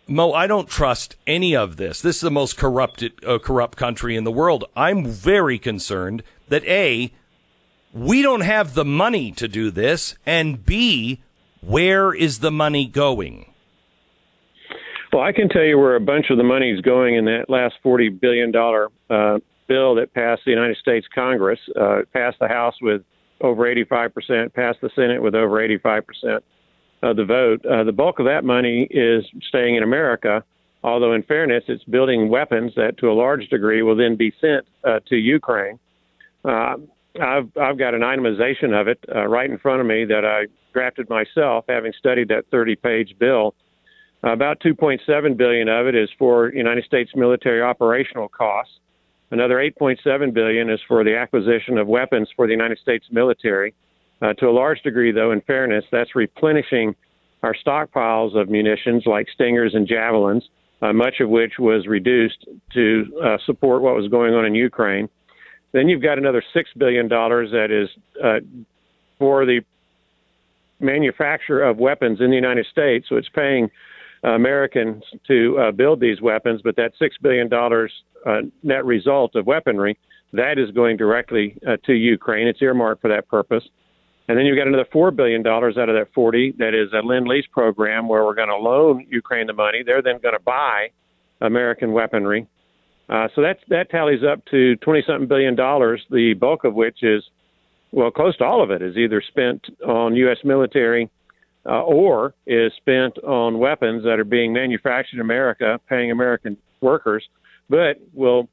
Mo, 0.08 0.32
I 0.32 0.46
don't 0.46 0.68
trust 0.68 1.16
any 1.26 1.56
of 1.56 1.76
this. 1.76 2.00
This 2.00 2.16
is 2.16 2.22
the 2.22 2.30
most 2.30 2.56
corrupted, 2.56 3.24
uh, 3.24 3.38
corrupt 3.38 3.78
country 3.78 4.16
in 4.16 4.24
the 4.24 4.30
world. 4.30 4.64
I'm 4.76 5.06
very 5.06 5.58
concerned 5.58 6.22
that 6.48 6.64
A, 6.64 7.12
we 7.92 8.22
don't 8.22 8.42
have 8.42 8.74
the 8.74 8.84
money 8.84 9.32
to 9.32 9.48
do 9.48 9.70
this, 9.70 10.14
and 10.26 10.64
B, 10.64 11.22
where 11.66 12.14
is 12.14 12.38
the 12.38 12.50
money 12.50 12.86
going? 12.86 13.52
Well, 15.12 15.22
I 15.22 15.32
can 15.32 15.48
tell 15.48 15.62
you 15.62 15.78
where 15.78 15.96
a 15.96 16.00
bunch 16.00 16.26
of 16.30 16.36
the 16.36 16.44
money 16.44 16.70
is 16.70 16.80
going 16.80 17.16
in 17.16 17.24
that 17.24 17.46
last 17.48 17.76
$40 17.84 18.20
billion 18.20 18.54
uh, 18.54 19.38
bill 19.66 19.94
that 19.94 20.12
passed 20.14 20.42
the 20.44 20.50
United 20.50 20.76
States 20.76 21.06
Congress, 21.14 21.58
uh, 21.80 22.02
passed 22.12 22.38
the 22.38 22.48
House 22.48 22.74
with 22.82 23.02
over 23.40 23.62
85%, 23.62 24.52
passed 24.54 24.78
the 24.80 24.90
Senate 24.94 25.22
with 25.22 25.34
over 25.34 25.56
85% 25.56 26.40
of 27.02 27.16
the 27.16 27.24
vote. 27.24 27.64
Uh, 27.64 27.84
the 27.84 27.92
bulk 27.92 28.18
of 28.18 28.26
that 28.26 28.44
money 28.44 28.86
is 28.90 29.24
staying 29.48 29.76
in 29.76 29.82
America, 29.82 30.44
although, 30.84 31.12
in 31.12 31.22
fairness, 31.22 31.64
it's 31.68 31.84
building 31.84 32.28
weapons 32.28 32.72
that, 32.76 32.96
to 32.98 33.10
a 33.10 33.14
large 33.14 33.48
degree, 33.48 33.82
will 33.82 33.96
then 33.96 34.16
be 34.16 34.32
sent 34.40 34.66
uh, 34.84 35.00
to 35.08 35.16
Ukraine. 35.16 35.78
Uh, 36.44 36.76
I've 37.20 37.50
I've 37.56 37.78
got 37.78 37.94
an 37.94 38.02
itemization 38.02 38.78
of 38.78 38.88
it 38.88 38.98
uh, 39.14 39.26
right 39.26 39.50
in 39.50 39.58
front 39.58 39.80
of 39.80 39.86
me 39.86 40.04
that 40.04 40.24
I 40.24 40.46
drafted 40.72 41.08
myself, 41.08 41.64
having 41.68 41.92
studied 41.98 42.28
that 42.28 42.50
30-page 42.50 43.16
bill. 43.18 43.54
Uh, 44.24 44.32
about 44.32 44.60
2.7 44.60 45.36
billion 45.36 45.68
of 45.68 45.86
it 45.86 45.94
is 45.94 46.08
for 46.18 46.52
United 46.52 46.84
States 46.84 47.10
military 47.14 47.62
operational 47.62 48.28
costs. 48.28 48.74
Another 49.30 49.56
8.7 49.56 50.32
billion 50.32 50.70
is 50.70 50.80
for 50.86 51.02
the 51.02 51.16
acquisition 51.16 51.78
of 51.78 51.86
weapons 51.86 52.28
for 52.36 52.46
the 52.46 52.52
United 52.52 52.78
States 52.78 53.06
military. 53.10 53.74
Uh, 54.22 54.32
to 54.34 54.46
a 54.46 54.52
large 54.52 54.80
degree, 54.82 55.12
though, 55.12 55.32
in 55.32 55.40
fairness, 55.42 55.84
that's 55.90 56.14
replenishing 56.14 56.94
our 57.42 57.54
stockpiles 57.54 58.34
of 58.34 58.48
munitions 58.48 59.04
like 59.06 59.26
Stingers 59.34 59.74
and 59.74 59.86
Javelins, 59.86 60.48
uh, 60.80 60.92
much 60.92 61.20
of 61.20 61.28
which 61.28 61.54
was 61.58 61.86
reduced 61.86 62.46
to 62.72 63.04
uh, 63.24 63.36
support 63.44 63.82
what 63.82 63.94
was 63.94 64.08
going 64.08 64.34
on 64.34 64.44
in 64.44 64.54
Ukraine. 64.54 65.08
Then 65.72 65.88
you've 65.88 66.02
got 66.02 66.18
another 66.18 66.42
six 66.54 66.70
billion 66.76 67.08
dollars 67.08 67.50
that 67.50 67.70
is 67.70 67.88
uh, 68.22 68.40
for 69.18 69.44
the 69.44 69.60
manufacture 70.80 71.62
of 71.62 71.78
weapons 71.78 72.20
in 72.20 72.30
the 72.30 72.36
United 72.36 72.66
States. 72.70 73.06
So 73.08 73.16
it's 73.16 73.28
paying 73.28 73.70
uh, 74.24 74.30
Americans 74.30 75.02
to 75.26 75.58
uh, 75.58 75.72
build 75.72 76.00
these 76.00 76.20
weapons, 76.20 76.60
but 76.62 76.76
that 76.76 76.92
six 76.98 77.16
billion 77.20 77.48
dollars 77.48 77.92
uh, 78.26 78.40
net 78.62 78.84
result 78.84 79.36
of 79.36 79.46
weaponry 79.46 79.98
That 80.32 80.58
is 80.58 80.70
going 80.72 80.96
directly 80.96 81.56
uh, 81.66 81.76
to 81.86 81.92
Ukraine. 81.92 82.48
It's 82.48 82.60
earmarked 82.60 83.00
for 83.00 83.08
that 83.08 83.28
purpose. 83.28 83.62
And 84.28 84.36
then 84.36 84.44
you've 84.44 84.56
got 84.56 84.66
another 84.66 84.86
$4 84.92 85.14
billion 85.14 85.46
out 85.46 85.62
of 85.62 85.94
that 85.94 86.08
40 86.12 86.54
that 86.58 86.74
is 86.74 86.92
a 86.92 87.06
Lend 87.06 87.28
Lease 87.28 87.46
program 87.52 88.08
where 88.08 88.24
we're 88.24 88.34
going 88.34 88.48
to 88.48 88.56
loan 88.56 89.06
Ukraine 89.08 89.46
the 89.46 89.52
money. 89.52 89.82
They're 89.86 90.02
then 90.02 90.18
going 90.20 90.34
to 90.34 90.42
buy 90.42 90.88
American 91.40 91.92
weaponry. 91.92 92.48
Uh, 93.08 93.28
so 93.34 93.42
that's, 93.42 93.60
that 93.68 93.90
tallies 93.90 94.20
up 94.24 94.44
to 94.46 94.76
20 94.76 95.02
something 95.06 95.28
billion 95.28 95.54
dollars, 95.54 96.02
the 96.10 96.34
bulk 96.34 96.64
of 96.64 96.74
which 96.74 97.02
is, 97.02 97.22
well, 97.92 98.10
close 98.10 98.36
to 98.36 98.44
all 98.44 98.62
of 98.62 98.70
it 98.70 98.82
is 98.82 98.96
either 98.96 99.22
spent 99.26 99.64
on 99.86 100.16
U.S. 100.16 100.38
military 100.44 101.08
uh, 101.66 101.82
or 101.82 102.34
is 102.46 102.72
spent 102.76 103.18
on 103.18 103.58
weapons 103.58 104.04
that 104.04 104.18
are 104.18 104.24
being 104.24 104.52
manufactured 104.52 105.16
in 105.16 105.20
America, 105.20 105.80
paying 105.88 106.10
American 106.10 106.56
workers, 106.80 107.24
but 107.68 108.00
will 108.12 108.48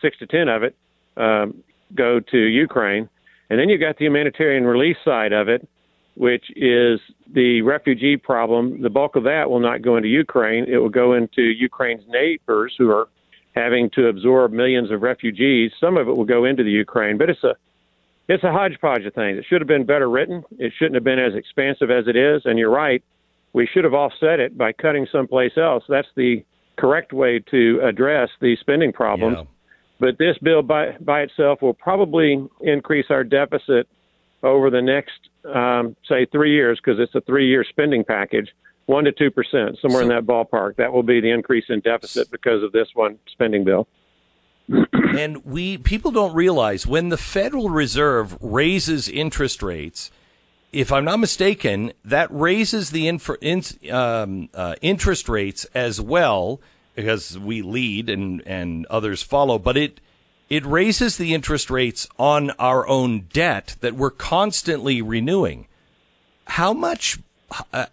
six 0.00 0.18
to 0.18 0.26
ten 0.26 0.48
of 0.48 0.62
it 0.62 0.76
um, 1.16 1.62
go 1.94 2.20
to 2.20 2.38
Ukraine. 2.38 3.08
And 3.50 3.58
then 3.58 3.68
you've 3.68 3.80
got 3.80 3.98
the 3.98 4.04
humanitarian 4.04 4.64
relief 4.64 4.96
side 5.04 5.32
of 5.32 5.48
it, 5.48 5.66
which 6.14 6.44
is 6.56 7.00
the 7.32 7.62
refugee 7.62 8.16
problem. 8.16 8.82
The 8.82 8.90
bulk 8.90 9.16
of 9.16 9.24
that 9.24 9.50
will 9.50 9.60
not 9.60 9.82
go 9.82 9.96
into 9.96 10.08
Ukraine. 10.08 10.66
It 10.68 10.76
will 10.76 10.90
go 10.90 11.14
into 11.14 11.42
Ukraine's 11.42 12.04
neighbors 12.08 12.74
who 12.76 12.90
are 12.90 13.08
having 13.58 13.90
to 13.90 14.08
absorb 14.08 14.52
millions 14.52 14.90
of 14.90 15.02
refugees. 15.02 15.72
Some 15.80 15.96
of 15.96 16.08
it 16.08 16.16
will 16.16 16.24
go 16.24 16.44
into 16.44 16.62
the 16.62 16.70
Ukraine, 16.70 17.18
but 17.18 17.28
it's 17.30 17.44
a 17.44 17.54
it's 18.28 18.44
a 18.44 18.52
hodgepodge 18.52 19.04
of 19.06 19.14
things. 19.14 19.38
It 19.38 19.46
should 19.48 19.60
have 19.60 19.68
been 19.68 19.86
better 19.86 20.08
written. 20.08 20.44
It 20.58 20.72
shouldn't 20.78 20.96
have 20.96 21.04
been 21.04 21.18
as 21.18 21.34
expansive 21.34 21.90
as 21.90 22.06
it 22.06 22.16
is. 22.16 22.42
And 22.44 22.58
you're 22.58 22.70
right, 22.70 23.02
we 23.54 23.66
should 23.66 23.84
have 23.84 23.94
offset 23.94 24.38
it 24.38 24.56
by 24.56 24.72
cutting 24.72 25.06
someplace 25.10 25.56
else. 25.56 25.82
That's 25.88 26.08
the 26.14 26.44
correct 26.76 27.12
way 27.12 27.40
to 27.50 27.80
address 27.82 28.28
the 28.40 28.56
spending 28.60 28.92
problems. 28.92 29.38
Yeah. 29.38 29.44
But 30.00 30.18
this 30.18 30.36
bill 30.38 30.62
by 30.62 30.92
by 31.00 31.22
itself 31.22 31.62
will 31.62 31.74
probably 31.74 32.46
increase 32.60 33.06
our 33.10 33.24
deficit 33.24 33.88
over 34.42 34.70
the 34.70 34.82
next, 34.82 35.18
um, 35.52 35.96
say, 36.08 36.26
three 36.26 36.52
years 36.52 36.78
because 36.78 37.00
it's 37.00 37.14
a 37.14 37.20
three-year 37.22 37.64
spending 37.68 38.04
package, 38.04 38.48
one 38.88 39.04
to 39.04 39.12
two 39.12 39.30
percent, 39.30 39.78
somewhere 39.80 40.02
in 40.02 40.08
that 40.08 40.24
ballpark. 40.24 40.76
That 40.76 40.92
will 40.92 41.02
be 41.02 41.20
the 41.20 41.30
increase 41.30 41.66
in 41.68 41.80
deficit 41.80 42.30
because 42.30 42.62
of 42.62 42.72
this 42.72 42.88
one 42.94 43.18
spending 43.30 43.64
bill. 43.64 43.86
and 45.16 45.44
we 45.44 45.78
people 45.78 46.10
don't 46.10 46.34
realize 46.34 46.86
when 46.86 47.08
the 47.08 47.16
Federal 47.16 47.70
Reserve 47.70 48.36
raises 48.40 49.08
interest 49.08 49.62
rates, 49.62 50.10
if 50.72 50.90
I'm 50.92 51.04
not 51.04 51.18
mistaken, 51.18 51.92
that 52.04 52.28
raises 52.30 52.90
the 52.90 53.08
inf- 53.08 53.30
in, 53.40 53.62
um, 53.90 54.48
uh, 54.54 54.74
interest 54.80 55.28
rates 55.28 55.64
as 55.74 56.00
well 56.00 56.60
because 56.94 57.38
we 57.38 57.62
lead 57.62 58.10
and 58.10 58.42
and 58.46 58.86
others 58.86 59.22
follow. 59.22 59.58
But 59.58 59.76
it 59.76 60.00
it 60.48 60.64
raises 60.64 61.16
the 61.16 61.34
interest 61.34 61.70
rates 61.70 62.08
on 62.18 62.50
our 62.52 62.86
own 62.88 63.28
debt 63.32 63.76
that 63.80 63.94
we're 63.94 64.10
constantly 64.10 65.02
renewing. 65.02 65.66
How 66.46 66.72
much? 66.72 67.18
Uh, 67.72 67.86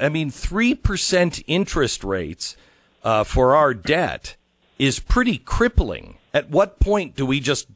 I 0.00 0.08
mean, 0.08 0.30
three 0.30 0.74
percent 0.74 1.42
interest 1.46 2.02
rates 2.02 2.56
uh, 3.02 3.24
for 3.24 3.54
our 3.54 3.74
debt 3.74 4.36
is 4.78 4.98
pretty 4.98 5.38
crippling. 5.38 6.16
At 6.32 6.50
what 6.50 6.80
point 6.80 7.16
do 7.16 7.26
we 7.26 7.40
just 7.40 7.68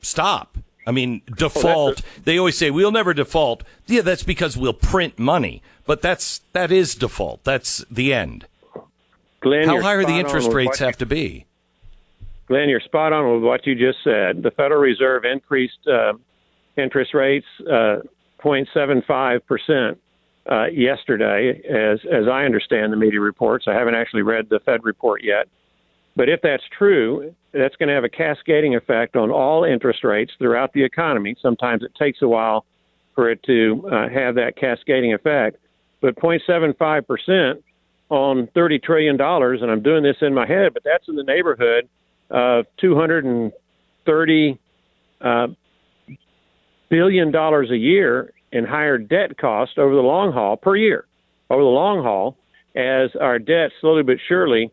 stop? 0.00 0.58
I 0.86 0.90
mean, 0.90 1.22
default. 1.36 2.02
they 2.24 2.38
always 2.38 2.58
say 2.58 2.70
we'll 2.70 2.90
never 2.90 3.14
default. 3.14 3.62
Yeah, 3.86 4.02
that's 4.02 4.24
because 4.24 4.56
we'll 4.56 4.72
print 4.72 5.18
money, 5.18 5.62
but 5.86 6.02
that's 6.02 6.40
that 6.52 6.72
is 6.72 6.94
default. 6.94 7.44
That's 7.44 7.84
the 7.90 8.12
end. 8.12 8.46
Glenn, 9.40 9.68
How 9.68 9.80
high 9.80 9.94
are 9.94 10.04
the 10.04 10.18
interest 10.18 10.52
rates 10.52 10.78
have 10.78 10.96
to 10.98 11.06
be? 11.06 11.46
Glenn, 12.46 12.68
you're 12.68 12.80
spot 12.80 13.12
on 13.12 13.34
with 13.34 13.42
what 13.42 13.66
you 13.66 13.74
just 13.74 13.98
said. 14.04 14.42
The 14.42 14.52
Federal 14.52 14.80
Reserve 14.80 15.24
increased 15.24 15.86
uh, 15.86 16.12
interest 16.76 17.14
rates 17.14 17.46
uh, 17.60 18.02
0.75 18.44 19.46
percent 19.46 19.98
uh, 20.50 20.66
yesterday, 20.66 21.60
as 21.68 22.00
as 22.10 22.26
I 22.28 22.44
understand 22.44 22.92
the 22.92 22.96
media 22.96 23.20
reports. 23.20 23.66
I 23.68 23.74
haven't 23.74 23.94
actually 23.94 24.22
read 24.22 24.48
the 24.48 24.60
Fed 24.60 24.80
report 24.82 25.22
yet, 25.22 25.48
but 26.16 26.28
if 26.28 26.40
that's 26.42 26.64
true, 26.76 27.34
that's 27.52 27.76
going 27.76 27.88
to 27.88 27.94
have 27.94 28.04
a 28.04 28.08
cascading 28.08 28.74
effect 28.74 29.16
on 29.16 29.30
all 29.30 29.64
interest 29.64 30.02
rates 30.04 30.32
throughout 30.38 30.72
the 30.72 30.82
economy. 30.82 31.36
Sometimes 31.40 31.82
it 31.82 31.94
takes 31.94 32.22
a 32.22 32.28
while 32.28 32.64
for 33.14 33.30
it 33.30 33.42
to 33.44 33.88
uh, 33.92 34.08
have 34.08 34.34
that 34.34 34.56
cascading 34.56 35.14
effect, 35.14 35.58
but 36.00 36.16
0.75 36.16 37.06
percent 37.06 37.64
on 38.08 38.48
30 38.54 38.78
trillion 38.80 39.16
dollars, 39.16 39.62
and 39.62 39.70
I'm 39.70 39.82
doing 39.82 40.02
this 40.02 40.16
in 40.20 40.34
my 40.34 40.46
head, 40.46 40.74
but 40.74 40.82
that's 40.84 41.08
in 41.08 41.16
the 41.16 41.22
neighborhood 41.22 41.88
of 42.30 42.66
230 42.78 44.58
uh, 45.20 45.46
billion 46.88 47.30
dollars 47.30 47.70
a 47.70 47.76
year 47.76 48.32
in 48.52 48.64
higher 48.64 48.98
debt 48.98 49.38
cost 49.38 49.78
over 49.78 49.94
the 49.94 50.02
long 50.02 50.32
haul 50.32 50.56
per 50.56 50.76
year. 50.76 51.06
Over 51.50 51.62
the 51.62 51.68
long 51.68 52.02
haul, 52.02 52.36
as 52.74 53.10
our 53.20 53.38
debt 53.38 53.72
slowly 53.80 54.02
but 54.02 54.18
surely 54.26 54.70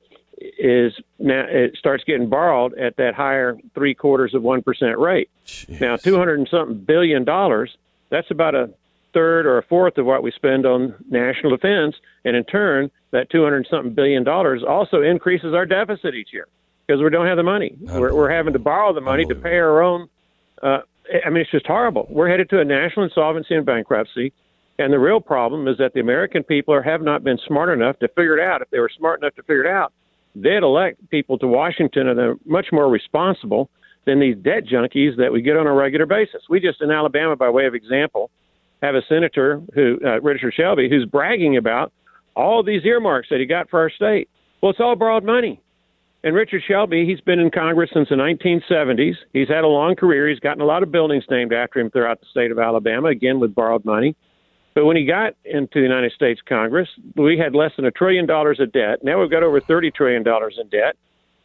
is 0.58 0.94
now 1.18 1.46
it 1.50 1.76
starts 1.78 2.04
getting 2.06 2.30
borrowed 2.30 2.78
at 2.78 2.96
that 2.96 3.14
higher 3.14 3.58
three 3.74 3.94
quarters 3.94 4.34
of 4.34 4.42
one 4.42 4.62
percent 4.62 4.98
rate. 4.98 5.30
Now, 5.82 5.98
two 5.98 6.18
hundred 6.18 6.40
and 6.40 6.48
something 6.48 6.78
billion 6.78 7.26
dollars. 7.26 7.76
That's 8.10 8.32
about 8.32 8.56
a 8.56 8.70
third 9.14 9.46
or 9.46 9.58
a 9.58 9.64
fourth 9.64 9.98
of 9.98 10.06
what 10.06 10.24
we 10.24 10.32
spend 10.32 10.66
on 10.66 10.96
national 11.10 11.52
defense, 11.52 11.96
and 12.24 12.36
in 12.36 12.44
turn, 12.46 12.90
that 13.12 13.30
two 13.30 13.44
hundred 13.44 13.58
and 13.58 13.68
something 13.70 13.94
billion 13.94 14.24
dollars 14.24 14.64
also 14.64 15.02
increases 15.02 15.54
our 15.54 15.66
deficit 15.66 16.16
each 16.16 16.32
year 16.32 16.48
because 16.88 17.02
we 17.02 17.10
don't 17.10 17.28
have 17.28 17.38
the 17.38 17.44
money. 17.44 17.76
We're, 17.82 18.14
we're 18.14 18.32
having 18.32 18.54
to 18.54 18.60
borrow 18.60 18.94
the 18.94 19.02
money 19.02 19.26
to 19.26 19.36
pay 19.36 19.58
our 19.58 19.82
own. 19.82 20.08
Uh, 20.62 20.80
I 21.26 21.30
mean, 21.30 21.42
it's 21.42 21.52
just 21.52 21.68
horrible. 21.68 22.08
We're 22.10 22.30
headed 22.30 22.50
to 22.52 22.60
a 22.60 22.66
national 22.66 23.06
insolvency 23.06 23.56
and 23.56 23.66
bankruptcy. 23.66 24.34
And 24.78 24.94
the 24.94 25.00
real 25.00 25.20
problem 25.20 25.68
is 25.68 25.78
that 25.78 25.94
the 25.94 26.00
American 26.00 26.44
people 26.44 26.74
are, 26.74 26.82
have 26.82 27.02
not 27.02 27.24
been 27.24 27.38
smart 27.46 27.70
enough 27.70 28.00
to 28.00 28.08
figure 28.10 28.38
it 28.38 28.44
out. 28.44 28.62
If 28.62 28.70
they 28.70 28.80
were 28.80 28.92
smart 28.98 29.22
enough 29.22 29.36
to 29.36 29.44
figure 29.44 29.66
it 29.66 29.72
out, 29.72 29.92
they'd 30.36 30.64
elect 30.64 31.10
people 31.10 31.38
to 31.40 31.48
Washington 31.48 32.08
and 32.08 32.18
they're 32.18 32.36
much 32.46 32.68
more 32.72 32.90
responsible 32.90 33.70
than 34.06 34.20
these 34.20 34.38
debt 34.38 34.64
junkies 34.66 35.18
that 35.18 35.32
we 35.32 35.42
get 35.42 35.58
on 35.58 35.68
a 35.68 35.74
regular 35.74 36.06
basis. 36.06 36.44
We 36.50 36.60
just 36.60 36.82
in 36.82 36.92
Alabama, 36.92 37.36
by 37.36 37.50
way 37.50 37.66
of 37.66 37.76
example, 37.76 38.32
have 38.82 38.96
a 38.96 39.02
senator 39.10 39.62
who 39.74 40.00
uh, 40.06 40.22
Richard 40.22 40.54
Shelby 40.56 40.90
who's 40.90 41.06
bragging 41.06 41.58
about 41.58 41.92
all 42.36 42.64
these 42.64 42.86
earmarks 42.86 43.28
that 43.30 43.40
he 43.40 43.46
got 43.46 43.70
for 43.70 43.80
our 43.80 43.90
state. 43.90 44.30
Well, 44.62 44.72
it's 44.72 44.80
all 44.80 44.96
borrowed 44.96 45.26
money. 45.26 45.62
And 46.24 46.36
Richard 46.36 46.64
Shelby, 46.68 47.06
he's 47.06 47.22
been 47.22 47.40
in 47.40 47.50
Congress 47.50 47.92
since 47.94 48.10
the 48.10 48.16
1970s. 48.16 49.16
He's 49.32 49.48
had 49.48 49.64
a 49.64 49.68
long 49.68 49.96
career. 49.96 50.28
He's 50.28 50.40
gotten 50.40 50.62
a 50.62 50.66
lot 50.66 50.84
of 50.84 50.92
buildings 50.92 51.24
named 51.30 51.54
after 51.54 51.80
him 51.80 51.90
throughout 51.90 52.20
the 52.20 52.28
state 52.30 52.52
of 52.52 52.60
Alabama, 52.60 53.08
again 53.08 53.40
with 53.40 53.56
borrowed 53.56 53.86
money. 53.86 54.16
But 54.76 54.86
when 54.86 54.98
he 54.98 55.06
got 55.06 55.34
into 55.46 55.76
the 55.76 55.82
United 55.82 56.12
States 56.12 56.42
Congress, 56.48 56.90
we 57.16 57.38
had 57.38 57.56
less 57.56 57.72
than 57.76 57.86
a 57.86 57.92
trillion 57.92 58.26
dollars 58.26 58.60
of 58.60 58.72
debt. 58.72 59.00
Now 59.02 59.22
we've 59.22 59.32
got 59.32 59.44
over 59.44 59.62
$30 59.62 59.94
trillion 59.94 60.24
in 60.28 60.70
debt. 60.70 60.96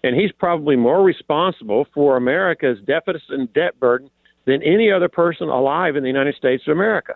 And 0.02 0.14
he's 0.14 0.32
probably 0.32 0.76
more 0.76 1.02
responsible 1.02 1.86
for 1.94 2.18
America's 2.18 2.78
deficit 2.86 3.22
and 3.30 3.50
debt 3.54 3.80
burden 3.80 4.10
than 4.44 4.62
any 4.62 4.92
other 4.92 5.08
person 5.08 5.48
alive 5.48 5.96
in 5.96 6.02
the 6.02 6.10
United 6.10 6.34
States 6.34 6.62
of 6.66 6.72
America. 6.72 7.14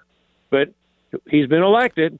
But 0.51 0.68
he's 1.28 1.47
been 1.47 1.62
elected 1.62 2.18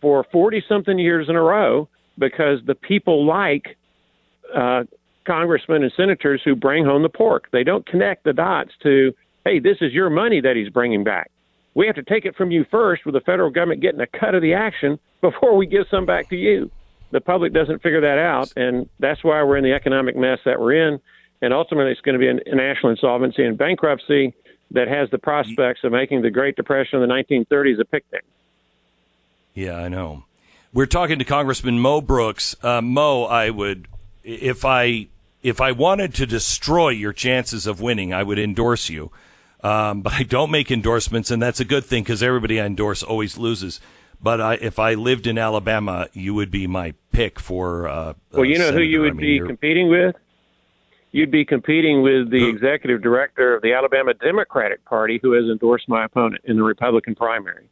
for 0.00 0.24
40 0.30 0.62
something 0.68 0.98
years 0.98 1.28
in 1.28 1.34
a 1.34 1.42
row 1.42 1.88
because 2.18 2.60
the 2.66 2.76
people 2.76 3.26
like 3.26 3.76
uh, 4.54 4.84
congressmen 5.26 5.82
and 5.82 5.92
senators 5.96 6.40
who 6.44 6.54
bring 6.54 6.84
home 6.84 7.02
the 7.02 7.08
pork. 7.08 7.48
They 7.52 7.64
don't 7.64 7.86
connect 7.86 8.24
the 8.24 8.32
dots 8.32 8.72
to, 8.82 9.12
hey, 9.44 9.58
this 9.58 9.78
is 9.80 9.92
your 9.92 10.10
money 10.10 10.40
that 10.40 10.56
he's 10.56 10.68
bringing 10.68 11.04
back. 11.04 11.30
We 11.74 11.86
have 11.86 11.96
to 11.96 12.02
take 12.02 12.24
it 12.24 12.36
from 12.36 12.50
you 12.50 12.64
first 12.70 13.04
with 13.04 13.14
the 13.14 13.20
federal 13.20 13.50
government 13.50 13.82
getting 13.82 14.00
a 14.00 14.06
cut 14.06 14.34
of 14.34 14.42
the 14.42 14.54
action 14.54 14.98
before 15.20 15.56
we 15.56 15.66
give 15.66 15.86
some 15.90 16.06
back 16.06 16.28
to 16.30 16.36
you. 16.36 16.70
The 17.12 17.20
public 17.20 17.52
doesn't 17.52 17.82
figure 17.82 18.00
that 18.00 18.18
out, 18.18 18.52
and 18.56 18.88
that's 18.98 19.22
why 19.22 19.42
we're 19.42 19.56
in 19.56 19.64
the 19.64 19.72
economic 19.72 20.16
mess 20.16 20.38
that 20.44 20.60
we're 20.60 20.88
in. 20.88 21.00
And 21.40 21.52
ultimately, 21.52 21.92
it's 21.92 22.00
going 22.00 22.18
to 22.18 22.18
be 22.18 22.28
a 22.28 22.54
national 22.54 22.90
insolvency 22.90 23.44
and 23.44 23.56
bankruptcy 23.56 24.34
that 24.72 24.88
has 24.88 25.08
the 25.10 25.18
prospects 25.18 25.80
of 25.84 25.92
making 25.92 26.22
the 26.22 26.30
Great 26.30 26.56
Depression 26.56 27.00
of 27.00 27.08
the 27.08 27.14
1930s 27.14 27.80
a 27.80 27.84
picnic. 27.84 28.24
Yeah, 29.54 29.76
I 29.76 29.88
know. 29.88 30.24
We're 30.72 30.86
talking 30.86 31.18
to 31.18 31.24
Congressman 31.24 31.78
Mo 31.78 32.00
Brooks. 32.00 32.56
Uh, 32.62 32.82
Mo, 32.82 33.24
I 33.24 33.50
would, 33.50 33.86
if 34.26 34.64
I 34.64 35.06
if 35.42 35.60
I 35.60 35.70
wanted 35.72 36.12
to 36.14 36.26
destroy 36.26 36.88
your 36.88 37.12
chances 37.12 37.66
of 37.66 37.80
winning, 37.80 38.12
I 38.12 38.22
would 38.24 38.38
endorse 38.38 38.88
you. 38.90 39.12
Um, 39.62 40.02
but 40.02 40.12
I 40.14 40.22
don't 40.24 40.50
make 40.50 40.70
endorsements, 40.70 41.30
and 41.30 41.40
that's 41.40 41.60
a 41.60 41.64
good 41.64 41.84
thing 41.84 42.02
because 42.02 42.22
everybody 42.22 42.60
I 42.60 42.66
endorse 42.66 43.02
always 43.02 43.38
loses. 43.38 43.80
But 44.20 44.40
I, 44.40 44.54
if 44.54 44.78
I 44.78 44.94
lived 44.94 45.26
in 45.26 45.38
Alabama, 45.38 46.08
you 46.12 46.34
would 46.34 46.50
be 46.50 46.66
my 46.66 46.94
pick 47.12 47.38
for. 47.38 47.86
Uh, 47.88 48.14
Well, 48.32 48.44
you 48.44 48.56
uh, 48.56 48.58
know 48.58 48.72
who 48.72 48.80
you 48.82 49.00
would 49.02 49.10
I 49.10 49.14
mean, 49.14 49.20
be 49.20 49.32
you're- 49.34 49.48
competing 49.48 49.88
with? 49.88 50.16
You'd 51.12 51.30
be 51.30 51.44
competing 51.46 52.02
with 52.02 52.30
the 52.30 52.46
executive 52.46 53.00
director 53.02 53.54
of 53.54 53.62
the 53.62 53.72
Alabama 53.72 54.12
Democratic 54.14 54.84
Party, 54.84 55.18
who 55.22 55.32
has 55.32 55.44
endorsed 55.44 55.88
my 55.88 56.04
opponent 56.04 56.42
in 56.44 56.56
the 56.56 56.62
Republican 56.62 57.14
primary. 57.14 57.68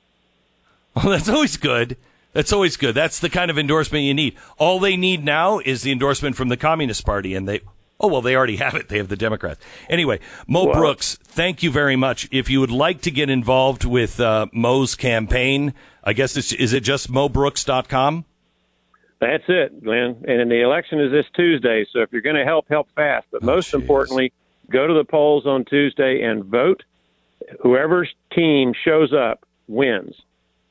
Well, 0.94 1.10
that's 1.10 1.28
always 1.28 1.56
good. 1.58 1.96
That's 2.34 2.52
always 2.52 2.76
good. 2.76 2.94
That's 2.94 3.20
the 3.20 3.30
kind 3.30 3.50
of 3.50 3.58
endorsement 3.58 4.04
you 4.04 4.12
need. 4.12 4.36
All 4.58 4.78
they 4.78 4.96
need 4.96 5.24
now 5.24 5.60
is 5.60 5.82
the 5.82 5.92
endorsement 5.92 6.36
from 6.36 6.48
the 6.48 6.56
Communist 6.56 7.06
Party, 7.06 7.34
and 7.34 7.48
they 7.48 7.60
Oh, 8.00 8.08
well, 8.08 8.22
they 8.22 8.36
already 8.36 8.56
have 8.64 8.74
it. 8.74 8.88
They 8.88 8.98
have 8.98 9.08
the 9.08 9.16
Democrats. 9.16 9.60
Anyway, 9.88 10.20
Mo 10.46 10.72
Brooks, 10.72 11.18
thank 11.22 11.62
you 11.62 11.70
very 11.70 11.96
much. 11.96 12.28
If 12.30 12.50
you 12.50 12.60
would 12.60 12.70
like 12.70 13.00
to 13.02 13.10
get 13.10 13.30
involved 13.30 13.84
with 13.84 14.20
uh, 14.20 14.46
Mo's 14.52 14.94
campaign, 14.94 15.74
I 16.02 16.12
guess 16.12 16.36
it's, 16.36 16.52
is 16.52 16.72
it 16.72 16.80
just 16.80 17.10
mobrooks.com? 17.10 18.24
That's 19.20 19.44
it, 19.48 19.82
Glenn. 19.82 20.22
And 20.28 20.50
the 20.50 20.62
election 20.62 21.00
is 21.00 21.12
this 21.12 21.24
Tuesday, 21.34 21.86
so 21.92 22.00
if 22.00 22.12
you're 22.12 22.20
going 22.20 22.36
to 22.36 22.44
help, 22.44 22.68
help 22.68 22.88
fast. 22.94 23.26
But 23.30 23.42
most 23.42 23.72
importantly, 23.72 24.32
go 24.68 24.86
to 24.86 24.92
the 24.92 25.04
polls 25.04 25.46
on 25.46 25.64
Tuesday 25.64 26.22
and 26.22 26.44
vote. 26.44 26.82
Whoever's 27.62 28.12
team 28.34 28.74
shows 28.84 29.14
up 29.14 29.46
wins. 29.66 30.14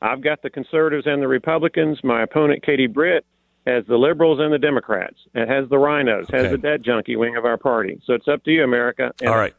I've 0.02 0.22
got 0.22 0.42
the 0.42 0.50
conservatives 0.50 1.06
and 1.06 1.22
the 1.22 1.28
Republicans. 1.28 1.98
My 2.04 2.22
opponent, 2.22 2.62
Katie 2.62 2.86
Britt, 2.86 3.24
has 3.66 3.84
the 3.86 3.96
liberals 3.96 4.40
and 4.40 4.52
the 4.52 4.58
Democrats. 4.58 5.16
It 5.34 5.48
has 5.48 5.68
the 5.70 5.76
RINOs, 5.76 6.30
has 6.32 6.50
the 6.50 6.58
dead 6.58 6.82
junkie 6.82 7.16
wing 7.16 7.36
of 7.36 7.44
our 7.44 7.56
party. 7.56 8.00
So 8.04 8.12
it's 8.12 8.28
up 8.28 8.44
to 8.44 8.50
you, 8.50 8.62
America. 8.62 9.12
And 9.20 9.30
All 9.30 9.36
right. 9.36 9.54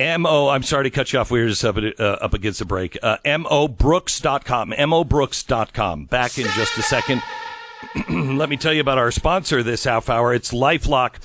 M-O, 0.00 0.48
I'm 0.48 0.62
sorry 0.62 0.84
to 0.84 0.90
cut 0.90 1.12
you 1.12 1.18
off. 1.18 1.30
We 1.30 1.42
were 1.42 1.48
just 1.48 1.64
up, 1.64 1.76
uh, 1.76 2.02
up 2.02 2.34
against 2.34 2.58
the 2.58 2.64
break. 2.64 2.98
Uh, 3.02 3.18
mobrooks.com. 3.24 4.70
mobrooks.com. 4.72 6.06
Back 6.06 6.38
in 6.38 6.46
just 6.56 6.76
a 6.78 6.82
second. 6.82 7.22
Let 8.08 8.48
me 8.48 8.56
tell 8.56 8.72
you 8.72 8.80
about 8.80 8.98
our 8.98 9.10
sponsor 9.10 9.62
this 9.62 9.84
half 9.84 10.08
hour. 10.08 10.34
It's 10.34 10.52
LifeLock. 10.52 11.16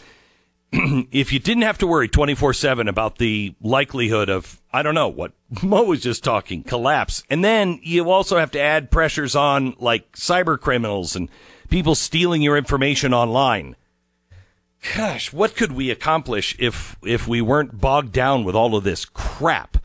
if 1.12 1.32
you 1.32 1.40
didn't 1.40 1.64
have 1.64 1.78
to 1.78 1.88
worry 1.88 2.10
24-7 2.10 2.90
about 2.90 3.18
the 3.18 3.56
likelihood 3.62 4.30
of, 4.30 4.62
I 4.74 4.84
don't 4.84 4.96
know, 4.96 5.08
what 5.08 5.32
Mo 5.64 5.84
was 5.84 6.02
just 6.02 6.24
talking, 6.24 6.64
collapse. 6.64 7.24
And 7.30 7.44
then 7.44 7.80
you 7.84 8.10
also 8.10 8.38
have 8.38 8.52
to 8.52 8.60
add 8.60 8.92
pressures 8.92 9.36
on 9.36 9.76
like 9.80 10.12
cyber 10.14 10.60
criminals 10.60 11.16
and 11.16 11.30
people 11.70 11.96
stealing 11.96 12.42
your 12.42 12.58
information 12.58 13.14
online. 13.14 13.76
Gosh, 14.96 15.34
what 15.34 15.56
could 15.56 15.72
we 15.72 15.90
accomplish 15.90 16.56
if 16.60 16.98
if 17.02 17.28
we 17.28 17.42
weren't 17.42 17.82
bogged 17.82 18.12
down 18.12 18.44
with 18.44 18.56
all 18.56 18.76
of 18.76 18.84
this 18.84 19.06
crap? 19.06 19.78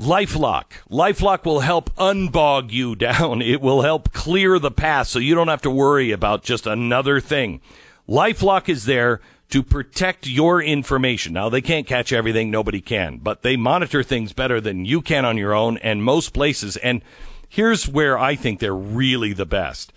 LifeLock. 0.00 0.64
LifeLock 0.90 1.44
will 1.44 1.60
help 1.60 1.94
unbog 1.96 2.72
you 2.72 2.96
down. 2.96 3.42
It 3.42 3.60
will 3.60 3.82
help 3.82 4.12
clear 4.12 4.58
the 4.58 4.70
path 4.70 5.08
so 5.08 5.18
you 5.18 5.34
don't 5.34 5.48
have 5.48 5.62
to 5.62 5.70
worry 5.70 6.10
about 6.10 6.42
just 6.42 6.66
another 6.66 7.20
thing. 7.20 7.60
LifeLock 8.08 8.68
is 8.68 8.84
there 8.86 9.20
to 9.52 9.62
protect 9.62 10.26
your 10.26 10.62
information. 10.62 11.34
Now 11.34 11.50
they 11.50 11.60
can't 11.60 11.86
catch 11.86 12.10
everything, 12.10 12.50
nobody 12.50 12.80
can, 12.80 13.18
but 13.18 13.42
they 13.42 13.54
monitor 13.54 14.02
things 14.02 14.32
better 14.32 14.62
than 14.62 14.86
you 14.86 15.02
can 15.02 15.26
on 15.26 15.36
your 15.36 15.52
own 15.52 15.76
and 15.78 16.02
most 16.02 16.32
places. 16.32 16.78
And 16.78 17.02
here's 17.50 17.86
where 17.86 18.18
I 18.18 18.34
think 18.34 18.60
they're 18.60 18.74
really 18.74 19.34
the 19.34 19.44
best. 19.44 19.92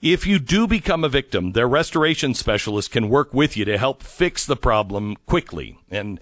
If 0.00 0.28
you 0.28 0.38
do 0.38 0.68
become 0.68 1.02
a 1.02 1.08
victim, 1.08 1.52
their 1.52 1.68
restoration 1.68 2.34
specialist 2.34 2.92
can 2.92 3.08
work 3.08 3.34
with 3.34 3.56
you 3.56 3.64
to 3.64 3.78
help 3.78 4.04
fix 4.04 4.46
the 4.46 4.56
problem 4.56 5.16
quickly. 5.26 5.76
And 5.90 6.20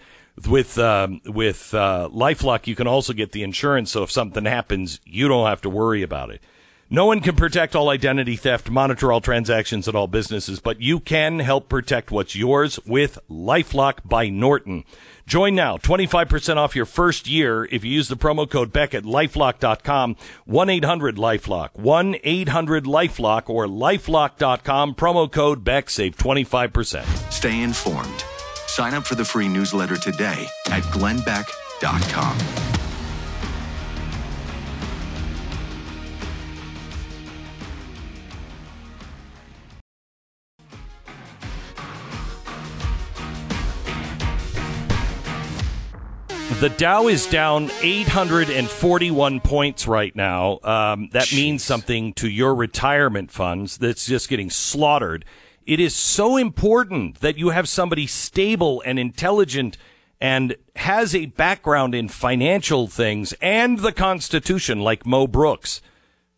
with 0.49 0.79
um, 0.79 1.21
with 1.27 1.75
uh, 1.75 2.09
LifeLock, 2.11 2.67
you 2.67 2.75
can 2.75 2.87
also 2.87 3.13
get 3.13 3.33
the 3.33 3.43
insurance, 3.43 3.91
so 3.91 4.03
if 4.03 4.11
something 4.11 4.47
happens, 4.47 4.99
you 5.05 5.29
don't 5.29 5.47
have 5.47 5.61
to 5.61 5.71
worry 5.71 6.03
about 6.03 6.31
it. 6.31 6.41
No 6.91 7.05
one 7.05 7.21
can 7.21 7.37
protect 7.37 7.77
all 7.77 7.91
identity 7.91 8.35
theft, 8.35 8.71
monitor 8.71 9.13
all 9.13 9.21
transactions 9.21 9.87
at 9.89 9.95
all 9.95 10.07
businesses, 10.07 10.59
but 10.59 10.81
you 10.81 11.01
can 11.01 11.41
help 11.41 11.69
protect 11.69 12.11
what's 12.11 12.35
yours 12.35 12.81
with 12.87 13.19
LifeLock 13.29 13.99
by 14.07 14.31
Norton. 14.31 14.85
Join 15.27 15.55
now, 15.55 15.77
25% 15.77 16.57
off 16.57 16.75
your 16.75 16.87
first 16.87 17.29
year 17.29 17.67
if 17.67 17.85
you 17.85 17.91
use 17.91 18.09
the 18.09 18.17
promo 18.17 18.49
code 18.49 18.73
Beck 18.73 18.95
at 18.95 19.03
lifelock.com, 19.03 20.17
1-800-LifeLock, 20.49 21.75
1-800-LifeLock 21.75 23.51
or 23.51 23.67
lifelock.com, 23.67 24.95
promo 24.95 25.31
code 25.31 25.63
Beck, 25.63 25.91
save 25.91 26.17
25%. 26.17 27.31
Stay 27.31 27.61
informed. 27.61 28.25
Sign 28.67 28.95
up 28.95 29.07
for 29.07 29.15
the 29.15 29.25
free 29.27 29.49
newsletter 29.49 29.99
today 29.99 30.47
at 30.71 30.83
glennbeck.com. 30.85 32.78
The 46.61 46.71
Dow 46.71 47.07
is 47.07 47.29
down 47.29 47.71
841 47.83 49.39
points 49.39 49.87
right 49.87 50.15
now. 50.17 50.59
Um, 50.65 51.09
that 51.13 51.33
means 51.33 51.63
something 51.63 52.13
to 52.15 52.29
your 52.29 52.53
retirement 52.53 53.31
funds 53.31 53.79
that's 53.79 54.07
just 54.07 54.29
getting 54.29 54.51
slaughtered. 54.51 55.25
It 55.67 55.79
is 55.79 55.95
so 55.95 56.37
important 56.37 57.21
that 57.21 57.39
you 57.39 57.51
have 57.51 57.69
somebody 57.69 58.09
stable 58.09 58.83
and 58.85 58.99
intelligent 58.99 59.77
and 60.21 60.57
has 60.75 61.15
a 61.15 61.27
background 61.27 61.95
in 61.95 62.09
financial 62.09 62.89
things 62.89 63.35
and 63.41 63.79
the 63.79 63.93
Constitution, 63.93 64.81
like 64.81 65.07
Mo 65.07 65.29
Brooks. 65.29 65.81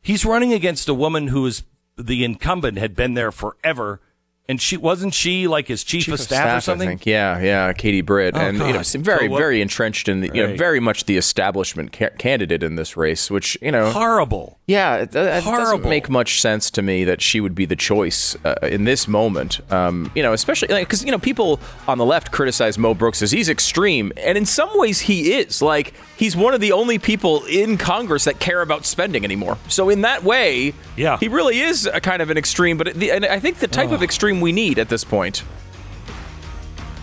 He's 0.02 0.26
running 0.26 0.52
against 0.52 0.86
a 0.90 0.92
woman 0.92 1.28
who 1.28 1.46
is 1.46 1.62
the 1.96 2.24
incumbent, 2.24 2.76
had 2.76 2.94
been 2.94 3.14
there 3.14 3.32
forever. 3.32 4.02
And 4.50 4.60
she 4.60 4.76
wasn't 4.76 5.14
she 5.14 5.46
like 5.46 5.68
his 5.68 5.84
chief, 5.84 6.08
of 6.08 6.18
staff, 6.18 6.58
or 6.58 6.60
something? 6.60 6.88
I 6.88 6.90
think. 6.90 7.06
Yeah, 7.06 7.38
yeah, 7.38 7.72
Katie 7.72 8.00
Britt, 8.00 8.34
Oh, 8.36 8.40
and 8.40 8.58
you 8.58 8.72
know, 8.72 8.82
very, 8.98 9.28
So 9.28 9.36
very 9.36 9.60
entrenched 9.62 10.08
in 10.08 10.22
the, 10.22 10.30
you 10.34 10.44
know, 10.44 10.56
very 10.56 10.80
much 10.80 11.04
the 11.04 11.16
establishment 11.16 11.92
ca- 11.92 12.10
candidate 12.18 12.64
in 12.64 12.74
this 12.74 12.96
race, 12.96 13.30
which 13.30 13.56
you 13.62 13.70
know, 13.70 13.92
horrible. 13.92 14.58
Yeah, 14.70 14.98
it, 14.98 15.16
it 15.16 15.44
doesn't 15.44 15.84
make 15.84 16.08
much 16.08 16.40
sense 16.40 16.70
to 16.70 16.80
me 16.80 17.02
that 17.02 17.20
she 17.20 17.40
would 17.40 17.56
be 17.56 17.64
the 17.66 17.74
choice 17.74 18.36
uh, 18.44 18.54
in 18.62 18.84
this 18.84 19.08
moment. 19.08 19.60
Um, 19.72 20.12
you 20.14 20.22
know, 20.22 20.32
especially 20.32 20.68
because 20.68 21.04
you 21.04 21.10
know 21.10 21.18
people 21.18 21.58
on 21.88 21.98
the 21.98 22.04
left 22.04 22.30
criticize 22.30 22.78
Mo 22.78 22.94
Brooks 22.94 23.20
as 23.20 23.32
he's 23.32 23.48
extreme, 23.48 24.12
and 24.16 24.38
in 24.38 24.46
some 24.46 24.70
ways 24.74 25.00
he 25.00 25.32
is. 25.32 25.60
Like 25.60 25.94
he's 26.16 26.36
one 26.36 26.54
of 26.54 26.60
the 26.60 26.70
only 26.70 27.00
people 27.00 27.44
in 27.46 27.78
Congress 27.78 28.22
that 28.26 28.38
care 28.38 28.62
about 28.62 28.86
spending 28.86 29.24
anymore. 29.24 29.58
So 29.66 29.88
in 29.88 30.02
that 30.02 30.22
way, 30.22 30.72
yeah, 30.96 31.18
he 31.18 31.26
really 31.26 31.58
is 31.58 31.86
a 31.86 32.00
kind 32.00 32.22
of 32.22 32.30
an 32.30 32.38
extreme. 32.38 32.78
But 32.78 32.94
the, 32.94 33.10
and 33.10 33.26
I 33.26 33.40
think 33.40 33.58
the 33.58 33.66
type 33.66 33.90
of 33.90 34.04
extreme 34.04 34.40
we 34.40 34.52
need 34.52 34.78
at 34.78 34.88
this 34.88 35.02
point. 35.02 35.42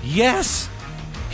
Yes. 0.01 0.69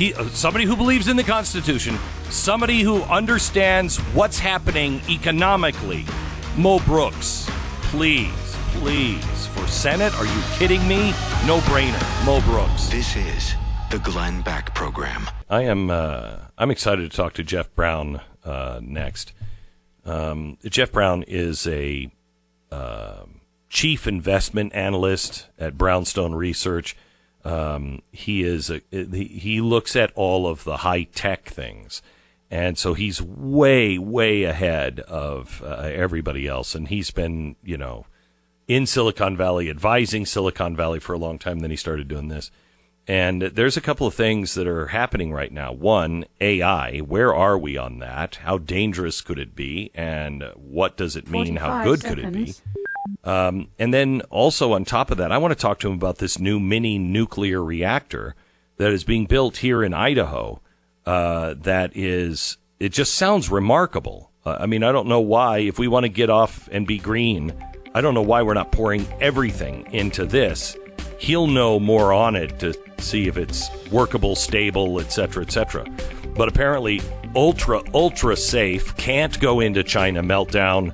He 0.04 0.14
uh, 0.16 0.26
somebody 0.26 0.66
who 0.66 0.76
believes 0.76 1.08
in 1.08 1.16
the 1.16 1.24
Constitution, 1.24 1.98
somebody 2.30 2.82
who 2.82 3.04
understands 3.04 4.00
what's 4.14 4.38
happening 4.38 5.02
economically. 5.10 6.06
Mo 6.58 6.80
Brooks, 6.80 7.50
please, 7.84 8.30
please, 8.74 9.48
for 9.48 9.66
Senate, 9.66 10.14
are 10.16 10.26
you 10.26 10.42
kidding 10.58 10.86
me? 10.90 11.12
No 11.48 11.60
brainer. 11.62 12.26
Mo 12.26 12.42
Brooks. 12.42 12.90
This 12.90 13.16
is 13.16 13.54
the 13.92 14.00
Glenn 14.00 14.42
Beck 14.42 14.76
Program. 14.76 15.26
I 15.50 15.62
am 15.62 15.90
uh, 15.90 16.36
I'm 16.58 16.70
excited 16.70 17.10
to 17.10 17.16
talk 17.16 17.32
to 17.36 17.44
Jeff 17.44 17.74
Brown 17.74 18.20
uh, 18.44 18.82
next. 18.84 19.32
Um, 20.04 20.58
Jeff 20.66 20.92
Brown 20.92 21.24
is 21.24 21.66
a 21.66 22.12
um 22.74 23.40
chief 23.70 24.06
investment 24.06 24.76
analyst 24.76 25.48
at 25.58 25.78
Brownstone 25.78 26.36
Research. 26.36 26.98
Um, 27.46 28.02
he 28.12 28.44
is 28.44 28.70
a, 28.70 28.82
he 28.92 29.60
looks 29.60 29.96
at 29.96 30.12
all 30.16 30.48
of 30.48 30.64
the 30.64 30.78
high 30.78 31.04
tech 31.04 31.50
things, 31.50 32.02
and 32.50 32.78
so 32.78 32.94
he's 32.94 33.22
way 33.22 33.98
way 33.98 34.44
ahead 34.44 35.02
of 35.02 35.62
uh, 35.64 35.90
everybody 35.94 36.48
else. 36.48 36.74
And 36.74 36.88
he's 36.88 37.12
been 37.12 37.56
you 37.64 37.78
know 37.78 38.06
in 38.68 38.86
Silicon 38.86 39.36
Valley, 39.36 39.70
advising 39.70 40.26
Silicon 40.26 40.76
Valley 40.76 41.00
for 41.00 41.14
a 41.14 41.18
long 41.18 41.38
time. 41.38 41.60
Then 41.60 41.72
he 41.72 41.78
started 41.78 42.08
doing 42.08 42.30
this. 42.30 42.50
And 43.08 43.42
there's 43.42 43.76
a 43.76 43.82
couple 43.82 44.08
of 44.08 44.14
things 44.14 44.54
that 44.54 44.66
are 44.66 44.88
happening 44.88 45.34
right 45.34 45.52
now. 45.52 45.74
One, 45.74 46.26
AI. 46.40 47.00
Where 47.00 47.36
are 47.36 47.58
we 47.58 47.78
on 47.78 48.00
that? 48.00 48.36
How 48.36 48.58
dangerous 48.58 49.22
could 49.22 49.40
it 49.40 49.56
be? 49.56 49.92
And 49.94 50.44
what 50.56 50.96
does 50.96 51.16
it 51.18 51.30
mean? 51.30 51.58
How 51.58 51.84
45 51.84 51.86
good 51.86 52.04
could 52.04 52.20
it 52.20 52.32
be? 52.32 52.54
Um, 53.26 53.70
and 53.78 53.94
then 53.94 54.22
also 54.30 54.74
on 54.74 54.86
top 54.86 55.12
of 55.12 55.18
that, 55.18 55.32
I 55.32 55.38
want 55.38 55.52
to 55.52 55.60
talk 55.60 55.80
to 55.80 55.90
him 55.90 55.96
about 55.96 56.20
this 56.20 56.40
new 56.40 56.60
mini 56.60 56.98
nuclear 56.98 57.62
reactor 57.62 58.36
that 58.78 58.92
is 58.92 59.04
being 59.04 59.26
built 59.26 59.58
here 59.58 59.84
in 59.84 59.94
Idaho. 59.94 60.62
Uh, 61.06 61.56
that 61.58 61.92
is, 61.96 62.58
it 62.80 62.90
just 62.90 63.16
sounds 63.16 63.52
remarkable. 63.52 64.32
Uh, 64.46 64.58
I 64.62 64.66
mean, 64.66 64.84
I 64.84 64.94
don't 64.94 65.08
know 65.08 65.20
why, 65.20 65.60
if 65.60 65.78
we 65.78 65.90
want 65.90 66.06
to 66.06 66.10
get 66.10 66.30
off 66.30 66.70
and 66.72 66.88
be 66.88 66.98
green, 66.98 67.54
I 67.94 68.02
don't 68.02 68.14
know 68.14 68.22
why 68.22 68.42
we're 68.42 68.54
not 68.54 68.72
pouring 68.72 69.06
everything 69.20 69.88
into 69.92 70.26
this. 70.26 70.78
He'll 71.24 71.48
know 71.48 71.80
more 71.80 72.12
on 72.12 72.36
it 72.36 72.60
to 72.60 72.74
see 72.98 73.30
if 73.30 73.38
it's 73.38 73.70
workable, 73.90 74.36
stable, 74.36 75.00
etc., 75.00 75.44
etc. 75.44 75.86
But 76.36 76.50
apparently, 76.50 77.00
ultra, 77.34 77.82
ultra 77.94 78.36
safe, 78.36 78.94
can't 78.98 79.40
go 79.40 79.62
into 79.62 79.86
China 79.86 80.22
meltdown 80.22 80.94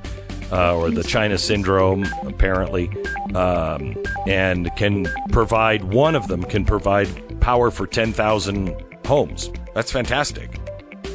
uh, 0.52 0.78
or 0.78 0.92
the 0.92 1.02
China 1.02 1.36
syndrome, 1.36 2.06
apparently, 2.28 2.92
um, 3.34 3.98
and 4.28 4.70
can 4.76 5.08
provide 5.32 5.86
one 5.86 6.14
of 6.14 6.28
them 6.28 6.44
can 6.44 6.64
provide 6.64 7.10
power 7.42 7.72
for 7.72 7.88
10,000 7.88 8.76
homes. 9.08 9.50
That's 9.74 9.92
fantastic. 9.92 10.60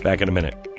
Back 0.02 0.22
in 0.22 0.28
a 0.28 0.32
minute. 0.32 0.73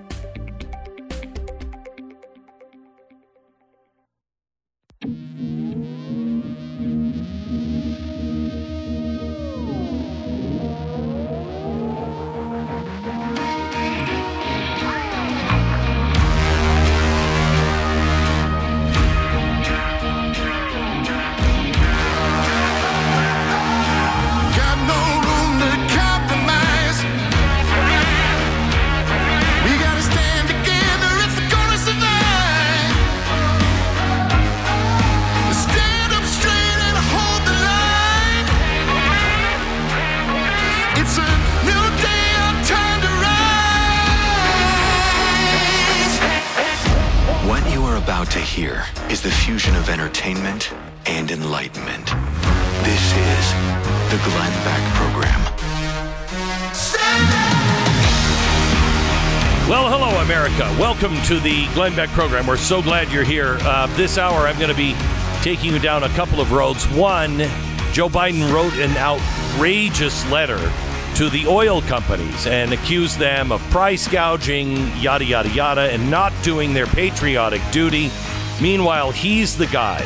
To 61.26 61.39
the 61.39 61.65
Glenn 61.73 61.95
Beck 61.95 62.10
program. 62.10 62.45
We're 62.45 62.56
so 62.56 62.84
glad 62.84 63.11
you're 63.11 63.23
here. 63.23 63.57
Uh, 63.61 63.88
this 63.95 64.19
hour, 64.19 64.47
I'm 64.47 64.60
going 64.60 64.69
to 64.69 64.76
be 64.76 64.93
taking 65.41 65.73
you 65.73 65.80
down 65.80 66.03
a 66.03 66.10
couple 66.10 66.39
of 66.39 66.52
roads. 66.52 66.88
One, 66.89 67.39
Joe 67.91 68.10
Biden 68.10 68.53
wrote 68.53 68.73
an 68.73 68.95
outrageous 68.95 70.23
letter 70.30 70.60
to 71.15 71.30
the 71.31 71.47
oil 71.47 71.81
companies 71.81 72.45
and 72.45 72.73
accused 72.73 73.18
them 73.18 73.52
of 73.52 73.60
price 73.72 74.07
gouging, 74.07 74.76
yada, 74.97 75.26
yada, 75.26 75.49
yada, 75.49 75.91
and 75.91 76.11
not 76.11 76.31
doing 76.43 76.76
their 76.76 76.85
patriotic 76.85 77.61
duty. 77.72 78.11
Meanwhile, 78.61 79.11
he's 79.11 79.57
the 79.57 79.68
guy 79.68 80.03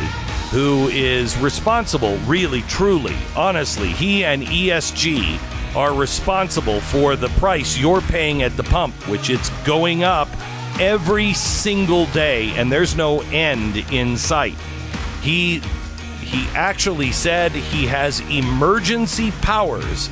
who 0.51 0.87
is 0.87 1.37
responsible, 1.39 2.15
really, 2.19 2.61
truly, 2.61 3.17
honestly. 3.35 3.89
He 3.89 4.23
and 4.23 4.43
ESG 4.43 5.37
are 5.75 5.93
responsible 5.93 6.79
for 6.79 7.17
the 7.17 7.29
price 7.29 7.77
you're 7.77 7.99
paying 7.99 8.41
at 8.41 8.55
the 8.55 8.63
pump, 8.63 8.95
which 9.09 9.29
it's 9.29 9.49
going 9.65 10.03
up 10.03 10.28
every 10.79 11.33
single 11.33 12.05
day, 12.07 12.51
and 12.51 12.71
there's 12.71 12.95
no 12.95 13.21
end 13.31 13.77
in 13.91 14.17
sight. 14.17 14.55
He 15.21 15.61
he 16.21 16.47
actually 16.53 17.11
said 17.11 17.51
he 17.51 17.87
has 17.87 18.19
emergency 18.29 19.31
powers 19.41 20.09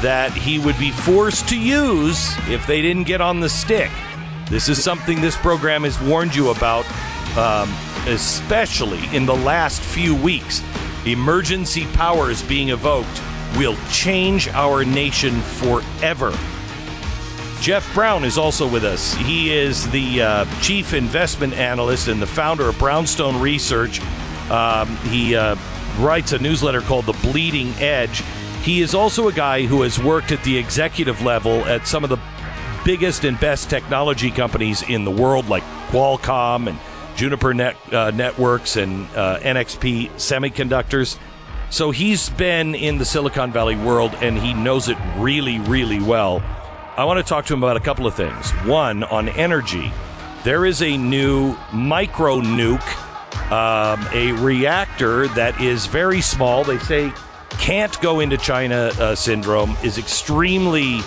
that 0.00 0.32
he 0.32 0.58
would 0.58 0.78
be 0.78 0.90
forced 0.90 1.48
to 1.50 1.58
use 1.58 2.34
if 2.48 2.66
they 2.66 2.80
didn't 2.80 3.04
get 3.04 3.20
on 3.20 3.40
the 3.40 3.48
stick. 3.48 3.90
This 4.48 4.68
is 4.68 4.82
something 4.82 5.20
this 5.20 5.36
program 5.36 5.82
has 5.84 6.00
warned 6.00 6.34
you 6.34 6.50
about, 6.50 6.86
um, 7.36 7.68
especially 8.06 9.00
in 9.14 9.26
the 9.26 9.34
last 9.34 9.82
few 9.82 10.14
weeks. 10.14 10.62
Emergency 11.04 11.86
powers 11.92 12.42
being 12.42 12.70
evoked 12.70 13.20
will 13.56 13.76
change 13.90 14.48
our 14.48 14.84
nation 14.84 15.40
forever. 15.40 16.32
Jeff 17.66 17.92
Brown 17.94 18.22
is 18.22 18.38
also 18.38 18.64
with 18.64 18.84
us. 18.84 19.12
He 19.14 19.52
is 19.52 19.90
the 19.90 20.22
uh, 20.22 20.60
chief 20.60 20.94
investment 20.94 21.52
analyst 21.54 22.06
and 22.06 22.22
the 22.22 22.26
founder 22.26 22.68
of 22.68 22.78
Brownstone 22.78 23.40
Research. 23.40 24.00
Um, 24.52 24.96
he 24.98 25.34
uh, 25.34 25.56
writes 25.98 26.30
a 26.30 26.38
newsletter 26.38 26.80
called 26.80 27.06
The 27.06 27.18
Bleeding 27.28 27.70
Edge. 27.80 28.22
He 28.62 28.82
is 28.82 28.94
also 28.94 29.26
a 29.26 29.32
guy 29.32 29.66
who 29.66 29.82
has 29.82 29.98
worked 29.98 30.30
at 30.30 30.44
the 30.44 30.56
executive 30.56 31.22
level 31.22 31.64
at 31.64 31.88
some 31.88 32.04
of 32.04 32.10
the 32.10 32.18
biggest 32.84 33.24
and 33.24 33.36
best 33.40 33.68
technology 33.68 34.30
companies 34.30 34.82
in 34.88 35.04
the 35.04 35.10
world, 35.10 35.48
like 35.48 35.64
Qualcomm 35.88 36.68
and 36.68 36.78
Juniper 37.16 37.52
Net, 37.52 37.76
uh, 37.92 38.12
Networks 38.12 38.76
and 38.76 39.08
uh, 39.16 39.40
NXP 39.40 40.10
Semiconductors. 40.12 41.18
So 41.70 41.90
he's 41.90 42.30
been 42.30 42.76
in 42.76 42.98
the 42.98 43.04
Silicon 43.04 43.50
Valley 43.50 43.74
world 43.74 44.14
and 44.20 44.38
he 44.38 44.54
knows 44.54 44.88
it 44.88 44.98
really, 45.16 45.58
really 45.58 46.00
well. 46.00 46.44
I 46.98 47.04
want 47.04 47.18
to 47.18 47.28
talk 47.28 47.44
to 47.46 47.52
him 47.52 47.62
about 47.62 47.76
a 47.76 47.80
couple 47.80 48.06
of 48.06 48.14
things. 48.14 48.50
One, 48.64 49.04
on 49.04 49.28
energy, 49.28 49.92
there 50.44 50.64
is 50.64 50.80
a 50.80 50.96
new 50.96 51.54
micro 51.70 52.40
nuke, 52.40 52.80
um, 53.52 54.08
a 54.14 54.32
reactor 54.32 55.28
that 55.28 55.60
is 55.60 55.84
very 55.84 56.22
small. 56.22 56.64
They 56.64 56.78
say 56.78 57.12
can't 57.50 58.00
go 58.00 58.20
into 58.20 58.38
China 58.38 58.92
uh, 58.98 59.14
syndrome, 59.14 59.76
is 59.84 59.98
extremely 59.98 61.00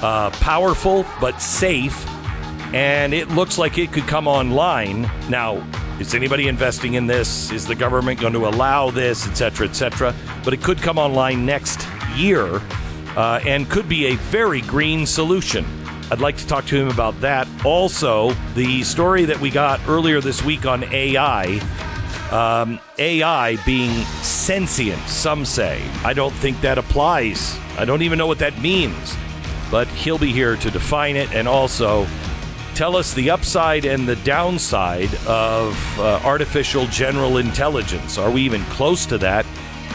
uh, 0.00 0.30
powerful 0.30 1.04
but 1.20 1.42
safe, 1.42 2.06
and 2.72 3.12
it 3.12 3.28
looks 3.30 3.58
like 3.58 3.78
it 3.78 3.90
could 3.90 4.06
come 4.06 4.28
online. 4.28 5.10
Now, 5.28 5.56
is 5.98 6.14
anybody 6.14 6.46
investing 6.46 6.94
in 6.94 7.08
this? 7.08 7.50
Is 7.50 7.66
the 7.66 7.74
government 7.74 8.20
going 8.20 8.34
to 8.34 8.46
allow 8.46 8.92
this, 8.92 9.26
et 9.26 9.34
cetera, 9.34 9.66
et 9.66 9.74
cetera? 9.74 10.14
But 10.44 10.54
it 10.54 10.62
could 10.62 10.78
come 10.78 10.98
online 10.98 11.44
next 11.44 11.84
year 12.14 12.62
uh, 13.16 13.40
and 13.46 13.68
could 13.68 13.88
be 13.88 14.06
a 14.06 14.16
very 14.16 14.60
green 14.62 15.06
solution. 15.06 15.64
I'd 16.10 16.20
like 16.20 16.36
to 16.36 16.46
talk 16.46 16.66
to 16.66 16.76
him 16.76 16.88
about 16.88 17.18
that. 17.20 17.48
Also, 17.64 18.32
the 18.54 18.82
story 18.82 19.24
that 19.24 19.40
we 19.40 19.50
got 19.50 19.80
earlier 19.88 20.20
this 20.20 20.42
week 20.44 20.66
on 20.66 20.84
AI. 20.92 21.58
Um, 22.30 22.80
AI 22.98 23.56
being 23.64 24.04
sentient, 24.22 25.00
some 25.08 25.44
say. 25.44 25.82
I 26.04 26.12
don't 26.12 26.34
think 26.34 26.60
that 26.62 26.78
applies. 26.78 27.58
I 27.78 27.84
don't 27.84 28.02
even 28.02 28.18
know 28.18 28.26
what 28.26 28.38
that 28.40 28.60
means. 28.60 29.16
But 29.70 29.88
he'll 29.88 30.18
be 30.18 30.32
here 30.32 30.56
to 30.56 30.70
define 30.70 31.16
it 31.16 31.32
and 31.32 31.48
also 31.48 32.06
tell 32.74 32.96
us 32.96 33.14
the 33.14 33.30
upside 33.30 33.84
and 33.84 34.08
the 34.08 34.16
downside 34.16 35.14
of 35.26 35.98
uh, 35.98 36.20
artificial 36.24 36.86
general 36.86 37.38
intelligence. 37.38 38.18
Are 38.18 38.30
we 38.30 38.42
even 38.42 38.62
close 38.64 39.06
to 39.06 39.18
that? 39.18 39.46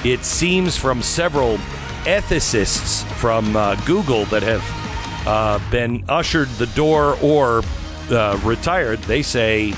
It 0.03 0.23
seems 0.23 0.77
from 0.77 1.02
several 1.02 1.60
ethicists 2.08 3.06
from 3.16 3.56
uh, 3.58 3.76
Google 3.86 4.24
that 4.26 4.42
have 4.42 4.64
uh, 5.28 5.60
been 5.70 6.06
ushered 6.08 6.48
the 6.52 6.68
door 6.68 7.18
or 7.22 7.62
uh, 8.10 8.40
retired, 8.46 9.00
they 9.00 9.22
say, 9.22 9.74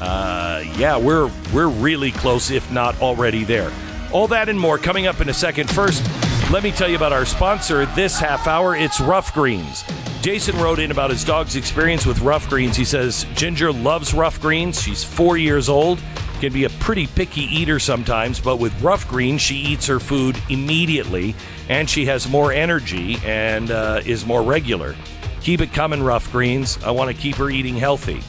uh, 0.00 0.64
yeah, 0.76 0.96
we're 0.96 1.30
we're 1.54 1.68
really 1.68 2.10
close, 2.10 2.50
if 2.50 2.70
not 2.72 3.00
already 3.00 3.44
there. 3.44 3.70
All 4.12 4.26
that 4.28 4.48
and 4.48 4.58
more 4.58 4.78
coming 4.78 5.06
up 5.06 5.20
in 5.20 5.28
a 5.28 5.34
second. 5.34 5.70
First, 5.70 6.04
let 6.50 6.64
me 6.64 6.72
tell 6.72 6.88
you 6.88 6.96
about 6.96 7.12
our 7.12 7.24
sponsor 7.24 7.86
this 7.86 8.18
half 8.18 8.48
hour. 8.48 8.74
It's 8.74 9.00
Ruff 9.00 9.32
Greens. 9.32 9.84
Jason 10.22 10.58
wrote 10.58 10.80
in 10.80 10.90
about 10.90 11.10
his 11.10 11.24
dog's 11.24 11.54
experience 11.54 12.04
with 12.04 12.18
Ruff 12.20 12.48
Greens. 12.50 12.76
He 12.76 12.84
says 12.84 13.26
Ginger 13.34 13.72
loves 13.72 14.12
Ruff 14.12 14.40
Greens. 14.40 14.82
She's 14.82 15.04
four 15.04 15.38
years 15.38 15.68
old, 15.68 16.00
can 16.40 16.52
be 16.52 16.64
a 16.64 16.70
pretty 16.70 17.06
picky 17.06 17.42
eater 17.42 17.78
sometimes, 17.78 18.40
but 18.40 18.56
with 18.56 18.78
Ruff 18.82 19.06
Greens, 19.06 19.40
she 19.40 19.56
eats 19.56 19.86
her 19.86 20.00
food 20.00 20.36
immediately 20.48 21.34
and 21.68 21.88
she 21.88 22.06
has 22.06 22.28
more 22.28 22.52
energy 22.52 23.18
and 23.24 23.70
uh, 23.70 24.00
is 24.04 24.26
more 24.26 24.42
regular. 24.42 24.96
Keep 25.42 25.60
it 25.60 25.72
coming, 25.72 26.02
Ruff 26.02 26.30
Greens. 26.32 26.82
I 26.82 26.90
want 26.90 27.14
to 27.14 27.22
keep 27.22 27.36
her 27.36 27.50
eating 27.50 27.76
healthy. 27.76 28.22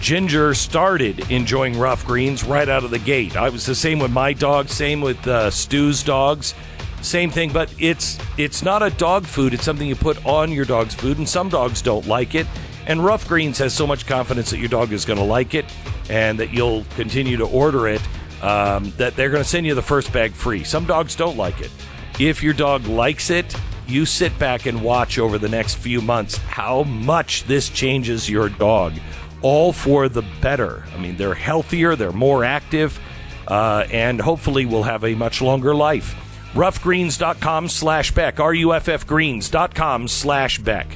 Ginger 0.00 0.54
started 0.54 1.30
enjoying 1.30 1.78
Ruff 1.78 2.06
Greens 2.06 2.44
right 2.44 2.68
out 2.68 2.84
of 2.84 2.90
the 2.90 2.98
gate. 2.98 3.36
I 3.36 3.50
was 3.50 3.66
the 3.66 3.74
same 3.74 3.98
with 3.98 4.10
my 4.10 4.32
dog, 4.32 4.68
same 4.68 5.00
with 5.00 5.26
uh, 5.26 5.50
Stu's 5.50 6.02
dogs 6.02 6.54
same 7.02 7.30
thing 7.30 7.50
but 7.50 7.72
it's 7.78 8.18
it's 8.36 8.62
not 8.62 8.82
a 8.82 8.90
dog 8.90 9.24
food 9.24 9.54
it's 9.54 9.64
something 9.64 9.88
you 9.88 9.96
put 9.96 10.24
on 10.26 10.52
your 10.52 10.64
dog's 10.64 10.94
food 10.94 11.16
and 11.16 11.28
some 11.28 11.48
dogs 11.48 11.80
don't 11.80 12.06
like 12.06 12.34
it 12.34 12.46
and 12.90 13.04
Ruff 13.04 13.28
Greens 13.28 13.58
has 13.58 13.72
so 13.72 13.86
much 13.86 14.04
confidence 14.04 14.50
that 14.50 14.58
your 14.58 14.68
dog 14.68 14.90
is 14.90 15.04
going 15.04 15.20
to 15.20 15.24
like 15.24 15.54
it 15.54 15.64
and 16.08 16.40
that 16.40 16.52
you'll 16.52 16.84
continue 16.96 17.36
to 17.36 17.46
order 17.46 17.86
it 17.86 18.02
um, 18.42 18.92
that 18.96 19.14
they're 19.14 19.30
going 19.30 19.44
to 19.44 19.48
send 19.48 19.64
you 19.64 19.76
the 19.76 19.82
first 19.82 20.12
bag 20.12 20.32
free. 20.32 20.64
Some 20.64 20.86
dogs 20.86 21.14
don't 21.14 21.36
like 21.36 21.60
it. 21.60 21.70
If 22.18 22.42
your 22.42 22.52
dog 22.52 22.86
likes 22.86 23.30
it 23.30 23.54
you 23.86 24.04
sit 24.04 24.36
back 24.40 24.66
and 24.66 24.82
watch 24.82 25.20
over 25.20 25.38
the 25.38 25.48
next 25.48 25.76
few 25.76 26.00
months 26.00 26.36
how 26.38 26.82
much 26.82 27.44
this 27.44 27.68
changes 27.68 28.28
your 28.28 28.48
dog. 28.48 28.94
All 29.40 29.72
for 29.72 30.08
the 30.08 30.24
better. 30.40 30.84
I 30.92 30.98
mean 30.98 31.16
they're 31.16 31.34
healthier 31.34 31.94
they're 31.94 32.10
more 32.10 32.42
active 32.42 32.98
uh, 33.46 33.86
and 33.92 34.20
hopefully 34.20 34.66
will 34.66 34.82
have 34.82 35.04
a 35.04 35.14
much 35.14 35.40
longer 35.40 35.76
life. 35.76 36.16
Ruffgreens.com 36.54 37.68
slash 37.68 38.10
Beck, 38.10 38.40
R-U-F-F 38.40 39.06
greens.com 39.06 40.08
slash 40.08 40.58
Beck. 40.58 40.88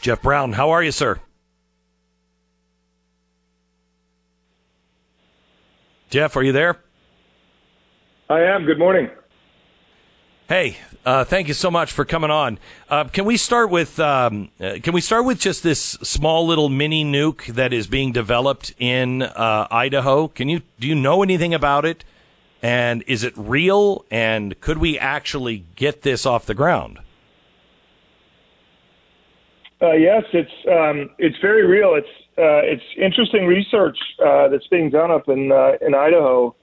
Jeff 0.00 0.22
Brown, 0.22 0.52
how 0.54 0.70
are 0.70 0.82
you, 0.82 0.92
sir? 0.92 1.20
Jeff, 6.08 6.36
are 6.36 6.42
you 6.42 6.52
there? 6.52 6.78
I 8.28 8.40
am. 8.40 8.64
Good 8.64 8.78
morning. 8.78 9.10
Hey, 10.48 10.78
uh, 11.04 11.24
thank 11.24 11.48
you 11.48 11.54
so 11.54 11.70
much 11.70 11.92
for 11.92 12.04
coming 12.04 12.30
on. 12.30 12.58
Uh, 12.88 13.04
can 13.04 13.24
we 13.24 13.36
start 13.36 13.70
with 13.70 14.00
um, 14.00 14.50
uh, 14.58 14.78
Can 14.82 14.94
we 14.94 15.00
start 15.00 15.24
with 15.24 15.38
just 15.38 15.62
this 15.62 15.80
small 15.80 16.46
little 16.46 16.68
mini 16.68 17.04
nuke 17.04 17.46
that 17.54 17.72
is 17.72 17.86
being 17.86 18.10
developed 18.10 18.74
in 18.78 19.22
uh, 19.22 19.68
Idaho? 19.70 20.28
Can 20.28 20.48
you 20.48 20.62
do 20.80 20.88
you 20.88 20.94
know 20.94 21.22
anything 21.22 21.54
about 21.54 21.84
it? 21.84 22.04
And 22.62 23.04
is 23.06 23.22
it 23.22 23.32
real? 23.36 24.04
And 24.10 24.60
could 24.60 24.78
we 24.78 24.98
actually 24.98 25.64
get 25.76 26.02
this 26.02 26.26
off 26.26 26.46
the 26.46 26.54
ground? 26.54 26.98
Uh, 29.82 29.92
yes, 29.92 30.22
it's 30.32 30.50
um, 30.70 31.10
it's 31.18 31.36
very 31.40 31.66
real. 31.66 31.94
It's 31.94 32.06
uh, 32.38 32.60
it's 32.64 32.82
interesting 32.96 33.46
research 33.46 33.98
that's 34.18 34.66
being 34.68 34.90
done 34.90 35.10
up 35.10 35.28
in 35.28 35.50
in 35.80 35.94
Idaho. 35.94 36.54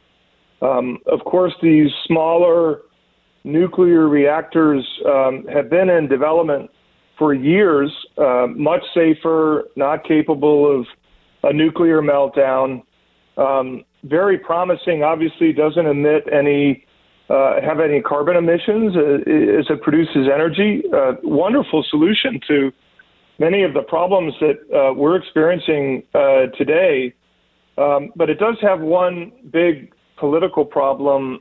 Um, 0.62 1.00
of 1.06 1.20
course, 1.26 1.54
these 1.62 1.90
smaller 2.06 2.82
nuclear 3.44 4.08
reactors 4.08 4.86
um, 5.06 5.46
have 5.52 5.70
been 5.70 5.90
in 5.90 6.08
development 6.08 6.70
for 7.18 7.34
years, 7.34 7.92
uh, 8.18 8.48
much 8.56 8.84
safer, 8.94 9.64
not 9.76 10.04
capable 10.04 10.80
of 10.80 10.86
a 11.44 11.54
nuclear 11.54 12.02
meltdown. 12.02 12.84
Um, 13.38 13.84
very 14.04 14.38
promising. 14.38 15.04
Obviously, 15.04 15.54
doesn't 15.54 15.86
emit 15.86 16.24
any, 16.32 16.86
uh, 17.30 17.62
have 17.62 17.80
any 17.80 18.02
carbon 18.02 18.36
emissions 18.36 18.96
uh, 18.96 19.60
as 19.60 19.66
it 19.70 19.82
produces 19.82 20.28
energy. 20.34 20.84
Uh, 20.94 21.14
wonderful 21.24 21.84
solution 21.90 22.40
to 22.48 22.72
many 23.40 23.64
of 23.64 23.74
the 23.74 23.82
problems 23.82 24.34
that 24.40 24.58
uh, 24.76 24.94
we're 24.94 25.16
experiencing 25.16 26.04
uh, 26.14 26.48
today. 26.58 27.14
Um, 27.78 28.12
but 28.16 28.30
it 28.30 28.40
does 28.40 28.58
have 28.62 28.80
one 28.80 29.32
big 29.52 29.94
political 30.18 30.66
problem 30.66 31.40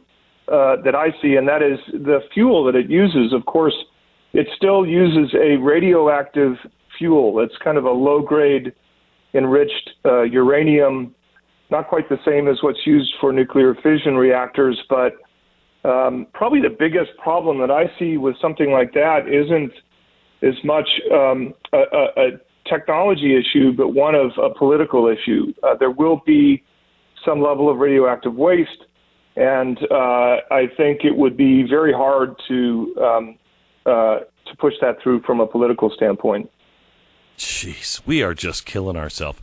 uh, 0.48 0.76
that 0.84 0.94
I 0.94 1.08
see, 1.22 1.36
and 1.36 1.48
that 1.48 1.62
is 1.62 1.78
the 1.92 2.20
fuel 2.32 2.64
that 2.64 2.76
it 2.76 2.90
uses. 2.90 3.32
Of 3.32 3.46
course, 3.46 3.74
it 4.32 4.46
still 4.56 4.86
uses 4.86 5.34
a 5.34 5.56
radioactive 5.56 6.56
fuel. 6.98 7.40
It's 7.40 7.56
kind 7.64 7.78
of 7.78 7.84
a 7.84 7.90
low 7.90 8.20
grade 8.20 8.72
enriched 9.34 9.90
uh, 10.04 10.22
uranium, 10.22 11.14
not 11.70 11.88
quite 11.88 12.08
the 12.08 12.18
same 12.24 12.48
as 12.48 12.58
what's 12.62 12.86
used 12.86 13.12
for 13.20 13.32
nuclear 13.32 13.74
fission 13.74 14.16
reactors, 14.16 14.80
but 14.88 15.14
um, 15.88 16.26
probably 16.32 16.60
the 16.60 16.74
biggest 16.76 17.10
problem 17.22 17.58
that 17.60 17.70
I 17.70 17.90
see 17.98 18.16
with 18.16 18.36
something 18.40 18.70
like 18.70 18.92
that 18.94 19.28
isn't 19.28 19.72
as 20.42 20.54
much 20.64 20.88
um, 21.12 21.54
a, 21.72 21.78
a, 22.16 22.28
technology 22.68 23.36
issue, 23.36 23.72
but 23.72 23.94
one 23.94 24.16
of 24.16 24.32
a 24.42 24.52
political 24.52 25.06
issue. 25.06 25.52
Uh, 25.62 25.76
there 25.76 25.92
will 25.92 26.20
be 26.26 26.64
some 27.24 27.40
level 27.40 27.70
of 27.70 27.78
radioactive 27.78 28.34
waste, 28.34 28.86
and 29.36 29.78
uh, 29.90 30.38
I 30.50 30.66
think 30.76 31.04
it 31.04 31.16
would 31.16 31.36
be 31.36 31.62
very 31.62 31.92
hard 31.92 32.34
to 32.48 32.96
um, 33.00 33.38
uh, 33.86 34.18
to 34.46 34.56
push 34.58 34.74
that 34.80 35.00
through 35.02 35.20
from 35.22 35.40
a 35.40 35.46
political 35.46 35.90
standpoint. 35.90 36.50
Jeez, 37.38 38.00
we 38.06 38.22
are 38.22 38.34
just 38.34 38.64
killing 38.64 38.96
ourselves. 38.96 39.40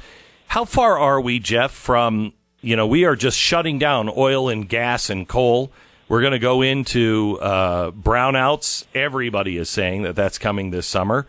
How 0.48 0.66
far 0.66 0.98
are 0.98 1.22
we, 1.22 1.40
Jeff, 1.40 1.72
from, 1.72 2.34
you 2.62 2.76
know, 2.76 2.88
we 2.88 3.06
are 3.06 3.16
just 3.16 3.38
shutting 3.38 3.80
down 3.80 4.10
oil 4.16 4.50
and 4.50 4.68
gas 4.68 5.10
and 5.10 5.28
coal. 5.28 5.72
We're 6.14 6.22
going 6.22 6.34
to 6.34 6.38
go 6.38 6.62
into 6.62 7.40
uh, 7.42 7.90
brownouts. 7.90 8.86
Everybody 8.94 9.58
is 9.58 9.68
saying 9.68 10.04
that 10.04 10.16
that's 10.16 10.38
coming 10.38 10.70
this 10.70 10.86
summer. 10.86 11.26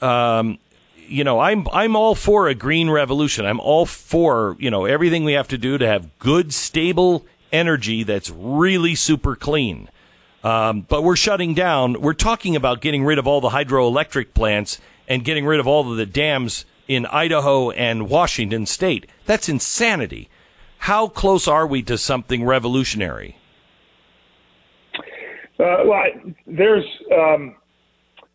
Um, 0.00 0.58
you 0.96 1.24
know, 1.24 1.40
I'm 1.40 1.68
I'm 1.70 1.94
all 1.94 2.14
for 2.14 2.48
a 2.48 2.54
green 2.54 2.88
revolution. 2.88 3.44
I'm 3.44 3.60
all 3.60 3.84
for 3.84 4.56
you 4.58 4.70
know 4.70 4.86
everything 4.86 5.24
we 5.24 5.34
have 5.34 5.48
to 5.48 5.58
do 5.58 5.76
to 5.76 5.86
have 5.86 6.18
good, 6.18 6.54
stable 6.54 7.26
energy 7.52 8.02
that's 8.02 8.30
really 8.30 8.94
super 8.94 9.36
clean. 9.36 9.90
Um, 10.42 10.86
but 10.88 11.04
we're 11.04 11.16
shutting 11.16 11.52
down. 11.52 12.00
We're 12.00 12.14
talking 12.14 12.56
about 12.56 12.80
getting 12.80 13.04
rid 13.04 13.18
of 13.18 13.26
all 13.26 13.42
the 13.42 13.50
hydroelectric 13.50 14.32
plants 14.32 14.80
and 15.06 15.22
getting 15.22 15.44
rid 15.44 15.60
of 15.60 15.66
all 15.66 15.90
of 15.90 15.98
the 15.98 16.06
dams 16.06 16.64
in 16.88 17.04
Idaho 17.04 17.72
and 17.72 18.08
Washington 18.08 18.64
state. 18.64 19.06
That's 19.26 19.50
insanity. 19.50 20.30
How 20.78 21.08
close 21.08 21.46
are 21.46 21.66
we 21.66 21.82
to 21.82 21.98
something 21.98 22.42
revolutionary? 22.42 23.36
Uh, 25.58 25.84
well, 25.86 26.02
there's 26.46 26.84
um, 27.12 27.54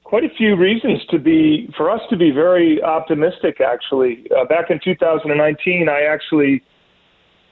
quite 0.04 0.24
a 0.24 0.30
few 0.38 0.56
reasons 0.56 1.06
to 1.10 1.20
be 1.20 1.72
for 1.76 1.90
us 1.92 2.02
to 2.10 2.18
be 2.18 2.32
very 2.32 2.82
optimistic. 2.82 3.62
Actually, 3.62 4.26
uh, 4.36 4.46
back 4.46 4.70
in 4.70 4.80
2019, 4.84 5.90
I 5.90 6.02
actually 6.02 6.64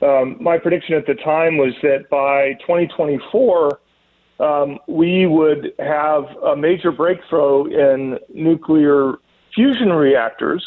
um, 0.02 0.38
my 0.40 0.58
prediction 0.58 0.96
at 0.96 1.06
the 1.06 1.16
time 1.16 1.58
was 1.58 1.74
that 1.82 2.10
by 2.10 2.54
2024 2.62 3.80
um, 4.40 4.80
we 4.88 5.26
would 5.26 5.74
have 5.80 6.26
a 6.46 6.56
major 6.56 6.92
breakthrough 6.92 7.66
in 7.66 8.20
nuclear 8.34 9.16
fusion 9.54 9.90
reactors. 9.90 10.64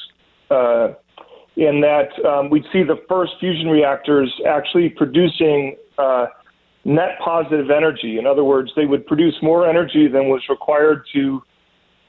Uh, 0.51 0.95
in 1.57 1.81
that 1.81 2.09
um, 2.25 2.49
we'd 2.51 2.65
see 2.73 2.83
the 2.83 3.01
first 3.09 3.33
fusion 3.39 3.69
reactors 3.69 4.33
actually 4.49 4.89
producing 4.89 5.77
uh, 5.99 6.27
net 6.85 7.19
positive 7.23 7.71
energy. 7.71 8.19
In 8.19 8.27
other 8.27 8.45
words, 8.45 8.71
they 8.77 8.87
would 8.87 9.07
produce 9.07 9.35
more 9.43 9.69
energy 9.69 10.09
than 10.09 10.29
was 10.29 10.43
required 10.49 11.05
to 11.15 11.43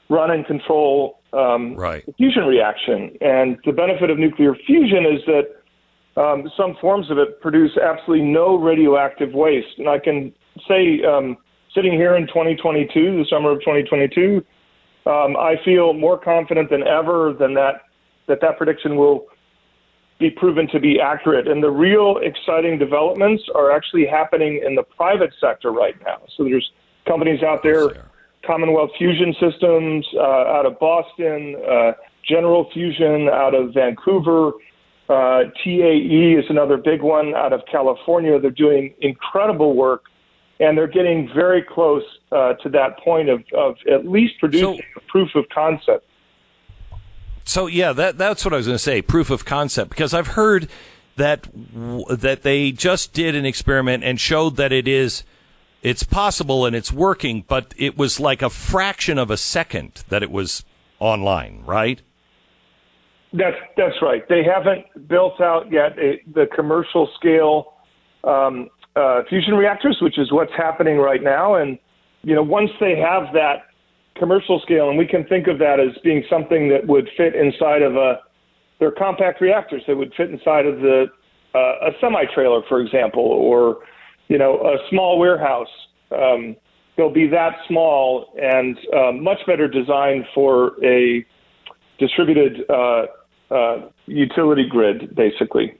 run 0.08 0.30
and 0.30 0.46
control 0.46 1.20
um, 1.32 1.74
right. 1.74 2.04
the 2.06 2.12
fusion 2.12 2.44
reaction. 2.44 3.16
And 3.20 3.58
the 3.64 3.72
benefit 3.72 4.10
of 4.10 4.18
nuclear 4.18 4.54
fusion 4.66 5.06
is 5.06 5.20
that 5.26 6.20
um, 6.20 6.50
some 6.56 6.76
forms 6.80 7.10
of 7.10 7.18
it 7.18 7.40
produce 7.40 7.76
absolutely 7.78 8.26
no 8.26 8.56
radioactive 8.56 9.32
waste. 9.32 9.78
And 9.78 9.88
I 9.88 9.98
can 9.98 10.32
say 10.68 11.02
um, 11.04 11.36
sitting 11.74 11.92
here 11.92 12.16
in 12.16 12.26
2022, 12.26 12.92
the 12.92 13.26
summer 13.30 13.52
of 13.52 13.60
2022, 13.60 14.44
um, 15.04 15.36
I 15.36 15.56
feel 15.64 15.94
more 15.94 16.18
confident 16.18 16.70
than 16.70 16.86
ever 16.86 17.34
than 17.38 17.54
that 17.54 17.82
that 18.28 18.40
that 18.40 18.56
prediction 18.56 18.96
will 18.96 19.26
be 20.22 20.30
proven 20.30 20.66
to 20.68 20.80
be 20.80 21.00
accurate. 21.00 21.46
And 21.48 21.62
the 21.62 21.70
real 21.70 22.18
exciting 22.22 22.78
developments 22.78 23.42
are 23.54 23.70
actually 23.70 24.06
happening 24.06 24.62
in 24.64 24.74
the 24.74 24.82
private 24.82 25.34
sector 25.40 25.70
right 25.70 25.94
now. 26.04 26.22
So 26.36 26.44
there's 26.44 26.70
companies 27.06 27.42
out 27.42 27.62
there, 27.62 28.08
Commonwealth 28.46 28.90
Fusion 28.96 29.34
Systems 29.38 30.06
uh, 30.14 30.56
out 30.56 30.64
of 30.64 30.78
Boston, 30.78 31.56
uh, 31.68 31.92
General 32.26 32.70
Fusion 32.72 33.28
out 33.28 33.54
of 33.54 33.74
Vancouver. 33.74 34.52
Uh, 35.08 35.44
TAE 35.62 36.36
is 36.38 36.44
another 36.48 36.76
big 36.76 37.02
one 37.02 37.34
out 37.34 37.52
of 37.52 37.60
California. 37.70 38.38
They're 38.40 38.50
doing 38.50 38.94
incredible 39.00 39.74
work 39.74 40.04
and 40.60 40.78
they're 40.78 40.86
getting 40.86 41.28
very 41.34 41.62
close 41.62 42.04
uh, 42.30 42.54
to 42.54 42.68
that 42.68 42.98
point 43.00 43.28
of, 43.28 43.42
of 43.52 43.74
at 43.90 44.06
least 44.06 44.34
producing 44.38 44.80
so, 44.94 45.00
proof 45.08 45.34
of 45.34 45.44
concept. 45.52 46.06
So 47.44 47.66
yeah, 47.66 47.92
that 47.92 48.18
that's 48.18 48.44
what 48.44 48.54
I 48.54 48.56
was 48.56 48.66
going 48.66 48.76
to 48.76 48.82
say, 48.82 49.02
proof 49.02 49.30
of 49.30 49.44
concept, 49.44 49.90
because 49.90 50.14
I've 50.14 50.28
heard 50.28 50.68
that 51.16 51.48
that 52.08 52.42
they 52.42 52.72
just 52.72 53.12
did 53.12 53.34
an 53.34 53.44
experiment 53.44 54.04
and 54.04 54.20
showed 54.20 54.56
that 54.56 54.72
it 54.72 54.88
is 54.88 55.24
it's 55.82 56.04
possible 56.04 56.64
and 56.64 56.76
it's 56.76 56.92
working, 56.92 57.44
but 57.46 57.74
it 57.76 57.98
was 57.98 58.20
like 58.20 58.40
a 58.40 58.50
fraction 58.50 59.18
of 59.18 59.30
a 59.30 59.36
second 59.36 60.04
that 60.08 60.22
it 60.22 60.30
was 60.30 60.64
online, 61.00 61.62
right? 61.66 62.00
That's 63.32 63.56
that's 63.76 63.96
right. 64.00 64.26
They 64.28 64.42
haven't 64.44 65.08
built 65.08 65.40
out 65.40 65.70
yet 65.72 65.98
a, 65.98 66.20
the 66.32 66.46
commercial 66.54 67.08
scale 67.16 67.74
um, 68.24 68.68
uh, 68.94 69.22
fusion 69.28 69.54
reactors, 69.54 69.98
which 70.00 70.18
is 70.18 70.30
what's 70.30 70.52
happening 70.56 70.98
right 70.98 71.22
now. 71.22 71.54
And 71.54 71.78
you 72.22 72.34
know, 72.34 72.42
once 72.42 72.70
they 72.78 72.96
have 72.96 73.32
that 73.32 73.71
commercial 74.16 74.60
scale, 74.60 74.88
and 74.88 74.98
we 74.98 75.06
can 75.06 75.24
think 75.26 75.46
of 75.46 75.58
that 75.58 75.80
as 75.80 75.96
being 76.02 76.22
something 76.28 76.68
that 76.68 76.86
would 76.86 77.08
fit 77.16 77.34
inside 77.34 77.82
of 77.82 77.96
a 77.96 78.20
they're 78.78 78.90
compact 78.90 79.40
reactors 79.40 79.82
that 79.86 79.96
would 79.96 80.12
fit 80.16 80.30
inside 80.30 80.66
of 80.66 80.80
the 80.80 81.06
uh, 81.54 81.58
a 81.58 81.90
semi 82.00 82.24
trailer, 82.34 82.62
for 82.68 82.80
example, 82.80 83.22
or 83.22 83.78
you 84.28 84.38
know, 84.38 84.54
a 84.60 84.76
small 84.88 85.18
warehouse. 85.18 85.68
Um, 86.10 86.56
they'll 86.96 87.12
be 87.12 87.28
that 87.28 87.52
small 87.68 88.32
and 88.40 88.78
uh, 88.94 89.12
much 89.12 89.38
better 89.46 89.68
designed 89.68 90.24
for 90.34 90.72
a 90.84 91.24
distributed 91.98 92.64
uh, 92.70 93.04
uh, 93.50 93.88
utility 94.06 94.66
grid, 94.68 95.14
basically. 95.14 95.78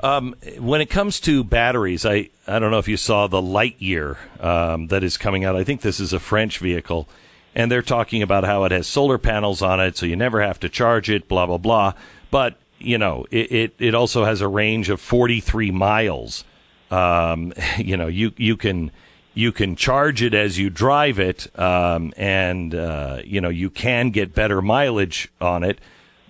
Um, 0.00 0.36
when 0.58 0.80
it 0.80 0.90
comes 0.90 1.18
to 1.20 1.42
batteries, 1.42 2.06
I, 2.06 2.30
I 2.46 2.58
don't 2.58 2.70
know 2.70 2.78
if 2.78 2.88
you 2.88 2.96
saw 2.96 3.26
the 3.26 3.40
Lightyear 3.40 4.16
um, 4.42 4.88
that 4.88 5.02
is 5.02 5.16
coming 5.16 5.44
out. 5.44 5.56
I 5.56 5.64
think 5.64 5.80
this 5.80 5.98
is 5.98 6.12
a 6.12 6.20
French 6.20 6.58
vehicle, 6.58 7.08
and 7.54 7.70
they're 7.70 7.82
talking 7.82 8.22
about 8.22 8.44
how 8.44 8.64
it 8.64 8.72
has 8.72 8.86
solar 8.86 9.18
panels 9.18 9.60
on 9.60 9.80
it, 9.80 9.96
so 9.96 10.06
you 10.06 10.14
never 10.14 10.40
have 10.40 10.60
to 10.60 10.68
charge 10.68 11.10
it, 11.10 11.26
blah, 11.26 11.46
blah, 11.46 11.58
blah. 11.58 11.94
But, 12.30 12.56
you 12.78 12.96
know, 12.96 13.26
it, 13.30 13.50
it, 13.50 13.74
it 13.78 13.94
also 13.94 14.24
has 14.24 14.40
a 14.40 14.48
range 14.48 14.88
of 14.88 15.00
43 15.00 15.72
miles. 15.72 16.44
Um, 16.92 17.52
you 17.78 17.96
know, 17.96 18.06
you, 18.06 18.32
you 18.36 18.56
can 18.56 18.92
you 19.34 19.52
can 19.52 19.76
charge 19.76 20.20
it 20.20 20.34
as 20.34 20.58
you 20.58 20.68
drive 20.68 21.20
it, 21.20 21.46
um, 21.56 22.12
and 22.16 22.74
uh, 22.74 23.22
you 23.24 23.40
know 23.40 23.50
you 23.50 23.70
can 23.70 24.10
get 24.10 24.34
better 24.34 24.60
mileage 24.60 25.30
on 25.40 25.62
it 25.62 25.78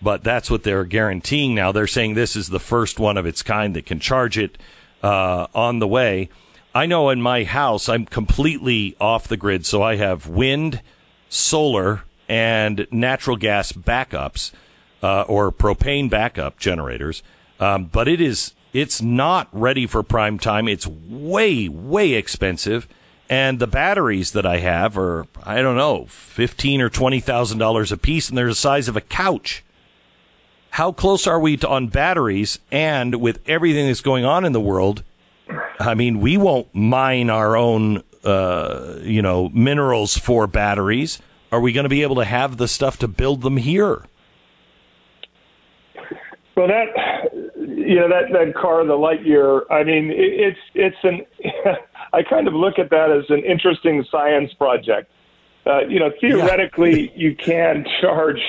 but 0.01 0.23
that's 0.23 0.51
what 0.51 0.63
they're 0.63 0.85
guaranteeing 0.85 1.55
now. 1.55 1.73
They're 1.73 1.87
saying 1.87 2.15
this 2.15 2.37
is 2.37 2.49
the 2.49 2.61
first 2.61 2.99
one 2.99 3.17
of 3.17 3.27
its 3.27 3.43
kind 3.43 3.75
that 3.77 3.87
can 3.87 4.01
charge 4.01 4.39
it 4.39 4.59
uh, 5.03 5.47
on 5.55 5.79
the 5.79 5.89
way. 5.89 6.29
I 6.75 6.87
know 6.87 7.11
in 7.11 7.21
my 7.21 7.45
house, 7.45 7.89
I'm 7.89 8.07
completely 8.07 8.97
off 9.01 9.27
the 9.27 9.37
grid, 9.37 9.67
so 9.67 9.83
I 9.83 9.97
have 9.97 10.29
wind, 10.29 10.83
solar, 11.29 12.03
and 12.29 12.87
natural 12.91 13.37
gas 13.37 13.73
backups 13.73 14.53
uh, 15.03 15.23
or 15.23 15.51
propane 15.51 16.11
backup 16.11 16.59
generators. 16.59 17.23
Um, 17.59 17.87
but 17.87 18.07
it 18.07 18.21
is 18.21 18.55
it's 18.73 19.01
not 19.01 19.49
ready 19.51 19.87
for 19.87 20.03
prime 20.03 20.39
time. 20.39 20.69
It's 20.69 20.87
way 20.87 21.69
way 21.69 22.13
expensive, 22.13 22.87
and 23.29 23.59
the 23.59 23.67
batteries 23.67 24.33
that 24.33 24.47
I 24.47 24.59
have 24.59 24.97
are 24.97 25.27
I 25.43 25.63
don't 25.63 25.77
know 25.77 26.07
fifteen 26.07 26.81
or 26.81 26.91
twenty 26.91 27.19
thousand 27.19 27.59
dollars 27.59 27.91
a 27.91 27.97
piece, 27.97 28.29
and 28.29 28.39
they're 28.39 28.49
the 28.49 28.55
size 28.55 28.89
of 28.89 28.97
a 28.97 29.01
couch 29.01 29.65
how 30.79 30.93
close 30.93 31.27
are 31.27 31.41
we 31.41 31.57
to, 31.57 31.69
on 31.69 31.89
batteries? 31.89 32.61
And 32.71 33.17
with 33.17 33.41
everything 33.49 33.89
that's 33.89 34.01
going 34.01 34.25
on 34.25 34.45
in 34.45 34.53
the 34.53 34.61
world, 34.61 35.03
I 35.81 35.95
mean, 35.95 36.21
we 36.21 36.37
won't 36.37 36.73
mine 36.73 37.31
our 37.31 37.57
own, 37.57 38.05
uh, 38.23 38.99
you 39.01 39.21
know, 39.21 39.49
minerals 39.49 40.17
for 40.17 40.47
batteries. 40.47 41.19
Are 41.51 41.61
we 41.61 41.73
going 41.73 41.83
to 41.83 41.89
be 41.89 42.03
able 42.03 42.15
to 42.15 42.25
have 42.25 42.59
the 42.59 42.69
stuff 42.69 42.97
to 43.01 43.09
build 43.09 43.43
them 43.43 43.57
here? 43.57 44.05
Well, 46.57 46.69
that 46.69 46.87
you 47.57 47.97
know 47.97 48.09
that 48.09 48.31
that 48.33 48.55
car, 48.55 48.85
the 48.85 48.93
Lightyear. 48.93 49.63
I 49.73 49.83
mean, 49.83 50.13
it, 50.13 50.17
it's 50.17 50.59
it's 50.75 50.97
an. 51.03 51.27
I 52.13 52.23
kind 52.23 52.47
of 52.47 52.55
look 52.55 52.79
at 52.79 52.91
that 52.91 53.11
as 53.11 53.25
an 53.31 53.45
interesting 53.45 54.05
science 54.13 54.53
project. 54.55 55.11
Uh, 55.67 55.81
you 55.81 55.99
know, 55.99 56.11
theoretically, 56.21 57.13
you 57.15 57.35
can 57.35 57.85
charge, 58.01 58.41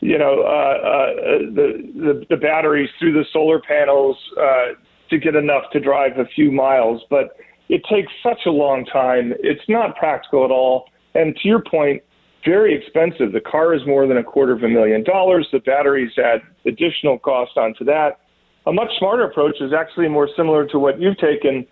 you 0.00 0.18
know, 0.18 0.42
uh, 0.42 0.46
uh, 0.46 1.38
the, 1.54 1.92
the 1.94 2.26
the 2.30 2.36
batteries 2.36 2.88
through 2.98 3.12
the 3.12 3.24
solar 3.32 3.60
panels 3.60 4.16
uh, 4.40 4.74
to 5.10 5.18
get 5.18 5.34
enough 5.34 5.64
to 5.72 5.80
drive 5.80 6.18
a 6.18 6.24
few 6.34 6.50
miles, 6.50 7.02
but 7.10 7.36
it 7.68 7.82
takes 7.90 8.12
such 8.22 8.40
a 8.46 8.50
long 8.50 8.84
time. 8.86 9.32
It's 9.40 9.62
not 9.68 9.96
practical 9.96 10.44
at 10.44 10.50
all. 10.50 10.86
And 11.14 11.36
to 11.36 11.48
your 11.48 11.62
point, 11.62 12.02
very 12.44 12.74
expensive. 12.74 13.32
The 13.32 13.40
car 13.40 13.74
is 13.74 13.82
more 13.86 14.06
than 14.06 14.16
a 14.16 14.24
quarter 14.24 14.52
of 14.52 14.62
a 14.62 14.68
million 14.68 15.04
dollars. 15.04 15.46
The 15.52 15.60
batteries 15.60 16.12
add 16.18 16.40
additional 16.66 17.18
cost 17.18 17.56
onto 17.56 17.84
that. 17.84 18.20
A 18.66 18.72
much 18.72 18.90
smarter 18.98 19.24
approach 19.24 19.56
is 19.60 19.72
actually 19.72 20.08
more 20.08 20.28
similar 20.36 20.66
to 20.68 20.78
what 20.78 21.00
you've 21.00 21.18
taken. 21.18 21.66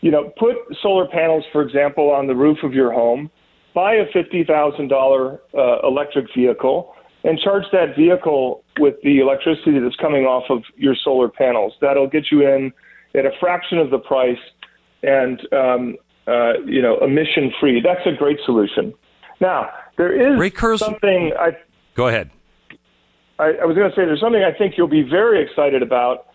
You 0.00 0.10
know, 0.10 0.32
put 0.38 0.56
solar 0.82 1.06
panels, 1.06 1.44
for 1.52 1.62
example, 1.62 2.10
on 2.10 2.26
the 2.26 2.34
roof 2.34 2.58
of 2.62 2.72
your 2.72 2.92
home, 2.92 3.30
buy 3.74 3.94
a 3.94 4.06
$50,000 4.06 5.38
uh, 5.56 5.86
electric 5.86 6.26
vehicle, 6.34 6.94
and 7.24 7.38
charge 7.38 7.64
that 7.72 7.96
vehicle 7.96 8.62
with 8.78 8.94
the 9.02 9.18
electricity 9.18 9.78
that's 9.78 9.96
coming 9.96 10.24
off 10.24 10.44
of 10.50 10.62
your 10.76 10.94
solar 11.02 11.28
panels. 11.28 11.72
That'll 11.80 12.06
get 12.06 12.26
you 12.30 12.46
in 12.46 12.72
at 13.14 13.24
a 13.24 13.30
fraction 13.40 13.78
of 13.78 13.90
the 13.90 13.98
price 13.98 14.38
and, 15.02 15.40
um, 15.52 15.96
uh, 16.26 16.60
you 16.66 16.82
know, 16.82 16.98
emission 16.98 17.52
free. 17.58 17.80
That's 17.82 18.06
a 18.06 18.12
great 18.16 18.38
solution. 18.44 18.92
Now, 19.40 19.70
there 19.96 20.12
is 20.12 20.52
something 20.78 21.32
I. 21.38 21.56
Go 21.94 22.08
ahead. 22.08 22.30
I, 23.38 23.52
I 23.62 23.64
was 23.64 23.76
going 23.76 23.90
to 23.90 23.96
say 23.96 24.04
there's 24.04 24.20
something 24.20 24.42
I 24.42 24.56
think 24.56 24.74
you'll 24.76 24.86
be 24.86 25.02
very 25.02 25.42
excited 25.42 25.82
about, 25.82 26.26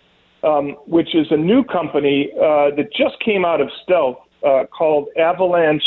um, 0.43 0.71
which 0.85 1.15
is 1.15 1.27
a 1.31 1.37
new 1.37 1.63
company 1.63 2.29
uh, 2.35 2.75
that 2.75 2.89
just 2.95 3.19
came 3.23 3.45
out 3.45 3.61
of 3.61 3.69
stealth 3.83 4.17
uh, 4.45 4.63
called 4.65 5.07
Avalanche 5.17 5.83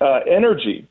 uh, 0.00 0.20
Energy, 0.30 0.86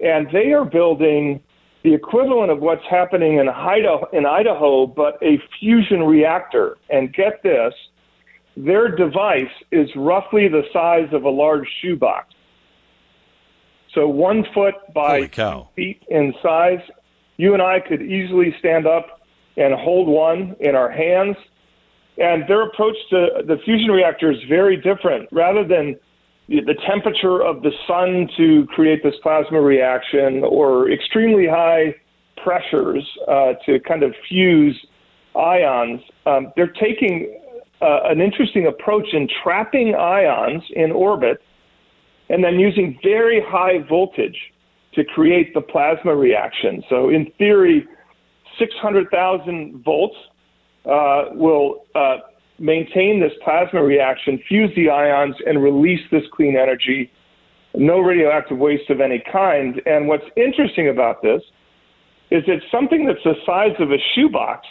and 0.00 0.28
they 0.32 0.52
are 0.52 0.64
building 0.64 1.40
the 1.86 1.94
equivalent 1.94 2.50
of 2.50 2.58
what's 2.58 2.84
happening 2.90 3.38
in 3.38 3.48
Idaho, 3.48 4.08
in 4.12 4.26
Idaho, 4.26 4.88
but 4.88 5.22
a 5.22 5.40
fusion 5.60 6.02
reactor. 6.02 6.78
And 6.90 7.14
get 7.14 7.44
this, 7.44 7.72
their 8.56 8.88
device 8.88 9.54
is 9.70 9.88
roughly 9.94 10.48
the 10.48 10.62
size 10.72 11.08
of 11.12 11.22
a 11.22 11.30
large 11.30 11.68
shoebox. 11.80 12.34
So 13.94 14.08
one 14.08 14.44
foot 14.52 14.74
by 14.92 15.20
feet 15.76 16.02
in 16.08 16.34
size. 16.42 16.80
You 17.36 17.54
and 17.54 17.62
I 17.62 17.78
could 17.78 18.02
easily 18.02 18.52
stand 18.58 18.88
up 18.88 19.20
and 19.56 19.72
hold 19.72 20.08
one 20.08 20.56
in 20.58 20.74
our 20.74 20.90
hands. 20.90 21.36
And 22.18 22.48
their 22.48 22.62
approach 22.62 22.96
to 23.10 23.44
the 23.46 23.58
fusion 23.64 23.92
reactor 23.92 24.32
is 24.32 24.38
very 24.48 24.76
different. 24.76 25.28
Rather 25.30 25.62
than 25.64 25.94
the 26.48 26.76
temperature 26.86 27.42
of 27.42 27.62
the 27.62 27.72
sun 27.86 28.28
to 28.36 28.66
create 28.68 29.02
this 29.02 29.14
plasma 29.22 29.60
reaction 29.60 30.44
or 30.44 30.90
extremely 30.90 31.46
high 31.46 31.94
pressures 32.36 33.04
uh, 33.28 33.54
to 33.64 33.80
kind 33.80 34.02
of 34.02 34.14
fuse 34.28 34.76
ions, 35.34 36.00
um, 36.26 36.52
they're 36.54 36.72
taking 36.80 37.36
uh, 37.82 38.00
an 38.04 38.20
interesting 38.20 38.66
approach 38.66 39.08
in 39.12 39.28
trapping 39.42 39.94
ions 39.94 40.62
in 40.70 40.92
orbit 40.92 41.42
and 42.28 42.42
then 42.42 42.58
using 42.58 42.98
very 43.02 43.42
high 43.44 43.78
voltage 43.88 44.38
to 44.94 45.04
create 45.04 45.52
the 45.52 45.60
plasma 45.60 46.14
reaction. 46.14 46.82
So, 46.88 47.10
in 47.10 47.30
theory, 47.38 47.86
600,000 48.58 49.82
volts 49.84 50.16
uh, 50.86 51.26
will 51.32 51.84
uh, 51.94 52.18
maintain 52.58 53.20
this 53.20 53.32
plasma 53.44 53.82
reaction, 53.82 54.42
fuse 54.48 54.70
the 54.74 54.90
ions, 54.90 55.36
and 55.46 55.62
release 55.62 56.00
this 56.10 56.22
clean 56.32 56.56
energy. 56.56 57.10
No 57.74 57.98
radioactive 57.98 58.58
waste 58.58 58.88
of 58.90 59.00
any 59.00 59.22
kind. 59.30 59.80
And 59.86 60.08
what's 60.08 60.24
interesting 60.36 60.88
about 60.88 61.22
this 61.22 61.42
is 62.30 62.44
that 62.46 62.60
something 62.70 63.06
that's 63.06 63.22
the 63.24 63.34
size 63.44 63.76
of 63.78 63.92
a 63.92 63.98
shoebox 64.14 64.66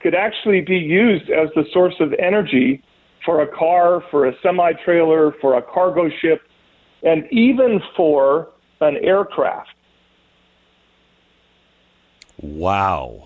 could 0.00 0.14
actually 0.14 0.60
be 0.60 0.76
used 0.76 1.30
as 1.30 1.48
the 1.54 1.64
source 1.72 1.94
of 2.00 2.12
energy 2.14 2.82
for 3.24 3.42
a 3.42 3.56
car, 3.56 4.02
for 4.10 4.26
a 4.26 4.32
semi 4.42 4.72
trailer, 4.84 5.32
for 5.40 5.58
a 5.58 5.62
cargo 5.62 6.08
ship, 6.20 6.42
and 7.02 7.24
even 7.30 7.80
for 7.96 8.48
an 8.80 8.96
aircraft. 9.02 9.70
Wow. 12.40 13.25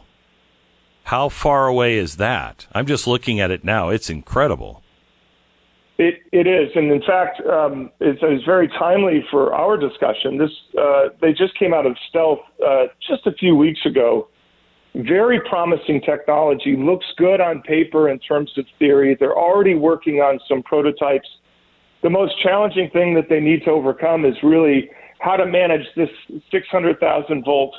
How 1.10 1.28
far 1.28 1.66
away 1.66 1.96
is 1.96 2.16
that? 2.18 2.68
I'm 2.72 2.86
just 2.86 3.08
looking 3.08 3.40
at 3.40 3.50
it 3.50 3.64
now. 3.64 3.88
It's 3.88 4.08
incredible. 4.08 4.80
It, 5.98 6.22
it 6.30 6.46
is, 6.46 6.70
and 6.76 6.90
in 6.92 7.02
fact, 7.02 7.40
um, 7.46 7.90
it's, 7.98 8.20
it's, 8.22 8.44
very 8.44 8.68
timely 8.68 9.24
for 9.28 9.52
our 9.52 9.76
discussion. 9.76 10.38
This 10.38 10.52
uh, 10.80 11.08
they 11.20 11.32
just 11.32 11.58
came 11.58 11.74
out 11.74 11.84
of 11.84 11.96
stealth 12.08 12.38
uh, 12.64 12.84
just 13.06 13.26
a 13.26 13.32
few 13.32 13.56
weeks 13.56 13.84
ago. 13.84 14.28
Very 14.94 15.40
promising 15.40 16.00
technology. 16.00 16.76
Looks 16.78 17.06
good 17.16 17.40
on 17.40 17.60
paper 17.62 18.08
in 18.08 18.20
terms 18.20 18.50
of 18.56 18.64
theory. 18.78 19.16
They're 19.18 19.36
already 19.36 19.74
working 19.74 20.20
on 20.20 20.38
some 20.48 20.62
prototypes 20.62 21.28
the 22.02 22.10
most 22.10 22.40
challenging 22.42 22.88
thing 22.90 23.14
that 23.14 23.28
they 23.28 23.40
need 23.40 23.64
to 23.64 23.70
overcome 23.70 24.24
is 24.24 24.34
really 24.42 24.90
how 25.18 25.36
to 25.36 25.46
manage 25.46 25.86
this 25.96 26.08
600,000 26.50 27.44
volt 27.44 27.74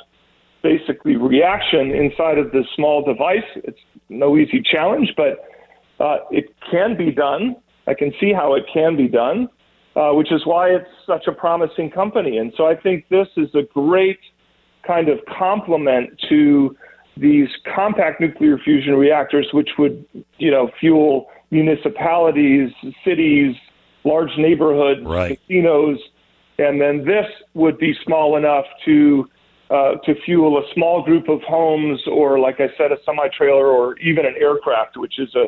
basically 0.62 1.16
reaction 1.16 1.90
inside 1.90 2.38
of 2.38 2.52
this 2.52 2.66
small 2.74 3.04
device. 3.04 3.48
It's 3.56 3.78
no 4.08 4.36
easy 4.36 4.62
challenge, 4.62 5.12
but 5.16 5.48
uh, 6.02 6.18
it 6.30 6.54
can 6.70 6.96
be 6.96 7.10
done. 7.10 7.56
I 7.86 7.94
can 7.94 8.12
see 8.20 8.32
how 8.32 8.54
it 8.54 8.64
can 8.72 8.96
be 8.96 9.08
done, 9.08 9.48
uh, 9.96 10.10
which 10.12 10.32
is 10.32 10.46
why 10.46 10.68
it's 10.68 10.88
such 11.06 11.26
a 11.26 11.32
promising 11.32 11.90
company. 11.90 12.38
And 12.38 12.52
so 12.56 12.66
I 12.66 12.76
think 12.76 13.08
this 13.08 13.28
is 13.36 13.48
a 13.54 13.62
great 13.74 14.18
kind 14.86 15.08
of 15.08 15.18
complement 15.38 16.10
to 16.28 16.76
these 17.16 17.48
compact 17.74 18.20
nuclear 18.20 18.58
fusion 18.58 18.94
reactors, 18.94 19.48
which 19.52 19.70
would, 19.78 20.04
you 20.38 20.50
know, 20.50 20.70
fuel 20.80 21.26
municipalities, 21.50 22.70
cities, 23.04 23.54
large 24.04 24.30
neighborhoods, 24.38 25.02
right. 25.04 25.38
casinos, 25.46 25.98
and 26.58 26.80
then 26.80 27.04
this 27.04 27.26
would 27.54 27.78
be 27.78 27.94
small 28.04 28.36
enough 28.36 28.64
to 28.84 29.28
uh, 29.72 29.94
to 30.04 30.14
fuel 30.24 30.58
a 30.58 30.62
small 30.74 31.02
group 31.02 31.28
of 31.28 31.40
homes, 31.42 32.00
or 32.06 32.38
like 32.38 32.60
I 32.60 32.68
said, 32.76 32.92
a 32.92 32.98
semi 33.06 33.28
trailer, 33.28 33.66
or 33.66 33.98
even 33.98 34.26
an 34.26 34.34
aircraft, 34.38 34.98
which 34.98 35.18
is 35.18 35.34
a 35.34 35.46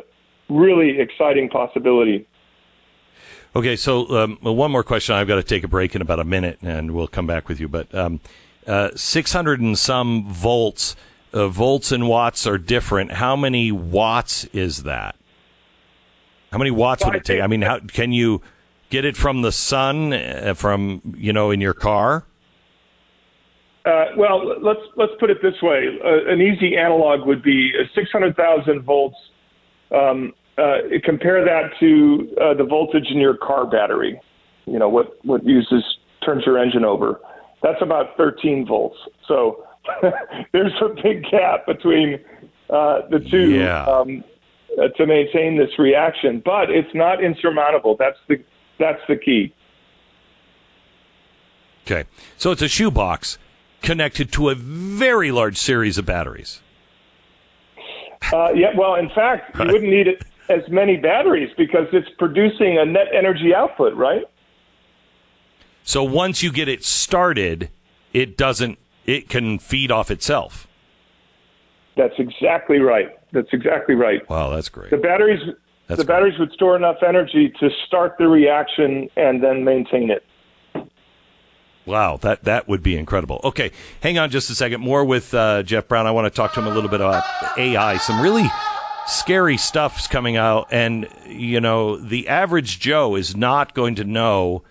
really 0.49 0.99
exciting 0.99 1.47
possibility. 1.49 2.27
Okay, 3.55 3.75
so 3.75 4.09
um, 4.17 4.37
one 4.41 4.71
more 4.71 4.83
question. 4.83 5.15
I've 5.15 5.27
got 5.27 5.35
to 5.35 5.43
take 5.43 5.63
a 5.63 5.67
break 5.67 5.95
in 5.95 6.01
about 6.01 6.19
a 6.19 6.23
minute, 6.23 6.59
and 6.61 6.91
we'll 6.91 7.07
come 7.07 7.27
back 7.27 7.47
with 7.47 7.59
you. 7.59 7.67
But 7.67 7.93
um, 7.93 8.19
uh, 8.65 8.89
600 8.95 9.61
and 9.61 9.77
some 9.77 10.25
volts, 10.25 10.95
uh, 11.31 11.47
volts 11.47 11.91
and 11.91 12.07
watts 12.07 12.47
are 12.47 12.57
different. 12.57 13.13
How 13.13 13.35
many 13.35 13.71
watts 13.71 14.45
is 14.45 14.83
that? 14.83 15.15
How 16.51 16.57
many 16.57 16.71
watts 16.71 17.05
would 17.05 17.15
it 17.15 17.25
take? 17.25 17.41
I 17.41 17.47
mean, 17.47 17.61
how 17.61 17.79
can 17.79 18.11
you 18.11 18.41
get 18.89 19.05
it 19.05 19.15
from 19.15 19.43
the 19.43 19.51
sun, 19.51 20.13
uh, 20.13 20.53
from 20.55 21.01
you 21.15 21.31
know, 21.31 21.51
in 21.51 21.61
your 21.61 21.73
car? 21.73 22.25
Uh, 23.85 24.05
well, 24.17 24.59
let's 24.61 24.79
let's 24.95 25.11
put 25.19 25.29
it 25.29 25.37
this 25.43 25.61
way. 25.61 25.99
Uh, 26.03 26.31
an 26.31 26.41
easy 26.41 26.75
analog 26.75 27.25
would 27.27 27.43
be 27.43 27.71
600,000 27.93 28.81
volts. 28.81 29.15
Um, 29.91 30.33
uh, 30.57 30.77
compare 31.03 31.45
that 31.45 31.71
to 31.79 32.35
uh, 32.41 32.53
the 32.55 32.63
voltage 32.63 33.07
in 33.11 33.17
your 33.17 33.37
car 33.37 33.67
battery. 33.67 34.19
You 34.65 34.79
know 34.79 34.89
what 34.89 35.23
what 35.23 35.45
uses 35.45 35.83
turns 36.25 36.45
your 36.45 36.57
engine 36.57 36.83
over. 36.83 37.19
That's 37.61 37.81
about 37.81 38.17
13 38.17 38.65
volts. 38.65 38.97
So 39.27 39.63
there's 40.51 40.73
a 40.81 40.89
big 41.03 41.23
gap 41.29 41.67
between 41.67 42.19
uh, 42.69 43.01
the 43.09 43.19
two. 43.19 43.51
Yeah. 43.51 43.85
Um, 43.85 44.23
uh, 44.77 44.89
to 44.89 45.05
maintain 45.05 45.57
this 45.57 45.69
reaction, 45.79 46.41
but 46.43 46.69
it's 46.69 46.93
not 46.93 47.23
insurmountable. 47.23 47.95
That's 47.97 48.17
the 48.27 48.43
that's 48.77 48.99
the 49.07 49.15
key. 49.15 49.53
Okay, 51.85 52.09
so 52.35 52.51
it's 52.51 52.61
a 52.61 52.67
shoebox 52.67 53.37
connected 53.85 54.31
to 54.33 54.49
a 54.49 54.55
very 54.55 55.31
large 55.31 55.57
series 55.57 55.97
of 55.97 56.05
batteries. 56.05 56.61
Uh, 58.33 58.51
yeah, 58.53 58.71
well, 58.75 58.95
in 58.95 59.09
fact, 59.09 59.55
you 59.57 59.65
wouldn't 59.65 59.91
need 59.91 60.07
it 60.07 60.23
as 60.49 60.61
many 60.69 60.97
batteries 60.97 61.51
because 61.57 61.87
it's 61.93 62.09
producing 62.17 62.77
a 62.77 62.85
net 62.85 63.07
energy 63.13 63.53
output, 63.53 63.93
right? 63.95 64.23
So 65.83 66.03
once 66.03 66.41
you 66.41 66.51
get 66.51 66.67
it 66.67 66.83
started, 66.83 67.69
it 68.13 68.37
doesn't. 68.37 68.79
It 69.05 69.29
can 69.29 69.59
feed 69.59 69.91
off 69.91 70.09
itself. 70.09 70.67
That's 71.95 72.15
exactly 72.17 72.79
right. 72.79 73.09
That's 73.31 73.49
exactly 73.53 73.93
right. 73.93 74.27
Wow, 74.29 74.49
that's 74.49 74.69
great. 74.69 74.89
The 74.89 74.97
batteries 74.97 75.41
That's 75.87 75.99
the 75.99 76.05
batteries 76.05 76.39
would 76.39 76.51
store 76.51 76.75
enough 76.75 76.97
energy 77.07 77.53
to 77.59 77.69
start 77.85 78.15
the 78.17 78.27
reaction 78.27 79.09
and 79.15 79.43
then 79.43 79.63
maintain 79.63 80.09
it. 80.09 80.23
Wow, 81.85 82.17
that 82.17 82.43
that 82.45 82.67
would 82.67 82.81
be 82.81 82.97
incredible. 82.97 83.39
Okay, 83.43 83.71
hang 84.01 84.17
on 84.17 84.31
just 84.31 84.49
a 84.49 84.55
second. 84.55 84.81
More 84.81 85.05
with 85.05 85.33
uh, 85.33 85.61
Jeff 85.63 85.87
Brown. 85.87 86.07
I 86.07 86.11
want 86.11 86.25
to 86.25 86.31
talk 86.35 86.53
to 86.53 86.59
him 86.59 86.67
a 86.67 86.73
little 86.73 86.89
bit 86.89 87.01
about 87.01 87.23
AI. 87.57 87.97
Some 87.97 88.21
really 88.21 88.49
scary 89.07 89.57
stuff's 89.57 90.07
coming 90.07 90.35
out, 90.35 90.67
and 90.71 91.07
you 91.27 91.61
know, 91.61 91.97
the 91.97 92.27
average 92.27 92.79
Joe 92.79 93.15
is 93.15 93.35
not 93.35 93.75
going 93.75 93.93
to 93.95 94.03
know 94.03 94.63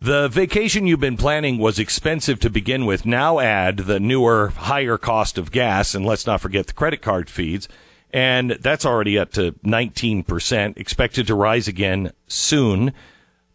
The 0.00 0.28
vacation 0.28 0.86
you've 0.86 1.00
been 1.00 1.16
planning 1.16 1.58
was 1.58 1.78
expensive 1.78 2.38
to 2.40 2.50
begin 2.50 2.84
with. 2.84 3.06
Now 3.06 3.38
add 3.38 3.78
the 3.78 3.98
newer, 3.98 4.48
higher 4.48 4.98
cost 4.98 5.38
of 5.38 5.50
gas, 5.50 5.94
and 5.94 6.04
let's 6.04 6.26
not 6.26 6.40
forget 6.40 6.66
the 6.66 6.74
credit 6.74 7.00
card 7.00 7.30
fees. 7.30 7.66
And 8.12 8.52
that's 8.60 8.86
already 8.86 9.18
up 9.18 9.32
to 9.32 9.52
19%, 9.64 10.76
expected 10.76 11.26
to 11.26 11.34
rise 11.34 11.66
again 11.66 12.12
soon. 12.26 12.92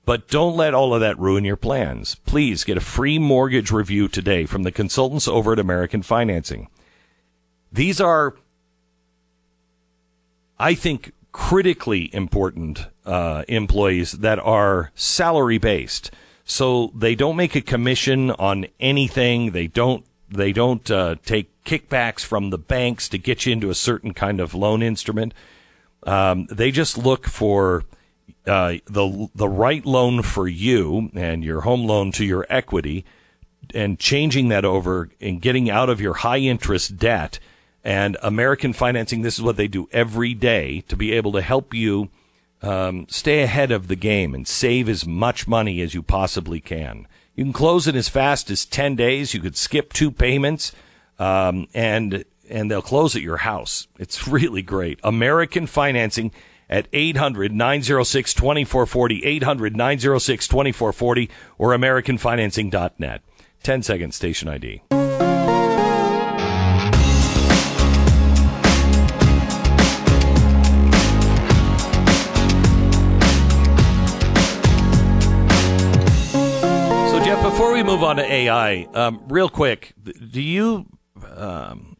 But 0.03 0.27
don't 0.27 0.57
let 0.57 0.73
all 0.73 0.95
of 0.95 1.01
that 1.01 1.17
ruin 1.19 1.45
your 1.45 1.55
plans. 1.55 2.15
Please 2.15 2.63
get 2.63 2.77
a 2.77 2.81
free 2.81 3.19
mortgage 3.19 3.71
review 3.71 4.07
today 4.07 4.45
from 4.45 4.63
the 4.63 4.71
consultants 4.71 5.27
over 5.27 5.53
at 5.53 5.59
American 5.59 6.01
Financing. 6.01 6.69
These 7.71 8.01
are, 8.01 8.35
I 10.59 10.73
think, 10.73 11.13
critically 11.31 12.13
important 12.13 12.87
uh, 13.05 13.43
employees 13.47 14.13
that 14.13 14.39
are 14.39 14.91
salary 14.95 15.59
based. 15.59 16.11
So 16.45 16.91
they 16.95 17.15
don't 17.15 17.35
make 17.35 17.55
a 17.55 17.61
commission 17.61 18.31
on 18.31 18.67
anything. 18.79 19.51
They 19.51 19.67
don't. 19.67 20.05
They 20.29 20.53
don't 20.53 20.89
uh, 20.89 21.15
take 21.25 21.63
kickbacks 21.65 22.21
from 22.21 22.51
the 22.51 22.57
banks 22.57 23.09
to 23.09 23.17
get 23.17 23.45
you 23.45 23.51
into 23.51 23.69
a 23.69 23.75
certain 23.75 24.13
kind 24.13 24.39
of 24.39 24.53
loan 24.53 24.81
instrument. 24.81 25.33
Um, 26.03 26.47
they 26.49 26.71
just 26.71 26.97
look 26.97 27.27
for 27.27 27.83
uh, 28.47 28.75
the 28.85 29.29
the 29.35 29.49
right 29.49 29.85
loan 29.85 30.21
for 30.21 30.47
you 30.47 31.11
and 31.13 31.43
your 31.43 31.61
home 31.61 31.85
loan 31.85 32.11
to 32.13 32.25
your 32.25 32.45
equity, 32.49 33.05
and 33.73 33.99
changing 33.99 34.47
that 34.49 34.65
over 34.65 35.09
and 35.19 35.41
getting 35.41 35.69
out 35.69 35.89
of 35.89 36.01
your 36.01 36.15
high 36.15 36.39
interest 36.39 36.97
debt. 36.97 37.39
And 37.83 38.15
American 38.21 38.73
Financing, 38.73 39.21
this 39.21 39.37
is 39.37 39.41
what 39.41 39.57
they 39.57 39.67
do 39.67 39.89
every 39.91 40.33
day 40.33 40.81
to 40.87 40.95
be 40.95 41.11
able 41.13 41.31
to 41.33 41.41
help 41.41 41.73
you 41.73 42.09
um, 42.61 43.07
stay 43.09 43.41
ahead 43.41 43.71
of 43.71 43.87
the 43.87 43.95
game 43.95 44.33
and 44.33 44.47
save 44.47 44.87
as 44.87 45.05
much 45.05 45.47
money 45.47 45.81
as 45.81 45.93
you 45.93 46.03
possibly 46.03 46.59
can. 46.59 47.07
You 47.35 47.43
can 47.43 47.53
close 47.53 47.87
in 47.87 47.95
as 47.95 48.09
fast 48.09 48.49
as 48.49 48.65
10 48.65 48.95
days. 48.95 49.33
You 49.33 49.39
could 49.39 49.55
skip 49.55 49.93
two 49.93 50.11
payments, 50.11 50.73
um, 51.17 51.67
and, 51.73 52.25
and 52.49 52.69
they'll 52.69 52.81
close 52.81 53.15
at 53.15 53.21
your 53.21 53.37
house. 53.37 53.87
It's 53.97 54.27
really 54.27 54.61
great. 54.61 54.99
American 55.03 55.65
Financing 55.67 56.31
at 56.69 56.87
800 56.93 57.51
906 57.51 58.33
2440, 58.33 59.25
800 59.25 59.75
906 59.75 60.47
2440, 60.47 61.29
or 61.57 61.69
AmericanFinancing.net. 61.71 63.21
10 63.63 63.83
second 63.83 64.13
station 64.13 64.47
ID. 64.47 64.81
AI, 78.41 78.87
um, 78.93 79.21
real 79.27 79.49
quick, 79.49 79.93
do 80.03 80.41
you 80.41 80.87
um, 81.35 81.97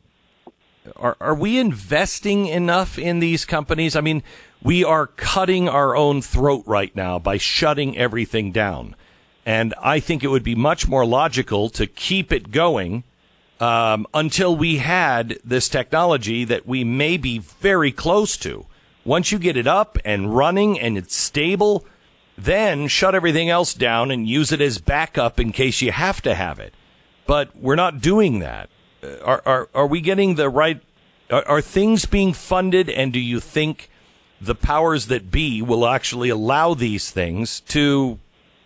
are 0.96 1.16
are 1.20 1.36
we 1.36 1.60
investing 1.60 2.48
enough 2.48 2.98
in 2.98 3.20
these 3.20 3.46
companies? 3.46 3.96
I 3.96 4.02
mean, 4.02 4.24
we 4.64 4.84
are 4.84 5.08
cutting 5.08 5.70
our 5.70 5.96
own 5.96 6.22
throat 6.22 6.64
right 6.66 6.96
now 6.96 7.20
by 7.20 7.38
shutting 7.38 7.98
everything 7.98 8.52
down, 8.52 8.96
and 9.46 9.74
I 9.82 10.00
think 10.00 10.24
it 10.24 10.30
would 10.30 10.44
be 10.44 10.56
much 10.56 10.88
more 10.88 11.06
logical 11.06 11.70
to 11.70 11.86
keep 11.86 12.32
it 12.32 12.52
going 12.52 13.04
um, 13.60 14.08
until 14.14 14.56
we 14.56 14.78
had 14.78 15.38
this 15.44 15.70
technology 15.70 16.44
that 16.46 16.66
we 16.66 16.84
may 16.84 17.18
be 17.18 17.38
very 17.38 17.92
close 17.92 18.36
to. 18.38 18.66
Once 19.06 19.32
you 19.32 19.38
get 19.40 19.58
it 19.58 19.68
up 19.68 19.98
and 20.04 20.36
running 20.36 20.80
and 20.80 20.98
it's 20.98 21.16
stable, 21.16 21.86
then 22.44 22.88
shut 22.88 23.16
everything 23.16 23.50
else 23.50 23.74
down 23.74 24.12
and 24.12 24.28
use 24.28 24.52
it 24.52 24.62
as 24.62 24.80
backup 24.80 25.40
in 25.40 25.52
case 25.52 25.82
you 25.82 25.92
have 25.92 26.22
to 26.22 26.36
have 26.36 26.60
it. 26.60 26.74
But 27.28 27.56
we're 27.56 27.76
not 27.76 28.02
doing 28.02 28.40
that. 28.40 28.70
Uh, 29.04 29.18
Are 29.24 29.42
are 29.46 29.70
are 29.74 29.88
we 29.88 30.02
getting 30.02 30.36
the 30.36 30.50
right? 30.50 30.82
Are, 31.30 31.48
are 31.48 31.62
things 31.62 32.06
being 32.06 32.34
funded? 32.34 32.90
And 32.90 33.14
do 33.14 33.20
you 33.20 33.40
think 33.40 33.90
the 34.40 34.56
powers 34.56 35.08
that 35.08 35.32
be 35.32 35.62
will 35.62 35.86
actually 35.86 36.30
allow 36.30 36.74
these 36.74 37.12
things 37.12 37.62
to 37.62 38.20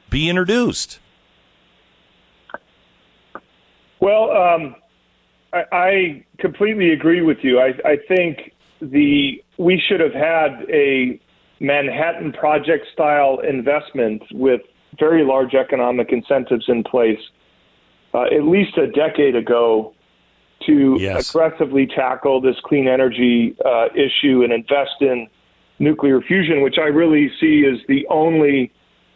be 0.09 0.29
introduced? 0.29 0.99
Well, 3.99 4.31
um, 4.31 4.75
I, 5.53 5.63
I 5.71 6.25
completely 6.39 6.91
agree 6.91 7.21
with 7.21 7.37
you. 7.43 7.59
I, 7.59 7.73
I 7.87 7.97
think 8.07 8.53
the 8.81 9.43
we 9.57 9.81
should 9.87 9.99
have 9.99 10.13
had 10.13 10.65
a 10.69 11.19
Manhattan 11.65 12.31
Project 12.31 12.85
style 12.93 13.39
investment 13.39 14.21
with 14.31 14.61
very 14.99 15.25
large 15.25 15.55
economic 15.55 16.11
incentives 16.11 16.65
in 16.67 16.83
place 16.83 17.19
uh, 18.13 18.23
at 18.23 18.43
least 18.43 18.77
a 18.77 18.87
decade 18.87 19.35
ago 19.35 19.93
to 20.65 20.97
Yes. 20.99 21.29
aggressively 21.29 21.85
tackle 21.85 22.39
this 22.39 22.55
clean 22.63 22.87
energy 22.87 23.55
uh, 23.65 23.87
issue 23.93 24.43
and 24.43 24.53
invest 24.53 25.01
in 25.01 25.27
nuclear 25.79 26.21
fusion, 26.21 26.61
which 26.61 26.77
I 26.77 26.85
really 26.87 27.29
see 27.41 27.65
as 27.65 27.79
the 27.87 28.07
only 28.09 28.71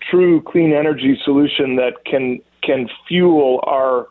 true 0.09 0.41
clean 0.41 0.73
energy 0.73 1.19
solution 1.23 1.75
that 1.77 2.03
can 2.05 2.39
can 2.61 2.89
fuel 3.07 3.63
our 3.65 4.07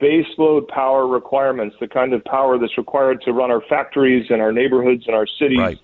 baseload 0.00 0.68
power 0.68 1.08
requirements, 1.08 1.74
the 1.80 1.88
kind 1.88 2.12
of 2.12 2.24
power 2.24 2.56
that's 2.58 2.78
required 2.78 3.20
to 3.22 3.32
run 3.32 3.50
our 3.50 3.62
factories 3.68 4.26
and 4.30 4.40
our 4.40 4.52
neighborhoods 4.52 5.04
and 5.06 5.16
our 5.16 5.26
cities. 5.26 5.58
Right. 5.58 5.78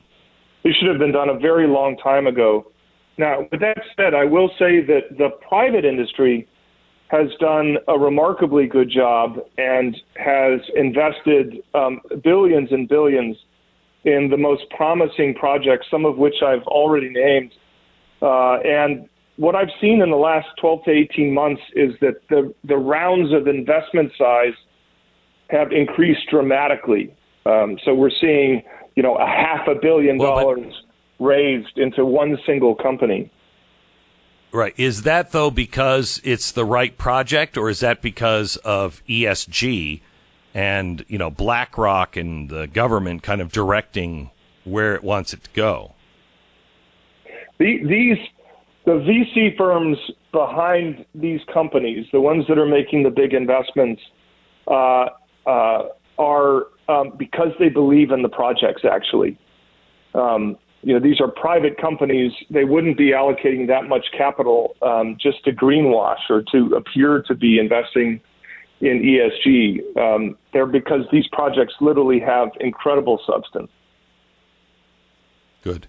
This 0.64 0.74
should 0.76 0.88
have 0.88 0.98
been 0.98 1.12
done 1.12 1.28
a 1.28 1.38
very 1.38 1.68
long 1.68 1.96
time 1.98 2.26
ago. 2.26 2.72
Now, 3.18 3.46
with 3.52 3.60
that 3.60 3.76
said, 3.96 4.14
I 4.14 4.24
will 4.24 4.48
say 4.58 4.80
that 4.80 5.16
the 5.18 5.28
private 5.46 5.84
industry 5.84 6.48
has 7.08 7.28
done 7.38 7.76
a 7.86 7.98
remarkably 7.98 8.66
good 8.66 8.90
job 8.90 9.38
and 9.58 9.96
has 10.16 10.60
invested 10.74 11.62
um, 11.74 12.00
billions 12.24 12.72
and 12.72 12.88
billions 12.88 13.36
in 14.04 14.28
the 14.30 14.36
most 14.36 14.62
promising 14.70 15.34
projects, 15.34 15.86
some 15.90 16.04
of 16.04 16.16
which 16.16 16.34
I've 16.44 16.62
already 16.64 17.10
named. 17.10 17.52
Uh, 18.20 18.58
and 18.64 19.08
what 19.36 19.54
I've 19.54 19.70
seen 19.80 20.02
in 20.02 20.10
the 20.10 20.16
last 20.16 20.48
12 20.60 20.84
to 20.84 20.90
18 20.90 21.32
months 21.32 21.62
is 21.74 21.94
that 22.00 22.14
the, 22.30 22.54
the 22.64 22.76
rounds 22.76 23.32
of 23.32 23.46
investment 23.48 24.12
size 24.16 24.54
have 25.50 25.72
increased 25.72 26.22
dramatically. 26.30 27.14
Um, 27.46 27.78
so 27.84 27.94
we're 27.94 28.10
seeing, 28.20 28.62
you 28.94 29.02
know, 29.02 29.16
a 29.16 29.26
half 29.26 29.66
a 29.66 29.74
billion 29.74 30.18
dollars 30.18 30.72
raised 31.18 31.78
into 31.78 32.04
one 32.04 32.38
single 32.46 32.74
company. 32.74 33.30
Right. 34.52 34.74
Is 34.76 35.02
that 35.02 35.32
though 35.32 35.50
because 35.50 36.20
it's 36.22 36.52
the 36.52 36.64
right 36.64 36.96
project, 36.96 37.56
or 37.56 37.68
is 37.68 37.80
that 37.80 38.00
because 38.00 38.56
of 38.58 39.02
ESG 39.08 40.00
and 40.54 41.04
you 41.08 41.18
know 41.18 41.28
BlackRock 41.28 42.16
and 42.16 42.48
the 42.48 42.68
government 42.68 43.24
kind 43.24 43.40
of 43.40 43.50
directing 43.50 44.30
where 44.62 44.94
it 44.94 45.02
wants 45.02 45.32
it 45.34 45.44
to 45.44 45.50
go? 45.54 45.94
The, 47.58 47.84
these 47.84 48.18
the 48.84 48.92
VC 48.92 49.56
firms 49.56 49.98
behind 50.30 51.04
these 51.14 51.40
companies, 51.52 52.06
the 52.12 52.20
ones 52.20 52.44
that 52.48 52.58
are 52.58 52.66
making 52.66 53.02
the 53.02 53.10
big 53.10 53.32
investments, 53.32 54.02
uh, 54.68 55.06
uh, 55.46 55.82
are 56.18 56.66
um, 56.88 57.12
because 57.16 57.48
they 57.58 57.68
believe 57.68 58.10
in 58.10 58.22
the 58.22 58.28
projects. 58.28 58.82
Actually, 58.84 59.38
um, 60.14 60.56
you 60.82 60.92
know, 60.92 61.00
these 61.00 61.20
are 61.20 61.28
private 61.28 61.78
companies. 61.78 62.32
They 62.50 62.64
wouldn't 62.64 62.98
be 62.98 63.12
allocating 63.12 63.66
that 63.68 63.88
much 63.88 64.06
capital 64.16 64.76
um, 64.82 65.16
just 65.20 65.44
to 65.44 65.52
greenwash 65.52 66.28
or 66.28 66.42
to 66.52 66.74
appear 66.76 67.22
to 67.22 67.34
be 67.34 67.58
investing 67.58 68.20
in 68.80 69.02
ESG. 69.02 69.96
Um, 69.96 70.36
they're 70.52 70.66
because 70.66 71.06
these 71.10 71.26
projects 71.32 71.74
literally 71.80 72.20
have 72.20 72.48
incredible 72.60 73.20
substance. 73.26 73.70
Good. 75.62 75.86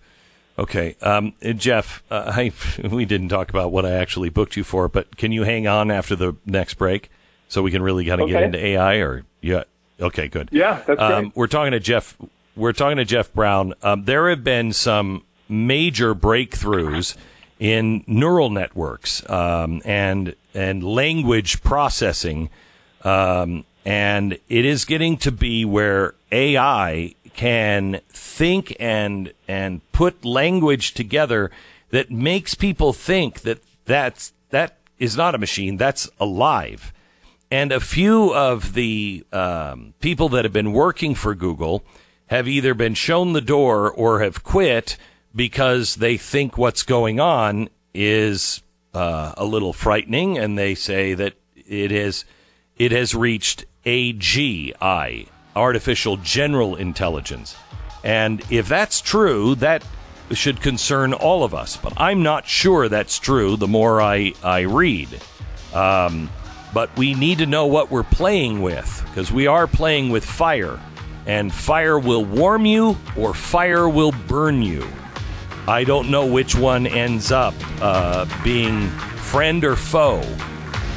Okay, 0.57 0.95
um, 1.01 1.33
Jeff, 1.57 2.01
uh, 2.09 2.31
I, 2.33 2.51
we 2.89 3.05
didn't 3.05 3.29
talk 3.29 3.49
about 3.49 3.71
what 3.71 3.85
I 3.85 3.91
actually 3.91 4.29
booked 4.29 4.55
you 4.55 4.63
for, 4.63 4.87
but 4.87 5.17
can 5.17 5.31
you 5.31 5.43
hang 5.43 5.67
on 5.67 5.91
after 5.91 6.15
the 6.15 6.37
next 6.45 6.75
break 6.75 7.09
so 7.49 7.61
we 7.61 7.71
can 7.71 7.81
really 7.83 8.05
kind 8.05 8.21
of 8.21 8.29
get 8.29 8.43
into 8.43 8.63
AI? 8.63 8.95
Or 8.95 9.25
yeah, 9.41 9.63
okay, 9.99 10.27
good. 10.27 10.49
Yeah, 10.51 10.81
that's 10.85 10.99
um, 10.99 11.23
great. 11.23 11.35
We're 11.35 11.47
talking 11.47 11.71
to 11.71 11.79
Jeff. 11.79 12.17
We're 12.55 12.73
talking 12.73 12.97
to 12.97 13.05
Jeff 13.05 13.33
Brown. 13.33 13.73
Um, 13.83 14.05
there 14.05 14.29
have 14.29 14.43
been 14.43 14.73
some 14.73 15.23
major 15.49 16.15
breakthroughs 16.15 17.15
in 17.59 18.03
neural 18.07 18.49
networks 18.49 19.27
um, 19.29 19.81
and 19.85 20.35
and 20.53 20.83
language 20.83 21.61
processing, 21.63 22.49
um, 23.03 23.65
and 23.85 24.33
it 24.49 24.65
is 24.65 24.85
getting 24.85 25.17
to 25.17 25.31
be 25.31 25.65
where 25.65 26.15
AI 26.31 27.13
can 27.33 27.99
think 28.09 28.75
and 28.79 29.33
and 29.47 29.81
put 29.91 30.23
language 30.23 30.93
together 30.93 31.51
that 31.89 32.09
makes 32.09 32.55
people 32.55 32.93
think 32.93 33.41
that 33.41 33.59
that's 33.85 34.33
that 34.49 34.77
is 34.99 35.17
not 35.17 35.35
a 35.35 35.37
machine. 35.37 35.77
That's 35.77 36.09
alive. 36.19 36.93
And 37.55 37.71
a 37.71 37.79
few 37.79 38.33
of 38.33 38.73
the 38.73 39.25
um, 39.31 39.93
people 40.01 40.27
that 40.27 40.43
have 40.43 40.51
been 40.51 40.73
working 40.73 41.15
for 41.15 41.33
Google 41.33 41.85
have 42.27 42.49
either 42.49 42.73
been 42.73 42.95
shown 42.95 43.31
the 43.31 43.39
door 43.39 43.89
or 43.89 44.19
have 44.19 44.43
quit 44.43 44.97
because 45.33 45.95
they 45.95 46.17
think 46.17 46.57
what's 46.57 46.83
going 46.83 47.21
on 47.21 47.69
is 47.93 48.61
uh, 48.93 49.35
a 49.37 49.45
little 49.45 49.71
frightening, 49.71 50.37
and 50.37 50.57
they 50.57 50.75
say 50.75 51.13
that 51.13 51.35
it 51.55 51.93
is 51.93 52.25
it 52.75 52.91
has 52.91 53.15
reached 53.15 53.63
AGI, 53.85 55.29
artificial 55.55 56.17
general 56.17 56.75
intelligence. 56.75 57.55
And 58.03 58.43
if 58.51 58.67
that's 58.67 58.99
true, 58.99 59.55
that 59.55 59.81
should 60.31 60.59
concern 60.59 61.13
all 61.13 61.45
of 61.45 61.55
us. 61.55 61.77
But 61.77 61.93
I'm 61.95 62.21
not 62.21 62.47
sure 62.47 62.89
that's 62.89 63.17
true 63.17 63.55
the 63.55 63.69
more 63.69 64.01
I, 64.01 64.33
I 64.43 64.63
read. 64.63 65.07
Um, 65.73 66.29
but 66.75 66.93
we 66.97 67.13
need 67.13 67.37
to 67.37 67.45
know 67.45 67.65
what 67.65 67.89
we're 67.89 68.03
playing 68.03 68.61
with 68.61 69.01
because 69.07 69.31
we 69.31 69.47
are 69.47 69.65
playing 69.65 70.09
with 70.09 70.25
fire. 70.25 70.77
And 71.25 71.51
fire 71.51 71.97
will 71.97 72.25
warm 72.25 72.65
you 72.65 72.97
or 73.15 73.33
fire 73.33 73.87
will 73.87 74.11
burn 74.27 74.61
you. 74.61 74.85
I 75.69 75.85
don't 75.85 76.11
know 76.11 76.25
which 76.25 76.53
one 76.53 76.85
ends 76.85 77.31
up 77.31 77.53
uh, 77.81 78.25
being 78.43 78.89
friend 78.89 79.63
or 79.63 79.77
foe, 79.77 80.21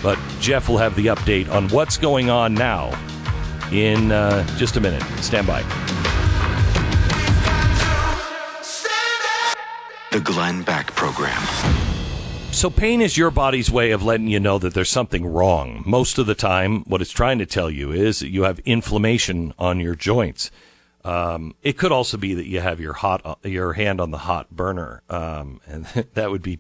but 0.03 0.19
Jeff 0.41 0.69
will 0.69 0.79
have 0.79 0.97
the 0.97 1.07
update 1.07 1.49
on 1.49 1.69
what's 1.69 1.97
going 1.97 2.29
on 2.29 2.55
now 2.55 2.91
in 3.71 4.11
uh, 4.11 4.45
just 4.57 4.77
a 4.77 4.81
minute. 4.81 5.03
Stand 5.23 5.47
by. 5.47 5.63
The 10.11 10.21
Glenn 10.21 10.65
Beck 10.65 10.89
Program. 10.97 11.88
So, 12.59 12.71
pain 12.71 13.01
is 13.01 13.17
your 13.17 13.31
body's 13.31 13.71
way 13.71 13.93
of 13.93 14.03
letting 14.03 14.27
you 14.27 14.41
know 14.41 14.59
that 14.59 14.75
there's 14.75 14.91
something 14.91 15.25
wrong. 15.25 15.85
Most 15.87 16.19
of 16.19 16.27
the 16.27 16.35
time, 16.35 16.83
what 16.89 17.01
it's 17.01 17.13
trying 17.13 17.39
to 17.39 17.47
tell 17.47 17.71
you 17.71 17.93
is 17.93 18.19
that 18.19 18.31
you 18.31 18.43
have 18.43 18.59
inflammation 18.65 19.55
on 19.61 19.79
your 19.79 19.95
joints. 19.95 20.51
Um, 21.05 21.55
it 21.63 21.79
could 21.79 21.93
also 21.93 22.17
be 22.17 22.35
that 22.35 22.49
you 22.49 22.59
have 22.59 22.81
your 22.81 22.95
hot 22.95 23.21
uh, 23.25 23.37
your 23.45 23.75
hand 23.75 24.01
on 24.01 24.11
the 24.11 24.19
hot 24.19 24.51
burner, 24.51 25.05
um, 25.09 25.61
and 25.69 25.85
that 26.15 26.33
would 26.33 26.43
be 26.43 26.59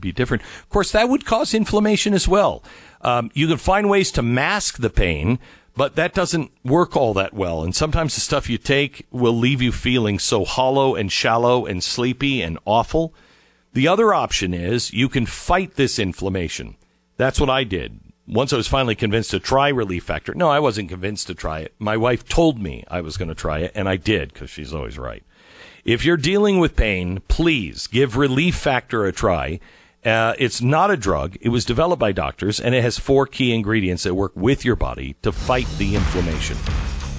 be 0.00 0.12
different. 0.12 0.42
Of 0.42 0.70
course, 0.70 0.92
that 0.92 1.10
would 1.10 1.26
cause 1.26 1.52
inflammation 1.52 2.14
as 2.14 2.26
well. 2.26 2.64
Um, 3.02 3.30
you 3.34 3.46
can 3.46 3.58
find 3.58 3.90
ways 3.90 4.10
to 4.12 4.22
mask 4.22 4.78
the 4.78 4.88
pain, 4.88 5.38
but 5.76 5.94
that 5.96 6.14
doesn't 6.14 6.52
work 6.64 6.96
all 6.96 7.12
that 7.12 7.34
well. 7.34 7.62
And 7.62 7.76
sometimes 7.76 8.14
the 8.14 8.22
stuff 8.22 8.48
you 8.48 8.56
take 8.56 9.06
will 9.10 9.36
leave 9.36 9.60
you 9.60 9.72
feeling 9.72 10.18
so 10.18 10.46
hollow 10.46 10.94
and 10.94 11.12
shallow 11.12 11.66
and 11.66 11.84
sleepy 11.84 12.40
and 12.40 12.58
awful. 12.64 13.12
The 13.74 13.88
other 13.88 14.14
option 14.14 14.54
is 14.54 14.92
you 14.92 15.08
can 15.08 15.26
fight 15.26 15.74
this 15.74 15.98
inflammation. 15.98 16.76
That's 17.16 17.40
what 17.40 17.50
I 17.50 17.64
did. 17.64 17.98
Once 18.24 18.52
I 18.52 18.56
was 18.56 18.68
finally 18.68 18.94
convinced 18.94 19.32
to 19.32 19.40
try 19.40 19.68
Relief 19.68 20.04
Factor. 20.04 20.32
No, 20.32 20.48
I 20.48 20.60
wasn't 20.60 20.88
convinced 20.88 21.26
to 21.26 21.34
try 21.34 21.58
it. 21.58 21.74
My 21.80 21.96
wife 21.96 22.24
told 22.24 22.60
me 22.60 22.84
I 22.88 23.00
was 23.00 23.16
going 23.16 23.28
to 23.28 23.34
try 23.34 23.58
it, 23.58 23.72
and 23.74 23.88
I 23.88 23.96
did 23.96 24.32
because 24.32 24.48
she's 24.48 24.72
always 24.72 24.96
right. 24.96 25.24
If 25.84 26.04
you're 26.04 26.16
dealing 26.16 26.60
with 26.60 26.76
pain, 26.76 27.20
please 27.26 27.88
give 27.88 28.16
Relief 28.16 28.54
Factor 28.54 29.06
a 29.06 29.12
try. 29.12 29.58
Uh, 30.04 30.34
it's 30.38 30.62
not 30.62 30.92
a 30.92 30.96
drug. 30.96 31.36
It 31.40 31.48
was 31.48 31.64
developed 31.64 31.98
by 31.98 32.12
doctors, 32.12 32.60
and 32.60 32.76
it 32.76 32.82
has 32.82 32.96
four 32.96 33.26
key 33.26 33.52
ingredients 33.52 34.04
that 34.04 34.14
work 34.14 34.32
with 34.36 34.64
your 34.64 34.76
body 34.76 35.16
to 35.22 35.32
fight 35.32 35.66
the 35.78 35.96
inflammation. 35.96 36.56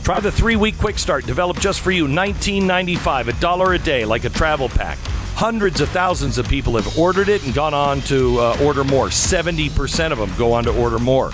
Try 0.05 0.21
the 0.21 0.31
three-week 0.31 0.77
quick 0.77 0.99
start 0.99 1.25
developed 1.25 1.59
just 1.59 1.81
for 1.81 1.91
you, 1.91 2.07
$19.95, 2.07 3.27
a 3.27 3.41
dollar 3.41 3.73
a 3.73 3.79
day, 3.79 4.05
like 4.05 4.23
a 4.23 4.29
travel 4.29 4.69
pack. 4.69 4.97
Hundreds 5.35 5.81
of 5.81 5.89
thousands 5.89 6.37
of 6.37 6.47
people 6.47 6.77
have 6.77 6.97
ordered 6.97 7.27
it 7.27 7.43
and 7.45 7.53
gone 7.53 7.73
on 7.73 7.99
to 8.01 8.39
uh, 8.39 8.57
order 8.63 8.85
more. 8.85 9.07
70% 9.07 10.11
of 10.13 10.17
them 10.17 10.31
go 10.37 10.53
on 10.53 10.63
to 10.63 10.69
order 10.81 10.97
more. 10.97 11.25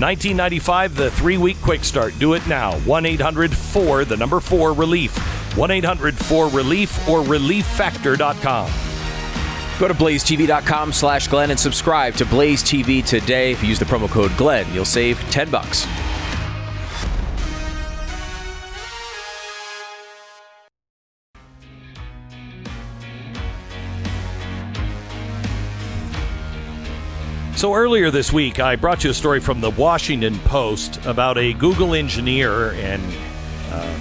1995, 0.00 0.96
the 0.96 1.10
three 1.10 1.36
week 1.36 1.60
quick 1.60 1.84
start. 1.84 2.18
Do 2.18 2.32
it 2.32 2.46
now. 2.46 2.72
1 2.80 3.04
800 3.04 3.54
4, 3.54 4.06
the 4.06 4.16
number 4.16 4.40
4 4.40 4.72
relief. 4.72 5.14
1 5.58 5.70
800 5.70 6.16
4 6.16 6.48
relief 6.48 7.06
or 7.06 7.20
relieffactor.com. 7.20 8.70
Go 9.78 9.88
to 9.88 9.94
blazetv.com 9.94 10.92
slash 10.92 11.28
Glenn 11.28 11.50
and 11.50 11.60
subscribe 11.60 12.14
to 12.14 12.24
Blaze 12.24 12.62
TV 12.62 13.04
today. 13.04 13.52
If 13.52 13.62
you 13.62 13.68
use 13.68 13.78
the 13.78 13.84
promo 13.84 14.08
code 14.08 14.34
Glenn, 14.38 14.72
you'll 14.72 14.86
save 14.86 15.18
10 15.30 15.50
bucks. 15.50 15.86
So 27.60 27.74
earlier 27.74 28.10
this 28.10 28.32
week, 28.32 28.58
I 28.58 28.74
brought 28.74 29.04
you 29.04 29.10
a 29.10 29.12
story 29.12 29.38
from 29.38 29.60
the 29.60 29.68
Washington 29.68 30.38
Post 30.38 31.04
about 31.04 31.36
a 31.36 31.52
Google 31.52 31.94
engineer 31.94 32.70
and 32.70 33.02
uh, 33.70 34.00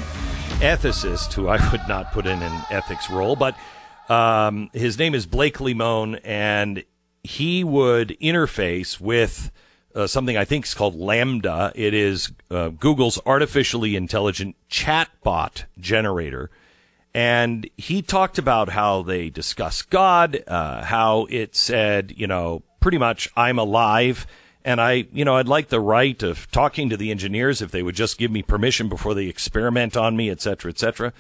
ethicist 0.62 1.34
who 1.34 1.50
I 1.50 1.58
would 1.74 1.86
not 1.86 2.14
put 2.14 2.26
in 2.26 2.42
an 2.42 2.62
ethics 2.72 3.10
role, 3.10 3.36
but 3.36 3.58
um, 4.08 4.70
his 4.72 4.98
name 4.98 5.14
is 5.14 5.26
Blake 5.26 5.58
Lemoine, 5.58 6.22
and 6.24 6.86
he 7.22 7.66
would 7.66 8.18
interface 8.22 8.98
with 8.98 9.52
uh, 9.94 10.08
something 10.08 10.38
I 10.38 10.46
think 10.46 10.64
is 10.66 10.74
called 10.74 10.96
LaMDA. 10.96 11.74
It 11.76 11.94
is 11.94 12.32
uh, 12.50 12.70
Google's 12.70 13.20
artificially 13.26 13.98
intelligent 13.98 14.56
chatbot 14.72 15.66
generator. 15.78 16.50
And 17.14 17.70
he 17.76 18.02
talked 18.04 18.38
about 18.38 18.70
how 18.70 19.02
they 19.02 19.30
discuss 19.30 19.82
God, 19.82 20.46
uh, 20.48 20.86
how 20.86 21.28
it 21.30 21.58
said, 21.58 22.14
you 22.16 22.28
know, 22.28 22.64
pretty 22.80 22.98
much 22.98 23.30
I'm 23.36 23.60
alive. 23.60 24.26
And 24.66 24.82
I, 24.82 25.08
you 25.14 25.24
know, 25.24 25.38
I'd 25.38 25.48
like 25.48 25.70
the 25.70 25.80
right 25.80 26.22
of 26.22 26.50
talking 26.52 26.90
to 26.90 26.98
the 26.98 27.12
engineers 27.12 27.62
if 27.62 27.72
they 27.72 27.82
would 27.82 27.96
just 27.96 28.18
give 28.18 28.32
me 28.32 28.44
permission 28.44 28.90
before 28.90 29.14
they 29.14 29.28
experiment 29.28 29.96
on 29.96 30.18
me, 30.18 30.30
et 30.30 30.42
cetera, 30.42 30.70
et 30.70 30.78
cetera. 30.80 31.14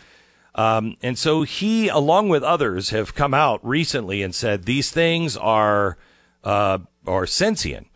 Um, 0.55 0.97
and 1.01 1.17
so 1.17 1.43
he, 1.43 1.87
along 1.87 2.29
with 2.29 2.43
others, 2.43 2.89
have 2.89 3.15
come 3.15 3.33
out 3.33 3.65
recently 3.65 4.21
and 4.21 4.35
said 4.35 4.63
these 4.63 4.91
things 4.91 5.37
are 5.37 5.97
uh, 6.43 6.79
are 7.05 7.25
sentient. 7.25 7.87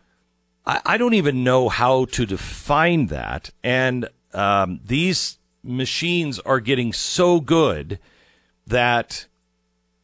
I, 0.65 0.81
I, 0.85 0.97
don't 0.97 1.13
even 1.13 1.43
know 1.43 1.69
how 1.69 2.05
to 2.05 2.25
define 2.25 3.07
that. 3.07 3.49
And 3.63 4.09
um, 4.33 4.79
these 4.83 5.37
machines 5.63 6.39
are 6.39 6.59
getting 6.59 6.93
so 6.93 7.39
good 7.39 7.99
that 8.67 9.27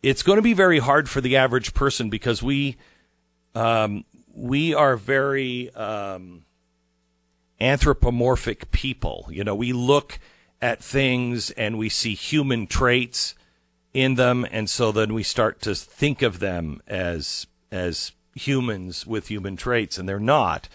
it's 0.02 0.24
going 0.24 0.38
to 0.38 0.42
be 0.42 0.54
very 0.54 0.80
hard 0.80 1.10
for 1.10 1.22
the 1.22 1.36
average 1.36 1.74
person 1.74 2.10
because 2.10 2.42
we 2.42 2.78
um, 3.56 4.06
we 4.34 4.74
are 4.74 4.96
very 4.96 5.74
um, 5.76 6.46
anthropomorphic 7.60 8.72
people. 8.72 9.28
You 9.30 9.44
know, 9.44 9.56
we 9.56 9.74
look 9.74 10.20
at 10.62 10.84
things 10.84 11.52
and 11.52 11.78
we 11.78 11.90
see 11.90 12.16
human 12.16 12.68
traits 12.68 13.36
in 13.94 14.16
them, 14.16 14.46
and 14.52 14.70
so 14.70 14.92
then 14.92 15.14
we 15.14 15.24
start 15.24 15.62
to 15.62 15.76
think 15.76 16.22
of 16.22 16.40
them 16.40 16.82
as 16.88 17.48
as 17.72 18.14
humans 18.36 19.06
with 19.06 19.28
human 19.28 19.56
traits, 19.56 19.98
and 19.98 20.08
they're 20.08 20.20
not. 20.20 20.70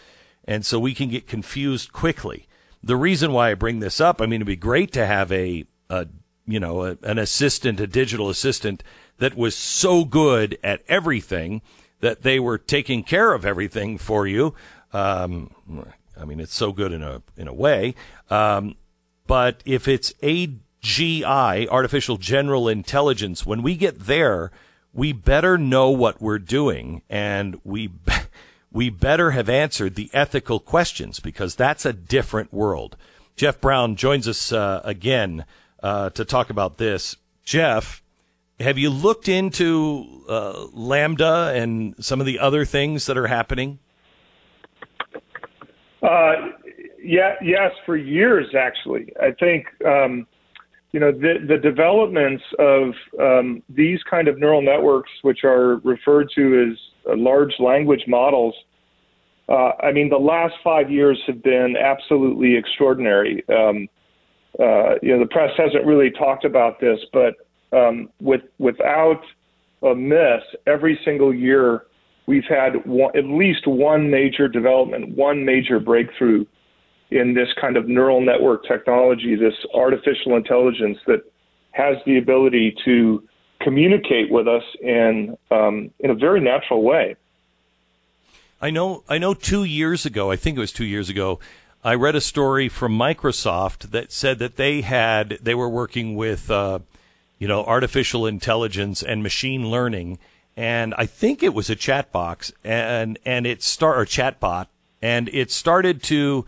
And 0.46 0.66
so 0.66 0.78
we 0.78 0.94
can 0.94 1.08
get 1.08 1.26
confused 1.26 1.92
quickly. 1.92 2.46
The 2.82 2.96
reason 2.96 3.32
why 3.32 3.50
I 3.50 3.54
bring 3.54 3.80
this 3.80 4.00
up, 4.00 4.20
I 4.20 4.26
mean, 4.26 4.36
it'd 4.36 4.46
be 4.46 4.56
great 4.56 4.92
to 4.92 5.06
have 5.06 5.32
a, 5.32 5.64
a 5.88 6.06
you 6.46 6.60
know, 6.60 6.84
a, 6.84 6.98
an 7.02 7.18
assistant, 7.18 7.80
a 7.80 7.86
digital 7.86 8.28
assistant 8.28 8.82
that 9.18 9.36
was 9.36 9.56
so 9.56 10.04
good 10.04 10.58
at 10.62 10.82
everything 10.86 11.62
that 12.04 12.22
they 12.22 12.38
were 12.38 12.58
taking 12.58 13.02
care 13.02 13.32
of 13.32 13.46
everything 13.46 13.96
for 13.96 14.26
you. 14.26 14.54
Um, 14.92 15.50
I 16.20 16.26
mean, 16.26 16.38
it's 16.38 16.54
so 16.54 16.70
good 16.70 16.92
in 16.92 17.02
a 17.02 17.22
in 17.34 17.48
a 17.48 17.54
way. 17.54 17.94
Um, 18.28 18.76
but 19.26 19.62
if 19.64 19.88
it's 19.88 20.12
AGI, 20.22 21.66
artificial 21.68 22.18
general 22.18 22.68
intelligence, 22.68 23.46
when 23.46 23.62
we 23.62 23.74
get 23.74 24.00
there, 24.00 24.52
we 24.92 25.14
better 25.14 25.56
know 25.56 25.88
what 25.88 26.20
we're 26.20 26.38
doing, 26.38 27.00
and 27.08 27.58
we 27.64 27.90
we 28.70 28.90
better 28.90 29.30
have 29.30 29.48
answered 29.48 29.94
the 29.94 30.10
ethical 30.12 30.60
questions 30.60 31.20
because 31.20 31.54
that's 31.54 31.86
a 31.86 31.94
different 31.94 32.52
world. 32.52 32.98
Jeff 33.34 33.62
Brown 33.62 33.96
joins 33.96 34.28
us 34.28 34.52
uh, 34.52 34.82
again 34.84 35.46
uh, 35.82 36.10
to 36.10 36.26
talk 36.26 36.50
about 36.50 36.76
this. 36.76 37.16
Jeff, 37.44 38.03
have 38.60 38.78
you 38.78 38.90
looked 38.90 39.28
into 39.28 40.22
uh, 40.28 40.66
LaMDA 40.74 41.56
and 41.56 41.94
some 42.04 42.20
of 42.20 42.26
the 42.26 42.38
other 42.38 42.64
things 42.64 43.06
that 43.06 43.18
are 43.18 43.26
happening? 43.26 43.78
Uh, 46.02 46.34
yeah, 47.02 47.34
yes, 47.42 47.72
for 47.84 47.96
years 47.96 48.54
actually. 48.54 49.12
I 49.20 49.32
think 49.32 49.66
um, 49.86 50.26
you 50.92 51.00
know 51.00 51.12
the 51.12 51.44
the 51.46 51.58
developments 51.58 52.44
of 52.58 52.94
um, 53.20 53.62
these 53.68 54.00
kind 54.08 54.28
of 54.28 54.38
neural 54.38 54.62
networks, 54.62 55.10
which 55.22 55.44
are 55.44 55.76
referred 55.78 56.30
to 56.36 56.70
as 56.70 56.78
uh, 57.10 57.16
large 57.16 57.52
language 57.58 58.04
models. 58.06 58.54
Uh, 59.48 59.72
I 59.82 59.92
mean, 59.92 60.08
the 60.08 60.16
last 60.16 60.54
five 60.62 60.90
years 60.90 61.20
have 61.26 61.42
been 61.42 61.76
absolutely 61.76 62.56
extraordinary. 62.56 63.44
Um, 63.48 63.88
uh, 64.58 64.94
you 65.02 65.12
know, 65.12 65.18
the 65.18 65.28
press 65.30 65.50
hasn't 65.58 65.84
really 65.84 66.10
talked 66.10 66.44
about 66.44 66.80
this, 66.80 66.98
but 67.12 67.34
um, 67.74 68.08
with 68.20 68.42
without 68.58 69.22
a 69.82 69.94
miss, 69.94 70.42
every 70.66 70.98
single 71.04 71.34
year 71.34 71.86
we've 72.26 72.44
had 72.48 72.86
one, 72.86 73.16
at 73.16 73.24
least 73.24 73.66
one 73.66 74.10
major 74.10 74.48
development, 74.48 75.16
one 75.16 75.44
major 75.44 75.78
breakthrough 75.78 76.44
in 77.10 77.34
this 77.34 77.48
kind 77.60 77.76
of 77.76 77.86
neural 77.86 78.20
network 78.20 78.64
technology, 78.66 79.36
this 79.36 79.54
artificial 79.74 80.36
intelligence 80.36 80.98
that 81.06 81.22
has 81.72 81.96
the 82.06 82.18
ability 82.18 82.74
to 82.84 83.22
communicate 83.60 84.30
with 84.30 84.48
us 84.48 84.62
in 84.80 85.36
um, 85.50 85.90
in 86.00 86.10
a 86.10 86.14
very 86.14 86.40
natural 86.40 86.82
way. 86.82 87.16
I 88.60 88.70
know. 88.70 89.02
I 89.08 89.18
know. 89.18 89.34
Two 89.34 89.64
years 89.64 90.06
ago, 90.06 90.30
I 90.30 90.36
think 90.36 90.56
it 90.56 90.60
was 90.60 90.72
two 90.72 90.84
years 90.84 91.08
ago, 91.10 91.40
I 91.82 91.94
read 91.94 92.14
a 92.14 92.20
story 92.20 92.68
from 92.68 92.96
Microsoft 92.96 93.90
that 93.90 94.10
said 94.10 94.38
that 94.38 94.56
they 94.56 94.80
had 94.80 95.38
they 95.42 95.54
were 95.54 95.68
working 95.68 96.14
with, 96.14 96.50
uh, 96.50 96.78
you 97.44 97.48
know, 97.48 97.62
artificial 97.62 98.26
intelligence 98.26 99.02
and 99.02 99.22
machine 99.22 99.68
learning, 99.68 100.18
and 100.56 100.94
I 100.96 101.04
think 101.04 101.42
it 101.42 101.52
was 101.52 101.68
a 101.68 101.76
chat 101.76 102.10
box 102.10 102.50
and 102.64 103.18
and 103.26 103.46
it 103.46 103.62
start 103.62 103.98
or 103.98 104.06
chat 104.06 104.40
bot, 104.40 104.70
and 105.02 105.28
it 105.28 105.50
started 105.50 106.02
to 106.04 106.46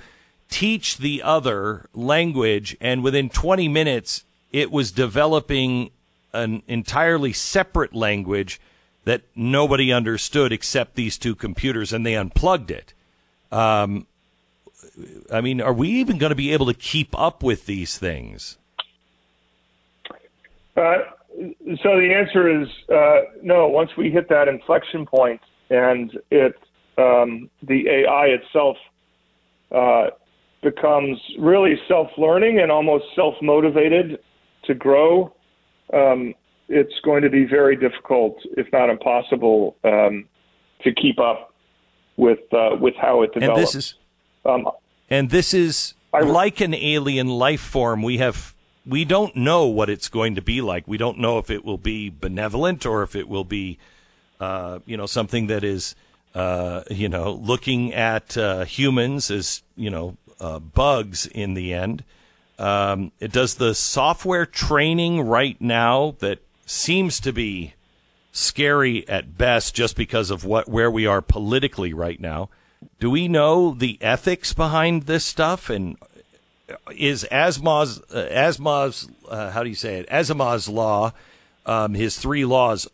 teach 0.48 0.96
the 0.96 1.22
other 1.22 1.90
language, 1.92 2.78
and 2.80 3.04
within 3.04 3.28
20 3.28 3.68
minutes, 3.68 4.24
it 4.52 4.70
was 4.70 4.90
developing 4.90 5.90
an 6.32 6.62
entirely 6.66 7.34
separate 7.34 7.94
language 7.94 8.58
that 9.04 9.20
nobody 9.34 9.92
understood 9.92 10.50
except 10.50 10.94
these 10.94 11.18
two 11.18 11.34
computers, 11.34 11.92
and 11.92 12.06
they 12.06 12.16
unplugged 12.16 12.70
it. 12.70 12.94
Um, 13.52 14.06
I 15.30 15.42
mean, 15.42 15.60
are 15.60 15.74
we 15.74 15.90
even 15.90 16.16
going 16.16 16.30
to 16.30 16.34
be 16.34 16.54
able 16.54 16.64
to 16.64 16.74
keep 16.74 17.14
up 17.18 17.42
with 17.42 17.66
these 17.66 17.98
things? 17.98 18.56
Uh, 20.76 20.96
so 21.82 21.98
the 21.98 22.12
answer 22.14 22.62
is 22.62 22.68
uh, 22.92 23.38
no. 23.42 23.68
Once 23.68 23.90
we 23.96 24.10
hit 24.10 24.28
that 24.28 24.48
inflection 24.48 25.06
point, 25.06 25.40
and 25.70 26.18
it 26.30 26.54
um, 26.98 27.50
the 27.62 27.88
AI 27.88 28.26
itself 28.26 28.76
uh, 29.74 30.06
becomes 30.62 31.18
really 31.38 31.74
self-learning 31.88 32.60
and 32.60 32.70
almost 32.70 33.04
self-motivated 33.14 34.18
to 34.64 34.74
grow, 34.74 35.34
um, 35.92 36.34
it's 36.68 36.98
going 37.04 37.22
to 37.22 37.30
be 37.30 37.44
very 37.44 37.76
difficult, 37.76 38.38
if 38.56 38.66
not 38.72 38.90
impossible, 38.90 39.76
um, 39.84 40.24
to 40.82 40.92
keep 40.92 41.18
up 41.18 41.54
with 42.16 42.40
uh, 42.52 42.76
with 42.80 42.94
how 43.00 43.22
it 43.22 43.32
develops. 43.32 43.58
And 43.58 43.66
this 43.66 43.74
is, 43.74 43.94
um, 44.44 44.68
and 45.10 45.30
this 45.30 45.54
is 45.54 45.94
like 46.12 46.60
an 46.60 46.74
alien 46.74 47.28
life 47.28 47.60
form. 47.60 48.02
We 48.02 48.18
have 48.18 48.55
we 48.86 49.04
don't 49.04 49.34
know 49.34 49.66
what 49.66 49.90
it's 49.90 50.08
going 50.08 50.36
to 50.36 50.42
be 50.42 50.60
like. 50.60 50.86
We 50.86 50.96
don't 50.96 51.18
know 51.18 51.38
if 51.38 51.50
it 51.50 51.64
will 51.64 51.78
be 51.78 52.08
benevolent 52.08 52.86
or 52.86 53.02
if 53.02 53.16
it 53.16 53.28
will 53.28 53.44
be, 53.44 53.78
uh, 54.38 54.78
you 54.86 54.96
know, 54.96 55.06
something 55.06 55.48
that 55.48 55.64
is, 55.64 55.96
uh, 56.34 56.82
you 56.90 57.08
know, 57.08 57.32
looking 57.32 57.92
at 57.92 58.36
uh, 58.36 58.64
humans 58.64 59.30
as 59.30 59.62
you 59.76 59.90
know 59.90 60.16
uh, 60.40 60.60
bugs 60.60 61.26
in 61.26 61.54
the 61.54 61.74
end. 61.74 62.04
Um, 62.58 63.12
it 63.20 63.32
does 63.32 63.56
the 63.56 63.74
software 63.74 64.46
training 64.46 65.20
right 65.22 65.60
now 65.60 66.14
that 66.20 66.38
seems 66.64 67.20
to 67.20 67.32
be 67.32 67.74
scary 68.32 69.06
at 69.08 69.36
best 69.36 69.74
just 69.74 69.96
because 69.96 70.30
of 70.30 70.44
what 70.44 70.68
where 70.68 70.90
we 70.90 71.06
are 71.06 71.20
politically 71.20 71.92
right 71.92 72.20
now. 72.20 72.50
Do 73.00 73.10
we 73.10 73.26
know 73.26 73.74
the 73.74 73.98
ethics 74.00 74.52
behind 74.52 75.02
this 75.02 75.24
stuff 75.24 75.70
and 75.70 75.96
is 76.94 77.26
Asimov's 77.30 78.00
uh, 78.10 78.28
Asimov's 78.30 79.08
uh, 79.28 79.50
how 79.50 79.62
do 79.62 79.68
you 79.68 79.74
say 79.74 80.00
it 80.00 80.08
Asimov's 80.08 80.68
law 80.68 81.12
um, 81.64 81.94
his 81.94 82.18
three 82.18 82.44
laws 82.44 82.88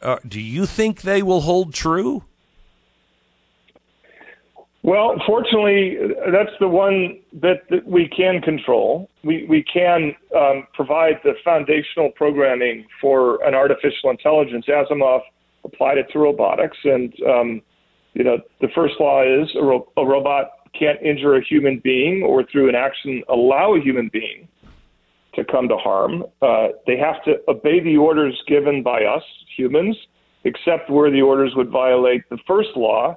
uh, 0.00 0.16
do 0.26 0.40
you 0.40 0.66
think 0.66 1.02
they 1.02 1.22
will 1.22 1.40
hold 1.40 1.74
true? 1.74 2.24
Well, 4.82 5.16
fortunately, 5.26 5.98
that's 6.32 6.52
the 6.60 6.68
one 6.68 7.18
bit 7.40 7.68
that 7.68 7.86
we 7.86 8.08
can 8.08 8.40
control. 8.40 9.10
We, 9.24 9.44
we 9.48 9.62
can 9.62 10.14
um, 10.34 10.66
provide 10.72 11.20
the 11.24 11.34
foundational 11.44 12.10
programming 12.14 12.86
for 13.00 13.44
an 13.44 13.54
artificial 13.54 14.10
intelligence. 14.10 14.66
Asimov 14.66 15.20
applied 15.64 15.98
it 15.98 16.06
to 16.12 16.18
robotics, 16.20 16.78
and 16.84 17.12
um, 17.28 17.62
you 18.14 18.22
know 18.22 18.38
the 18.60 18.68
first 18.74 18.94
law 19.00 19.22
is 19.22 19.48
a, 19.56 19.62
ro- 19.62 19.88
a 19.96 20.06
robot 20.06 20.52
can't 20.78 21.00
injure 21.02 21.36
a 21.36 21.44
human 21.44 21.80
being 21.82 22.22
or 22.22 22.44
through 22.44 22.68
an 22.68 22.74
action 22.74 23.22
allow 23.28 23.74
a 23.74 23.80
human 23.80 24.08
being 24.12 24.48
to 25.34 25.44
come 25.44 25.68
to 25.68 25.76
harm. 25.76 26.24
Uh, 26.42 26.68
they 26.86 26.96
have 26.96 27.22
to 27.24 27.36
obey 27.48 27.80
the 27.80 27.96
orders 27.96 28.40
given 28.46 28.82
by 28.82 29.04
us 29.04 29.22
humans, 29.56 29.96
except 30.44 30.90
where 30.90 31.10
the 31.10 31.22
orders 31.22 31.52
would 31.54 31.70
violate 31.70 32.22
the 32.30 32.38
first 32.46 32.70
law 32.76 33.16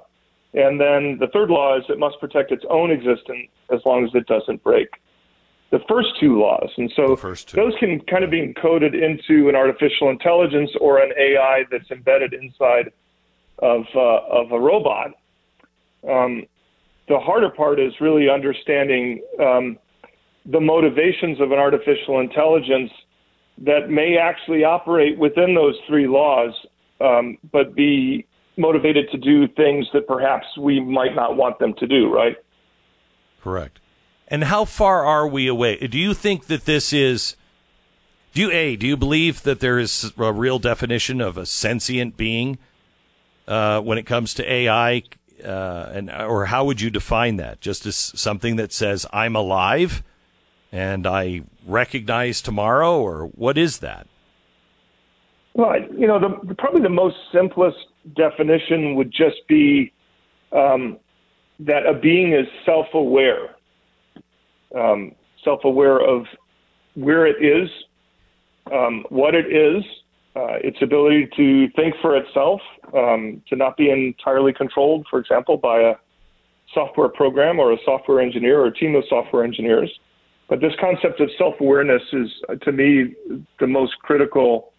and 0.54 0.78
then 0.78 1.16
the 1.18 1.28
third 1.32 1.48
law 1.48 1.78
is 1.78 1.84
it 1.88 1.98
must 1.98 2.20
protect 2.20 2.52
its 2.52 2.64
own 2.68 2.90
existence 2.90 3.48
as 3.72 3.80
long 3.86 4.04
as 4.04 4.10
it 4.14 4.26
doesn't 4.26 4.62
break 4.62 4.88
the 5.70 5.80
first 5.88 6.08
two 6.20 6.38
laws. 6.38 6.68
And 6.76 6.92
so 6.94 7.16
those 7.54 7.72
can 7.80 8.00
kind 8.00 8.22
of 8.22 8.30
be 8.30 8.46
encoded 8.46 8.92
into 8.92 9.48
an 9.48 9.56
artificial 9.56 10.10
intelligence 10.10 10.70
or 10.78 11.02
an 11.02 11.12
AI 11.18 11.64
that's 11.70 11.90
embedded 11.90 12.34
inside 12.34 12.92
of, 13.60 13.84
uh, 13.94 14.20
of 14.28 14.52
a 14.52 14.60
robot. 14.60 15.12
Um, 16.06 16.44
the 17.08 17.18
harder 17.18 17.50
part 17.50 17.80
is 17.80 17.92
really 18.00 18.28
understanding 18.28 19.22
um, 19.40 19.78
the 20.46 20.60
motivations 20.60 21.40
of 21.40 21.52
an 21.52 21.58
artificial 21.58 22.20
intelligence 22.20 22.90
that 23.58 23.90
may 23.90 24.16
actually 24.16 24.64
operate 24.64 25.18
within 25.18 25.54
those 25.54 25.76
three 25.86 26.06
laws, 26.06 26.52
um, 27.00 27.38
but 27.52 27.74
be 27.74 28.26
motivated 28.56 29.10
to 29.10 29.18
do 29.18 29.48
things 29.48 29.86
that 29.92 30.06
perhaps 30.06 30.46
we 30.58 30.80
might 30.80 31.14
not 31.14 31.36
want 31.36 31.58
them 31.58 31.74
to 31.74 31.86
do, 31.86 32.12
right? 32.12 32.36
Correct. 33.42 33.80
And 34.28 34.44
how 34.44 34.64
far 34.64 35.04
are 35.04 35.26
we 35.26 35.46
away? 35.46 35.76
Do 35.76 35.98
you 35.98 36.14
think 36.14 36.46
that 36.46 36.64
this 36.64 36.92
is 36.92 37.36
do 38.34 38.40
you 38.40 38.50
a 38.50 38.76
do 38.76 38.86
you 38.86 38.96
believe 38.96 39.42
that 39.42 39.60
there 39.60 39.78
is 39.78 40.12
a 40.16 40.32
real 40.32 40.58
definition 40.58 41.20
of 41.20 41.36
a 41.36 41.44
sentient 41.44 42.16
being 42.16 42.58
uh, 43.46 43.80
when 43.80 43.98
it 43.98 44.06
comes 44.06 44.32
to 44.34 44.50
AI, 44.50 45.02
uh, 45.44 45.90
and 45.92 46.10
or 46.10 46.46
how 46.46 46.64
would 46.64 46.80
you 46.80 46.90
define 46.90 47.36
that? 47.36 47.60
Just 47.60 47.86
as 47.86 47.96
something 47.96 48.56
that 48.56 48.72
says 48.72 49.06
I'm 49.12 49.36
alive 49.36 50.02
and 50.70 51.06
I 51.06 51.42
recognize 51.66 52.40
tomorrow, 52.40 53.00
or 53.00 53.26
what 53.26 53.58
is 53.58 53.78
that? 53.78 54.06
Well, 55.54 55.74
you 55.96 56.06
know, 56.06 56.18
the, 56.18 56.54
probably 56.54 56.80
the 56.80 56.88
most 56.88 57.16
simplest 57.30 57.76
definition 58.16 58.94
would 58.94 59.12
just 59.12 59.46
be 59.48 59.92
um, 60.50 60.98
that 61.60 61.86
a 61.86 61.92
being 61.92 62.32
is 62.32 62.46
self-aware, 62.64 63.54
um, 64.74 65.12
self-aware 65.44 66.00
of 66.00 66.24
where 66.94 67.26
it 67.26 67.44
is, 67.44 67.68
um, 68.72 69.04
what 69.10 69.34
it 69.34 69.46
is, 69.54 69.84
uh, 70.34 70.56
its 70.62 70.78
ability 70.80 71.28
to 71.36 71.68
think 71.76 71.94
for 72.00 72.16
itself, 72.16 72.60
um, 72.94 73.42
to 73.48 73.56
not 73.56 73.76
be 73.76 73.90
entirely 73.90 74.52
controlled, 74.52 75.06
for 75.10 75.18
example, 75.18 75.56
by 75.56 75.80
a 75.80 75.94
software 76.72 77.08
program 77.08 77.58
or 77.58 77.72
a 77.72 77.76
software 77.84 78.20
engineer 78.20 78.60
or 78.60 78.66
a 78.66 78.74
team 78.74 78.94
of 78.94 79.04
software 79.08 79.44
engineers. 79.44 79.90
But 80.48 80.60
this 80.60 80.72
concept 80.80 81.20
of 81.20 81.30
self-awareness 81.38 82.02
is, 82.12 82.28
uh, 82.48 82.54
to 82.56 82.72
me, 82.72 83.14
the 83.60 83.66
most 83.66 83.98
critical 84.00 84.72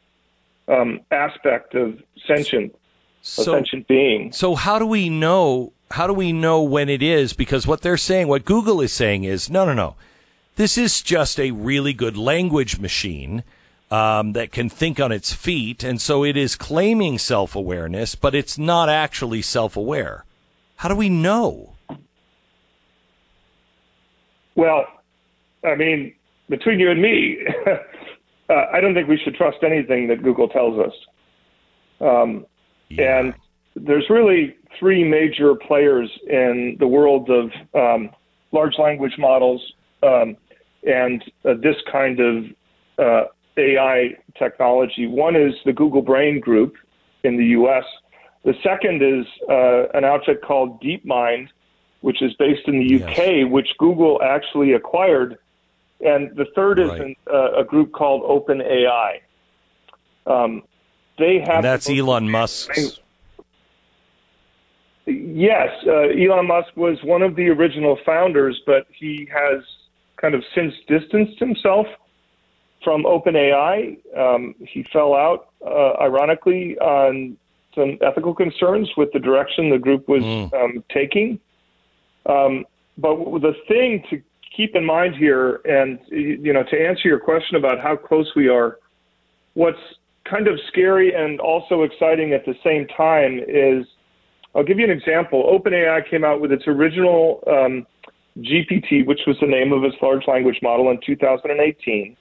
um, 0.67 1.01
aspect 1.11 1.75
of 1.75 1.99
sentient 2.27 2.75
so, 3.21 3.43
sentient 3.43 3.87
being. 3.87 4.31
So 4.31 4.55
how 4.55 4.79
do 4.79 4.85
we 4.85 5.09
know? 5.09 5.73
How 5.91 6.07
do 6.07 6.13
we 6.13 6.33
know 6.33 6.61
when 6.63 6.89
it 6.89 7.03
is? 7.03 7.33
Because 7.33 7.67
what 7.67 7.81
they're 7.81 7.97
saying, 7.97 8.27
what 8.27 8.45
Google 8.45 8.81
is 8.81 8.91
saying, 8.91 9.23
is 9.23 9.49
no, 9.49 9.65
no, 9.65 9.73
no. 9.73 9.95
This 10.55 10.77
is 10.77 11.01
just 11.01 11.39
a 11.39 11.51
really 11.51 11.93
good 11.93 12.17
language 12.17 12.79
machine 12.79 13.43
um, 13.93 14.33
that 14.33 14.51
can 14.51 14.69
think 14.69 14.99
on 14.99 15.11
its 15.11 15.31
feet, 15.33 15.83
and 15.83 16.01
so 16.01 16.25
it 16.25 16.35
is 16.35 16.55
claiming 16.55 17.19
self 17.19 17.55
awareness, 17.55 18.15
but 18.15 18.33
it's 18.33 18.57
not 18.57 18.89
actually 18.89 19.43
self 19.43 19.77
aware. 19.77 20.25
How 20.77 20.89
do 20.89 20.95
we 20.95 21.09
know? 21.09 21.75
Well, 24.55 24.85
I 25.63 25.75
mean, 25.75 26.15
between 26.49 26.79
you 26.79 26.89
and 26.89 27.03
me, 27.03 27.37
uh, 28.49 28.65
I 28.73 28.81
don't 28.81 28.95
think 28.95 29.07
we 29.07 29.19
should 29.23 29.35
trust 29.35 29.57
anything 29.61 30.07
that 30.07 30.23
Google 30.23 30.49
tells 30.49 30.79
us. 30.79 30.93
Um, 32.01 32.47
yeah. 32.89 33.19
And 33.19 33.35
there's 33.75 34.09
really 34.09 34.55
three 34.79 35.03
major 35.03 35.53
players 35.53 36.09
in 36.27 36.77
the 36.79 36.87
world 36.87 37.29
of 37.29 37.51
um, 37.75 38.09
large 38.51 38.79
language 38.79 39.13
models 39.19 39.61
um, 40.01 40.35
and 40.81 41.23
uh, 41.45 41.53
this 41.61 41.75
kind 41.91 42.19
of 42.19 42.45
uh, 42.97 43.25
AI 43.57 44.15
technology. 44.37 45.07
One 45.07 45.35
is 45.35 45.53
the 45.65 45.73
Google 45.73 46.01
Brain 46.01 46.39
Group 46.39 46.75
in 47.23 47.37
the 47.37 47.45
US. 47.57 47.83
The 48.43 48.53
second 48.63 49.01
is 49.01 49.25
uh, 49.49 49.89
an 49.97 50.03
outfit 50.03 50.41
called 50.41 50.81
DeepMind, 50.81 51.47
which 52.01 52.21
is 52.21 52.33
based 52.33 52.67
in 52.67 52.79
the 52.79 53.03
UK, 53.03 53.17
yes. 53.17 53.51
which 53.51 53.69
Google 53.77 54.21
actually 54.21 54.73
acquired. 54.73 55.37
And 56.01 56.35
the 56.35 56.45
third 56.55 56.79
right. 56.79 56.93
is 56.93 56.99
an, 56.99 57.15
uh, 57.31 57.61
a 57.61 57.63
group 57.63 57.93
called 57.93 58.23
OpenAI. 58.23 59.19
Um, 60.25 60.63
they 61.17 61.39
have. 61.39 61.57
And 61.57 61.63
that's 61.63 61.89
Elon 61.89 62.29
Musk's. 62.29 62.99
Yes, 65.05 65.69
uh, 65.85 66.09
Elon 66.09 66.47
Musk 66.47 66.75
was 66.75 66.97
one 67.03 67.21
of 67.21 67.35
the 67.35 67.49
original 67.49 67.97
founders, 68.05 68.61
but 68.65 68.87
he 68.97 69.27
has 69.33 69.63
kind 70.17 70.33
of 70.33 70.43
since 70.55 70.73
distanced 70.87 71.37
himself 71.39 71.85
from 72.83 73.03
OpenAI. 73.03 73.97
Um, 74.17 74.55
he 74.59 74.83
fell 74.91 75.13
out, 75.13 75.49
uh, 75.65 75.93
ironically, 76.01 76.77
on 76.79 77.37
some 77.75 77.97
ethical 78.01 78.33
concerns 78.33 78.89
with 78.97 79.11
the 79.13 79.19
direction 79.19 79.69
the 79.69 79.79
group 79.79 80.07
was 80.07 80.23
Mm. 80.23 80.53
um, 80.53 80.83
taking. 80.93 81.39
Um, 82.25 82.65
but 82.97 83.15
the 83.41 83.55
thing 83.67 84.03
to 84.09 84.21
keep 84.55 84.75
in 84.75 84.85
mind 84.85 85.15
here, 85.15 85.61
and 85.65 85.99
you 86.09 86.53
know, 86.53 86.63
to 86.63 86.87
answer 86.87 87.07
your 87.07 87.19
question 87.19 87.55
about 87.57 87.79
how 87.79 87.95
close 87.95 88.31
we 88.35 88.47
are, 88.47 88.77
what's 89.55 89.79
kind 90.25 90.47
of 90.47 90.59
scary 90.67 91.13
and 91.13 91.39
also 91.39 91.83
exciting 91.83 92.33
at 92.33 92.45
the 92.45 92.55
same 92.63 92.87
time 92.87 93.39
is, 93.47 93.85
I'll 94.55 94.63
give 94.63 94.77
you 94.77 94.85
an 94.85 94.91
example. 94.91 95.43
OpenAI 95.43 96.07
came 96.07 96.23
out 96.23 96.39
with 96.39 96.51
its 96.51 96.67
original 96.67 97.43
um, 97.47 97.87
GPT, 98.39 99.05
which 99.05 99.21
was 99.25 99.37
the 99.39 99.47
name 99.47 99.73
of 99.73 99.83
its 99.83 99.95
large 100.01 100.27
language 100.27 100.59
model, 100.61 100.89
in 100.91 100.99
2018. 101.05 102.15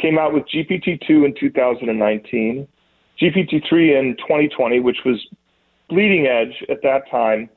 Came 0.00 0.18
out 0.18 0.32
with 0.32 0.44
GPT-2 0.44 1.26
in 1.26 1.34
2019, 1.38 2.66
GPT-3 3.20 3.98
in 3.98 4.16
2020, 4.18 4.80
which 4.80 4.98
was 5.04 5.18
bleeding 5.88 6.26
edge 6.26 6.64
at 6.70 6.82
that 6.82 7.02
time, 7.10 7.50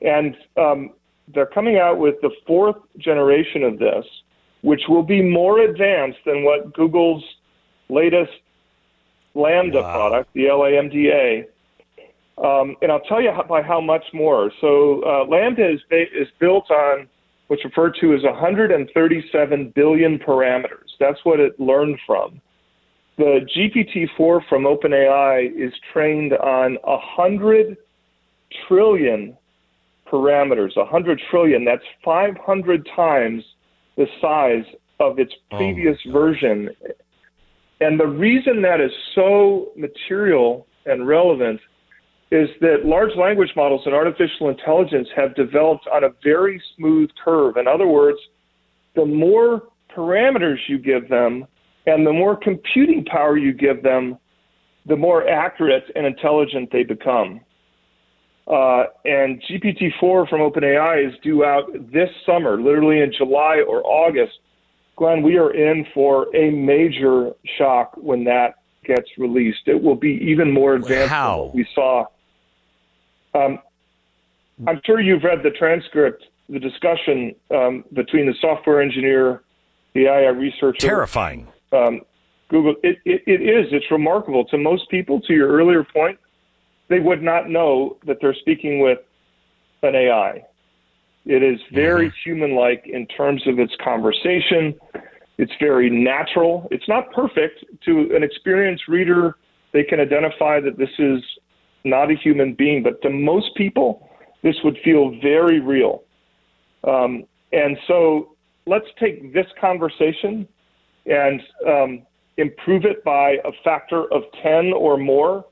and 0.00 0.36
um, 0.56 0.90
they're 1.34 1.46
coming 1.46 1.78
out 1.78 1.98
with 1.98 2.14
the 2.22 2.30
fourth 2.46 2.76
generation 2.98 3.62
of 3.62 3.78
this, 3.78 4.04
which 4.62 4.82
will 4.88 5.02
be 5.02 5.22
more 5.22 5.60
advanced 5.60 6.18
than 6.24 6.44
what 6.44 6.72
Google's 6.72 7.24
latest 7.88 8.32
LaMDA 9.34 9.82
product, 9.82 10.30
the 10.34 10.44
LAMDA. 10.44 11.46
Um, 12.38 12.76
and 12.82 12.90
I'll 12.90 13.00
tell 13.00 13.20
you 13.20 13.30
how, 13.32 13.42
by 13.42 13.62
how 13.62 13.80
much 13.80 14.04
more. 14.12 14.50
So 14.60 15.02
uh, 15.02 15.26
LaMDA 15.26 15.74
is, 15.74 15.80
ba- 15.90 16.10
is 16.14 16.28
built 16.38 16.70
on 16.70 17.08
what's 17.48 17.64
referred 17.64 17.96
to 18.00 18.14
as 18.14 18.22
137 18.22 19.72
billion 19.74 20.18
parameters. 20.18 20.91
That's 21.02 21.18
what 21.24 21.40
it 21.40 21.58
learned 21.58 21.98
from. 22.06 22.40
The 23.18 23.40
GPT-4 23.56 24.40
from 24.48 24.64
OpenAI 24.64 25.50
is 25.54 25.72
trained 25.92 26.32
on 26.34 26.78
100 26.84 27.76
trillion 28.66 29.36
parameters. 30.10 30.76
100 30.76 31.20
trillion. 31.30 31.64
That's 31.64 31.82
500 32.04 32.88
times 32.94 33.42
the 33.96 34.06
size 34.20 34.64
of 35.00 35.18
its 35.18 35.32
oh 35.50 35.56
previous 35.56 35.98
version. 36.10 36.70
And 37.80 37.98
the 37.98 38.06
reason 38.06 38.62
that 38.62 38.80
is 38.80 38.92
so 39.14 39.72
material 39.76 40.66
and 40.86 41.06
relevant 41.06 41.60
is 42.30 42.48
that 42.60 42.86
large 42.86 43.14
language 43.16 43.50
models 43.56 43.82
and 43.84 43.94
artificial 43.94 44.48
intelligence 44.48 45.08
have 45.14 45.34
developed 45.34 45.86
on 45.92 46.04
a 46.04 46.10
very 46.24 46.62
smooth 46.76 47.10
curve. 47.22 47.56
In 47.56 47.66
other 47.66 47.88
words, 47.88 48.18
the 48.94 49.04
more 49.04 49.64
parameters 49.96 50.58
you 50.68 50.78
give 50.78 51.08
them 51.08 51.46
and 51.86 52.06
the 52.06 52.12
more 52.12 52.36
computing 52.36 53.04
power 53.04 53.36
you 53.36 53.52
give 53.52 53.82
them, 53.82 54.18
the 54.86 54.96
more 54.96 55.28
accurate 55.28 55.84
and 55.94 56.06
intelligent 56.06 56.70
they 56.72 56.84
become. 56.84 57.40
Uh, 58.46 58.84
and 59.04 59.42
GPT-4 59.42 60.28
from 60.28 60.40
OpenAI 60.40 61.08
is 61.08 61.14
due 61.22 61.44
out 61.44 61.70
this 61.92 62.10
summer, 62.26 62.60
literally 62.60 63.00
in 63.00 63.12
July 63.16 63.62
or 63.66 63.84
August. 63.84 64.38
Glenn, 64.96 65.22
we 65.22 65.38
are 65.38 65.52
in 65.54 65.86
for 65.94 66.34
a 66.36 66.50
major 66.50 67.32
shock 67.56 67.92
when 67.96 68.24
that 68.24 68.56
gets 68.84 69.08
released. 69.16 69.60
It 69.66 69.80
will 69.80 69.94
be 69.94 70.20
even 70.22 70.52
more 70.52 70.74
advanced 70.74 71.10
than 71.10 71.38
what 71.38 71.54
we 71.54 71.66
saw. 71.74 72.04
Um, 73.34 73.60
I'm 74.66 74.80
sure 74.84 75.00
you've 75.00 75.22
read 75.22 75.42
the 75.42 75.50
transcript, 75.50 76.24
the 76.48 76.58
discussion 76.58 77.34
um, 77.50 77.84
between 77.92 78.26
the 78.26 78.34
software 78.40 78.82
engineer, 78.82 79.42
the 79.94 80.06
AI 80.06 80.28
researcher. 80.28 80.78
Terrifying. 80.78 81.48
Um, 81.72 82.00
Google. 82.48 82.74
It, 82.82 82.98
it, 83.04 83.22
it 83.26 83.42
is. 83.42 83.72
It's 83.72 83.90
remarkable 83.90 84.44
to 84.46 84.58
most 84.58 84.88
people. 84.90 85.20
To 85.22 85.32
your 85.32 85.48
earlier 85.48 85.84
point, 85.84 86.18
they 86.88 87.00
would 87.00 87.22
not 87.22 87.48
know 87.48 87.96
that 88.06 88.18
they're 88.20 88.34
speaking 88.34 88.80
with 88.80 88.98
an 89.82 89.94
AI. 89.94 90.44
It 91.24 91.42
is 91.42 91.60
very 91.72 92.12
human-like 92.24 92.84
in 92.86 93.06
terms 93.06 93.46
of 93.46 93.58
its 93.60 93.72
conversation. 93.82 94.74
It's 95.38 95.52
very 95.60 95.88
natural. 95.88 96.68
It's 96.70 96.88
not 96.88 97.12
perfect. 97.12 97.64
To 97.84 98.14
an 98.14 98.22
experienced 98.22 98.88
reader, 98.88 99.36
they 99.72 99.84
can 99.84 100.00
identify 100.00 100.60
that 100.60 100.78
this 100.78 100.90
is 100.98 101.22
not 101.84 102.10
a 102.10 102.14
human 102.14 102.54
being, 102.54 102.82
but 102.82 103.00
to 103.02 103.10
most 103.10 103.54
people, 103.56 104.08
this 104.42 104.56
would 104.64 104.76
feel 104.84 105.16
very 105.22 105.60
real. 105.60 106.02
Um, 106.84 107.24
and 107.52 107.76
so 107.86 108.31
let's 108.66 108.86
take 108.98 109.32
this 109.32 109.46
conversation 109.60 110.46
and 111.06 111.40
um, 111.66 112.02
improve 112.36 112.84
it 112.84 113.02
by 113.04 113.36
a 113.44 113.52
factor 113.64 114.04
of 114.12 114.22
10 114.42 114.72
or 114.72 114.96
more. 114.96 115.44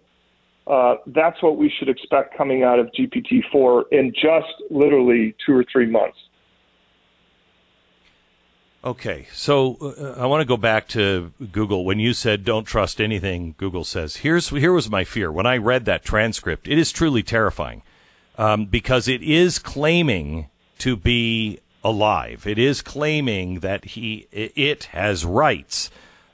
Uh, 0.67 0.97
that's 1.09 1.43
what 1.43 1.57
we 1.57 1.73
should 1.79 1.89
expect 1.89 2.37
coming 2.37 2.63
out 2.63 2.79
of 2.79 2.89
GPT 2.99 3.41
4 3.51 3.87
in 3.91 4.13
just 4.13 4.53
literally 4.71 5.35
two 5.45 5.55
or 5.55 5.65
three 5.73 5.87
months. 5.87 6.17
Okay, 8.83 9.27
so 9.33 9.77
uh, 9.77 10.19
I 10.19 10.25
want 10.25 10.41
to 10.41 10.47
go 10.47 10.57
back 10.57 10.89
to 10.89 11.33
Google. 11.53 11.85
When 11.85 11.99
you 11.99 12.15
said 12.15 12.45
don't 12.45 12.65
trust 12.65 12.99
anything 12.99 13.55
Google 13.59 13.85
says, 13.85 14.17
here's 14.17 14.49
here 14.49 14.73
was 14.73 14.89
my 14.89 15.05
fear 15.05 15.31
when 15.31 15.45
I 15.45 15.59
read 15.59 15.85
that 15.85 16.03
transcript. 16.03 16.67
It 16.67 16.79
is 16.79 16.91
truly 16.91 17.23
terrifying 17.23 17.83
um, 18.39 18.65
because 18.65 19.07
it 19.07 19.23
is 19.23 19.59
claiming 19.59 20.49
to 20.79 20.97
be 20.97 21.61
alive. 21.83 22.47
It 22.47 22.59
is 22.59 22.83
claiming 22.83 23.61
that 23.61 23.85
he 23.85 24.27
it 24.33 24.85
has 24.85 25.25
rights, 25.25 25.91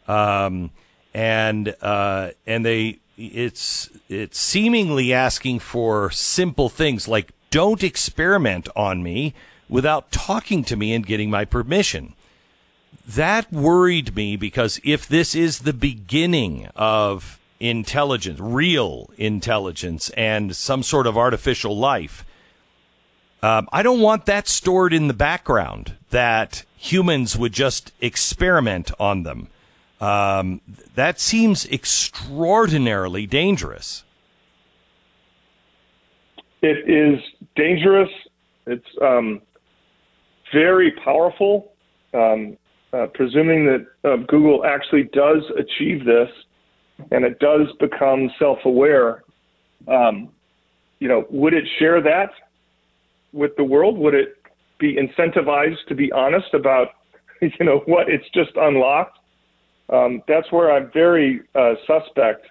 um, 0.09 0.70
and 1.14 1.74
uh, 1.81 2.31
and 2.47 2.64
they 2.64 2.98
it's 3.16 3.90
it's 4.09 4.39
seemingly 4.39 5.12
asking 5.12 5.60
for 5.60 6.10
simple 6.10 6.68
things 6.68 7.09
like 7.09 7.32
don't 7.51 7.82
experiment 7.82 8.68
on 8.77 9.02
me 9.02 9.35
without 9.68 10.10
talking 10.10 10.62
to 10.64 10.77
me 10.77 10.93
and 10.93 11.06
getting 11.06 11.31
my 11.31 11.44
permission 11.44 12.14
that 13.06 13.52
worried 13.52 14.16
me 14.16 14.36
because 14.36 14.81
if 14.82 15.06
this 15.06 15.35
is 15.35 15.60
the 15.60 15.73
beginning 15.73 16.68
of 16.74 17.39
intelligence, 17.60 18.40
real 18.40 19.10
intelligence, 19.16 20.10
and 20.10 20.56
some 20.56 20.82
sort 20.82 21.06
of 21.06 21.16
artificial 21.16 21.77
life, 21.77 22.25
um, 23.42 23.68
I 23.72 23.82
don't 23.82 24.00
want 24.00 24.26
that 24.26 24.48
stored 24.48 24.92
in 24.92 25.08
the 25.08 25.14
background 25.14 25.96
that 26.10 26.64
humans 26.76 27.36
would 27.36 27.52
just 27.52 27.92
experiment 28.00 28.90
on 28.98 29.22
them. 29.22 29.48
Um, 30.00 30.60
that 30.94 31.20
seems 31.20 31.66
extraordinarily 31.66 33.26
dangerous. 33.26 34.04
It 36.62 36.88
is 36.88 37.20
dangerous. 37.54 38.10
It's 38.66 38.86
um, 39.00 39.42
very 40.52 40.92
powerful. 41.04 41.72
Um, 42.12 42.56
uh, 42.92 43.06
presuming 43.12 43.66
that 43.66 43.86
uh, 44.10 44.16
Google 44.28 44.64
actually 44.64 45.04
does 45.12 45.42
achieve 45.58 46.04
this 46.04 46.30
and 47.10 47.24
it 47.24 47.38
does 47.40 47.66
become 47.78 48.30
self-aware, 48.38 49.22
um, 49.88 50.30
you 50.98 51.08
know, 51.08 51.26
would 51.28 51.52
it 51.52 51.64
share 51.78 52.00
that 52.00 52.30
with 53.36 53.54
the 53.56 53.64
world? 53.64 53.98
Would 53.98 54.14
it 54.14 54.36
be 54.78 54.96
incentivized 54.96 55.86
to 55.88 55.94
be 55.94 56.10
honest 56.12 56.52
about, 56.54 56.88
you 57.42 57.64
know, 57.64 57.82
what 57.86 58.08
it's 58.08 58.28
just 58.34 58.50
unlocked? 58.56 59.18
Um, 59.88 60.22
that's 60.26 60.50
where 60.50 60.72
I'm 60.72 60.90
very 60.92 61.42
uh, 61.54 61.74
suspect. 61.86 62.46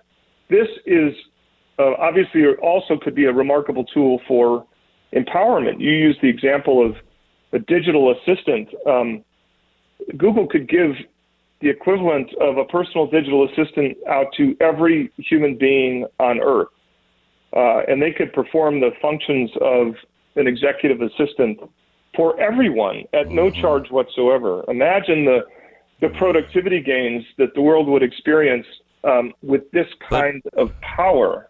This 0.50 0.68
is 0.86 1.14
uh, 1.80 1.94
obviously 2.00 2.44
also 2.62 2.98
could 3.02 3.16
be 3.16 3.26
a 3.26 3.34
remarkable 3.34 3.84
tool 3.84 4.22
for 4.28 4.66
empowerment. 5.14 5.80
You 5.80 5.92
used 5.92 6.20
the 6.22 6.30
example 6.30 6.86
of 6.86 6.96
a 7.52 7.60
digital 7.60 8.14
assistant. 8.14 8.70
Um, 8.88 9.24
Google 10.18 10.48
could 10.48 10.70
give 10.70 10.92
the 11.62 11.70
equivalent 11.70 12.30
of 12.40 12.58
a 12.58 12.66
personal 12.66 13.08
digital 13.08 13.48
assistant 13.50 13.98
out 14.10 14.28
to 14.38 14.56
every 14.62 15.12
human 15.18 15.58
being 15.58 16.06
on 16.20 16.40
Earth. 16.42 16.68
Uh, 17.56 17.82
and 17.88 18.02
they 18.02 18.12
could 18.12 18.34
perform 18.34 18.80
the 18.82 18.92
functions 19.02 19.50
of 19.62 19.96
an 20.36 20.48
executive 20.48 21.02
assistant 21.02 21.60
for 22.16 22.40
everyone 22.40 23.04
at 23.14 23.30
no 23.30 23.50
charge 23.50 23.90
whatsoever. 23.92 24.64
Imagine 24.68 25.26
the, 25.26 25.46
the 26.02 26.10
productivity 26.18 26.82
gains 26.82 27.24
that 27.38 27.54
the 27.56 27.62
world 27.62 27.88
would 27.88 28.04
experience 28.04 28.66
um, 29.04 29.34
with 29.42 29.70
this 29.72 29.88
kind 30.10 30.42
of 30.58 30.72
power. 30.82 31.50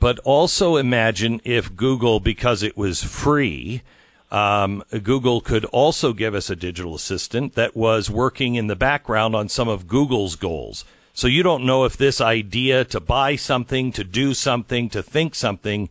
But 0.00 0.18
also 0.20 0.76
imagine 0.76 1.40
if 1.44 1.74
Google, 1.74 2.20
because 2.20 2.62
it 2.62 2.76
was 2.76 3.02
free, 3.02 3.82
um, 4.30 4.84
Google 5.02 5.40
could 5.40 5.64
also 5.66 6.12
give 6.12 6.34
us 6.34 6.50
a 6.50 6.56
digital 6.56 6.94
assistant 6.94 7.54
that 7.54 7.74
was 7.74 8.10
working 8.10 8.54
in 8.54 8.66
the 8.66 8.76
background 8.76 9.34
on 9.34 9.48
some 9.48 9.68
of 9.68 9.88
Google's 9.88 10.36
goals. 10.36 10.84
So 11.14 11.26
you 11.26 11.42
don't 11.42 11.64
know 11.64 11.84
if 11.84 11.96
this 11.96 12.20
idea 12.20 12.84
to 12.84 13.00
buy 13.00 13.34
something, 13.34 13.90
to 13.92 14.04
do 14.04 14.34
something, 14.34 14.88
to 14.90 15.02
think 15.02 15.34
something 15.34 15.88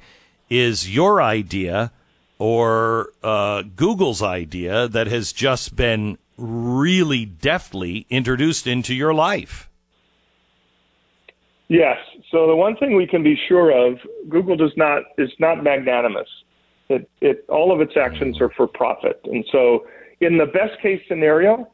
is 0.50 0.94
your 0.94 1.22
idea 1.22 1.92
or 2.40 3.10
uh, 3.24 3.64
Google's 3.76 4.22
idea 4.22 4.88
that 4.88 5.08
has 5.08 5.34
just 5.34 5.76
been 5.76 6.18
really 6.38 7.26
deftly 7.26 8.06
introduced 8.10 8.68
into 8.68 8.94
your 8.94 9.14
life. 9.14 9.70
Yes. 11.68 11.98
So 12.32 12.48
the 12.48 12.56
one 12.56 12.76
thing 12.78 12.96
we 12.96 13.08
can 13.08 13.24
be 13.24 13.38
sure 13.48 13.72
of, 13.72 13.98
Google 14.30 14.56
does 14.56 14.72
not 14.78 15.04
is 15.18 15.32
not 15.40 15.64
magnanimous. 15.64 16.28
It, 16.90 17.10
it 17.20 17.46
all 17.50 17.74
of 17.74 17.82
its 17.82 17.98
actions 17.98 18.40
are 18.40 18.50
for 18.56 18.68
profit, 18.68 19.20
and 19.26 19.44
so 19.52 19.86
in 20.22 20.38
the 20.38 20.46
best 20.46 20.82
case 20.82 21.02
scenario, 21.08 21.70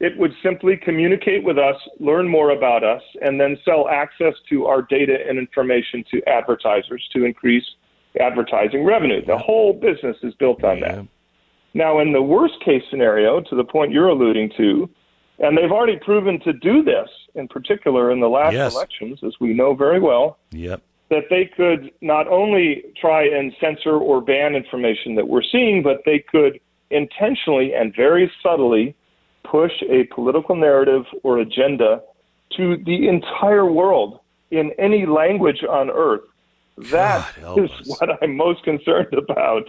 it 0.00 0.16
would 0.18 0.32
simply 0.42 0.76
communicate 0.76 1.42
with 1.42 1.58
us, 1.58 1.76
learn 1.98 2.28
more 2.28 2.50
about 2.50 2.84
us, 2.84 3.02
and 3.22 3.40
then 3.40 3.56
sell 3.64 3.88
access 3.88 4.34
to 4.50 4.66
our 4.66 4.82
data 4.82 5.16
and 5.28 5.38
information 5.38 6.04
to 6.10 6.22
advertisers 6.28 7.06
to 7.14 7.24
increase 7.24 7.64
advertising 8.20 8.84
revenue. 8.84 9.24
The 9.24 9.38
whole 9.38 9.72
business 9.72 10.16
is 10.22 10.34
built 10.34 10.62
on 10.64 10.80
that. 10.80 11.06
Now, 11.74 12.00
in 12.00 12.12
the 12.12 12.22
worst 12.22 12.54
case 12.64 12.82
scenario, 12.90 13.40
to 13.42 13.54
the 13.54 13.64
point 13.64 13.92
you're 13.92 14.08
alluding 14.08 14.50
to, 14.56 14.88
and 15.38 15.56
they've 15.56 15.70
already 15.70 15.98
proven 15.98 16.40
to 16.40 16.52
do 16.52 16.82
this, 16.82 17.08
in 17.34 17.46
particular 17.46 18.10
in 18.10 18.20
the 18.20 18.28
last 18.28 18.54
Yes. 18.54 18.74
elections, 18.74 19.20
as 19.22 19.38
we 19.40 19.52
know 19.54 19.74
very 19.74 20.00
well, 20.00 20.38
Yep. 20.50 20.80
that 21.10 21.24
they 21.30 21.44
could 21.44 21.92
not 22.00 22.26
only 22.28 22.84
try 23.00 23.22
and 23.24 23.54
censor 23.60 23.96
or 23.96 24.20
ban 24.20 24.56
information 24.56 25.14
that 25.14 25.28
we're 25.28 25.42
seeing, 25.42 25.82
but 25.82 26.04
they 26.04 26.18
could 26.18 26.58
intentionally 26.90 27.74
and 27.74 27.94
very 27.94 28.30
subtly 28.42 28.94
push 29.44 29.72
a 29.88 30.04
political 30.04 30.56
narrative 30.56 31.06
or 31.22 31.38
agenda 31.38 32.02
to 32.56 32.76
the 32.78 33.08
entire 33.08 33.66
world 33.70 34.20
in 34.50 34.72
any 34.78 35.06
language 35.06 35.62
on 35.64 35.90
earth. 35.90 36.22
That 36.90 37.24
help 37.34 37.60
is 37.60 37.70
what 37.86 38.22
I'm 38.22 38.36
most 38.36 38.62
concerned 38.62 39.12
about. 39.14 39.68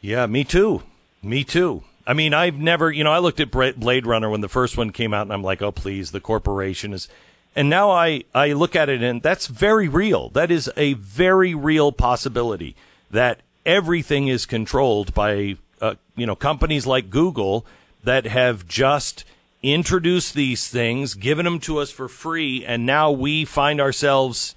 Yeah, 0.00 0.26
me 0.26 0.44
too. 0.44 0.82
Me 1.22 1.44
too. 1.44 1.82
I 2.06 2.12
mean, 2.12 2.32
I've 2.34 2.58
never, 2.58 2.90
you 2.90 3.02
know, 3.02 3.12
I 3.12 3.18
looked 3.18 3.40
at 3.40 3.50
Blade 3.50 4.06
Runner 4.06 4.30
when 4.30 4.40
the 4.40 4.48
first 4.48 4.76
one 4.76 4.90
came 4.90 5.12
out, 5.12 5.22
and 5.22 5.32
I'm 5.32 5.42
like, 5.42 5.60
oh, 5.60 5.72
please, 5.72 6.12
the 6.12 6.20
corporation 6.20 6.92
is. 6.92 7.08
And 7.56 7.68
now 7.68 7.90
I, 7.90 8.24
I 8.34 8.52
look 8.52 8.76
at 8.76 8.88
it, 8.88 9.02
and 9.02 9.22
that's 9.22 9.46
very 9.48 9.88
real. 9.88 10.28
That 10.30 10.50
is 10.50 10.70
a 10.76 10.92
very 10.92 11.54
real 11.54 11.90
possibility 11.90 12.76
that 13.10 13.40
everything 13.64 14.28
is 14.28 14.46
controlled 14.46 15.14
by, 15.14 15.56
uh, 15.80 15.94
you 16.14 16.26
know, 16.26 16.36
companies 16.36 16.86
like 16.86 17.10
Google 17.10 17.66
that 18.04 18.26
have 18.26 18.68
just 18.68 19.24
introduced 19.62 20.34
these 20.34 20.68
things, 20.68 21.14
given 21.14 21.44
them 21.44 21.58
to 21.60 21.78
us 21.78 21.90
for 21.90 22.08
free, 22.08 22.64
and 22.64 22.86
now 22.86 23.10
we 23.10 23.44
find 23.44 23.80
ourselves 23.80 24.54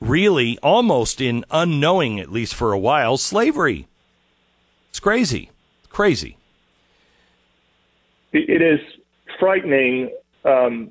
really 0.00 0.58
almost 0.62 1.20
in 1.20 1.44
unknowing, 1.50 2.20
at 2.20 2.30
least 2.30 2.54
for 2.54 2.72
a 2.72 2.78
while, 2.78 3.16
slavery. 3.16 3.86
It's 4.90 5.00
crazy. 5.00 5.50
Crazy. 5.88 6.36
It 8.32 8.62
is 8.62 8.80
frightening 9.38 10.10
um, 10.44 10.90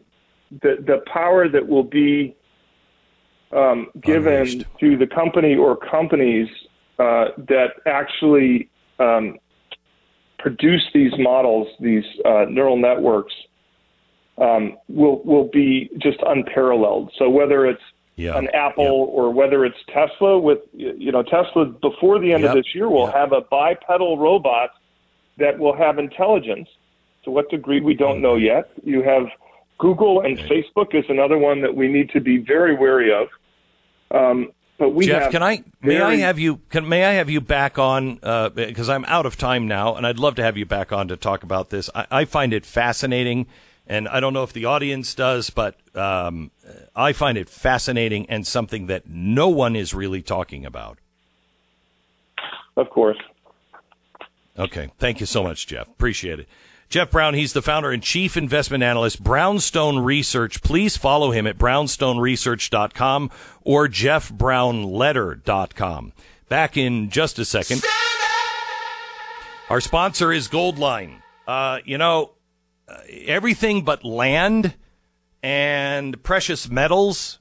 the 0.62 0.78
the 0.86 1.02
power 1.12 1.50
that 1.50 1.68
will 1.68 1.84
be 1.84 2.36
um, 3.52 3.88
given 4.02 4.66
to 4.80 4.98
the 4.98 5.08
company 5.08 5.56
or 5.56 5.76
companies 5.76 6.48
uh, 7.00 7.26
that 7.38 7.72
actually 7.86 8.70
um, 9.00 9.38
produce 10.40 10.84
these 10.94 11.12
models, 11.18 11.68
these 11.80 12.04
uh, 12.26 12.46
neural 12.50 12.78
networks, 12.78 13.34
um, 14.38 14.78
will 14.88 15.22
will 15.24 15.50
be 15.52 15.90
just 15.98 16.18
unparalleled. 16.26 17.12
So 17.18 17.30
whether 17.30 17.66
it's 17.66 17.82
Yeah. 18.16 18.38
an 18.38 18.48
Apple 18.54 19.10
or 19.12 19.32
whether 19.32 19.66
it's 19.66 19.78
Tesla, 19.88 20.38
with 20.40 20.60
you 20.74 21.12
know 21.12 21.24
Tesla 21.24 21.66
before 21.66 22.20
the 22.20 22.34
end 22.34 22.44
Yep. 22.44 22.52
of 22.52 22.64
this 22.64 22.76
year 22.76 22.88
will 22.90 23.08
have 23.08 23.32
a 23.32 23.42
bipedal 23.42 24.18
robot 24.20 24.70
that 25.38 25.58
will 25.58 25.76
have 25.76 25.98
intelligence. 25.98 26.70
To 27.24 27.32
what 27.32 27.50
degree 27.50 27.80
we 27.80 27.94
don't 27.94 28.22
know 28.22 28.36
yet. 28.36 28.70
You 28.84 29.02
have 29.02 29.28
Google 29.78 30.22
and 30.22 30.38
Facebook 30.38 30.94
is 30.94 31.06
another 31.08 31.38
one 31.38 31.62
that 31.62 31.74
we 31.74 31.88
need 31.88 32.10
to 32.10 32.20
be 32.20 32.38
very 32.38 32.76
wary 32.76 33.14
of. 33.14 33.30
Um, 34.12 34.52
but 34.78 34.90
we 34.90 35.06
Jeff, 35.06 35.32
can 35.32 35.42
I 35.42 35.64
may 35.82 36.02
I 36.02 36.18
have 36.18 36.38
you 36.40 36.58
can 36.70 36.88
may 36.90 37.06
I 37.06 37.14
have 37.14 37.30
you 37.30 37.40
back 37.40 37.80
on 37.80 38.20
uh, 38.22 38.50
because 38.50 38.90
I'm 38.90 39.06
out 39.06 39.26
of 39.26 39.38
time 39.38 39.68
now, 39.68 39.96
and 39.96 40.06
I'd 40.06 40.20
love 40.20 40.36
to 40.36 40.44
have 40.44 40.58
you 40.58 40.66
back 40.66 40.92
on 40.92 41.08
to 41.08 41.16
talk 41.16 41.44
about 41.44 41.70
this. 41.70 41.90
I, 41.96 42.08
I 42.12 42.26
find 42.26 42.54
it 42.54 42.66
fascinating, 42.66 43.48
and 43.88 44.08
I 44.08 44.20
don't 44.20 44.34
know 44.34 44.44
if 44.44 44.52
the 44.52 44.66
audience 44.66 45.16
does, 45.16 45.50
but 45.50 45.78
um, 45.96 46.52
I 46.96 47.12
find 47.14 47.38
it 47.38 47.50
fascinating 47.50 48.30
and 48.30 48.48
something 48.48 48.88
that 48.88 49.08
no 49.08 49.50
one 49.50 49.76
is 49.76 49.94
really 49.94 50.22
talking 50.22 50.66
about. 50.66 50.98
Of 52.78 52.90
course. 52.90 53.18
Okay. 54.58 54.90
Thank 55.00 55.20
you 55.20 55.26
so 55.26 55.44
much, 55.44 55.68
Jeff. 55.68 55.88
Appreciate 55.88 56.40
it. 56.40 56.48
Jeff 56.90 57.10
Brown, 57.10 57.34
he's 57.34 57.54
the 57.54 57.62
founder 57.64 57.92
and 57.92 58.04
chief 58.04 58.38
investment 58.38 58.84
analyst, 58.84 59.24
Brownstone 59.24 59.98
Research. 60.00 60.62
Please 60.62 60.96
follow 60.96 61.32
him 61.32 61.48
at 61.48 61.58
brownstoneresearch.com 61.58 63.32
or 63.62 63.88
jeffbrownletter.com. 63.88 66.14
Back 66.50 66.78
in 66.78 67.10
just 67.10 67.40
a 67.40 67.46
second. 67.46 67.82
Our 69.72 69.82
sponsor 69.82 70.32
is 70.32 70.48
Goldline. 70.48 71.16
Uh, 71.48 71.80
you 71.84 71.98
know, 71.98 72.34
uh, 72.88 72.98
everything 73.10 73.84
but 73.84 74.06
land 74.06 74.76
and 75.44 76.24
precious 76.24 76.70
metals, 76.70 77.40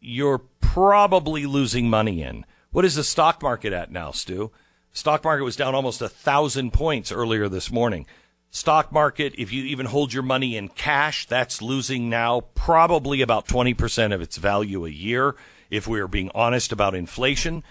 you're 0.00 0.42
probably 0.60 1.46
losing 1.46 1.88
money 1.88 2.20
in. 2.20 2.44
What 2.72 2.84
is 2.84 2.96
the 2.96 3.04
stock 3.04 3.40
market 3.40 3.72
at 3.72 3.92
now, 3.92 4.10
Stu? 4.10 4.50
Stock 4.92 5.22
market 5.22 5.44
was 5.44 5.56
down 5.56 5.74
almost 5.74 6.02
a 6.02 6.08
thousand 6.08 6.72
points 6.72 7.12
earlier 7.12 7.48
this 7.48 7.70
morning. 7.70 8.06
Stock 8.50 8.92
market, 8.92 9.34
if 9.38 9.52
you 9.52 9.64
even 9.64 9.86
hold 9.86 10.12
your 10.12 10.22
money 10.22 10.56
in 10.56 10.68
cash, 10.68 11.26
that's 11.26 11.62
losing 11.62 12.10
now 12.10 12.40
probably 12.54 13.22
about 13.22 13.46
20% 13.46 14.12
of 14.12 14.20
its 14.20 14.36
value 14.36 14.84
a 14.84 14.90
year, 14.90 15.34
if 15.70 15.86
we 15.86 16.00
are 16.00 16.08
being 16.08 16.30
honest 16.34 16.72
about 16.72 16.94
inflation. 16.94 17.62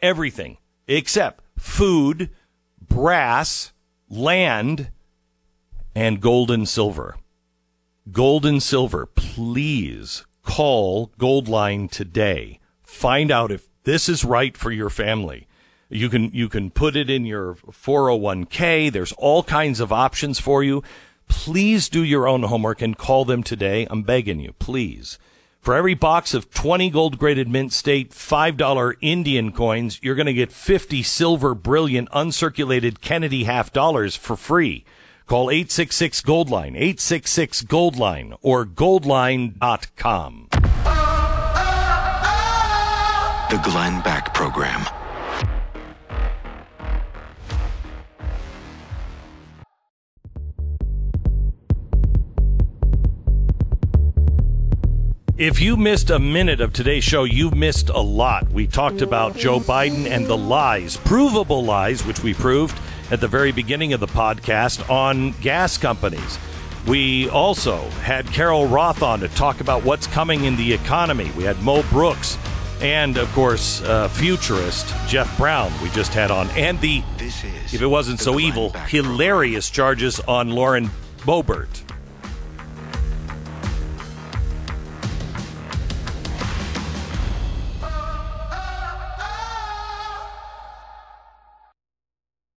Everything 0.00 0.58
except 0.88 1.44
food, 1.58 2.30
brass, 2.80 3.72
land, 4.08 4.90
and 5.94 6.20
gold 6.20 6.50
and 6.50 6.68
silver. 6.68 7.16
Gold 8.10 8.44
and 8.44 8.60
silver, 8.60 9.06
please 9.06 10.26
call 10.42 11.12
Goldline 11.20 11.88
today. 11.88 12.58
Find 12.82 13.30
out 13.30 13.52
if 13.52 13.68
this 13.84 14.08
is 14.08 14.24
right 14.24 14.56
for 14.56 14.72
your 14.72 14.90
family. 14.90 15.46
You 15.88 16.08
can 16.08 16.32
you 16.32 16.48
can 16.48 16.72
put 16.72 16.96
it 16.96 17.08
in 17.08 17.24
your 17.24 17.54
401k. 17.54 18.90
There's 18.90 19.12
all 19.12 19.44
kinds 19.44 19.78
of 19.78 19.92
options 19.92 20.40
for 20.40 20.64
you. 20.64 20.82
Please 21.28 21.88
do 21.88 22.02
your 22.02 22.26
own 22.26 22.42
homework 22.42 22.82
and 22.82 22.98
call 22.98 23.24
them 23.24 23.44
today. 23.44 23.86
I'm 23.88 24.02
begging 24.02 24.40
you, 24.40 24.52
please. 24.54 25.16
For 25.60 25.76
every 25.76 25.94
box 25.94 26.34
of 26.34 26.50
20 26.50 26.90
gold 26.90 27.18
graded 27.18 27.48
mint 27.48 27.72
state 27.72 28.10
$5 28.10 28.96
Indian 29.00 29.52
coins, 29.52 30.00
you're 30.02 30.16
going 30.16 30.26
to 30.26 30.32
get 30.32 30.50
50 30.50 31.04
silver 31.04 31.54
brilliant 31.54 32.08
uncirculated 32.10 33.00
Kennedy 33.00 33.44
half 33.44 33.72
dollars 33.72 34.16
for 34.16 34.36
free. 34.36 34.84
Call 35.26 35.50
866 35.50 36.22
Goldline, 36.22 36.76
866 36.76 37.62
Goldline, 37.62 38.36
or 38.42 38.66
goldline.com. 38.66 40.48
The 43.50 43.58
Glenn 43.58 44.02
Beck 44.02 44.32
Program. 44.34 44.84
If 55.38 55.60
you 55.60 55.76
missed 55.76 56.10
a 56.10 56.20
minute 56.20 56.60
of 56.60 56.72
today's 56.72 57.02
show, 57.02 57.24
you've 57.24 57.56
missed 57.56 57.88
a 57.88 57.98
lot. 57.98 58.48
We 58.52 58.68
talked 58.68 59.02
about 59.02 59.36
Joe 59.36 59.58
Biden 59.58 60.06
and 60.06 60.26
the 60.26 60.36
lies, 60.36 60.98
provable 60.98 61.64
lies, 61.64 62.06
which 62.06 62.22
we 62.22 62.32
proved 62.32 62.78
at 63.12 63.20
the 63.20 63.28
very 63.28 63.52
beginning 63.52 63.92
of 63.92 64.00
the 64.00 64.06
podcast 64.06 64.88
on 64.90 65.32
gas 65.42 65.76
companies. 65.76 66.38
We 66.86 67.28
also 67.28 67.76
had 68.00 68.26
Carol 68.26 68.66
Roth 68.66 69.02
on 69.02 69.20
to 69.20 69.28
talk 69.28 69.60
about 69.60 69.84
what's 69.84 70.06
coming 70.06 70.44
in 70.44 70.56
the 70.56 70.72
economy. 70.72 71.30
We 71.36 71.44
had 71.44 71.60
Mo 71.62 71.82
Brooks 71.90 72.38
and, 72.80 73.18
of 73.18 73.30
course, 73.32 73.82
uh, 73.82 74.08
futurist 74.08 74.92
Jeff 75.06 75.36
Brown, 75.36 75.70
we 75.82 75.90
just 75.90 76.14
had 76.14 76.30
on. 76.30 76.48
And 76.50 76.80
the, 76.80 77.04
if 77.18 77.82
it 77.82 77.86
wasn't 77.86 78.18
so 78.18 78.40
evil, 78.40 78.70
hilarious 78.88 79.68
charges 79.70 80.18
on 80.20 80.48
Lauren 80.50 80.90
Boebert. 81.18 81.81